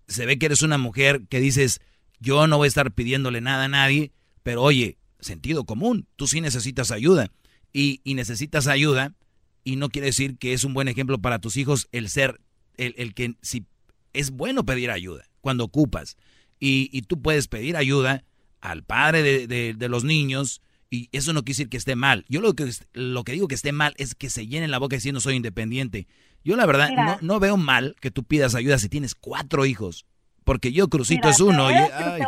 se 0.09 0.27
ve 0.27 0.39
que 0.39 0.47
eres 0.47 0.63
una 0.63 0.79
mujer 0.79 1.23
que 1.29 1.39
dices, 1.39 1.81
yo 2.19 2.47
no 2.47 2.57
voy 2.57 2.67
a 2.67 2.69
estar 2.69 2.93
pidiéndole 2.93 3.41
nada 3.41 3.65
a 3.65 3.69
nadie, 3.69 4.13
pero 4.43 4.63
oye, 4.63 4.99
sentido 5.21 5.65
común, 5.65 6.09
tú 6.17 6.27
sí 6.27 6.41
necesitas 6.41 6.91
ayuda 6.91 7.31
y, 7.73 8.01
necesitas 8.05 8.67
ayuda, 8.67 9.15
y 9.63 9.77
no 9.77 9.91
quiere 9.91 10.07
decir 10.07 10.39
que 10.39 10.53
es 10.53 10.65
un 10.65 10.75
buen 10.75 10.89
ejemplo 10.89 11.19
para 11.19 11.39
tus 11.39 11.57
hijos 11.57 11.89
el 11.93 12.09
ser, 12.09 12.41
el, 12.77 12.95
el 12.97 13.15
que 13.15 13.37
si 13.43 13.67
es 14.13 14.31
bueno 14.31 14.65
pedir 14.65 14.91
ayuda 14.91 15.29
cuando 15.41 15.65
ocupas. 15.65 16.17
Y, 16.59 16.89
y 16.93 17.03
tú 17.03 17.21
puedes 17.21 17.47
pedir 17.47 17.77
ayuda 17.77 18.25
al 18.61 18.83
padre 18.83 19.23
de, 19.23 19.75
de, 19.75 19.89
los 19.89 20.03
niños, 20.03 20.61
y 20.91 21.09
eso 21.13 21.33
no 21.33 21.41
quiere 21.41 21.53
decir 21.57 21.69
que 21.69 21.77
esté 21.77 21.97
mal. 21.97 22.25
Yo 22.29 22.41
lo 22.41 22.55
que, 22.55 22.71
lo 22.93 23.25
que 23.25 23.33
digo 23.33 23.49
que 23.49 23.55
esté 23.55 23.73
mal 23.73 23.95
es 23.99 24.15
que 24.15 24.31
se 24.31 24.47
llenen 24.47 24.71
la 24.71 24.79
boca 24.79 24.97
diciendo 24.97 25.21
soy 25.21 25.37
independiente. 25.37 26.07
Yo 26.45 26.57
la 26.57 26.67
verdad 26.67 26.91
no, 26.91 27.19
no, 27.21 27.41
veo 27.41 27.57
mal 27.57 27.97
que 28.01 28.11
tú 28.11 28.25
pidas 28.25 28.55
ayuda 28.55 28.79
si 28.79 28.89
tienes 28.89 29.15
cuatro 29.15 29.67
hijos, 29.67 30.07
porque 30.45 30.73
yo 30.73 30.89
Crucito 30.89 31.29
es 31.29 31.41
uno. 31.41 31.71
Y, 31.71 31.75
ay. 31.75 32.23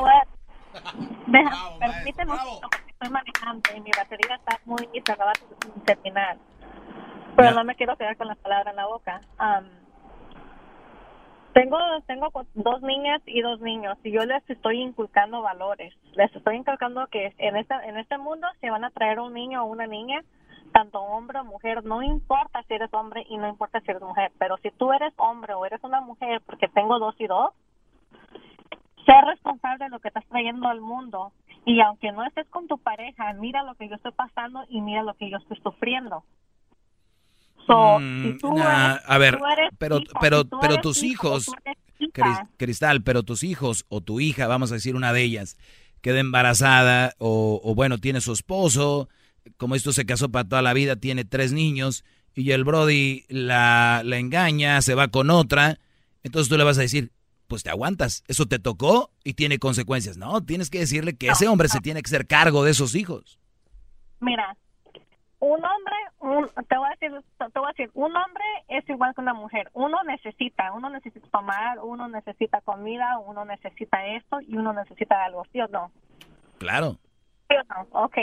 permíteme 1.78 2.34
estoy 2.88 3.08
manejando 3.08 3.70
y 3.74 3.80
mi 3.80 3.90
batería 3.96 4.36
está 4.36 4.60
muy 4.66 4.86
cerrada 5.06 5.32
sin 5.62 5.82
terminar. 5.84 6.36
Pero 7.36 7.52
no 7.52 7.64
me 7.64 7.74
quiero 7.74 7.96
quedar 7.96 8.16
con 8.16 8.28
las 8.28 8.36
palabras 8.38 8.72
en 8.72 8.76
la 8.76 8.86
boca. 8.86 9.20
Tengo 11.52 11.78
tengo 12.06 12.28
dos 12.54 12.82
niñas 12.82 13.22
y 13.26 13.40
dos 13.40 13.60
niños 13.60 13.98
y 14.04 14.12
yo 14.12 14.24
les 14.24 14.48
estoy 14.48 14.80
inculcando 14.80 15.42
valores. 15.42 15.94
Les 16.14 16.34
estoy 16.34 16.56
inculcando 16.56 17.06
que 17.08 17.34
en 17.38 17.56
este 17.56 17.74
en 17.84 17.98
este 17.98 18.18
mundo 18.18 18.46
se 18.60 18.70
van 18.70 18.84
a 18.84 18.90
traer 18.90 19.20
un 19.20 19.34
niño 19.34 19.62
o 19.62 19.66
una 19.66 19.86
niña, 19.86 20.22
tanto 20.72 21.00
hombre 21.00 21.40
o 21.40 21.44
mujer, 21.44 21.84
no 21.84 22.02
importa 22.02 22.62
si 22.64 22.74
eres 22.74 22.92
hombre 22.94 23.24
y 23.28 23.36
no 23.36 23.48
importa 23.48 23.80
si 23.80 23.90
eres 23.90 24.02
mujer, 24.02 24.30
pero 24.38 24.56
si 24.58 24.70
tú 24.70 24.92
eres 24.92 25.12
hombre 25.16 25.54
o 25.54 25.64
eres 25.66 25.82
una 25.82 26.00
mujer, 26.00 26.40
porque 26.46 26.68
tengo 26.68 26.98
dos 26.98 27.14
y 27.18 27.26
dos, 27.26 27.52
ser 29.04 29.24
responsable 29.24 29.84
de 29.84 29.90
lo 29.90 29.98
que 29.98 30.08
estás 30.08 30.26
trayendo 30.26 30.68
al 30.68 30.80
mundo 30.80 31.32
y 31.64 31.80
aunque 31.80 32.12
no 32.12 32.24
estés 32.24 32.48
con 32.48 32.68
tu 32.68 32.78
pareja, 32.78 33.32
mira 33.34 33.62
lo 33.62 33.74
que 33.74 33.88
yo 33.88 33.96
estoy 33.96 34.12
pasando 34.12 34.64
y 34.68 34.80
mira 34.80 35.02
lo 35.02 35.14
que 35.14 35.28
yo 35.30 35.38
estoy 35.38 35.58
sufriendo. 35.60 36.22
Mm, 37.68 38.38
a 39.06 39.18
ver, 39.18 39.38
pero 39.78 40.00
pero 40.20 40.44
pero 40.60 40.80
tus 40.80 41.02
hijos, 41.02 41.46
Cristal, 42.56 43.02
pero 43.02 43.22
tus 43.22 43.42
hijos 43.42 43.84
o 43.88 44.00
tu 44.00 44.20
hija, 44.20 44.46
vamos 44.46 44.70
a 44.72 44.74
decir 44.74 44.96
una 44.96 45.12
de 45.12 45.22
ellas, 45.22 45.56
queda 46.00 46.20
embarazada 46.20 47.14
o, 47.18 47.60
o 47.62 47.74
bueno, 47.74 47.98
tiene 47.98 48.20
su 48.20 48.32
esposo, 48.32 49.08
como 49.56 49.74
esto 49.74 49.92
se 49.92 50.06
casó 50.06 50.30
para 50.30 50.48
toda 50.48 50.62
la 50.62 50.72
vida, 50.72 50.96
tiene 50.96 51.24
tres 51.24 51.52
niños 51.52 52.04
y 52.34 52.50
el 52.52 52.64
Brody 52.64 53.24
la, 53.28 54.02
la 54.04 54.18
engaña, 54.18 54.82
se 54.82 54.94
va 54.94 55.08
con 55.08 55.30
otra, 55.30 55.78
entonces 56.22 56.48
tú 56.48 56.56
le 56.56 56.64
vas 56.64 56.78
a 56.78 56.82
decir, 56.82 57.12
pues 57.50 57.62
te 57.64 57.70
aguantas. 57.70 58.22
Eso 58.28 58.46
te 58.46 58.58
tocó 58.58 59.10
y 59.24 59.34
tiene 59.34 59.58
consecuencias. 59.58 60.16
No, 60.16 60.42
tienes 60.42 60.70
que 60.70 60.78
decirle 60.78 61.16
que 61.16 61.28
ese 61.28 61.48
hombre 61.48 61.68
se 61.68 61.80
tiene 61.80 62.00
que 62.00 62.08
hacer 62.08 62.26
cargo 62.26 62.64
de 62.64 62.70
esos 62.70 62.94
hijos. 62.94 63.38
Mira, 64.20 64.56
un 65.40 65.64
hombre, 65.64 65.96
te, 66.68 66.76
voy 66.76 66.86
a 66.86 66.96
decir, 66.98 67.12
te 67.38 67.58
voy 67.58 67.68
a 67.68 67.72
decir, 67.72 67.90
un 67.94 68.14
hombre 68.16 68.44
es 68.68 68.88
igual 68.88 69.14
que 69.14 69.20
una 69.20 69.34
mujer. 69.34 69.70
Uno 69.72 70.02
necesita, 70.04 70.72
uno 70.72 70.90
necesita 70.90 71.26
tomar, 71.30 71.78
uno 71.80 72.08
necesita 72.08 72.60
comida, 72.60 73.18
uno 73.18 73.44
necesita 73.44 74.06
esto 74.06 74.40
y 74.40 74.56
uno 74.56 74.72
necesita 74.72 75.24
algo, 75.24 75.44
¿sí 75.52 75.60
o 75.60 75.68
no? 75.68 75.90
Claro. 76.58 76.96
¿Sí 77.48 77.56
o 77.56 77.74
no? 77.74 78.04
Ok. 78.04 78.16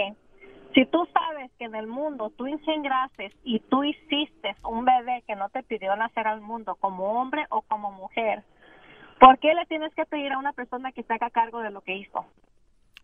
Si 0.75 0.85
tú 0.85 1.07
sabes 1.11 1.51
que 1.57 1.65
en 1.65 1.75
el 1.75 1.87
mundo 1.87 2.31
tú 2.37 2.45
engendraste 2.45 3.33
y 3.43 3.59
tú 3.61 3.83
hiciste 3.83 4.55
un 4.63 4.85
bebé 4.85 5.23
que 5.25 5.35
no 5.35 5.49
te 5.49 5.63
pidió 5.63 5.95
nacer 5.95 6.27
al 6.27 6.41
mundo 6.41 6.75
como 6.75 7.19
hombre 7.19 7.45
o 7.49 7.61
como 7.63 7.91
mujer, 7.91 8.43
¿Por 9.19 9.39
qué 9.39 9.53
le 9.53 9.65
tienes 9.65 9.93
que 9.95 10.05
pedir 10.05 10.31
a 10.31 10.37
una 10.37 10.53
persona 10.53 10.91
que 10.91 11.03
se 11.03 11.13
haga 11.13 11.29
cargo 11.29 11.61
de 11.61 11.71
lo 11.71 11.81
que 11.81 11.95
hizo? 11.97 12.25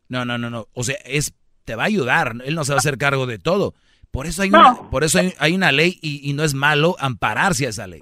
No, 0.09 0.25
no, 0.25 0.37
no, 0.37 0.49
no. 0.49 0.67
O 0.73 0.83
sea, 0.83 0.95
es 1.05 1.33
te 1.65 1.75
va 1.75 1.83
a 1.83 1.87
ayudar, 1.87 2.33
él 2.43 2.55
no 2.55 2.65
se 2.65 2.73
va 2.73 2.77
a 2.77 2.79
hacer 2.79 2.97
cargo 2.97 3.25
de 3.25 3.39
todo. 3.39 3.73
Por 4.13 4.27
eso 4.27 4.43
hay 4.43 4.49
una, 4.49 4.75
por 4.91 5.03
eso 5.03 5.19
hay, 5.39 5.55
una 5.55 5.71
ley 5.71 5.97
y, 5.99 6.29
y, 6.29 6.33
no 6.33 6.43
es 6.43 6.53
malo 6.53 6.95
ampararse 6.99 7.65
a 7.65 7.69
esa 7.69 7.87
ley. 7.87 7.99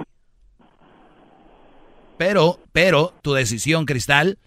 Pero, 2.17 2.59
pero, 2.73 3.13
tu 3.21 3.31
decisión, 3.31 3.85
Cristal, 3.85 4.37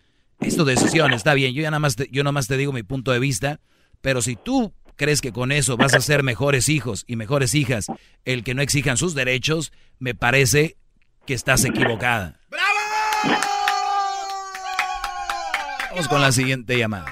es 0.40 0.58
tu 0.58 0.66
decisión, 0.66 1.14
está 1.14 1.32
bien. 1.32 1.54
Yo 1.54 1.62
ya 1.62 1.70
nada 1.70 1.78
más 1.78 1.96
te, 1.96 2.06
yo 2.12 2.22
nada 2.22 2.32
más 2.32 2.48
te 2.48 2.58
digo 2.58 2.70
mi 2.70 2.82
punto 2.82 3.12
de 3.12 3.18
vista, 3.18 3.60
pero 4.02 4.20
si 4.20 4.36
tú 4.36 4.74
crees 4.96 5.22
que 5.22 5.32
con 5.32 5.52
eso 5.52 5.78
vas 5.78 5.94
a 5.94 6.02
ser 6.02 6.22
mejores 6.22 6.68
hijos 6.68 7.04
y 7.06 7.16
mejores 7.16 7.54
hijas, 7.54 7.86
el 8.26 8.44
que 8.44 8.52
no 8.52 8.60
exijan 8.60 8.98
sus 8.98 9.14
derechos, 9.14 9.72
me 9.98 10.14
parece 10.14 10.76
que 11.24 11.32
estás 11.32 11.64
equivocada. 11.64 12.38
¡Bravo! 12.50 13.38
Vamos 15.92 16.08
con 16.08 16.20
la 16.20 16.30
siguiente 16.30 16.76
llamada. 16.76 17.06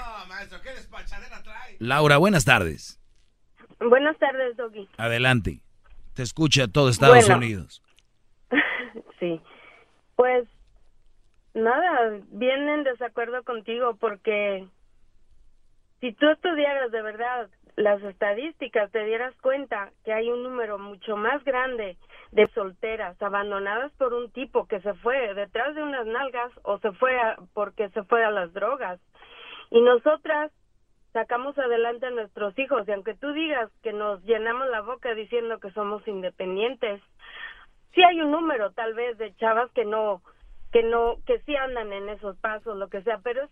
Laura, 1.78 2.18
buenas 2.18 2.44
tardes. 2.44 3.01
Buenas 3.88 4.18
tardes, 4.18 4.56
Doggy. 4.56 4.88
Adelante. 4.96 5.60
Te 6.14 6.22
escucha 6.22 6.68
todo 6.68 6.88
Estados 6.88 7.28
Unidos. 7.28 7.82
sí. 9.20 9.40
Pues 10.16 10.46
nada, 11.54 12.20
bien 12.30 12.68
en 12.68 12.84
desacuerdo 12.84 13.42
contigo 13.44 13.96
porque 13.98 14.66
si 16.00 16.12
tú 16.12 16.28
estudiaras 16.28 16.90
de 16.90 17.02
verdad 17.02 17.48
las 17.76 18.02
estadísticas, 18.02 18.90
te 18.90 19.04
dieras 19.04 19.34
cuenta 19.40 19.92
que 20.04 20.12
hay 20.12 20.28
un 20.28 20.42
número 20.42 20.78
mucho 20.78 21.16
más 21.16 21.42
grande 21.44 21.96
de 22.32 22.46
solteras 22.48 23.20
abandonadas 23.22 23.92
por 23.92 24.12
un 24.12 24.30
tipo 24.30 24.66
que 24.66 24.80
se 24.80 24.92
fue 24.94 25.32
detrás 25.34 25.74
de 25.74 25.82
unas 25.82 26.06
nalgas 26.06 26.52
o 26.64 26.78
se 26.78 26.92
fue 26.92 27.12
porque 27.54 27.88
se 27.90 28.02
fue 28.04 28.24
a 28.24 28.30
las 28.30 28.52
drogas. 28.52 29.00
Y 29.70 29.80
nosotras 29.80 30.52
sacamos 31.12 31.58
adelante 31.58 32.06
a 32.06 32.10
nuestros 32.10 32.58
hijos. 32.58 32.86
Y 32.86 32.92
aunque 32.92 33.14
tú 33.14 33.32
digas 33.32 33.70
que 33.82 33.92
nos 33.92 34.22
llenamos 34.24 34.68
la 34.68 34.80
boca 34.80 35.14
diciendo 35.14 35.58
que 35.60 35.70
somos 35.72 36.06
independientes, 36.08 37.00
sí 37.94 38.02
hay 38.02 38.20
un 38.20 38.30
número 38.30 38.72
tal 38.72 38.94
vez 38.94 39.18
de 39.18 39.34
chavas 39.36 39.70
que 39.72 39.84
no 39.84 40.22
que 40.72 40.82
no 40.82 41.16
que 41.26 41.40
sí 41.40 41.54
andan 41.54 41.92
en 41.92 42.08
esos 42.08 42.34
pasos 42.38 42.78
lo 42.78 42.88
que 42.88 43.02
sea 43.02 43.18
pero 43.18 43.44
es 43.44 43.50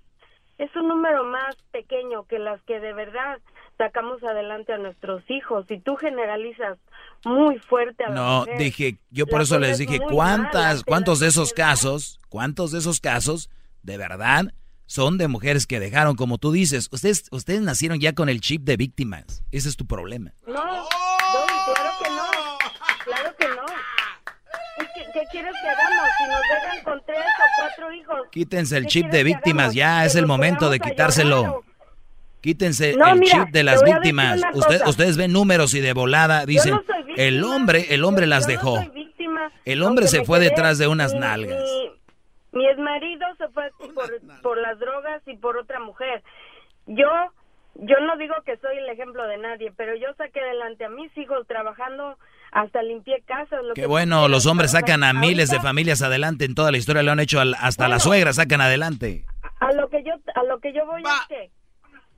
es 0.61 0.77
un 0.77 0.89
número 0.89 1.25
más 1.25 1.57
pequeño 1.73 2.25
que 2.25 2.39
las 2.39 2.63
que 2.65 2.81
de 2.81 2.93
verdad 2.93 3.39
sacamos 3.79 4.23
adelante 4.23 4.75
a 4.75 4.79
nuestros 4.79 5.23
hijos. 5.31 5.65
Y 5.71 5.79
tú 5.79 5.97
generalizas 5.97 6.79
muy 7.25 7.59
fuerte 7.59 8.05
a 8.05 8.11
No, 8.11 8.45
dije, 8.59 8.99
yo 9.11 9.27
por 9.27 9.41
eso 9.41 9.59
les 9.59 9.79
dije, 9.79 9.99
¿cuántas 9.99 10.85
cuántos 10.85 11.19
de 11.19 11.29
esos 11.29 11.55
casos, 11.55 12.21
cuántos 12.29 12.73
de 12.73 12.79
esos 12.79 13.01
casos 13.01 13.49
de 13.83 13.97
verdad 13.97 14.53
son 14.91 15.19
de 15.19 15.29
mujeres 15.29 15.69
que 15.69 15.79
dejaron 15.79 16.17
como 16.17 16.37
tú 16.39 16.51
dices? 16.51 16.89
Ustedes 16.91 17.27
ustedes 17.31 17.61
nacieron 17.61 18.01
ya 18.01 18.13
con 18.13 18.29
el 18.29 18.41
chip 18.41 18.65
de 18.65 18.77
víctimas. 18.77 19.45
Ese 19.53 19.69
es 19.69 19.77
tu 19.77 19.87
problema. 19.87 20.33
No, 20.49 20.55
no 20.55 20.89
claro 21.65 21.91
que 22.03 22.11
no. 22.11 22.25
Claro 23.05 23.37
que 23.39 23.47
no. 23.47 23.67
¿Qué, 25.15 25.23
quieres 25.31 25.55
que 25.63 25.69
hagamos? 25.69 26.09
Si 26.19 26.25
nos 26.27 26.41
dejan 26.43 26.85
con 26.85 27.03
tres 27.07 27.19
o 27.19 27.61
cuatro 27.61 27.93
hijos. 27.93 28.19
Quítense 28.33 28.77
el 28.77 28.87
chip 28.87 29.07
de 29.13 29.23
víctimas, 29.23 29.75
ya 29.75 30.05
es 30.05 30.17
el 30.17 30.27
momento 30.27 30.69
de 30.71 30.81
quitárselo. 30.81 31.63
Quítense 32.41 32.91
el 32.91 33.21
chip 33.21 33.51
de 33.53 33.63
las 33.63 33.85
víctimas. 33.85 34.41
ustedes 34.87 35.17
ven 35.17 35.33
números 35.33 35.73
y 35.75 35.81
de 35.81 35.93
volada 35.93 36.47
dicen, 36.47 36.81
el 37.17 37.45
hombre, 37.45 37.95
el 37.95 38.03
hombre 38.03 38.27
las 38.27 38.49
dejó. 38.49 38.85
el 39.65 39.83
hombre 39.85 40.09
se 40.09 40.25
fue 40.25 40.41
detrás 40.41 40.79
de 40.79 40.89
unas 40.89 41.15
nalgas. 41.15 41.63
Mi 42.53 42.67
marido 42.77 43.27
se 43.39 43.49
fue 43.49 43.71
por, 43.95 44.41
por 44.43 44.59
las 44.59 44.79
drogas 44.79 45.23
y 45.27 45.37
por 45.37 45.57
otra 45.57 45.81
mujer. 45.81 46.23
Yo 46.87 47.09
yo 47.77 47.97
no 48.01 48.17
digo 48.17 48.35
que 48.45 48.57
soy 48.59 48.77
el 48.79 48.89
ejemplo 48.89 49.27
de 49.27 49.39
nadie, 49.39 49.73
pero 49.77 49.95
yo 49.95 50.09
saqué 50.19 50.41
adelante 50.41 50.85
a 50.85 50.89
mis 50.89 51.17
hijos 51.17 51.47
trabajando 51.47 52.19
hasta 52.53 52.83
limpié 52.83 53.23
casas. 53.23 53.61
Qué 53.75 53.87
bueno, 53.87 54.29
los 54.29 54.47
hombres 54.47 54.73
sacan 54.73 55.05
a 55.05 55.13
miles 55.13 55.51
de 55.51 55.61
familias 55.61 56.03
adelante 56.03 56.45
en 56.45 56.55
toda 56.55 56.73
la 56.73 56.79
historia, 56.79 57.03
lo 57.03 57.13
han 57.13 57.21
hecho 57.21 57.41
hasta 57.41 57.89
la 57.89 58.01
suegra 58.01 58.33
sacan 58.33 58.61
adelante. 58.61 59.25
A 59.61 59.73
lo 59.73 59.89
que 59.89 60.03
yo 60.03 60.15
a 60.35 60.43
lo 60.45 60.59
que 60.59 60.73
yo 60.73 60.85
voy 60.87 61.03
es 61.03 61.27
que 61.29 61.51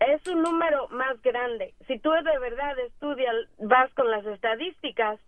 es 0.00 0.26
un 0.26 0.42
número 0.42 0.88
más 0.88 1.20
grande. 1.22 1.74
Si 1.86 1.98
tú 1.98 2.10
de 2.10 2.38
verdad 2.38 2.78
estudias, 2.86 3.34
vas 3.58 3.92
con 3.94 4.10
las 4.10 4.24
estadísticas, 4.26 5.20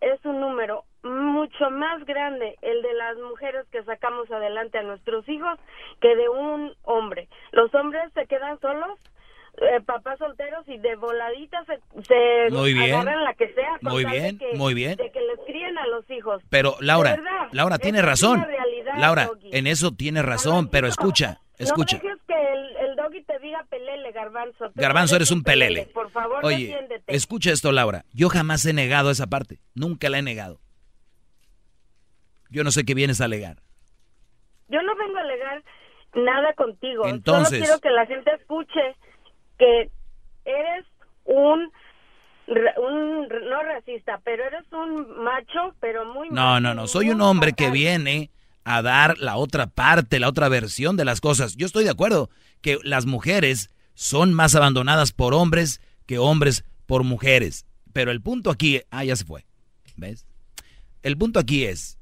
es 0.00 0.24
un 0.24 0.40
número 0.40 0.84
mucho 1.04 1.70
más 1.70 2.04
grande 2.04 2.56
el 2.62 2.82
de 2.82 2.94
las 2.94 3.16
mujeres 3.18 3.66
que 3.70 3.82
sacamos 3.84 4.30
adelante 4.30 4.78
a 4.78 4.82
nuestros 4.82 5.28
hijos 5.28 5.58
que 6.00 6.16
de 6.16 6.28
un 6.28 6.74
hombre. 6.82 7.28
Los 7.52 7.74
hombres 7.74 8.10
se 8.14 8.26
quedan 8.26 8.58
solos 8.60 8.98
eh, 9.56 9.80
papás 9.86 10.18
solteros 10.18 10.66
y 10.68 10.78
de 10.78 10.96
voladitas 10.96 11.64
se, 11.66 11.74
agarran 11.74 13.24
la 13.24 13.34
que 13.34 13.52
sea. 13.54 13.78
Muy 13.82 14.04
bien, 14.04 14.40
muy 14.54 14.74
bien. 14.74 14.96
De 14.96 15.12
que 15.12 15.20
les 15.20 15.38
críen 15.46 15.78
a 15.78 15.86
los 15.86 16.10
hijos. 16.10 16.42
Pero 16.50 16.76
Laura, 16.80 17.16
Laura 17.52 17.78
tiene 17.78 18.02
razón. 18.02 18.44
Laura, 18.96 19.30
en 19.52 19.68
eso 19.68 19.92
tiene 19.92 20.22
razón, 20.22 20.68
pero 20.68 20.88
escucha, 20.88 21.40
escucha. 21.56 21.98
No 21.98 22.02
que 22.02 22.34
el, 22.34 22.76
el, 22.88 22.96
doggy 22.96 23.22
te 23.22 23.38
diga 23.38 23.64
pelele, 23.70 24.10
garbanzo. 24.10 24.72
garbanzo, 24.74 25.14
eres 25.14 25.30
un 25.30 25.44
pelele. 25.44 25.88
Por 25.94 26.10
favor, 26.10 26.44
Oye, 26.44 26.76
escucha 27.06 27.52
esto, 27.52 27.70
Laura. 27.70 28.04
Yo 28.12 28.28
jamás 28.28 28.66
he 28.66 28.72
negado 28.72 29.10
esa 29.10 29.28
parte. 29.28 29.60
Nunca 29.74 30.08
la 30.08 30.18
he 30.18 30.22
negado. 30.22 30.63
Yo 32.54 32.62
no 32.62 32.70
sé 32.70 32.84
qué 32.84 32.94
vienes 32.94 33.20
a 33.20 33.24
alegar. 33.24 33.56
Yo 34.68 34.80
no 34.82 34.94
vengo 34.94 35.18
a 35.18 35.22
alegar 35.22 35.64
nada 36.14 36.52
contigo. 36.52 37.04
Entonces, 37.08 37.58
Solo 37.58 37.64
quiero 37.64 37.80
que 37.80 37.90
la 37.90 38.06
gente 38.06 38.32
escuche 38.32 38.94
que 39.58 39.90
eres 40.44 40.86
un 41.24 41.72
un 42.46 43.26
no 43.28 43.62
racista, 43.62 44.20
pero 44.22 44.44
eres 44.44 44.70
un 44.70 45.24
macho, 45.24 45.74
pero 45.80 46.04
muy 46.04 46.28
No, 46.30 46.60
no, 46.60 46.74
no, 46.74 46.86
soy 46.86 47.10
un 47.10 47.22
hombre 47.22 47.54
que 47.54 47.70
viene 47.70 48.30
a 48.64 48.82
dar 48.82 49.18
la 49.18 49.36
otra 49.36 49.66
parte, 49.66 50.20
la 50.20 50.28
otra 50.28 50.48
versión 50.48 50.96
de 50.96 51.04
las 51.04 51.20
cosas. 51.20 51.56
Yo 51.56 51.66
estoy 51.66 51.84
de 51.84 51.90
acuerdo 51.90 52.30
que 52.60 52.78
las 52.84 53.06
mujeres 53.06 53.70
son 53.94 54.32
más 54.32 54.54
abandonadas 54.54 55.12
por 55.12 55.34
hombres 55.34 55.80
que 56.06 56.18
hombres 56.18 56.64
por 56.86 57.02
mujeres, 57.02 57.66
pero 57.92 58.10
el 58.12 58.20
punto 58.20 58.50
aquí, 58.50 58.82
ah, 58.90 59.04
ya 59.04 59.16
se 59.16 59.24
fue. 59.24 59.44
¿Ves? 59.96 60.26
El 61.02 61.16
punto 61.16 61.40
aquí 61.40 61.64
es 61.64 61.98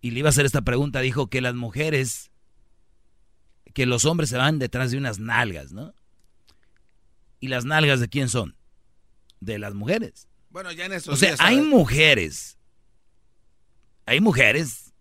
y 0.00 0.10
le 0.10 0.20
iba 0.20 0.28
a 0.28 0.30
hacer 0.30 0.46
esta 0.46 0.62
pregunta, 0.62 1.00
dijo 1.00 1.28
que 1.28 1.40
las 1.40 1.54
mujeres 1.54 2.30
que 3.74 3.86
los 3.86 4.04
hombres 4.04 4.30
se 4.30 4.36
van 4.36 4.58
detrás 4.58 4.90
de 4.90 4.98
unas 4.98 5.18
nalgas, 5.18 5.72
¿no? 5.72 5.94
¿Y 7.38 7.48
las 7.48 7.64
nalgas 7.64 8.00
de 8.00 8.08
quién 8.08 8.28
son? 8.28 8.56
De 9.40 9.58
las 9.58 9.74
mujeres. 9.74 10.28
Bueno, 10.50 10.72
ya 10.72 10.86
en 10.86 10.92
eso. 10.92 11.12
O 11.12 11.16
sea, 11.16 11.36
hay 11.38 11.60
mujeres. 11.60 12.58
Hay 14.06 14.20
mujeres 14.20 14.92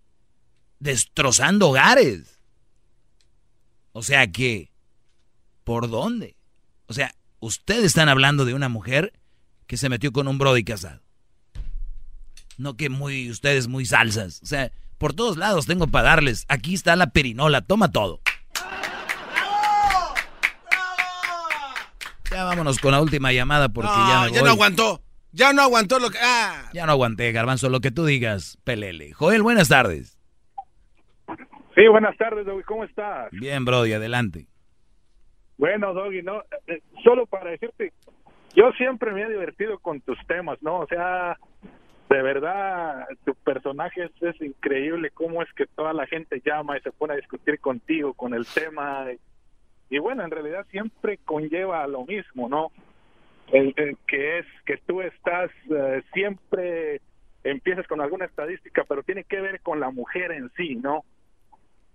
destrozando 0.80 1.70
hogares. 1.70 2.40
O 3.92 4.04
sea 4.04 4.32
que, 4.32 4.72
¿por 5.64 5.90
dónde? 5.90 6.38
O 6.86 6.94
sea, 6.94 7.14
ustedes 7.40 7.86
están 7.86 8.08
hablando 8.08 8.46
de 8.46 8.54
una 8.54 8.70
mujer 8.70 9.14
que 9.68 9.78
se 9.78 9.90
metió 9.90 10.12
con 10.12 10.28
un 10.28 10.38
brody 10.38 10.64
casado. 10.64 11.02
No 12.58 12.78
que 12.78 12.90
muy, 12.90 13.30
ustedes 13.30 13.68
muy 13.68 13.86
salsas. 13.86 14.42
O 14.44 14.46
sea, 14.46 14.72
por 15.00 15.14
todos 15.14 15.38
lados 15.38 15.66
tengo 15.66 15.88
para 15.88 16.10
darles. 16.10 16.46
Aquí 16.50 16.76
está 16.76 16.96
la 16.96 17.08
perinola, 17.08 17.62
toma 17.62 17.92
todo. 17.92 18.20
Ya 22.30 22.44
vámonos 22.44 22.78
con 22.78 22.92
la 22.92 23.02
última 23.02 23.32
llamada 23.32 23.70
porque 23.70 23.90
ya 23.90 24.30
ya 24.32 24.44
no 24.44 24.50
aguantó. 24.50 25.02
Ya 25.32 25.54
no 25.54 25.62
aguantó 25.62 26.00
lo 26.00 26.10
que... 26.10 26.18
Ah. 26.22 26.70
Ya 26.74 26.86
no 26.86 26.92
aguanté, 26.92 27.32
Garbanzo, 27.32 27.70
lo 27.70 27.82
que 27.82 27.92
tú 27.92 28.06
digas, 28.06 28.58
pelele. 28.64 29.14
Joel, 29.14 29.44
buenas 29.44 29.70
tardes. 29.70 30.20
Sí, 31.76 31.88
buenas 31.88 32.18
tardes, 32.18 32.46
Doggy, 32.46 32.64
¿cómo 32.64 32.84
estás? 32.84 33.30
Bien, 33.32 33.64
Brody, 33.64 33.94
adelante. 33.94 34.48
Bueno, 35.58 35.94
Doggy, 35.94 36.24
no, 36.24 36.44
eh, 36.68 36.82
solo 37.04 37.26
para 37.28 37.52
decirte, 37.52 37.94
yo 38.56 38.72
siempre 38.74 39.12
me 39.12 39.22
he 39.22 39.30
divertido 39.30 39.78
con 39.80 40.02
tus 40.02 40.18
temas, 40.28 40.58
¿no? 40.62 40.80
O 40.80 40.88
sea, 40.88 41.38
de 42.10 42.22
verdad, 42.24 43.08
tu 43.24 43.36
personaje 43.36 44.06
es, 44.06 44.24
es 44.24 44.42
increíble, 44.42 45.12
cómo 45.12 45.44
es 45.44 45.54
que 45.54 45.68
toda 45.68 45.94
la 45.94 46.08
gente 46.08 46.42
llama 46.44 46.78
y 46.78 46.82
se 46.82 46.92
pone 46.92 47.14
a 47.14 47.18
discutir 47.18 47.60
contigo 47.60 48.14
con 48.14 48.34
el 48.34 48.48
tema 48.48 49.06
y 49.90 49.98
bueno, 50.00 50.24
en 50.24 50.32
realidad 50.32 50.66
siempre 50.70 51.20
conlleva 51.26 51.86
lo 51.88 52.06
mismo, 52.06 52.48
¿no? 52.48 52.72
El, 53.52 53.74
que 54.06 54.40
es 54.40 54.46
que 54.66 54.78
tú 54.86 55.02
estás 55.02 55.50
eh, 55.72 56.04
siempre 56.14 57.02
empiezas 57.44 57.88
con 57.88 58.00
alguna 58.00 58.26
estadística, 58.26 58.84
pero 58.88 59.02
tiene 59.02 59.24
que 59.24 59.42
ver 59.42 59.62
con 59.62 59.80
la 59.80 59.90
mujer 59.90 60.32
en 60.32 60.52
sí, 60.56 60.76
¿no? 60.76 61.04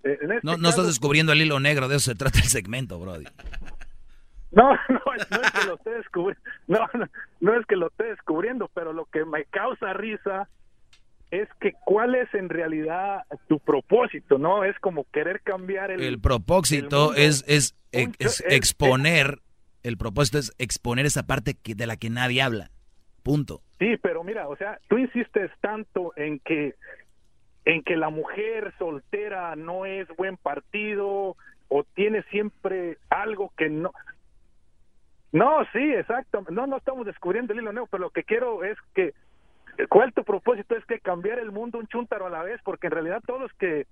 Eh, 0.02 0.18
este 0.20 0.40
no, 0.42 0.56
no 0.56 0.68
estás 0.68 0.86
descubriendo 0.86 1.32
el 1.32 1.42
hilo 1.42 1.60
negro, 1.60 1.86
de 1.86 1.96
eso 1.96 2.10
se 2.10 2.16
trata 2.16 2.38
el 2.38 2.46
segmento, 2.46 2.98
Brody. 2.98 3.26
No, 4.56 4.70
no, 4.88 5.00
no 5.04 5.42
es 5.42 5.50
que 5.52 5.66
lo 5.66 5.74
esté 5.74 5.90
descubriendo, 5.90 6.42
no, 6.68 6.78
no 7.40 7.54
es 7.58 7.66
que 7.66 7.76
lo 7.76 7.88
esté 7.88 8.04
descubriendo, 8.04 8.70
pero 8.72 8.92
lo 8.92 9.06
que 9.06 9.24
me 9.24 9.44
causa 9.46 9.92
risa 9.94 10.48
es 11.30 11.48
que 11.60 11.72
cuál 11.84 12.14
es 12.14 12.32
en 12.34 12.48
realidad 12.48 13.22
tu 13.48 13.58
propósito, 13.58 14.38
¿no? 14.38 14.64
Es 14.64 14.78
como 14.78 15.04
querer 15.12 15.40
cambiar 15.40 15.90
el... 15.90 16.02
El 16.02 16.20
propósito 16.20 17.14
es, 17.14 17.44
es, 17.48 17.74
exponer 18.48 19.40
El 19.82 19.96
propósito 19.96 20.38
es 20.38 20.52
exponer 20.58 21.06
esa 21.06 21.26
parte 21.26 21.54
que, 21.54 21.74
de 21.74 21.86
la 21.86 21.96
que 21.96 22.10
nadie 22.10 22.40
habla. 22.40 22.70
Punto. 23.24 23.62
Sí, 23.78 23.96
pero 24.02 24.22
mira, 24.22 24.48
o 24.48 24.56
sea, 24.56 24.78
tú 24.88 24.98
insistes 24.98 25.50
tanto 25.60 26.12
en 26.16 26.38
que 26.40 26.74
en 27.64 27.82
que 27.82 27.96
la 27.96 28.10
mujer 28.10 28.74
soltera 28.78 29.56
no 29.56 29.86
es 29.86 30.06
buen 30.18 30.36
partido 30.36 31.34
o 31.68 31.84
tiene 31.94 32.22
siempre 32.24 32.98
algo 33.08 33.52
que 33.56 33.70
no 33.70 33.90
no, 35.34 35.64
sí, 35.72 35.80
exacto. 35.80 36.44
No, 36.48 36.68
no 36.68 36.76
estamos 36.76 37.04
descubriendo 37.04 37.52
el 37.52 37.58
hilo 37.58 37.72
nuevo, 37.72 37.88
pero 37.90 38.04
lo 38.04 38.10
que 38.10 38.22
quiero 38.22 38.62
es 38.62 38.78
que, 38.94 39.14
¿cuál 39.88 40.12
tu 40.12 40.22
propósito? 40.22 40.76
Es 40.76 40.84
que 40.84 41.00
cambiar 41.00 41.40
el 41.40 41.50
mundo 41.50 41.78
un 41.78 41.88
chúntaro 41.88 42.26
a 42.26 42.30
la 42.30 42.44
vez, 42.44 42.60
porque 42.64 42.86
en 42.86 42.92
realidad 42.92 43.20
todos 43.26 43.40
los 43.40 43.52
que 43.54 43.88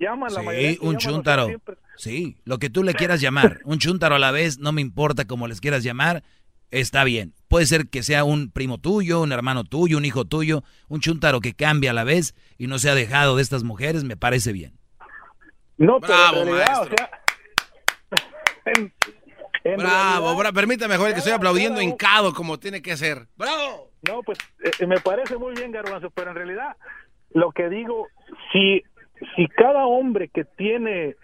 llaman 0.00 0.32
la 0.32 0.40
mayoría... 0.40 0.70
Sí, 0.70 0.78
un 0.80 0.96
chúntaro. 0.96 1.48
Sí, 1.96 2.38
lo 2.46 2.58
que 2.58 2.70
tú 2.70 2.82
le 2.82 2.94
quieras 2.94 3.20
llamar, 3.20 3.58
un 3.66 3.78
chúntaro 3.78 4.14
a 4.14 4.18
la 4.18 4.30
vez, 4.30 4.58
no 4.60 4.72
me 4.72 4.80
importa 4.80 5.26
cómo 5.26 5.46
les 5.46 5.60
quieras 5.60 5.84
llamar, 5.84 6.22
está 6.70 7.04
bien. 7.04 7.34
Puede 7.48 7.66
ser 7.66 7.88
que 7.88 8.02
sea 8.02 8.24
un 8.24 8.50
primo 8.50 8.78
tuyo, 8.78 9.20
un 9.20 9.32
hermano 9.32 9.64
tuyo, 9.64 9.98
un 9.98 10.06
hijo 10.06 10.24
tuyo, 10.24 10.64
un 10.88 11.00
chúntaro 11.00 11.42
que 11.42 11.52
cambie 11.52 11.90
a 11.90 11.92
la 11.92 12.04
vez 12.04 12.34
y 12.56 12.66
no 12.66 12.78
se 12.78 12.88
ha 12.88 12.94
dejado 12.94 13.36
de 13.36 13.42
estas 13.42 13.62
mujeres, 13.62 14.04
me 14.04 14.16
parece 14.16 14.52
bien. 14.52 14.72
No, 15.76 16.00
pero 16.00 16.14
en 16.14 16.46
realidad, 16.46 16.82
o 16.82 16.86
sea, 16.86 17.10
bravo, 19.76 20.36
bravo, 20.36 20.54
permítame, 20.54 20.96
Joel, 20.96 21.12
que 21.12 21.18
estoy 21.18 21.32
aplaudiendo 21.32 21.80
hincado 21.80 22.32
como 22.32 22.58
tiene 22.58 22.82
que 22.82 22.96
ser. 22.96 23.26
¡Bravo! 23.36 23.90
No, 24.06 24.22
pues 24.22 24.38
eh, 24.62 24.86
me 24.86 25.00
parece 25.00 25.36
muy 25.36 25.54
bien, 25.54 25.72
Garbanzo, 25.72 26.10
pero 26.10 26.30
en 26.30 26.36
realidad 26.36 26.76
lo 27.32 27.52
que 27.52 27.68
digo, 27.68 28.08
si, 28.52 28.82
si 29.36 29.48
cada 29.48 29.86
hombre 29.86 30.28
que 30.28 30.44
tiene, 30.44 31.16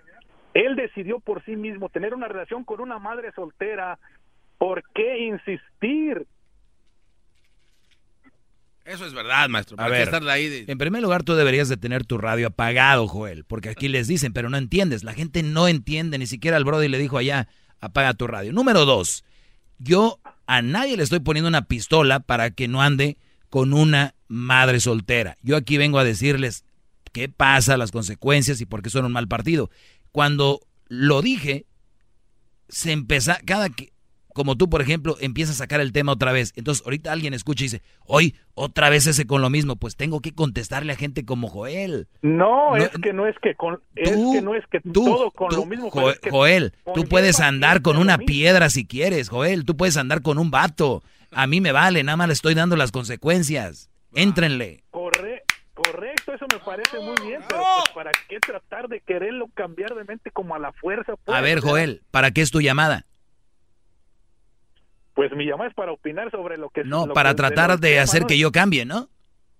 él 0.55 0.77
decidió 0.77 1.21
por 1.21 1.45
sí 1.45 1.57
mismo 1.57 1.89
tener 1.89 2.15
una 2.15 2.29
relación 2.29 2.65
con 2.65 2.81
una 2.81 2.99
madre 2.99 3.33
soltera, 3.33 3.99
¿por 4.59 4.83
qué 4.95 5.19
insistir? 5.27 6.27
Eso 8.85 9.07
es 9.07 9.15
verdad, 9.15 9.49
maestro. 9.49 9.77
A 9.81 9.89
ver, 9.89 10.11
en 10.13 10.79
primer 10.79 11.01
lugar, 11.01 11.23
tú 11.23 11.35
deberías 11.35 11.71
de 11.71 11.79
tener 11.79 12.05
tu 12.05 12.19
radio 12.19 12.49
apagado, 12.49 13.09
Joel, 13.09 13.45
porque 13.45 13.71
aquí 13.71 13.89
les 13.89 14.09
dicen, 14.09 14.35
pero 14.35 14.51
no 14.51 14.59
entiendes. 14.59 15.05
La 15.05 15.15
gente 15.15 15.43
no 15.43 15.69
entiende, 15.69 16.19
ni 16.19 16.27
siquiera 16.27 16.59
el 16.59 16.65
Brody 16.65 16.89
le 16.89 16.99
dijo 16.99 17.17
allá, 17.17 17.49
apaga 17.85 18.15
tu 18.15 18.27
radio. 18.27 18.53
Número 18.53 18.85
dos, 18.85 19.25
yo 19.79 20.21
a 20.47 20.63
nadie 20.63 20.97
le 20.97 21.03
estoy 21.03 21.21
poniendo 21.21 21.49
una 21.49 21.67
pistola 21.67 22.21
para 22.21 22.51
que 22.51 22.69
no 22.69 22.83
ande 22.83 23.19
con 23.51 23.73
una 23.73 24.15
madre 24.29 24.81
soltera. 24.81 25.37
Yo 25.43 25.57
aquí 25.57 25.77
vengo 25.77 25.99
a 25.99 26.05
decirles 26.05 26.65
qué 27.13 27.29
pasa, 27.29 27.77
las 27.77 27.93
consecuencias 27.93 28.61
y 28.61 28.67
por 28.67 28.83
qué 28.83 28.91
son 28.91 29.05
un 29.05 29.13
mal 29.13 29.29
partido. 29.29 29.71
Cuando 30.11 30.61
lo 30.89 31.23
dije, 31.23 31.67
se 32.69 32.93
empezó, 32.93 33.33
cada 33.47 33.71
que, 33.71 33.93
como 34.35 34.57
tú, 34.57 34.69
por 34.69 34.83
ejemplo, 34.83 35.17
empiezas 35.21 35.55
a 35.55 35.59
sacar 35.59 35.81
el 35.81 35.93
tema 35.93 36.13
otra 36.13 36.33
vez. 36.33 36.53
Entonces, 36.57 36.85
ahorita 36.85 37.13
alguien 37.13 37.35
escucha 37.35 37.63
y 37.63 37.67
dice, 37.67 37.83
hoy 38.05 38.35
otra 38.55 38.91
vez 38.91 39.07
ese 39.07 39.27
con 39.27 39.41
lo 39.41 39.49
mismo. 39.49 39.77
Pues 39.77 39.97
tengo 39.97 40.21
que 40.21 40.35
contestarle 40.35 40.93
a 40.93 40.97
gente 40.97 41.25
como 41.25 41.49
Joel. 41.49 42.09
No, 42.21 42.77
es 42.77 42.91
que 43.01 43.13
no 43.13 43.29
es 43.29 43.37
que 43.41 43.55
con, 43.55 43.81
es 43.95 44.11
que 44.11 44.43
no 44.43 44.57
es 44.57 44.65
que 44.67 44.81
todo 44.81 45.31
con 45.31 45.55
lo 45.55 45.65
mismo. 45.65 45.89
Joel, 46.31 46.75
tú 46.95 47.05
puedes 47.05 47.39
andar 47.39 47.81
con 47.81 47.97
una 47.97 48.19
piedra 48.19 48.71
si 48.71 48.87
quieres, 48.87 49.29
Joel. 49.29 49.65
Tú 49.65 49.77
puedes 49.77 49.97
andar 49.97 50.21
con 50.21 50.39
un 50.39 50.51
vato. 50.51 51.03
A 51.31 51.47
mí 51.47 51.61
me 51.61 51.71
vale, 51.71 52.03
nada 52.03 52.17
más 52.17 52.27
le 52.27 52.35
estoy 52.35 52.55
dando 52.55 52.75
las 52.75 52.91
consecuencias. 52.91 53.89
Éntrenle. 54.15 54.83
correcto, 54.91 56.35
eso 56.35 56.47
me 56.53 56.59
parece 56.59 56.99
muy 56.99 57.15
bien, 57.25 57.41
pero 57.49 57.63
pues, 57.77 57.91
¿para 57.95 58.11
qué 58.29 58.39
tratar 58.41 58.89
de 58.89 59.01
quererlo 59.01 59.49
cambiar 59.55 59.95
de 59.95 60.05
mente 60.05 60.31
como 60.33 60.55
a 60.55 60.59
la 60.59 60.73
fuerza? 60.73 61.15
a 61.27 61.41
ver, 61.41 61.61
Joel, 61.61 62.03
¿para 62.11 62.33
qué 62.33 62.43
es 62.43 62.51
tu 62.51 62.61
llamada? 62.61 63.07
Pues 65.15 65.33
mi 65.33 65.47
llamada 65.47 65.71
es 65.71 65.75
para 65.75 65.93
opinar 65.93 66.31
sobre 66.31 66.57
lo 66.57 66.71
que... 66.71 66.85
No, 66.85 67.07
para 67.07 67.35
tratar 67.35 67.79
de, 67.79 68.01
hacer 68.01 68.25
que 68.25 68.37
yo 68.37 68.51
cambie, 68.51 68.85
¿no? 68.85 69.09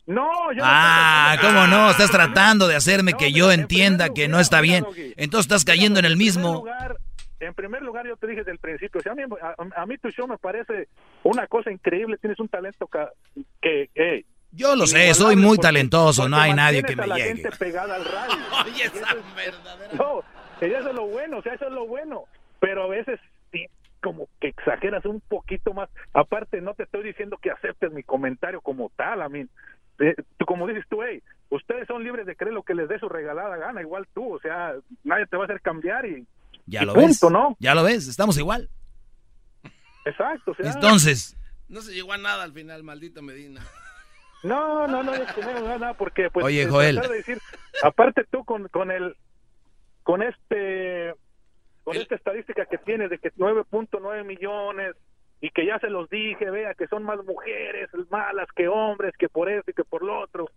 No, 0.07 0.53
yo 0.53 0.63
Ah, 0.65 1.37
¿cómo 1.41 1.67
no? 1.67 1.91
Estás 1.91 2.11
tratando 2.11 2.69
de 2.69 2.77
hacerme 2.77 3.15
que 3.15 3.33
yo 3.33 3.51
entienda 3.51 4.11
que 4.11 4.29
no 4.29 4.41
está 4.41 4.61
bien. 4.61 4.85
Entonces 5.17 5.47
estás 5.47 5.65
cayendo 5.65 5.99
en 5.99 6.05
el 6.05 6.17
mismo... 6.17 6.65
En 7.41 7.53
primer 7.53 7.83
lugar, 7.83 8.07
yo 8.07 8.17
te 8.17 8.27
dije 8.27 8.41
desde 8.41 8.53
el 8.53 8.59
principio, 8.59 9.03
a, 9.77 9.87
mí, 9.87 9.99
tu 9.99 10.11
show 10.11 10.27
me 10.27 10.39
parece 10.39 10.89
una 11.25 11.47
cosa 11.47 11.71
increíble, 11.71 12.17
tienes 12.17 12.41
un 12.41 12.49
talento 12.49 12.89
que... 13.61 14.25
yo 14.51 14.75
lo 14.75 14.87
sé, 14.87 15.13
soy 15.13 15.37
muy 15.37 15.59
talentoso, 15.59 16.29
no 16.29 16.39
hay 16.39 16.55
nadie 16.55 16.83
que 16.83 16.97
me 16.97 17.07
la 17.07 17.17
llegue. 17.17 17.43
Gente 17.43 17.51
pegada 17.59 17.97
al 17.97 18.05
radio. 18.05 18.35
No, 19.93 20.23
eso 20.61 20.89
es 20.89 20.95
lo 20.95 21.07
bueno, 21.07 21.39
o 21.39 21.43
sea, 21.43 21.55
eso 21.55 21.67
es 21.67 21.73
lo 21.73 21.87
bueno. 21.87 22.25
Pero 22.61 22.85
a 22.85 22.89
veces 22.89 23.21
como 24.05 24.29
que 24.39 24.49
exageras 24.49 25.07
un 25.07 25.23
poquito 25.23 25.73
más. 25.73 25.89
Aparte, 26.13 26.61
no 26.61 26.75
te 26.75 26.83
estoy 26.83 27.03
diciendo 27.03 27.39
que 27.41 27.51
aceptes 27.51 27.91
mi 27.91 28.03
comentario 28.03 28.61
como 28.61 28.91
tal, 28.97 29.23
a 29.23 29.31
mí. 29.31 29.47
Eh, 29.99 30.15
como 30.47 30.67
dices 30.67 30.85
tú, 30.91 31.03
hey, 31.03 31.23
ustedes 31.49 31.87
son 31.87 32.05
libres 32.05 32.27
de 32.27 32.37
creer 32.37 32.53
lo 32.53 32.65
que 32.65 32.75
les 32.75 32.87
dé 32.87 32.99
su 32.99 33.09
regalada 33.09 33.57
gana, 33.57 33.81
igual 33.81 34.07
tú, 34.13 34.35
o 34.35 34.41
sea, 34.41 34.75
nadie 35.05 35.27
te 35.27 35.39
va 35.39 35.45
a 35.45 35.47
hacer 35.47 35.63
cambiar 35.63 36.05
y, 36.05 36.27
ya 36.67 36.85
lo 36.85 36.93
ves, 36.93 37.23
¿no? 37.23 37.57
Ya 37.61 37.75
lo 37.75 37.83
ves, 37.83 38.09
estamos 38.09 38.37
igual. 38.37 38.69
Exacto, 40.05 40.51
o 40.51 40.55
sea, 40.55 40.71
entonces 40.71 41.35
no 41.69 41.81
se 41.81 41.95
llegó 41.95 42.13
a 42.13 42.19
nada 42.19 42.45
al 42.45 42.53
final, 42.53 42.83
maldito 42.83 43.23
Medina. 43.23 43.63
No, 44.43 44.87
no, 44.87 45.03
no, 45.03 45.13
no, 45.15 45.61
no 45.61 45.79
nada 45.79 45.95
porque 45.95 46.29
pues 46.29 46.45
Oye, 46.45 46.67
Joel. 46.69 47.01
decir, 47.01 47.39
aparte 47.83 48.25
tú 48.31 48.45
con 48.45 48.69
con 48.69 48.91
el 48.91 49.17
con 50.03 50.23
este 50.23 51.15
con 51.85 51.97
esta 51.97 52.15
estadística 52.15 52.67
que 52.67 52.79
tiene 52.79 53.09
de 53.09 53.19
que 53.19 53.33
9.9 53.33 54.25
millones 54.25 54.97
y 55.41 55.51
que 55.51 55.67
ya 55.67 55.79
se 55.79 55.91
los 55.91 56.09
dije, 56.09 56.51
vea 56.51 56.75
que 56.75 56.87
son 56.89 57.05
más 57.05 57.23
mujeres 57.25 57.91
malas 58.11 58.49
que 58.57 58.69
hombres, 58.69 59.15
que 59.19 59.29
por 59.29 59.51
eso 59.51 59.71
y 59.71 59.75
que 59.75 59.85
por 59.85 60.03
lo 60.03 60.21
otro, 60.21 60.49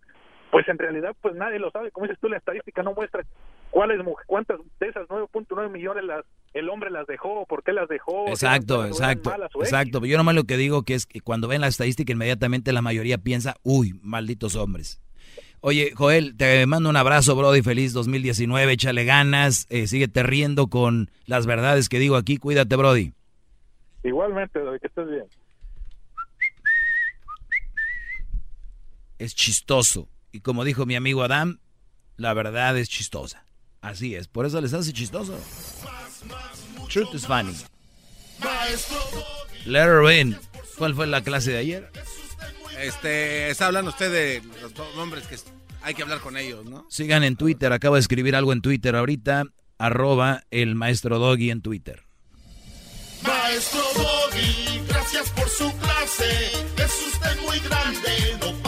pues 0.50 0.66
en 0.68 0.78
realidad 0.78 1.14
pues 1.20 1.34
nadie 1.34 1.58
lo 1.58 1.70
sabe, 1.70 1.90
como 1.90 2.06
dices 2.06 2.18
tú, 2.20 2.28
la 2.28 2.38
estadística 2.38 2.82
no 2.82 2.94
muestra 2.94 3.22
cuáles 3.70 4.00
cuántas 4.26 4.58
de 4.80 4.88
esas 4.88 5.06
9.9 5.08 5.70
millones 5.70 6.04
las 6.04 6.24
el 6.54 6.70
hombre 6.70 6.90
las 6.90 7.06
dejó, 7.06 7.44
por 7.46 7.62
qué 7.62 7.72
las 7.72 7.88
dejó. 7.88 8.28
Exacto, 8.28 8.86
exacto, 8.86 9.30
exacto. 9.60 10.04
Yo 10.06 10.16
nomás 10.16 10.34
lo 10.34 10.44
que 10.44 10.56
digo 10.56 10.82
que 10.82 10.94
es 10.94 11.04
que 11.04 11.20
cuando 11.20 11.48
ven 11.48 11.60
la 11.60 11.68
estadística 11.68 12.12
inmediatamente 12.12 12.72
la 12.72 12.80
mayoría 12.80 13.18
piensa, 13.18 13.56
uy, 13.62 13.92
malditos 14.02 14.56
hombres. 14.56 15.02
Oye, 15.60 15.92
Joel, 15.94 16.36
te 16.36 16.64
mando 16.66 16.88
un 16.88 16.96
abrazo, 16.96 17.34
Brody. 17.34 17.62
Feliz 17.62 17.92
2019. 17.92 18.72
Échale 18.72 19.04
ganas. 19.04 19.66
Eh, 19.70 19.86
síguete 19.86 20.22
riendo 20.22 20.68
con 20.68 21.10
las 21.26 21.46
verdades 21.46 21.88
que 21.88 21.98
digo 21.98 22.16
aquí. 22.16 22.36
Cuídate, 22.36 22.76
Brody. 22.76 23.12
Igualmente, 24.04 24.60
que 24.80 24.86
estés 24.86 25.08
bien. 25.08 25.24
Es 29.18 29.34
chistoso. 29.34 30.08
Y 30.30 30.40
como 30.40 30.64
dijo 30.64 30.86
mi 30.86 30.94
amigo 30.94 31.22
Adam, 31.22 31.58
la 32.16 32.34
verdad 32.34 32.78
es 32.78 32.88
chistosa. 32.88 33.44
Así 33.80 34.14
es. 34.14 34.28
Por 34.28 34.46
eso 34.46 34.60
les 34.60 34.72
hace 34.74 34.92
chistoso. 34.92 35.36
Truth 36.88 37.14
is 37.14 37.26
funny. 37.26 37.54
Let 39.66 39.82
her 39.82 40.38
¿Cuál 40.78 40.94
fue 40.94 41.06
la 41.08 41.22
clase 41.22 41.50
de 41.50 41.58
ayer? 41.58 41.90
Este, 42.80 43.50
está 43.50 43.66
hablando 43.66 43.90
usted 43.90 44.12
de 44.12 44.42
los 44.62 44.72
hombres 44.96 45.26
que 45.26 45.36
hay 45.82 45.94
que 45.94 46.02
hablar 46.02 46.20
con 46.20 46.36
ellos, 46.36 46.64
¿no? 46.64 46.86
Sigan 46.88 47.24
en 47.24 47.36
Twitter, 47.36 47.72
acabo 47.72 47.96
de 47.96 48.00
escribir 48.00 48.36
algo 48.36 48.52
en 48.52 48.60
Twitter 48.60 48.94
ahorita, 48.94 49.44
arroba 49.78 50.42
el 50.50 50.74
maestro 50.74 51.18
Doggy 51.18 51.50
en 51.50 51.62
Twitter. 51.62 52.02
Maestro 53.22 53.82
Doggy, 53.96 54.80
gracias 54.88 55.30
por 55.30 55.48
su 55.48 55.72
clase, 55.78 56.52
es 56.76 57.06
usted 57.14 57.40
muy 57.42 57.58
grande, 57.60 58.38
no 58.40 58.67